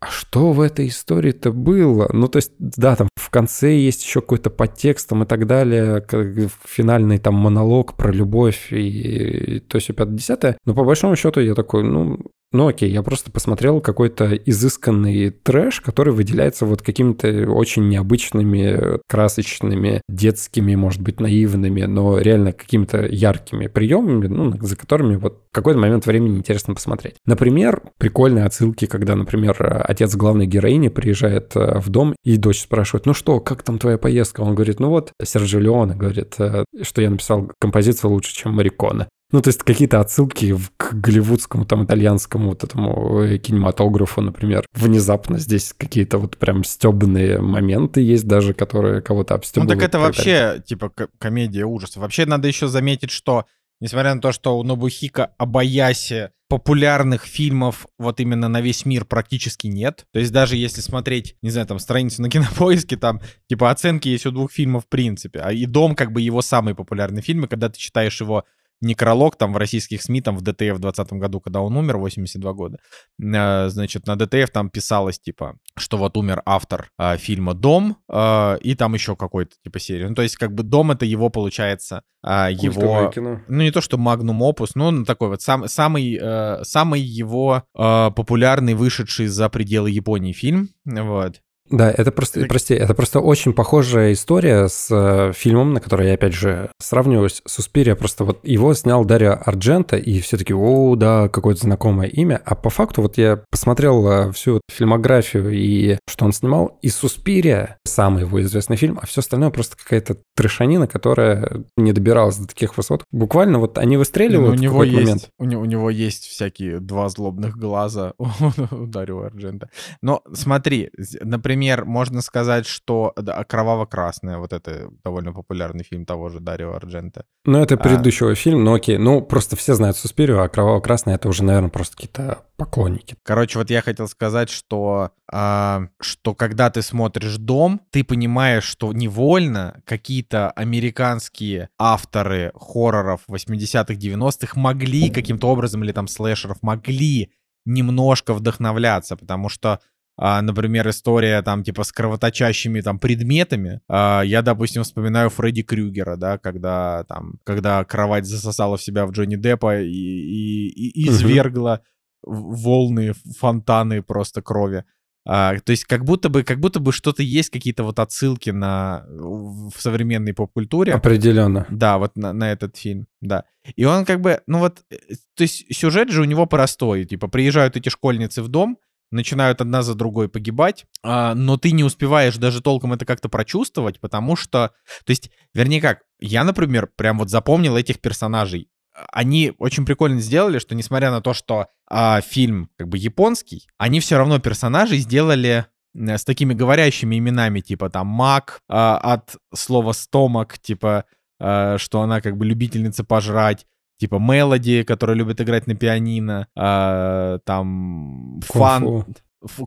а 0.00 0.06
что 0.10 0.52
в 0.52 0.60
этой 0.60 0.88
истории-то 0.88 1.52
было? 1.52 2.08
Ну, 2.12 2.28
то 2.28 2.36
есть, 2.36 2.52
да, 2.58 2.94
там 2.94 3.08
в 3.16 3.30
конце 3.30 3.76
есть 3.76 4.04
еще 4.04 4.20
какой-то 4.20 4.48
подтекст 4.48 5.08
там 5.08 5.24
и 5.24 5.26
так 5.26 5.46
далее, 5.46 6.00
как 6.00 6.28
финальный 6.64 7.18
там 7.18 7.34
монолог 7.34 7.96
про 7.96 8.12
любовь 8.12 8.72
и, 8.72 9.56
и 9.56 9.60
то 9.60 9.76
есть 9.76 9.94
50 9.94 10.58
Но 10.64 10.74
по 10.74 10.84
большому 10.84 11.16
счету 11.16 11.40
я 11.40 11.54
такой, 11.54 11.82
ну, 11.82 12.20
Ну 12.50 12.66
окей, 12.66 12.90
я 12.90 13.02
просто 13.02 13.30
посмотрел 13.30 13.82
какой-то 13.82 14.34
изысканный 14.34 15.30
трэш, 15.30 15.82
который 15.82 16.14
выделяется 16.14 16.64
вот 16.64 16.80
какими-то 16.80 17.50
очень 17.50 17.88
необычными, 17.90 19.00
красочными, 19.06 20.00
детскими, 20.08 20.74
может 20.74 21.02
быть, 21.02 21.20
наивными, 21.20 21.82
но 21.82 22.18
реально 22.18 22.54
какими-то 22.54 23.04
яркими 23.04 23.66
приемами, 23.66 24.28
ну, 24.28 24.56
за 24.62 24.76
которыми 24.76 25.16
вот 25.16 25.42
какой-то 25.52 25.78
момент 25.78 26.06
времени 26.06 26.38
интересно 26.38 26.74
посмотреть. 26.74 27.16
Например, 27.26 27.82
прикольные 27.98 28.46
отсылки, 28.46 28.86
когда, 28.86 29.14
например, 29.14 29.84
отец 29.86 30.14
главной 30.16 30.46
героини 30.46 30.88
приезжает 30.88 31.54
э, 31.54 31.80
в 31.80 31.90
дом, 31.90 32.14
и 32.24 32.38
дочь 32.38 32.62
спрашивает, 32.62 33.04
ну 33.04 33.12
что, 33.12 33.40
как 33.40 33.62
там 33.62 33.78
твоя 33.78 33.98
поездка? 33.98 34.40
Он 34.40 34.54
говорит, 34.54 34.80
ну 34.80 34.88
вот, 34.88 35.12
Серджио 35.22 35.60
Леоне 35.60 35.96
говорит, 35.96 36.36
э, 36.38 36.64
что 36.82 37.02
я 37.02 37.10
написал 37.10 37.50
композицию 37.60 38.10
лучше, 38.10 38.34
чем 38.34 38.54
Марикона. 38.54 39.08
Ну, 39.30 39.42
то 39.42 39.48
есть 39.48 39.62
какие-то 39.62 40.00
отсылки 40.00 40.56
к 40.76 40.94
голливудскому, 40.94 41.66
там, 41.66 41.84
итальянскому 41.84 42.50
вот 42.50 42.64
этому 42.64 43.22
э, 43.22 43.38
кинематографу, 43.38 44.22
например. 44.22 44.64
Внезапно 44.72 45.38
здесь 45.38 45.74
какие-то 45.76 46.18
вот 46.18 46.38
прям 46.38 46.64
стебные 46.64 47.38
моменты 47.38 48.00
есть 48.00 48.26
даже, 48.26 48.54
которые 48.54 49.02
кого-то 49.02 49.34
обстебывают. 49.34 49.74
Ну, 49.74 49.80
так 49.80 49.88
это 49.88 49.98
вообще, 49.98 50.62
типа, 50.64 50.90
комедия 51.18 51.64
ужасов. 51.64 52.02
Вообще 52.02 52.24
надо 52.24 52.48
еще 52.48 52.68
заметить, 52.68 53.10
что 53.10 53.44
Несмотря 53.80 54.14
на 54.14 54.20
то, 54.20 54.32
что 54.32 54.58
у 54.58 54.64
Нобухико 54.64 55.32
Обаяси 55.38 56.30
популярных 56.48 57.24
фильмов 57.24 57.86
вот 57.98 58.20
именно 58.20 58.48
на 58.48 58.60
весь 58.60 58.84
мир 58.84 59.04
практически 59.04 59.66
нет. 59.66 60.06
То 60.12 60.18
есть 60.18 60.32
даже 60.32 60.56
если 60.56 60.80
смотреть, 60.80 61.36
не 61.42 61.50
знаю, 61.50 61.66
там 61.66 61.78
страницу 61.78 62.22
на 62.22 62.30
кинопоиске, 62.30 62.96
там 62.96 63.20
типа 63.48 63.70
оценки 63.70 64.08
есть 64.08 64.26
у 64.26 64.30
двух 64.32 64.50
фильмов 64.50 64.84
в 64.84 64.88
принципе. 64.88 65.40
А 65.40 65.52
и 65.52 65.66
«Дом» 65.66 65.94
как 65.94 66.12
бы 66.12 66.20
его 66.20 66.42
самый 66.42 66.74
популярный 66.74 67.22
фильм, 67.22 67.44
и 67.44 67.48
когда 67.48 67.68
ты 67.68 67.78
читаешь 67.78 68.20
его 68.20 68.44
некролог 68.80 69.36
там 69.36 69.52
в 69.52 69.56
российских 69.56 70.02
СМИ, 70.02 70.20
там 70.20 70.36
в 70.36 70.42
DTF 70.42 70.76
в 70.76 70.78
20 70.78 71.12
году, 71.14 71.40
когда 71.40 71.60
он 71.60 71.76
умер, 71.76 71.98
82 71.98 72.52
года, 72.52 72.78
э, 73.20 73.68
значит, 73.68 74.06
на 74.06 74.16
DTF 74.16 74.50
там 74.50 74.70
писалось, 74.70 75.18
типа, 75.18 75.58
что 75.76 75.96
вот 75.96 76.16
умер 76.16 76.42
автор 76.46 76.90
э, 76.98 77.16
фильма 77.16 77.54
«Дом», 77.54 77.96
э, 78.08 78.58
и 78.60 78.74
там 78.74 78.94
еще 78.94 79.16
какой-то, 79.16 79.56
типа, 79.64 79.78
серии. 79.78 80.06
Ну, 80.06 80.14
то 80.14 80.22
есть, 80.22 80.36
как 80.36 80.54
бы 80.54 80.62
«Дом»— 80.62 80.90
это 80.92 81.04
его, 81.04 81.30
получается, 81.30 82.02
его... 82.24 83.10
Кино. 83.14 83.40
Ну, 83.48 83.62
не 83.62 83.70
то, 83.70 83.80
что 83.80 83.96
магнум 83.96 84.42
опус, 84.42 84.74
но 84.74 85.04
такой 85.04 85.28
вот 85.28 85.42
сам, 85.42 85.68
самый, 85.68 86.18
самый 86.64 87.00
его 87.00 87.62
популярный, 87.72 88.74
вышедший 88.74 89.28
за 89.28 89.48
пределы 89.48 89.90
Японии 89.90 90.32
фильм, 90.32 90.68
вот. 90.84 91.40
Да, 91.70 91.90
это 91.90 92.10
просто, 92.12 92.40
так... 92.40 92.48
прости, 92.48 92.74
это 92.74 92.94
просто 92.94 93.20
очень 93.20 93.52
похожая 93.52 94.12
история 94.12 94.68
с 94.68 94.88
э, 94.90 95.32
фильмом, 95.34 95.74
на 95.74 95.80
который 95.80 96.08
я 96.08 96.14
опять 96.14 96.32
же 96.32 96.70
сравниваюсь, 96.80 97.42
Суспирия. 97.44 97.94
Просто 97.94 98.24
вот 98.24 98.40
его 98.42 98.72
снял 98.74 99.04
Дарья 99.04 99.32
Арджента, 99.34 99.96
и 99.96 100.20
все 100.20 100.38
таки 100.38 100.54
о, 100.54 100.96
да, 100.96 101.28
какое-то 101.28 101.62
знакомое 101.62 102.08
имя. 102.08 102.40
А 102.44 102.54
по 102.54 102.70
факту 102.70 103.02
вот 103.02 103.18
я 103.18 103.42
посмотрел 103.50 104.06
э, 104.10 104.32
всю 104.32 104.60
фильмографию 104.70 105.50
и 105.50 105.98
что 106.08 106.24
он 106.24 106.32
снимал, 106.32 106.78
и 106.80 106.88
Суспирия 106.88 107.78
самый 107.84 108.22
его 108.22 108.40
известный 108.42 108.76
фильм, 108.76 108.98
а 109.02 109.06
все 109.06 109.20
остальное 109.20 109.50
просто 109.50 109.76
какая-то 109.76 110.16
трешанина, 110.36 110.86
которая 110.86 111.64
не 111.76 111.92
добиралась 111.92 112.38
до 112.38 112.46
таких 112.46 112.76
высот. 112.76 113.04
Буквально 113.12 113.58
вот 113.58 113.76
они 113.76 113.96
выстреливают 113.96 114.54
ну, 114.54 114.60
у 114.60 114.62
него 114.62 114.84
есть, 114.84 114.98
момент. 114.98 115.30
У, 115.38 115.44
него, 115.44 115.62
у 115.62 115.66
него 115.66 115.90
есть 115.90 116.24
всякие 116.24 116.80
два 116.80 117.08
злобных 117.08 117.56
глаза 117.56 118.14
у 118.18 118.86
Дарья 118.86 119.26
Арджента. 119.26 119.68
Но 120.00 120.22
смотри, 120.32 120.90
например, 121.20 121.57
например, 121.58 121.84
можно 121.84 122.22
сказать, 122.22 122.66
что 122.66 123.12
да, 123.16 123.42
«Кроваво-красная», 123.42 124.38
вот 124.38 124.52
это 124.52 124.90
довольно 125.04 125.32
популярный 125.32 125.82
фильм 125.82 126.04
того 126.04 126.28
же 126.28 126.38
Дарио 126.38 126.72
Арджента. 126.72 127.24
Ну, 127.44 127.58
это 127.58 127.74
а 127.74 127.78
предыдущего 127.78 128.30
а... 128.30 128.34
фильм, 128.36 128.62
но 128.62 128.74
окей. 128.74 128.96
Ну, 128.96 129.22
просто 129.22 129.56
все 129.56 129.74
знают 129.74 129.96
Суспирию, 129.96 130.40
а 130.40 130.48
«Кроваво-красная»— 130.48 131.14
это 131.16 131.28
уже, 131.28 131.42
наверное, 131.42 131.70
просто 131.70 131.96
какие-то 131.96 132.38
поклонники. 132.56 133.16
Короче, 133.24 133.58
вот 133.58 133.70
я 133.70 133.82
хотел 133.82 134.06
сказать, 134.06 134.50
что, 134.50 135.10
а, 135.30 135.88
что 136.00 136.34
когда 136.34 136.70
ты 136.70 136.82
смотришь 136.82 137.36
«Дом», 137.38 137.80
ты 137.90 138.04
понимаешь, 138.04 138.64
что 138.64 138.92
невольно 138.92 139.82
какие-то 139.84 140.52
американские 140.52 141.70
авторы 141.76 142.52
хорроров 142.54 143.22
80-х, 143.28 143.94
90-х 143.94 144.60
могли 144.60 145.10
каким-то 145.10 145.48
образом, 145.48 145.82
или 145.82 145.90
там 145.90 146.06
слэшеров, 146.06 146.62
могли 146.62 147.32
немножко 147.64 148.32
вдохновляться, 148.32 149.16
потому 149.16 149.48
что 149.48 149.80
а, 150.20 150.42
например, 150.42 150.88
история 150.88 151.40
там 151.42 151.62
типа 151.62 151.84
с 151.84 151.92
кровоточащими 151.92 152.80
там 152.80 152.98
предметами. 152.98 153.80
А, 153.88 154.22
я, 154.22 154.42
допустим, 154.42 154.82
вспоминаю 154.82 155.30
Фредди 155.30 155.62
Крюгера, 155.62 156.16
да, 156.16 156.38
когда 156.38 157.04
там, 157.04 157.34
когда 157.44 157.84
кровать 157.84 158.26
засосала 158.26 158.76
в 158.76 158.82
себя 158.82 159.06
в 159.06 159.12
Джонни 159.12 159.36
Деппа 159.36 159.80
и, 159.80 159.86
и, 159.86 160.88
и 160.88 161.08
извергла 161.08 161.82
волны, 162.22 163.12
фонтаны 163.38 164.02
просто 164.02 164.42
крови. 164.42 164.84
А, 165.24 165.56
то 165.58 165.70
есть 165.70 165.84
как 165.84 166.04
будто 166.04 166.30
бы, 166.30 166.42
как 166.42 166.58
будто 166.58 166.80
бы 166.80 166.90
что-то 166.90 167.22
есть, 167.22 167.50
какие-то 167.50 167.84
вот 167.84 168.00
отсылки 168.00 168.50
на 168.50 169.04
в 169.08 169.74
современной 169.78 170.34
поп-культуре. 170.34 170.94
Определенно. 170.94 171.66
Да, 171.70 171.98
вот 171.98 172.16
на, 172.16 172.32
на 172.32 172.50
этот 172.50 172.76
фильм, 172.76 173.06
да. 173.20 173.44
И 173.76 173.84
он 173.84 174.04
как 174.04 174.20
бы, 174.20 174.40
ну 174.46 174.58
вот, 174.58 174.80
э, 174.90 174.96
то 175.36 175.42
есть 175.42 175.66
сюжет 175.72 176.10
же 176.10 176.22
у 176.22 176.24
него 176.24 176.46
простой, 176.46 177.04
типа 177.04 177.28
приезжают 177.28 177.76
эти 177.76 177.88
школьницы 177.88 178.42
в 178.42 178.48
дом, 178.48 178.78
начинают 179.10 179.60
одна 179.60 179.82
за 179.82 179.94
другой 179.94 180.28
погибать, 180.28 180.86
а, 181.02 181.34
но 181.34 181.56
ты 181.56 181.72
не 181.72 181.84
успеваешь 181.84 182.36
даже 182.36 182.60
толком 182.60 182.92
это 182.92 183.04
как-то 183.04 183.28
прочувствовать, 183.28 184.00
потому 184.00 184.36
что, 184.36 184.72
то 185.04 185.10
есть, 185.10 185.30
вернее 185.54 185.80
как, 185.80 186.02
я, 186.20 186.44
например, 186.44 186.88
прям 186.96 187.18
вот 187.18 187.30
запомнил 187.30 187.76
этих 187.76 188.00
персонажей. 188.00 188.68
Они 189.12 189.52
очень 189.58 189.86
прикольно 189.86 190.20
сделали, 190.20 190.58
что 190.58 190.74
несмотря 190.74 191.10
на 191.10 191.20
то, 191.20 191.32
что 191.32 191.68
а, 191.88 192.20
фильм 192.20 192.70
как 192.76 192.88
бы 192.88 192.98
японский, 192.98 193.68
они 193.78 194.00
все 194.00 194.16
равно 194.16 194.38
персонажей 194.40 194.98
сделали 194.98 195.66
с 195.94 196.24
такими 196.24 196.54
говорящими 196.54 197.18
именами, 197.18 197.60
типа 197.60 197.90
там 197.90 198.06
Мак 198.08 198.60
а, 198.68 198.98
от 198.98 199.36
слова 199.54 199.92
стомак, 199.92 200.58
типа 200.58 201.04
а, 201.40 201.78
что 201.78 202.02
она 202.02 202.20
как 202.20 202.36
бы 202.36 202.44
любительница 202.44 203.04
пожрать, 203.04 203.66
типа 203.98 204.18
Мелоди, 204.18 204.82
которая 204.84 205.16
любит 205.16 205.40
играть 205.40 205.66
на 205.66 205.74
пианино, 205.74 206.48
а, 206.56 207.38
там 207.44 208.40
Фан, 208.46 209.04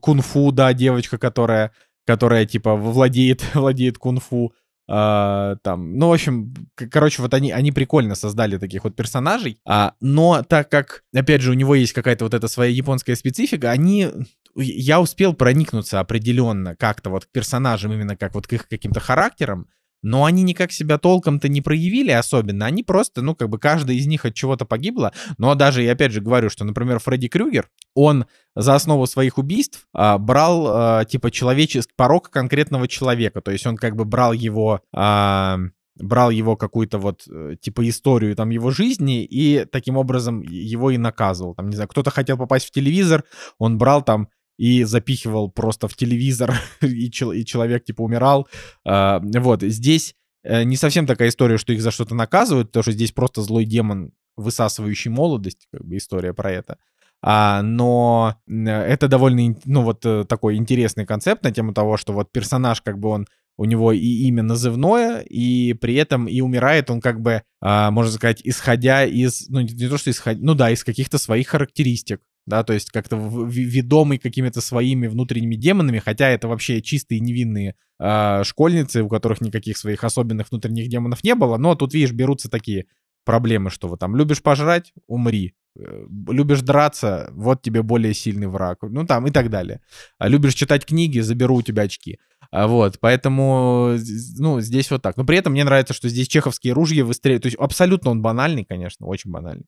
кунг-фу, 0.01 0.51
да, 0.51 0.73
девочка, 0.73 1.17
которая, 1.17 1.71
которая 2.05 2.45
типа 2.45 2.75
владеет, 2.75 3.43
владеет 3.53 3.97
кунг-фу, 3.97 4.53
а, 4.93 5.55
там, 5.63 5.97
ну, 5.97 6.09
в 6.09 6.13
общем, 6.13 6.53
короче, 6.75 7.21
вот 7.21 7.33
они, 7.33 7.51
они 7.51 7.71
прикольно 7.71 8.15
создали 8.15 8.57
таких 8.57 8.83
вот 8.83 8.95
персонажей, 8.95 9.59
а, 9.65 9.93
но 10.01 10.43
так 10.43 10.69
как, 10.69 11.03
опять 11.13 11.41
же, 11.41 11.51
у 11.51 11.55
него 11.55 11.75
есть 11.75 11.93
какая-то 11.93 12.25
вот 12.25 12.33
эта 12.33 12.47
своя 12.47 12.71
японская 12.71 13.15
специфика, 13.15 13.71
они, 13.71 14.09
я 14.55 14.99
успел 14.99 15.33
проникнуться 15.33 15.99
определенно 15.99 16.75
как-то 16.75 17.09
вот 17.09 17.25
к 17.25 17.31
персонажам, 17.31 17.93
именно 17.93 18.17
как 18.17 18.33
вот 18.33 18.47
к 18.47 18.53
их 18.53 18.67
каким-то 18.67 18.99
характерам, 18.99 19.67
но 20.01 20.25
они 20.25 20.43
никак 20.43 20.71
себя 20.71 20.97
толком-то 20.97 21.47
не 21.49 21.61
проявили 21.61 22.11
особенно. 22.11 22.65
Они 22.65 22.83
просто, 22.83 23.21
ну, 23.21 23.35
как 23.35 23.49
бы 23.49 23.59
каждый 23.59 23.97
из 23.97 24.07
них 24.07 24.25
от 24.25 24.33
чего-то 24.33 24.65
погибло. 24.65 25.13
Но 25.37 25.55
даже, 25.55 25.83
я 25.83 25.93
опять 25.93 26.11
же 26.11 26.21
говорю, 26.21 26.49
что, 26.49 26.63
например, 26.63 26.99
Фредди 26.99 27.27
Крюгер, 27.27 27.69
он 27.93 28.25
за 28.55 28.75
основу 28.75 29.05
своих 29.07 29.37
убийств 29.37 29.87
а, 29.93 30.17
брал, 30.17 30.67
а, 30.67 31.05
типа, 31.05 31.31
человеческий 31.31 31.93
порог 31.95 32.29
конкретного 32.29 32.87
человека. 32.87 33.41
То 33.41 33.51
есть 33.51 33.65
он 33.65 33.77
как 33.77 33.95
бы 33.95 34.05
брал 34.05 34.33
его... 34.33 34.81
А, 34.93 35.59
брал 35.97 36.31
его 36.31 36.55
какую-то 36.55 36.97
вот, 36.97 37.23
э, 37.29 37.55
типа, 37.61 37.87
историю 37.87 38.35
там 38.35 38.49
его 38.49 38.71
жизни 38.71 39.23
и 39.23 39.65
таким 39.65 39.97
образом 39.97 40.41
его 40.41 40.89
и 40.89 40.97
наказывал. 40.97 41.53
Там, 41.53 41.69
не 41.69 41.75
знаю, 41.75 41.89
кто-то 41.89 42.09
хотел 42.09 42.37
попасть 42.37 42.65
в 42.65 42.71
телевизор, 42.71 43.23
он 43.59 43.77
брал 43.77 44.01
там 44.01 44.29
и 44.57 44.83
запихивал 44.83 45.49
просто 45.49 45.87
в 45.87 45.95
телевизор, 45.95 46.53
и, 46.81 47.09
чел- 47.09 47.31
и 47.31 47.43
человек, 47.45 47.85
типа, 47.85 48.01
умирал. 48.01 48.47
А, 48.85 49.19
вот, 49.19 49.63
здесь 49.63 50.15
э, 50.43 50.63
не 50.63 50.75
совсем 50.75 51.05
такая 51.05 51.29
история, 51.29 51.57
что 51.57 51.73
их 51.73 51.81
за 51.81 51.91
что-то 51.91 52.15
наказывают, 52.15 52.69
потому 52.69 52.83
что 52.83 52.91
здесь 52.91 53.11
просто 53.11 53.41
злой 53.41 53.65
демон, 53.65 54.11
высасывающий 54.37 55.11
молодость, 55.11 55.67
как 55.71 55.85
бы 55.85 55.97
история 55.97 56.33
про 56.33 56.51
это. 56.51 56.77
А, 57.23 57.61
но 57.61 58.35
это 58.47 59.07
довольно, 59.07 59.55
ну, 59.65 59.83
вот 59.83 60.05
э, 60.05 60.25
такой 60.25 60.55
интересный 60.55 61.05
концепт 61.05 61.43
на 61.43 61.51
тему 61.51 61.73
того, 61.73 61.97
что 61.97 62.13
вот 62.13 62.31
персонаж, 62.31 62.81
как 62.81 62.99
бы 62.99 63.09
он 63.09 63.27
у 63.57 63.65
него 63.65 63.91
и 63.91 63.99
имя 63.99 64.41
назывное, 64.41 65.19
и 65.19 65.73
при 65.73 65.93
этом 65.95 66.27
и 66.27 66.41
умирает 66.41 66.89
он 66.89 66.99
как 66.99 67.21
бы, 67.21 67.43
а, 67.61 67.91
можно 67.91 68.11
сказать, 68.11 68.41
исходя 68.43 69.05
из, 69.05 69.49
ну 69.49 69.59
не 69.59 69.87
то 69.87 69.97
что 69.99 70.09
исходя, 70.09 70.39
ну 70.41 70.55
да, 70.55 70.71
из 70.71 70.83
каких-то 70.83 71.19
своих 71.19 71.47
характеристик 71.49 72.21
да, 72.45 72.63
то 72.63 72.73
есть 72.73 72.89
как-то 72.89 73.17
ведомый 73.17 74.17
какими-то 74.17 74.61
своими 74.61 75.07
внутренними 75.07 75.55
демонами, 75.55 75.99
хотя 75.99 76.29
это 76.29 76.47
вообще 76.47 76.81
чистые 76.81 77.19
невинные 77.19 77.75
э, 77.99 78.43
школьницы, 78.43 79.03
у 79.03 79.09
которых 79.09 79.41
никаких 79.41 79.77
своих 79.77 80.03
особенных 80.03 80.49
внутренних 80.51 80.89
демонов 80.89 81.23
не 81.23 81.35
было, 81.35 81.57
но 81.57 81.75
тут, 81.75 81.93
видишь, 81.93 82.13
берутся 82.13 82.49
такие 82.49 82.85
проблемы, 83.25 83.69
что 83.69 83.87
вот 83.87 83.99
там 83.99 84.15
любишь 84.15 84.41
пожрать, 84.41 84.91
умри, 85.05 85.53
э, 85.77 86.05
любишь 86.29 86.61
драться, 86.61 87.29
вот 87.33 87.61
тебе 87.61 87.83
более 87.83 88.13
сильный 88.15 88.47
враг, 88.47 88.79
ну 88.81 89.05
там 89.05 89.27
и 89.27 89.31
так 89.31 89.51
далее. 89.51 89.81
А 90.17 90.27
любишь 90.27 90.55
читать 90.55 90.85
книги, 90.85 91.19
заберу 91.19 91.57
у 91.57 91.61
тебя 91.61 91.83
очки. 91.83 92.17
А 92.49 92.67
вот, 92.67 92.97
поэтому, 92.99 93.95
ну, 94.39 94.59
здесь 94.59 94.91
вот 94.91 95.01
так. 95.01 95.15
Но 95.15 95.23
при 95.23 95.37
этом 95.37 95.53
мне 95.53 95.63
нравится, 95.63 95.93
что 95.93 96.09
здесь 96.09 96.27
чеховские 96.27 96.73
ружья 96.73 97.05
выстреливают. 97.05 97.43
То 97.43 97.47
есть 97.47 97.57
абсолютно 97.57 98.11
он 98.11 98.21
банальный, 98.21 98.65
конечно, 98.65 99.05
очень 99.05 99.31
банальный. 99.31 99.67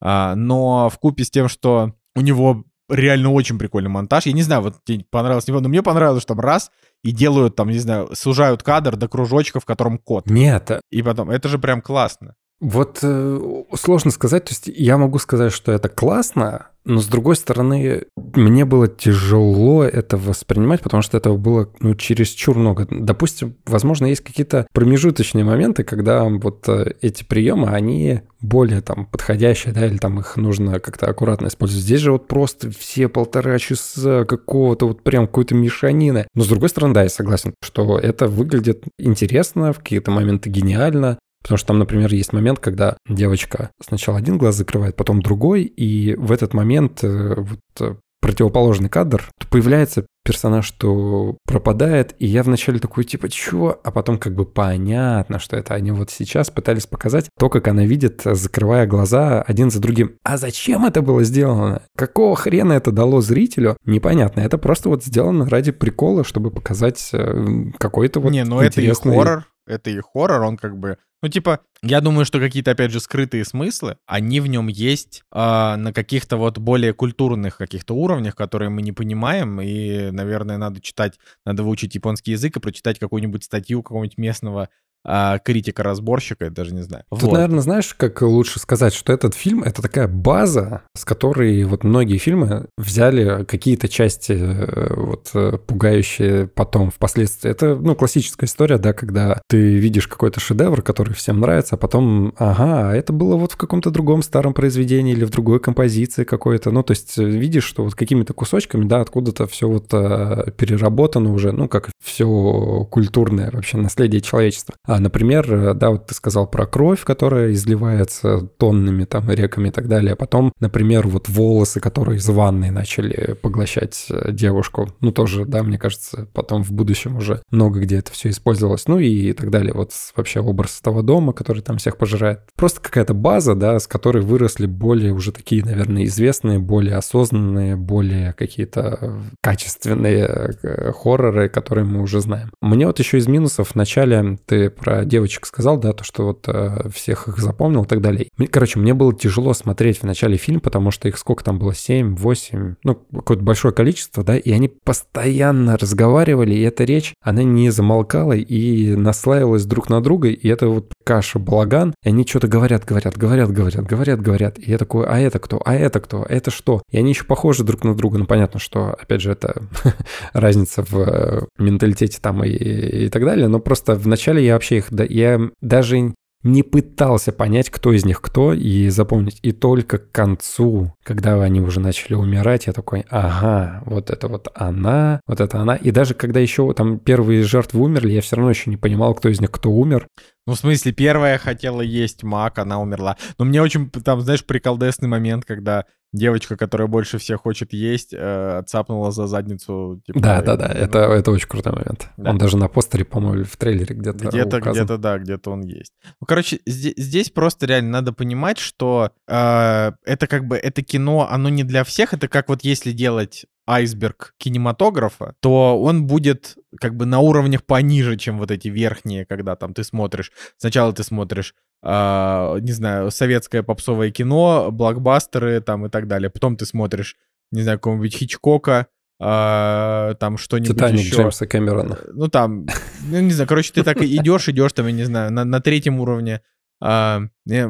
Но 0.00 0.88
в 0.90 0.98
купе 0.98 1.22
с 1.22 1.30
тем, 1.30 1.48
что 1.48 1.94
у 2.14 2.20
него 2.20 2.64
реально 2.88 3.30
очень 3.30 3.58
прикольный 3.58 3.90
монтаж. 3.90 4.26
Я 4.26 4.32
не 4.32 4.42
знаю, 4.42 4.62
вот 4.62 4.84
тебе 4.84 5.04
понравилось, 5.10 5.46
но 5.46 5.60
мне 5.60 5.82
понравилось, 5.82 6.22
что 6.22 6.34
там 6.34 6.40
раз 6.40 6.70
и 7.02 7.12
делают 7.12 7.56
там, 7.56 7.70
не 7.70 7.78
знаю, 7.78 8.10
сужают 8.14 8.62
кадр 8.62 8.96
до 8.96 9.08
кружочка, 9.08 9.60
в 9.60 9.64
котором 9.64 9.98
код. 9.98 10.28
Нет. 10.28 10.70
И 10.90 11.02
потом, 11.02 11.30
это 11.30 11.48
же 11.48 11.58
прям 11.58 11.80
классно. 11.80 12.34
Вот 12.64 13.00
э, 13.02 13.62
сложно 13.74 14.10
сказать, 14.10 14.46
то 14.46 14.52
есть 14.52 14.68
я 14.68 14.96
могу 14.96 15.18
сказать, 15.18 15.52
что 15.52 15.70
это 15.70 15.90
классно, 15.90 16.68
но 16.86 17.00
с 17.00 17.06
другой 17.06 17.36
стороны, 17.36 18.04
мне 18.16 18.64
было 18.64 18.88
тяжело 18.88 19.84
это 19.84 20.16
воспринимать, 20.16 20.80
потому 20.80 21.02
что 21.02 21.18
этого 21.18 21.36
было 21.36 21.68
ну, 21.80 21.94
чересчур 21.94 22.56
много. 22.56 22.86
Допустим, 22.90 23.56
возможно, 23.66 24.06
есть 24.06 24.22
какие-то 24.22 24.66
промежуточные 24.72 25.44
моменты, 25.44 25.84
когда 25.84 26.24
вот 26.24 26.66
э, 26.70 26.94
эти 27.02 27.22
приемы, 27.22 27.68
они 27.68 28.22
более 28.40 28.80
там 28.80 29.04
подходящие, 29.04 29.74
да, 29.74 29.84
или 29.84 29.98
там 29.98 30.20
их 30.20 30.38
нужно 30.38 30.80
как-то 30.80 31.04
аккуратно 31.06 31.48
использовать. 31.48 31.84
Здесь 31.84 32.00
же 32.00 32.12
вот 32.12 32.28
просто 32.28 32.70
все 32.70 33.08
полтора 33.08 33.58
часа 33.58 34.24
какого-то 34.24 34.88
вот 34.88 35.02
прям 35.02 35.26
какой-то 35.26 35.54
мешанины. 35.54 36.26
Но 36.34 36.42
с 36.42 36.48
другой 36.48 36.70
стороны, 36.70 36.94
да, 36.94 37.02
я 37.02 37.10
согласен, 37.10 37.52
что 37.62 37.98
это 37.98 38.26
выглядит 38.26 38.84
интересно, 38.98 39.74
в 39.74 39.80
какие-то 39.80 40.10
моменты 40.10 40.48
гениально, 40.48 41.18
Потому 41.44 41.58
что 41.58 41.68
там, 41.68 41.78
например, 41.78 42.12
есть 42.12 42.32
момент, 42.32 42.58
когда 42.58 42.96
девочка 43.06 43.70
сначала 43.80 44.16
один 44.18 44.38
глаз 44.38 44.56
закрывает, 44.56 44.96
потом 44.96 45.20
другой, 45.20 45.64
и 45.64 46.16
в 46.16 46.32
этот 46.32 46.54
момент 46.54 47.04
э, 47.04 47.34
вот, 47.36 47.60
э, 47.80 47.96
противоположный 48.22 48.88
кадр, 48.88 49.28
появляется 49.50 50.06
персонаж, 50.24 50.64
что 50.64 51.36
пропадает, 51.46 52.14
и 52.18 52.26
я 52.26 52.42
вначале 52.42 52.78
такой, 52.78 53.04
типа, 53.04 53.28
чё? 53.28 53.78
А 53.84 53.90
потом 53.90 54.18
как 54.18 54.34
бы 54.34 54.46
понятно, 54.46 55.38
что 55.38 55.56
это 55.56 55.74
они 55.74 55.90
вот 55.90 56.10
сейчас 56.10 56.50
пытались 56.50 56.86
показать 56.86 57.28
то, 57.38 57.50
как 57.50 57.68
она 57.68 57.84
видит, 57.84 58.22
закрывая 58.24 58.86
глаза 58.86 59.42
один 59.42 59.70
за 59.70 59.80
другим. 59.80 60.16
А 60.24 60.38
зачем 60.38 60.86
это 60.86 61.02
было 61.02 61.22
сделано? 61.24 61.82
Какого 61.94 62.34
хрена 62.34 62.72
это 62.72 62.90
дало 62.90 63.20
зрителю? 63.20 63.76
Непонятно. 63.84 64.40
Это 64.40 64.56
просто 64.56 64.88
вот 64.88 65.04
сделано 65.04 65.46
ради 65.46 65.72
прикола, 65.72 66.24
чтобы 66.24 66.50
показать 66.50 67.10
э, 67.12 67.64
какой-то 67.78 68.20
вот 68.20 68.32
Не, 68.32 68.44
ну 68.44 68.60
это 68.60 68.80
и 68.80 68.90
хоррор, 68.90 69.44
это 69.66 69.90
и 69.90 70.00
хоррор, 70.00 70.42
он 70.42 70.56
как 70.56 70.78
бы... 70.78 70.96
Ну, 71.24 71.30
типа, 71.30 71.60
я 71.82 72.02
думаю, 72.02 72.26
что 72.26 72.38
какие-то, 72.38 72.72
опять 72.72 72.90
же, 72.90 73.00
скрытые 73.00 73.46
смыслы, 73.46 73.96
они 74.04 74.40
в 74.40 74.46
нем 74.46 74.68
есть 74.68 75.24
э, 75.32 75.74
на 75.74 75.90
каких-то 75.94 76.36
вот 76.36 76.58
более 76.58 76.92
культурных 76.92 77.56
каких-то 77.56 77.94
уровнях, 77.94 78.36
которые 78.36 78.68
мы 78.68 78.82
не 78.82 78.92
понимаем, 78.92 79.58
и, 79.58 80.10
наверное, 80.10 80.58
надо 80.58 80.82
читать, 80.82 81.18
надо 81.46 81.62
выучить 81.62 81.94
японский 81.94 82.32
язык 82.32 82.58
и 82.58 82.60
прочитать 82.60 82.98
какую-нибудь 82.98 83.42
статью 83.42 83.82
какого-нибудь 83.82 84.18
местного 84.18 84.68
а, 85.04 85.38
критика-разборщика, 85.38 86.46
я 86.46 86.50
даже 86.50 86.74
не 86.74 86.82
знаю. 86.82 87.04
Тут, 87.10 87.22
Вот. 87.22 87.32
наверное, 87.32 87.60
знаешь, 87.60 87.94
как 87.94 88.22
лучше 88.22 88.58
сказать, 88.58 88.94
что 88.94 89.12
этот 89.12 89.34
фильм— 89.34 89.62
это 89.64 89.82
такая 89.82 90.08
база, 90.08 90.82
с 90.96 91.04
которой 91.04 91.62
вот 91.64 91.84
многие 91.84 92.18
фильмы 92.18 92.66
взяли 92.78 93.44
какие-то 93.44 93.88
части 93.88 94.32
э, 94.32 94.94
вот 94.96 95.30
э, 95.34 95.58
пугающие 95.66 96.46
потом, 96.46 96.90
впоследствии. 96.90 97.50
Это, 97.50 97.74
ну, 97.74 97.94
классическая 97.94 98.46
история, 98.46 98.78
да, 98.78 98.92
когда 98.92 99.40
ты 99.48 99.76
видишь 99.76 100.08
какой-то 100.08 100.40
шедевр, 100.40 100.82
который 100.82 101.14
всем 101.14 101.40
нравится, 101.40 101.74
а 101.74 101.78
потом, 101.78 102.32
ага, 102.38 102.90
а 102.90 102.94
это 102.94 103.12
было 103.12 103.36
вот 103.36 103.52
в 103.52 103.56
каком-то 103.56 103.90
другом 103.90 104.22
старом 104.22 104.54
произведении 104.54 105.12
или 105.12 105.24
в 105.24 105.30
другой 105.30 105.60
композиции 105.60 106.24
какой-то. 106.24 106.70
Ну, 106.70 106.82
то 106.82 106.92
есть 106.92 107.18
э, 107.18 107.24
видишь, 107.24 107.64
что 107.64 107.84
вот 107.84 107.94
какими-то 107.94 108.32
кусочками, 108.32 108.84
да, 108.84 109.00
откуда-то 109.00 109.46
все 109.46 109.68
вот 109.68 109.88
переработано 109.88 111.32
уже, 111.32 111.52
ну, 111.52 111.68
как 111.68 111.90
все 112.02 112.86
культурное 112.90 113.50
вообще 113.50 113.76
наследие 113.76 114.20
человечества. 114.20 114.74
А, 114.94 115.00
например, 115.00 115.52
э, 115.52 115.74
да, 115.74 115.90
вот 115.90 116.06
ты 116.06 116.14
сказал 116.14 116.46
про 116.46 116.66
кровь, 116.66 117.02
которая 117.02 117.50
изливается 117.50 118.42
тоннами 118.58 119.04
там 119.04 119.28
реками 119.28 119.68
и 119.68 119.70
так 119.72 119.88
далее. 119.88 120.12
А 120.12 120.16
потом, 120.16 120.52
например, 120.60 121.08
вот 121.08 121.28
волосы, 121.28 121.80
которые 121.80 122.18
из 122.18 122.28
ванной 122.28 122.70
начали 122.70 123.34
поглощать 123.42 124.06
э, 124.08 124.30
девушку. 124.30 124.88
Ну, 125.00 125.10
тоже, 125.10 125.46
да, 125.46 125.64
мне 125.64 125.78
кажется, 125.78 126.28
потом 126.32 126.62
в 126.62 126.70
будущем 126.70 127.16
уже 127.16 127.42
много 127.50 127.80
где 127.80 127.96
это 127.96 128.12
все 128.12 128.30
использовалось. 128.30 128.86
Ну 128.86 129.00
и 129.00 129.32
так 129.32 129.50
далее. 129.50 129.72
Вот 129.74 129.90
вообще 130.14 130.38
образ 130.38 130.80
того 130.80 131.02
дома, 131.02 131.32
который 131.32 131.62
там 131.62 131.78
всех 131.78 131.96
пожирает. 131.96 132.42
Просто 132.54 132.80
какая-то 132.80 133.14
база, 133.14 133.56
да, 133.56 133.80
с 133.80 133.88
которой 133.88 134.22
выросли 134.22 134.66
более 134.66 135.12
уже 135.12 135.32
такие, 135.32 135.64
наверное, 135.64 136.04
известные, 136.04 136.60
более 136.60 136.94
осознанные, 136.94 137.74
более 137.74 138.32
какие-то 138.34 139.24
качественные 139.40 140.54
э, 140.62 140.92
хорроры, 140.92 141.48
которые 141.48 141.84
мы 141.84 142.00
уже 142.00 142.20
знаем. 142.20 142.52
Мне 142.60 142.86
вот 142.86 143.00
еще 143.00 143.18
из 143.18 143.26
минусов 143.26 143.70
в 143.70 143.74
начале 143.74 144.38
ты 144.46 144.70
про 144.84 145.06
девочек 145.06 145.46
сказал, 145.46 145.78
да, 145.78 145.94
то, 145.94 146.04
что 146.04 146.24
вот 146.26 146.46
э, 146.46 146.90
всех 146.92 147.26
их 147.26 147.38
запомнил 147.38 147.84
и 147.84 147.86
так 147.86 148.02
далее. 148.02 148.28
Короче, 148.50 148.78
мне 148.78 148.92
было 148.92 149.14
тяжело 149.14 149.54
смотреть 149.54 150.00
в 150.00 150.02
начале 150.04 150.36
фильм, 150.36 150.60
потому 150.60 150.90
что 150.90 151.08
их 151.08 151.16
сколько 151.16 151.42
там 151.42 151.58
было, 151.58 151.74
7, 151.74 152.14
8, 152.16 152.74
ну, 152.84 152.94
какое-то 152.94 153.42
большое 153.42 153.72
количество, 153.72 154.22
да, 154.22 154.36
и 154.36 154.52
они 154.52 154.68
постоянно 154.68 155.78
разговаривали, 155.78 156.54
и 156.54 156.60
эта 156.60 156.84
речь, 156.84 157.14
она 157.22 157.42
не 157.42 157.70
замолкала 157.70 158.34
и 158.34 158.94
наслаивалась 158.94 159.64
друг 159.64 159.88
на 159.88 160.02
друга, 160.02 160.28
и 160.28 160.48
это 160.48 160.68
вот 160.68 160.92
каша, 161.04 161.38
балаган, 161.38 161.94
и 162.02 162.08
они 162.08 162.26
что-то 162.26 162.48
говорят, 162.48 162.84
говорят, 162.84 163.16
говорят, 163.16 163.50
говорят, 163.50 163.86
говорят, 163.86 164.20
говорят, 164.20 164.58
и 164.58 164.70
я 164.70 164.78
такой, 164.78 165.06
а 165.06 165.18
это 165.18 165.38
кто, 165.38 165.60
а 165.64 165.74
это 165.74 166.00
кто, 166.00 166.22
а 166.22 166.32
это 166.32 166.50
что? 166.50 166.82
И 166.90 166.98
они 166.98 167.10
еще 167.10 167.24
похожи 167.24 167.62
друг 167.62 167.84
на 167.84 167.94
друга, 167.94 168.18
ну, 168.18 168.26
понятно, 168.26 168.58
что, 168.58 168.96
опять 169.00 169.20
же, 169.20 169.32
это 169.32 169.62
разница 170.32 170.82
в 170.82 170.98
э, 170.98 171.46
менталитете 171.58 172.18
там 172.20 172.42
и, 172.44 172.50
и 172.50 173.08
так 173.08 173.24
далее, 173.24 173.48
но 173.48 173.60
просто 173.60 173.94
вначале 173.94 174.44
я 174.44 174.54
вообще 174.54 174.78
их, 174.78 174.86
да, 174.90 175.04
я 175.04 175.40
даже 175.60 176.14
не 176.44 176.62
пытался 176.62 177.32
понять, 177.32 177.70
кто 177.70 177.92
из 177.92 178.04
них 178.04 178.20
кто, 178.20 178.52
и 178.52 178.88
запомнить. 178.90 179.38
И 179.42 179.52
только 179.52 179.98
к 179.98 180.12
концу, 180.12 180.94
когда 181.02 181.42
они 181.42 181.60
уже 181.60 181.80
начали 181.80 182.14
умирать, 182.14 182.66
я 182.66 182.72
такой, 182.72 183.04
ага, 183.08 183.82
вот 183.86 184.10
это 184.10 184.28
вот 184.28 184.48
она, 184.54 185.20
вот 185.26 185.40
это 185.40 185.58
она. 185.58 185.74
И 185.74 185.90
даже 185.90 186.14
когда 186.14 186.38
еще 186.38 186.72
там 186.74 186.98
первые 186.98 187.42
жертвы 187.42 187.80
умерли, 187.80 188.12
я 188.12 188.20
все 188.20 188.36
равно 188.36 188.50
еще 188.50 188.70
не 188.70 188.76
понимал, 188.76 189.14
кто 189.14 189.30
из 189.30 189.40
них 189.40 189.50
кто 189.50 189.70
умер. 189.70 190.06
Ну, 190.46 190.52
в 190.52 190.58
смысле, 190.58 190.92
первая 190.92 191.38
хотела 191.38 191.80
есть 191.80 192.22
мак, 192.22 192.58
она 192.58 192.78
умерла. 192.78 193.16
Но 193.38 193.46
мне 193.46 193.62
очень, 193.62 193.88
там, 193.88 194.20
знаешь, 194.20 194.44
приколдесный 194.44 195.08
момент, 195.08 195.46
когда 195.46 195.86
девочка, 196.14 196.56
которая 196.56 196.88
больше 196.88 197.18
всех 197.18 197.42
хочет 197.42 197.72
есть, 197.72 198.14
э, 198.16 198.62
цапнула 198.66 199.10
за 199.10 199.26
задницу. 199.26 200.00
Типа, 200.06 200.20
Да, 200.20 200.42
да, 200.42 200.56
да, 200.56 200.66
это, 200.66 200.98
это 201.00 201.30
очень 201.30 201.48
крутой 201.48 201.72
момент. 201.72 202.08
Да. 202.16 202.30
Он 202.30 202.38
даже 202.38 202.56
на 202.56 202.68
постере, 202.68 203.04
по-моему, 203.04 203.36
или 203.38 203.42
в 203.44 203.56
трейлере 203.56 203.94
где-то 203.94 204.28
Где-то, 204.28 204.56
указан. 204.58 204.72
где-то, 204.72 204.98
да, 204.98 205.18
где-то 205.18 205.50
он 205.50 205.62
есть. 205.62 205.92
Ну, 206.20 206.26
короче, 206.26 206.60
здесь, 206.66 206.94
здесь 206.96 207.30
просто 207.30 207.66
реально 207.66 207.90
надо 207.90 208.12
понимать, 208.12 208.58
что 208.58 209.10
э, 209.26 209.92
это 210.04 210.26
как 210.26 210.46
бы, 210.46 210.56
это 210.56 210.82
кино, 210.82 211.28
оно 211.28 211.48
не 211.48 211.64
для 211.64 211.82
всех, 211.84 212.14
это 212.14 212.28
как 212.28 212.48
вот 212.48 212.62
если 212.62 212.92
делать 212.92 213.46
айсберг 213.66 214.34
кинематографа, 214.38 215.34
то 215.40 215.80
он 215.80 216.06
будет 216.06 216.56
как 216.80 216.96
бы 216.96 217.06
на 217.06 217.20
уровнях 217.20 217.64
пониже, 217.64 218.16
чем 218.16 218.38
вот 218.38 218.50
эти 218.50 218.68
верхние, 218.68 219.24
когда 219.24 219.56
там 219.56 219.72
ты 219.72 219.84
смотришь. 219.84 220.32
Сначала 220.58 220.92
ты 220.92 221.02
смотришь, 221.02 221.54
э, 221.82 222.58
не 222.60 222.72
знаю, 222.72 223.10
советское 223.10 223.62
попсовое 223.62 224.10
кино, 224.10 224.68
блокбастеры 224.70 225.60
там 225.60 225.86
и 225.86 225.88
так 225.88 226.06
далее. 226.08 226.28
Потом 226.30 226.56
ты 226.56 226.66
смотришь, 226.66 227.16
не 227.52 227.62
знаю, 227.62 227.78
какого-нибудь 227.78 228.14
Хичкока, 228.14 228.88
э, 229.20 230.14
там 230.18 230.36
что-нибудь 230.36 230.76
Титаник 230.76 231.00
еще. 231.00 231.16
Джеймса 231.16 231.46
Кэмерона. 231.46 231.98
Ну, 232.12 232.28
там, 232.28 232.66
ну, 233.08 233.20
не 233.20 233.30
знаю, 233.32 233.48
короче, 233.48 233.72
ты 233.72 233.82
так 233.82 234.02
идешь, 234.02 234.48
идешь, 234.48 234.72
там, 234.72 234.86
я 234.86 234.92
не 234.92 235.04
знаю, 235.04 235.32
на, 235.32 235.44
на 235.44 235.60
третьем 235.60 236.00
уровне. 236.00 236.42
а, 236.82 237.22
не, 237.46 237.62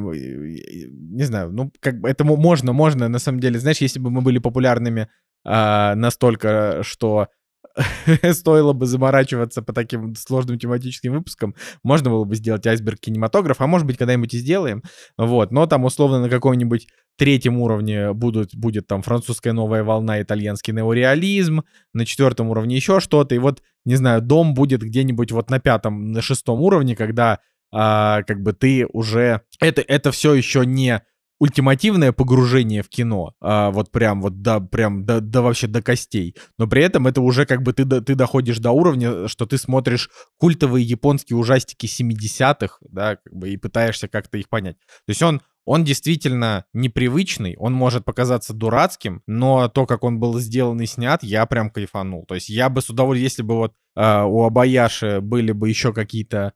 не 1.16 1.24
знаю, 1.24 1.52
ну, 1.52 1.70
как 1.80 2.00
бы 2.00 2.08
это 2.08 2.24
мо- 2.24 2.36
можно, 2.36 2.72
можно, 2.72 3.08
на 3.08 3.18
самом 3.20 3.38
деле, 3.38 3.60
знаешь, 3.60 3.78
если 3.78 4.00
бы 4.00 4.10
мы 4.10 4.22
были 4.22 4.38
популярными 4.38 5.08
а, 5.44 5.94
настолько, 5.94 6.80
что 6.82 7.28
стоило 8.32 8.72
бы 8.72 8.86
заморачиваться 8.86 9.62
по 9.62 9.72
таким 9.72 10.14
сложным 10.14 10.58
тематическим 10.58 11.12
выпускам, 11.12 11.54
можно 11.82 12.10
было 12.10 12.24
бы 12.24 12.36
сделать 12.36 12.66
айсберг 12.66 13.00
кинематограф, 13.00 13.60
а 13.60 13.66
может 13.66 13.86
быть, 13.86 13.96
когда-нибудь 13.96 14.34
и 14.34 14.38
сделаем, 14.38 14.82
вот, 15.16 15.50
но 15.50 15.66
там 15.66 15.84
условно 15.84 16.20
на 16.20 16.28
каком-нибудь 16.28 16.86
третьем 17.16 17.60
уровне 17.60 18.12
будут, 18.12 18.54
будет 18.54 18.86
там 18.86 19.02
французская 19.02 19.52
новая 19.52 19.84
волна, 19.84 20.20
итальянский 20.22 20.72
неореализм, 20.72 21.62
на 21.92 22.06
четвертом 22.06 22.48
уровне 22.50 22.76
еще 22.76 23.00
что-то, 23.00 23.34
и 23.34 23.38
вот, 23.38 23.62
не 23.84 23.96
знаю, 23.96 24.22
дом 24.22 24.54
будет 24.54 24.82
где-нибудь 24.82 25.32
вот 25.32 25.50
на 25.50 25.60
пятом, 25.60 26.12
на 26.12 26.22
шестом 26.22 26.60
уровне, 26.60 26.96
когда 26.96 27.40
а, 27.72 28.22
как 28.22 28.40
бы 28.40 28.52
ты 28.52 28.86
уже... 28.92 29.40
Это, 29.60 29.82
это 29.82 30.12
все 30.12 30.34
еще 30.34 30.64
не 30.64 31.02
ультимативное 31.38 32.12
погружение 32.12 32.82
в 32.82 32.88
кино, 32.88 33.34
а, 33.40 33.70
вот 33.70 33.90
прям 33.90 34.22
вот 34.22 34.42
до, 34.42 34.60
прям 34.60 35.04
до, 35.04 35.20
до 35.20 35.42
вообще 35.42 35.66
до 35.66 35.82
костей, 35.82 36.36
но 36.58 36.66
при 36.66 36.82
этом 36.82 37.06
это 37.06 37.20
уже 37.20 37.46
как 37.46 37.62
бы 37.62 37.72
ты, 37.72 37.84
ты 37.84 38.14
доходишь 38.14 38.58
до 38.58 38.70
уровня, 38.70 39.28
что 39.28 39.46
ты 39.46 39.58
смотришь 39.58 40.10
культовые 40.38 40.84
японские 40.84 41.36
ужастики 41.36 41.86
70-х, 41.86 42.78
да, 42.88 43.16
как 43.16 43.34
бы 43.34 43.50
и 43.50 43.56
пытаешься 43.56 44.08
как-то 44.08 44.38
их 44.38 44.48
понять. 44.48 44.76
То 44.78 45.10
есть 45.10 45.22
он 45.22 45.40
он 45.66 45.82
действительно 45.82 46.66
непривычный, 46.74 47.56
он 47.56 47.72
может 47.72 48.04
показаться 48.04 48.52
дурацким, 48.52 49.22
но 49.26 49.68
то, 49.68 49.86
как 49.86 50.04
он 50.04 50.20
был 50.20 50.38
сделан 50.38 50.80
и 50.82 50.86
снят, 50.86 51.22
я 51.22 51.46
прям 51.46 51.70
кайфанул. 51.70 52.26
То 52.26 52.34
есть 52.34 52.50
я 52.50 52.68
бы 52.68 52.82
с 52.82 52.90
удовольствием, 52.90 53.24
если 53.24 53.42
бы 53.42 53.56
вот 53.56 53.72
а, 53.96 54.26
у 54.26 54.44
Абаяши 54.44 55.20
были 55.20 55.52
бы 55.52 55.68
еще 55.68 55.92
какие-то 55.92 56.52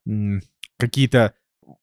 какие-то 0.78 1.34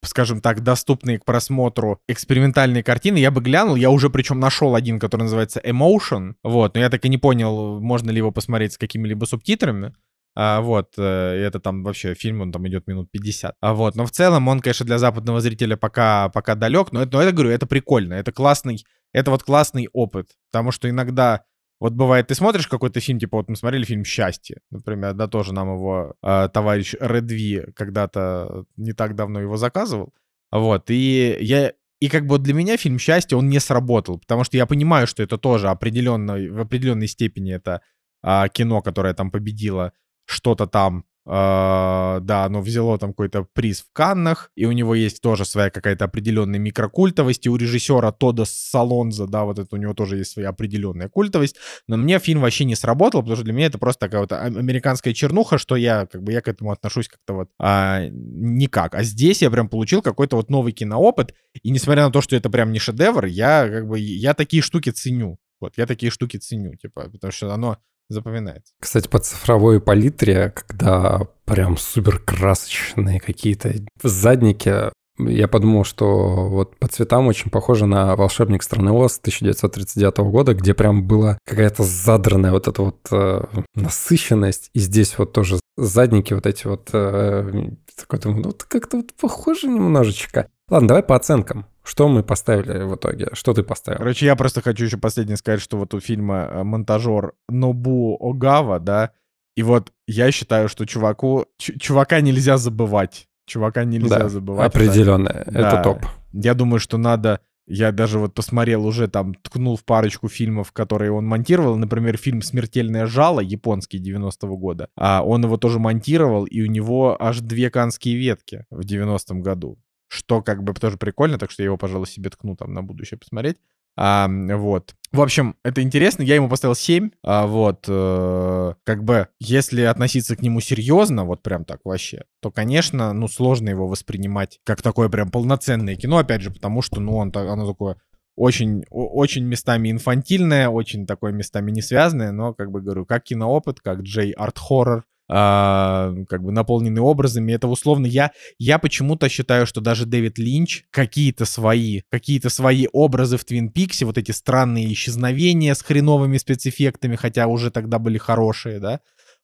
скажем 0.04 0.42
так, 0.42 0.62
доступные 0.62 1.20
к 1.20 1.26
просмотру 1.26 2.00
экспериментальные 2.08 2.84
картины, 2.84 3.18
я 3.18 3.32
бы 3.32 3.42
глянул, 3.42 3.76
я 3.76 3.90
уже 3.90 4.10
причем 4.10 4.40
нашел 4.40 4.76
один, 4.76 5.00
который 5.00 5.24
называется 5.24 5.60
Emotion, 5.60 6.34
вот, 6.44 6.76
но 6.76 6.82
я 6.82 6.90
так 6.90 7.06
и 7.06 7.10
не 7.10 7.18
понял, 7.18 7.80
можно 7.80 8.12
ли 8.12 8.18
его 8.18 8.32
посмотреть 8.32 8.74
с 8.74 8.78
какими-либо 8.78 9.26
субтитрами, 9.26 9.94
а, 10.38 10.60
вот, 10.60 10.96
э, 10.98 11.02
это 11.02 11.62
там 11.62 11.84
вообще 11.84 12.14
фильм, 12.14 12.42
он 12.42 12.52
там 12.52 12.68
идет 12.68 12.88
минут 12.88 13.10
50. 13.10 13.56
А 13.62 13.74
вот, 13.74 13.96
но 13.96 14.06
в 14.06 14.12
целом 14.12 14.48
он, 14.50 14.60
конечно, 14.60 14.86
для 14.86 14.98
западного 15.00 15.40
зрителя 15.40 15.78
пока, 15.78 16.28
пока 16.30 16.56
далек, 16.56 16.92
но 16.92 17.04
это, 17.04 17.14
но 17.14 17.22
это, 17.24 17.32
говорю, 17.32 17.52
это 17.52 17.66
прикольно, 17.66 18.16
это 18.16 18.34
классный, 18.34 18.84
это 19.14 19.32
вот 19.32 19.44
классный 19.44 19.88
опыт, 19.94 20.32
потому 20.52 20.72
что 20.72 20.90
иногда 20.90 21.44
вот 21.80 21.94
бывает, 21.94 22.28
ты 22.28 22.36
смотришь 22.36 22.68
какой-то 22.68 23.00
фильм, 23.00 23.20
типа 23.20 23.38
вот 23.38 23.50
мы 23.50 23.56
смотрели 23.56 23.84
фильм 23.84 24.06
«Счастье», 24.06 24.62
например, 24.72 25.14
да, 25.14 25.28
тоже 25.28 25.54
нам 25.54 25.74
его 25.74 26.16
э, 26.22 26.50
товарищ 26.54 26.96
Редви 27.00 27.66
когда-то 27.76 28.66
не 28.78 28.94
так 28.94 29.16
давно 29.16 29.42
его 29.42 29.58
заказывал, 29.58 30.14
вот, 30.52 30.90
и 30.90 31.38
я, 31.42 31.74
и 32.00 32.10
как 32.10 32.26
бы 32.28 32.40
для 32.40 32.54
меня 32.54 32.78
фильм 32.78 33.00
«Счастье», 33.00 33.38
он 33.38 33.50
не 33.50 33.60
сработал, 33.60 34.20
потому 34.20 34.44
что 34.44 34.58
я 34.58 34.66
понимаю, 34.66 35.08
что 35.08 35.24
это 35.24 35.38
тоже 35.38 35.70
определенно, 35.70 36.36
в 36.36 36.60
определенной 36.60 37.08
степени 37.08 37.54
это 37.54 37.82
э, 38.24 38.44
кино, 38.54 38.82
которое 38.82 39.14
там 39.14 39.32
победило 39.32 39.92
что-то 40.26 40.68
там 40.68 41.06
Uh, 41.28 42.20
да, 42.20 42.46
оно 42.46 42.62
взяло 42.62 43.00
там 43.00 43.10
какой-то 43.10 43.48
приз 43.52 43.82
в 43.82 43.92
Каннах, 43.94 44.52
и 44.56 44.66
у 44.66 44.72
него 44.72 44.94
есть 44.94 45.22
тоже 45.22 45.44
своя 45.44 45.72
какая-то 45.72 46.06
определенная 46.06 46.60
микрокультовость, 46.60 47.48
и 47.48 47.50
у 47.50 47.56
режиссера 47.56 48.12
Тода 48.12 48.44
Салонза, 48.46 49.26
да, 49.26 49.44
вот 49.44 49.58
это 49.58 49.76
у 49.76 49.80
него 49.80 49.96
тоже 49.96 50.18
есть 50.18 50.34
своя 50.34 50.50
определенная 50.50 51.10
культовость, 51.10 51.56
но 51.88 51.98
мне 51.98 52.20
фильм 52.20 52.42
вообще 52.42 52.66
не 52.66 52.76
сработал, 52.76 53.22
потому 53.22 53.38
что 53.38 53.46
для 53.46 53.54
меня 53.54 53.66
это 53.66 53.80
просто 53.80 54.02
такая 54.02 54.22
вот 54.22 54.32
американская 54.32 55.16
чернуха, 55.16 55.58
что 55.58 55.76
я, 55.76 56.06
как 56.06 56.22
бы, 56.22 56.32
я 56.32 56.42
к 56.42 56.48
этому 56.48 56.72
отношусь 56.72 57.08
как-то 57.08 57.34
вот 57.34 57.50
а, 57.60 58.06
никак. 58.12 58.94
А 58.94 59.02
здесь 59.02 59.42
я 59.42 59.50
прям 59.50 59.68
получил 59.68 60.04
какой-то 60.04 60.36
вот 60.36 60.52
новый 60.52 60.74
киноопыт, 60.74 61.34
и 61.64 61.72
несмотря 61.72 62.06
на 62.06 62.12
то, 62.12 62.22
что 62.22 62.36
это 62.36 62.52
прям 62.52 62.72
не 62.72 62.78
шедевр, 62.78 63.26
я, 63.26 63.68
как 63.68 63.88
бы, 63.88 63.98
я 63.98 64.36
такие 64.36 64.62
штуки 64.62 64.92
ценю. 64.92 65.40
Вот, 65.60 65.74
я 65.78 65.88
такие 65.88 66.12
штуки 66.12 66.38
ценю, 66.38 66.76
типа, 66.76 67.10
потому 67.10 67.32
что 67.32 67.52
оно 67.52 67.78
запоминается. 68.10 68.74
Кстати, 68.80 69.08
по 69.08 69.20
цифровой 69.20 69.82
палитре, 69.82 70.54
когда 70.56 71.28
прям 71.46 71.78
супер 71.78 72.20
красочные 72.20 73.20
какие-то 73.20 73.74
задники, 74.04 74.92
я 75.18 75.48
подумал, 75.48 75.86
что 75.86 76.50
вот 76.50 76.78
по 76.78 76.88
цветам 76.88 77.28
очень 77.28 77.50
похоже 77.50 77.86
на 77.86 78.16
«Волшебник 78.16 78.64
страны 78.64 78.92
Оз» 78.92 79.18
1939 79.20 80.18
года, 80.30 80.54
где 80.54 80.74
прям 80.74 81.08
была 81.08 81.38
какая-то 81.46 81.84
задранная 81.84 82.52
вот 82.52 82.68
эта 82.68 82.82
вот 82.82 83.00
э, 83.12 83.46
насыщенность, 83.76 84.70
и 84.74 84.80
здесь 84.80 85.18
вот 85.18 85.32
тоже 85.32 85.60
задники 85.78 86.34
вот 86.34 86.46
эти 86.46 86.68
вот, 86.68 86.90
э, 86.92 87.70
такой, 87.96 88.20
думаю, 88.20 88.44
ну, 88.44 88.54
как-то 88.68 88.98
вот 88.98 89.14
похоже 89.14 89.68
немножечко. 89.68 90.50
Ладно, 90.70 90.88
давай 90.88 91.04
по 91.04 91.16
оценкам. 91.16 91.66
Что 91.84 92.08
мы 92.08 92.24
поставили 92.24 92.84
в 92.84 92.96
итоге? 92.96 93.30
Что 93.34 93.54
ты 93.54 93.62
поставил? 93.62 94.00
Короче, 94.00 94.26
я 94.26 94.36
просто 94.36 94.62
хочу 94.62 94.86
еще 94.86 94.98
последнее 94.98 95.38
сказать, 95.38 95.62
что 95.62 95.78
вот 95.78 95.94
у 95.94 96.00
фильма 96.00 96.50
э, 96.52 96.64
монтажер 96.64 97.34
Нобу 97.48 98.18
Огава, 98.20 98.80
да, 98.80 99.12
и 99.56 99.64
вот 99.64 99.92
я 100.08 100.32
считаю, 100.32 100.68
что 100.68 100.86
чуваку, 100.86 101.46
чувака 101.58 102.22
нельзя 102.22 102.58
забывать. 102.58 103.28
Чувака 103.46 103.84
нельзя 103.86 104.20
да, 104.20 104.30
забывать. 104.30 104.68
Определенно, 104.68 105.46
да. 105.46 105.70
это 105.70 105.84
топ. 105.84 106.06
Я 106.34 106.54
думаю, 106.54 106.80
что 106.80 106.98
надо... 106.98 107.40
Я 107.68 107.92
даже 107.92 108.20
вот 108.20 108.36
посмотрел 108.36 108.86
уже 108.86 109.08
там, 109.08 109.34
ткнул 109.34 109.76
в 109.76 109.84
парочку 109.86 110.28
фильмов, 110.28 110.72
которые 110.72 111.12
он 111.12 111.26
монтировал. 111.26 111.78
Например, 111.78 112.16
фильм 112.16 112.44
«Смертельное 112.44 113.08
жало», 113.08 113.40
японский 113.40 114.00
90-го 114.00 114.56
года. 114.56 114.90
А 114.96 115.24
он 115.26 115.44
его 115.44 115.58
тоже 115.58 115.80
монтировал, 115.80 116.46
и 116.46 116.62
у 116.62 116.68
него 116.68 117.18
аж 117.20 117.40
две 117.40 117.72
канские 117.72 118.18
ветки 118.18 118.66
в 118.70 118.82
90-м 118.82 119.42
году 119.42 119.80
что 120.08 120.42
как 120.42 120.64
бы 120.64 120.74
тоже 120.74 120.98
прикольно, 120.98 121.38
так 121.38 121.52
что 121.52 121.64
я 121.64 121.66
его, 121.66 121.78
пожалуй, 121.78 122.08
себе 122.08 122.30
ткну 122.30 122.56
там 122.56 122.74
на 122.74 122.84
будущее 122.84 123.18
посмотреть. 123.18 123.58
А, 123.98 124.28
вот. 124.30 124.96
В 125.12 125.22
общем, 125.22 125.56
это 125.64 125.82
интересно. 125.82 126.24
Я 126.24 126.36
ему 126.36 126.50
поставил 126.50 126.76
7. 126.76 127.12
А, 127.24 127.48
вот. 127.48 127.86
Э, 127.88 128.74
как 128.84 129.04
бы, 129.04 129.30
если 129.40 129.82
относиться 129.82 130.36
к 130.36 130.42
нему 130.42 130.60
серьезно, 130.60 131.24
вот 131.24 131.42
прям 131.42 131.64
так 131.64 131.80
вообще, 131.86 132.26
то, 132.42 132.52
конечно, 132.52 133.14
ну, 133.14 133.28
сложно 133.28 133.70
его 133.70 133.88
воспринимать 133.88 134.60
как 134.66 134.82
такое 134.82 135.08
прям 135.08 135.32
полноценное 135.32 135.96
кино, 135.96 136.18
опять 136.18 136.42
же, 136.42 136.52
потому 136.52 136.82
что, 136.82 137.00
ну, 137.00 137.16
он, 137.16 137.32
оно 137.34 137.68
такое 137.68 137.98
очень, 138.36 138.84
очень 138.90 139.46
местами 139.46 139.92
инфантильное, 139.92 140.68
очень 140.68 141.06
такое 141.06 141.32
местами 141.32 141.72
не 141.72 141.82
связанное, 141.82 142.34
но, 142.34 142.54
как 142.54 142.72
бы 142.72 142.82
говорю, 142.82 143.06
как 143.06 143.24
киноопыт, 143.24 143.80
как 143.80 144.02
Джей 144.02 144.32
Арт 144.32 144.60
Хоррор, 144.60 145.06
как 145.28 146.44
бы 146.44 146.52
наполнены 146.52 147.02
образами. 147.02 147.52
Это 147.54 147.68
условно 147.68 148.06
я, 148.06 148.32
я 148.60 148.80
почему-то 148.80 149.30
считаю, 149.30 149.66
что 149.66 149.82
даже 149.82 150.06
Дэвид 150.06 150.38
Линч 150.38 150.84
какие-то 150.92 151.46
свои, 151.46 152.02
какие-то 152.10 152.50
свои 152.50 152.88
образы 152.92 153.38
в 153.38 153.46
Твин 153.46 153.70
Пиксе, 153.70 154.06
вот 154.06 154.18
эти 154.18 154.32
странные 154.32 154.92
исчезновения 154.94 155.74
с 155.74 155.82
хреновыми 155.82 156.38
спецэффектами, 156.38 157.16
хотя 157.16 157.48
уже 157.48 157.72
тогда 157.72 158.00
были 158.00 158.18
хорошие, 158.18 158.80
да, 158.80 159.00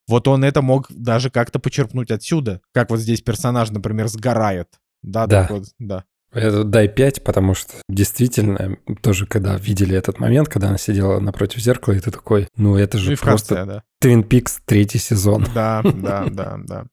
вот 0.08 0.28
он 0.28 0.44
это 0.44 0.62
мог 0.62 0.88
даже 0.90 1.30
как-то 1.30 1.60
почерпнуть 1.60 2.12
отсюда. 2.12 2.62
Как 2.74 2.90
вот 2.90 3.00
здесь 3.00 3.22
персонаж, 3.22 3.70
например, 3.70 4.08
сгорает. 4.08 4.68
Да, 5.02 5.26
да. 5.26 5.48
Вот, 5.50 5.66
да. 5.80 6.04
Это 6.32 6.64
дай 6.64 6.88
5, 6.88 7.24
потому 7.24 7.54
что 7.54 7.74
действительно, 7.90 8.78
тоже 9.02 9.26
когда 9.26 9.56
видели 9.56 9.96
этот 9.96 10.20
момент, 10.20 10.48
когда 10.48 10.70
она 10.70 10.78
сидела 10.78 11.20
напротив 11.20 11.60
зеркала, 11.60 11.96
и 11.96 12.00
ты 12.00 12.12
такой, 12.12 12.48
ну 12.56 12.78
это 12.78 12.98
же 12.98 13.12
ну 13.12 13.18
просто 13.18 13.56
конце, 13.56 13.72
да. 13.72 13.84
Twin 14.04 14.28
Peaks 14.28 14.60
третий 14.66 15.00
сезон. 15.00 15.46
Да, 15.54 15.82
да, 15.84 16.26
да, 16.32 16.58
да. 16.64 16.86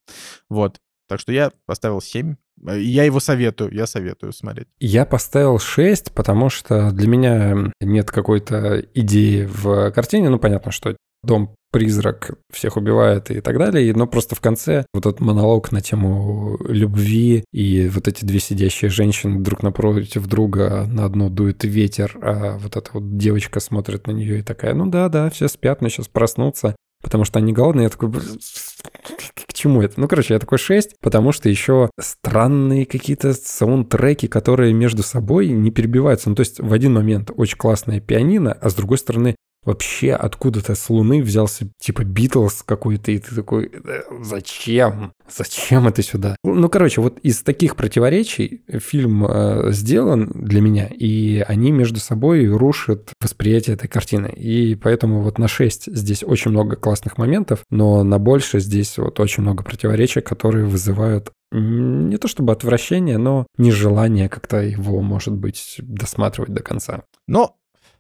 Вот. 0.49 0.79
Так 1.09 1.21
что 1.21 1.33
я 1.33 1.53
поставил 1.67 2.01
7. 2.01 2.35
Я 2.67 3.05
его 3.05 3.21
советую, 3.21 3.73
я 3.73 3.87
советую 3.87 4.33
смотреть. 4.33 4.67
Я 4.81 5.07
поставил 5.07 5.59
6, 5.59 6.13
потому 6.13 6.51
что 6.51 6.91
для 6.91 7.07
меня 7.07 7.73
нет 7.81 8.11
какой-то 8.11 8.85
идеи 8.95 9.45
в 9.45 9.91
картине. 9.93 10.29
Ну, 10.29 10.39
понятно, 10.39 10.73
что 10.73 10.97
дом 11.23 11.55
призрак 11.71 12.31
всех 12.53 12.77
убивает 12.77 13.31
и 13.31 13.41
так 13.41 13.59
далее. 13.59 13.93
Но 13.95 14.07
просто 14.07 14.35
в 14.35 14.41
конце 14.41 14.87
вот 14.95 15.07
этот 15.07 15.21
монолог 15.21 15.71
на 15.71 15.81
тему 15.81 16.57
любви 16.67 17.45
и 17.53 17.89
вот 17.89 18.09
эти 18.09 18.25
две 18.25 18.41
сидящие 18.41 18.91
женщины 18.91 19.41
друг 19.41 19.63
напротив 19.63 20.27
друга, 20.27 20.87
на 20.89 21.05
одну 21.05 21.29
дует 21.29 21.65
ветер, 21.65 22.19
а 22.23 22.59
вот 22.59 22.77
эта 22.77 22.91
вот 22.95 23.17
девочка 23.19 23.61
смотрит 23.61 24.07
на 24.07 24.13
нее 24.13 24.39
и 24.39 24.43
такая, 24.43 24.75
ну 24.75 24.87
да, 24.87 25.09
да, 25.09 25.29
все 25.31 25.49
спят, 25.49 25.83
но 25.83 25.89
сейчас 25.89 26.09
проснутся 26.09 26.75
потому 27.03 27.25
что 27.25 27.39
они 27.39 27.53
голодные. 27.53 27.85
Я 27.85 27.91
такой, 27.91 28.11
к 28.11 29.53
чему 29.53 29.83
это? 29.83 30.01
Ну, 30.01 30.09
короче, 30.09 30.35
я 30.35 30.41
такой 30.41 30.59
6, 30.59 30.97
потому 31.01 31.33
что 31.33 31.49
еще 31.49 31.91
странные 31.99 32.87
какие-то 32.87 33.33
саундтреки, 33.35 34.29
которые 34.29 34.73
между 34.73 35.03
собой 35.03 35.49
не 35.49 35.71
перебиваются. 35.71 36.29
Ну, 36.29 36.35
то 36.35 36.41
есть 36.41 36.61
в 36.61 36.73
один 36.73 36.95
момент 36.95 37.31
очень 37.35 37.57
классное 37.57 38.01
пианино, 38.01 38.53
а 38.53 38.69
с 38.69 38.75
другой 38.75 38.99
стороны 38.99 39.37
вообще 39.65 40.13
откуда-то 40.13 40.75
с 40.75 40.89
Луны 40.91 41.23
взялся 41.23 41.69
типа 41.79 42.05
Битлз 42.05 42.63
какой-то, 42.63 43.13
и 43.13 43.19
ты 43.19 43.35
такой, 43.35 43.67
«Э, 43.67 44.03
зачем? 44.23 45.13
Зачем 45.29 45.87
это 45.87 46.03
сюда? 46.03 46.37
Ну, 46.43 46.69
короче, 46.69 47.01
вот 47.01 47.19
из 47.21 47.43
таких 47.43 47.77
противоречий 47.77 48.63
фильм 48.69 49.27
э, 49.27 49.73
сделан 49.73 50.31
для 50.35 50.61
меня, 50.61 50.87
и 50.87 51.45
они 51.47 51.71
между 51.71 52.01
собой 52.01 52.47
рушат 52.47 53.13
восприятие 53.21 53.75
этой 53.75 53.89
картины. 53.89 54.29
И 54.29 54.75
поэтому 54.75 55.23
вот 55.23 55.39
на 55.39 55.49
6 55.49 55.95
здесь 55.95 56.23
очень 56.23 56.51
много 56.51 56.77
классных 56.77 57.19
моментов, 57.19 57.61
но 57.71 58.03
на 58.05 58.19
больше 58.19 58.61
здесь 58.61 58.97
вот 58.99 59.21
очень 59.21 59.43
много 59.43 59.63
противоречий, 59.63 60.21
которые 60.21 60.65
вызывают 60.65 61.33
не 61.51 62.19
то 62.19 62.29
чтобы 62.29 62.53
отвращение, 62.53 63.17
но 63.17 63.47
нежелание 63.57 64.29
как-то 64.29 64.59
его, 64.59 65.01
может 65.01 65.35
быть, 65.35 65.77
досматривать 65.79 66.53
до 66.53 66.63
конца. 66.63 67.05
Но 67.27 67.57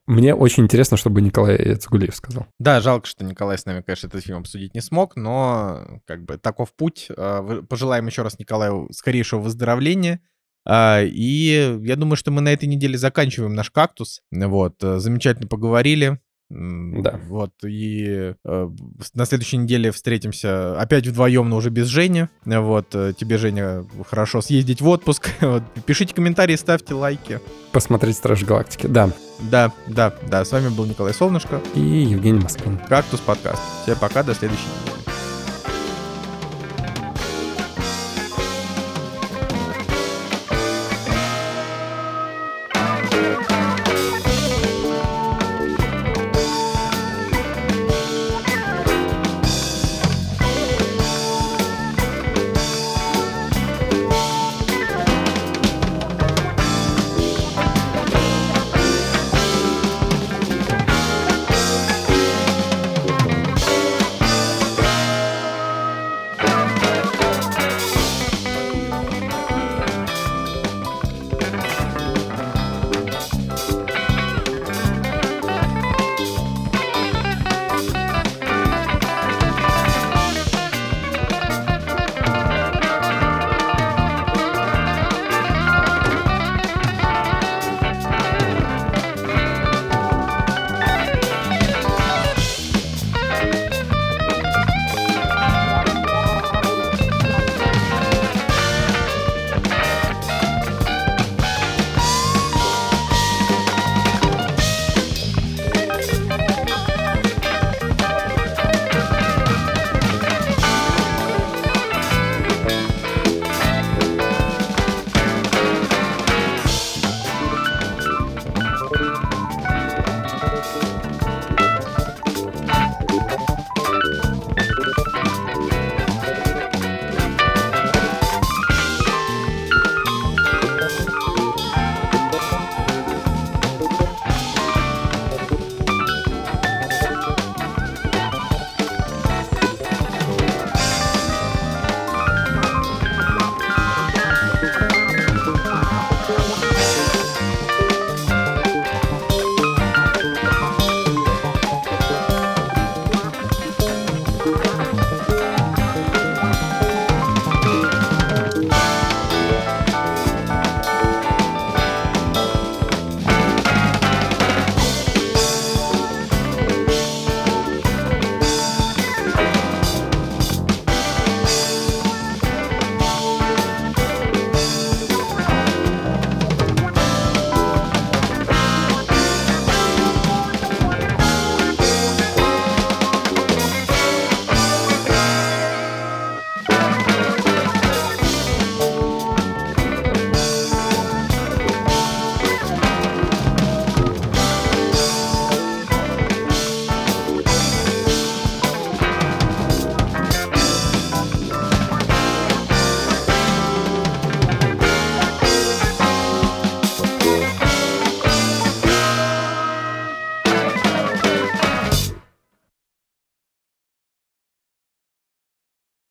мне 0.08 0.34
очень 0.34 0.64
интересно, 0.64 0.96
чтобы 0.96 1.20
Николай 1.20 1.74
Цугулиев 1.74 2.16
сказал. 2.16 2.46
Да, 2.58 2.80
жалко, 2.80 3.06
что 3.06 3.24
Николай 3.24 3.58
с 3.58 3.66
нами, 3.66 3.82
конечно, 3.82 4.06
этот 4.06 4.24
фильм 4.24 4.38
обсудить 4.38 4.74
не 4.74 4.80
смог, 4.80 5.16
но 5.16 6.00
как 6.06 6.24
бы 6.24 6.38
таков 6.38 6.72
путь. 6.74 7.08
А, 7.14 7.62
пожелаем 7.62 8.06
еще 8.06 8.22
раз 8.22 8.38
Николаю 8.38 8.88
скорейшего 8.90 9.40
выздоровления. 9.40 10.22
А, 10.66 11.02
и 11.02 11.78
я 11.82 11.96
думаю, 11.96 12.16
что 12.16 12.30
мы 12.30 12.40
на 12.40 12.52
этой 12.52 12.64
неделе 12.64 12.96
заканчиваем 12.96 13.54
наш 13.54 13.70
кактус. 13.70 14.22
Вот, 14.30 14.82
э, 14.82 14.98
замечательно 14.98 15.46
поговорили. 15.46 16.20
Да. 16.50 17.20
Вот, 17.28 17.52
и 17.62 18.34
э, 18.42 18.70
на 19.14 19.26
следующей 19.26 19.58
неделе 19.58 19.92
встретимся 19.92 20.80
опять 20.80 21.06
вдвоем, 21.06 21.48
но 21.48 21.56
уже 21.56 21.68
без 21.68 21.88
Жени. 21.88 22.28
Вот, 22.44 22.94
э, 22.94 23.12
тебе, 23.18 23.36
Женя, 23.36 23.84
хорошо 24.08 24.40
съездить 24.40 24.80
в 24.80 24.88
отпуск. 24.88 25.28
вот, 25.40 25.62
пишите 25.84 26.14
комментарии, 26.14 26.56
ставьте 26.56 26.94
лайки. 26.94 27.40
Посмотреть 27.72 28.16
Страж 28.16 28.44
Галактики, 28.44 28.86
да. 28.86 29.10
Да, 29.50 29.72
да, 29.86 30.14
да. 30.28 30.44
С 30.44 30.52
вами 30.52 30.68
был 30.68 30.86
Николай 30.86 31.12
Солнышко. 31.12 31.60
И 31.74 31.80
Евгений 31.80 32.40
Москвин. 32.40 32.78
Кактус 32.88 33.20
подкаст. 33.20 33.62
Всем 33.82 33.98
пока, 33.98 34.22
до 34.22 34.34
следующей 34.34 34.66
недели. 34.66 34.87